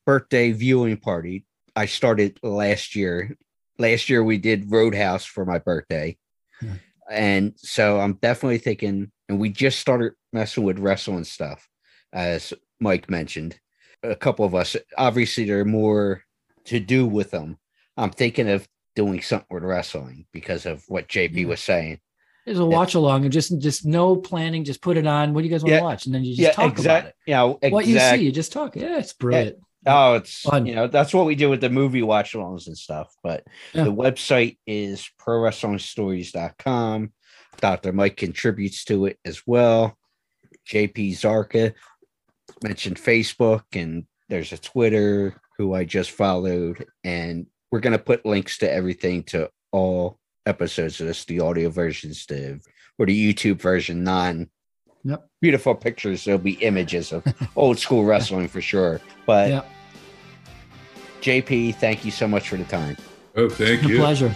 birthday 0.06 0.52
viewing 0.52 0.97
party. 0.97 1.44
I 1.77 1.86
started 1.86 2.39
last 2.43 2.97
year. 2.97 3.36
Last 3.78 4.09
year 4.09 4.22
we 4.22 4.39
did 4.39 4.70
Roadhouse 4.70 5.24
for 5.24 5.44
my 5.44 5.59
birthday. 5.59 6.16
Hmm. 6.59 6.72
And 7.10 7.52
so 7.56 8.01
I'm 8.01 8.14
definitely 8.14 8.59
thinking, 8.59 9.10
and 9.28 9.39
we 9.40 9.51
just 9.51 9.81
started 9.81 10.12
messing 10.32 10.64
with 10.64 10.78
wrestling 10.78 11.24
stuff, 11.24 11.68
as 12.12 12.52
Mike 12.78 13.10
mentioned 13.10 13.59
a 14.02 14.14
couple 14.16 14.44
of 14.44 14.55
us. 14.55 14.77
Obviously, 14.97 15.44
there 15.44 15.60
are 15.60 15.64
more 15.64 16.22
to 16.66 16.81
do 16.81 17.06
with 17.06 17.31
them. 17.31 17.59
I'm 17.97 18.10
thinking 18.10 18.48
of 18.48 18.68
doing 18.97 19.23
something 19.23 19.47
with 19.51 19.62
wrestling 19.65 20.27
because 20.33 20.67
of 20.67 20.85
what 20.89 21.09
JP 21.09 21.47
was 21.47 21.61
saying. 21.61 22.01
There's 22.47 22.59
a 22.59 22.65
watch 22.67 22.95
along 22.95 23.25
and 23.25 23.33
just 23.33 23.57
just 23.61 23.85
no 23.85 24.17
planning. 24.17 24.65
Just 24.65 24.81
put 24.83 24.97
it 24.97 25.07
on. 25.07 25.35
What 25.35 25.43
do 25.43 25.47
you 25.47 25.53
guys 25.53 25.62
want 25.62 25.73
Yeah. 25.73 25.79
to 25.81 25.85
watch? 25.85 26.07
And 26.07 26.15
then 26.15 26.25
you 26.25 26.31
just 26.35 26.41
yeah, 26.41 26.53
talk 26.53 26.73
exact. 26.73 27.03
about 27.05 27.09
it. 27.11 27.15
Yeah, 27.62 27.71
What 27.71 27.87
you 27.87 27.99
see, 28.01 28.17
you 28.17 28.33
just 28.33 28.53
talk. 28.53 28.75
Yeah, 28.77 28.99
it's 28.99 29.12
brilliant. 29.12 29.59
Oh, 29.87 30.15
it's 30.15 30.41
Fun. 30.43 30.67
you 30.67 30.75
know 30.75 30.89
that's 30.89 31.15
what 31.15 31.27
we 31.27 31.35
do 31.35 31.49
with 31.49 31.61
the 31.61 31.71
movie 31.71 32.03
watch 32.03 32.33
alongs 32.33 32.67
and 32.67 32.77
stuff. 32.77 33.15
But 33.23 33.45
Yeah. 33.75 33.85
the 33.85 33.93
website 33.93 34.59
is 34.67 35.09
pro 35.19 35.39
wrestling 35.41 35.79
stories.com. 35.79 37.12
Dr. 37.61 37.93
Mike 37.93 38.17
contributes 38.17 38.85
to 38.87 39.07
it 39.07 39.19
as 39.25 39.43
well. 39.47 39.97
JP 40.67 41.12
Zarka 41.12 41.75
mentioned 42.62 42.97
Facebook 42.97 43.65
and 43.75 44.05
there's 44.29 44.53
a 44.53 44.59
Twitter 44.59 45.41
who 45.59 45.75
I 45.75 45.85
just 45.85 46.11
followed. 46.11 46.87
And 47.05 47.47
we're 47.71 47.81
gonna 47.81 47.99
put 47.99 48.27
links 48.27 48.59
to 48.59 48.71
everything 48.73 49.23
to 49.25 49.51
all 49.73 50.19
episodes 50.47 51.01
of 51.01 51.07
this, 51.07 51.25
the 51.25 51.41
audio 51.41 51.69
versions 51.71 52.27
to 52.27 52.59
or 52.99 53.07
the 53.07 53.33
YouTube 53.35 53.61
version 53.61 54.05
non 54.05 54.49
Yep. 55.03 55.27
beautiful 55.41 55.75
pictures. 55.75 56.25
There'll 56.25 56.39
be 56.41 56.53
images 56.63 57.11
of 57.13 57.25
old 57.57 57.79
school 57.79 58.05
wrestling 58.05 58.49
for 58.49 58.61
sure. 58.61 59.01
But 59.27 59.49
Yeah. 59.49 59.63
JP, 61.23 61.73
thank 61.77 62.05
you 62.05 62.11
so 62.11 62.27
much 62.29 62.49
for 62.49 62.57
the 62.57 62.65
time. 62.65 62.97
Oh, 63.37 63.49
thank 63.49 63.83
A 63.85 63.89
you. 63.89 63.99
pleasure. 63.99 64.35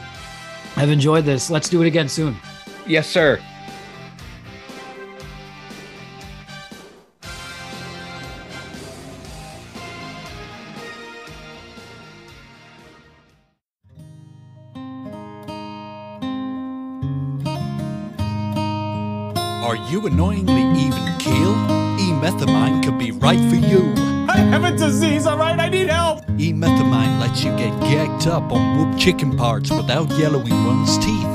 I've 0.76 0.90
enjoyed 0.90 1.24
this. 1.24 1.50
Let's 1.50 1.68
do 1.68 1.82
it 1.82 1.86
again 1.86 2.08
soon. 2.08 2.36
Yes, 2.86 3.08
sir. 3.08 3.40
Annoyingly 20.14 20.62
even 20.80 21.18
keel? 21.18 21.54
E-methamine 21.98 22.84
could 22.84 22.96
be 22.98 23.10
right 23.10 23.40
for 23.50 23.56
you. 23.56 23.92
I 24.28 24.36
have 24.36 24.62
a 24.62 24.70
disease, 24.70 25.26
alright? 25.26 25.58
I 25.58 25.68
need 25.68 25.88
help! 25.88 26.20
E-methamine 26.38 27.18
lets 27.20 27.42
you 27.42 27.50
get 27.56 27.72
gagged 27.80 28.28
up 28.28 28.52
on 28.52 28.78
whoop 28.78 28.96
chicken 28.96 29.36
parts 29.36 29.70
without 29.72 30.08
yellowing 30.16 30.64
one's 30.66 30.96
teeth. 30.98 31.26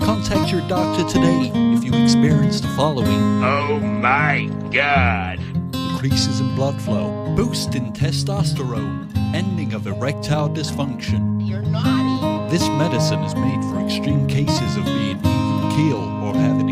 Contact 0.00 0.52
your 0.52 0.60
doctor 0.68 1.08
today 1.08 1.50
if 1.54 1.82
you 1.82 1.94
experience 1.94 2.60
the 2.60 2.68
following. 2.68 3.42
Oh 3.42 3.80
my 3.80 4.50
god! 4.70 5.40
Increases 5.72 6.40
in 6.40 6.54
blood 6.54 6.80
flow, 6.82 7.34
boost 7.36 7.74
in 7.74 7.90
testosterone, 7.94 9.08
ending 9.34 9.72
of 9.72 9.86
erectile 9.86 10.50
dysfunction. 10.50 11.48
You're 11.48 11.62
naughty. 11.62 12.50
This 12.50 12.68
medicine 12.68 13.20
is 13.20 13.34
made 13.34 13.62
for 13.70 13.80
extreme 13.80 14.26
cases 14.26 14.76
of 14.76 14.84
being 14.84 15.16
even 15.16 15.70
keel 15.70 15.96
or 15.96 16.00
having 16.00 16.19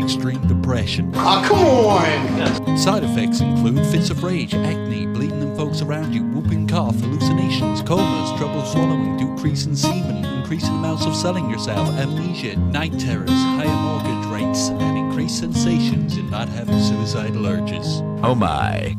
extreme 0.09 0.47
depression. 0.47 1.11
Oh, 1.13 1.43
come 1.45 1.59
on! 1.59 2.77
Side 2.79 3.03
effects 3.03 3.41
include 3.41 3.85
fits 3.87 4.09
of 4.09 4.23
rage, 4.23 4.55
acne, 4.55 5.05
bleeding 5.05 5.39
in 5.39 5.55
folks 5.55 5.83
around 5.83 6.13
you, 6.13 6.23
whooping 6.23 6.67
cough, 6.67 6.95
hallucinations, 6.99 7.83
comas, 7.83 8.35
trouble 8.39 8.65
swallowing, 8.65 9.17
decrease 9.17 9.67
in 9.67 9.75
semen, 9.75 10.25
increasing 10.39 10.73
amounts 10.77 11.05
of 11.05 11.15
selling 11.15 11.47
yourself, 11.47 11.87
amnesia, 11.89 12.55
night 12.55 12.99
terrors, 12.99 13.29
higher 13.29 13.67
mortgage 13.67 14.33
rates, 14.33 14.69
and 14.69 14.97
increased 14.97 15.37
sensations 15.37 16.17
in 16.17 16.27
not 16.31 16.49
having 16.49 16.79
suicidal 16.79 17.45
urges. 17.45 18.01
Oh 18.23 18.33
my. 18.33 18.95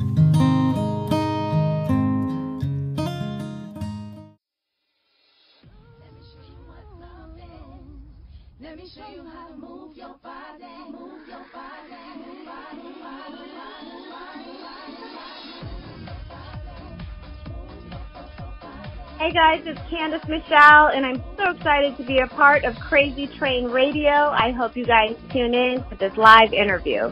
Guys, 19.41 19.63
it's 19.65 19.81
Candice 19.91 20.29
Michelle, 20.29 20.89
and 20.89 21.07
I'm 21.07 21.25
so 21.39 21.53
excited 21.53 21.97
to 21.97 22.05
be 22.05 22.19
a 22.19 22.27
part 22.27 22.65
of 22.65 22.77
Crazy 22.77 23.27
Train 23.27 23.71
Radio. 23.71 24.11
I 24.11 24.51
hope 24.51 24.77
you 24.77 24.85
guys 24.85 25.17
tune 25.33 25.55
in 25.55 25.83
to 25.89 25.97
this 25.99 26.15
live 26.19 26.53
interview. 26.53 27.11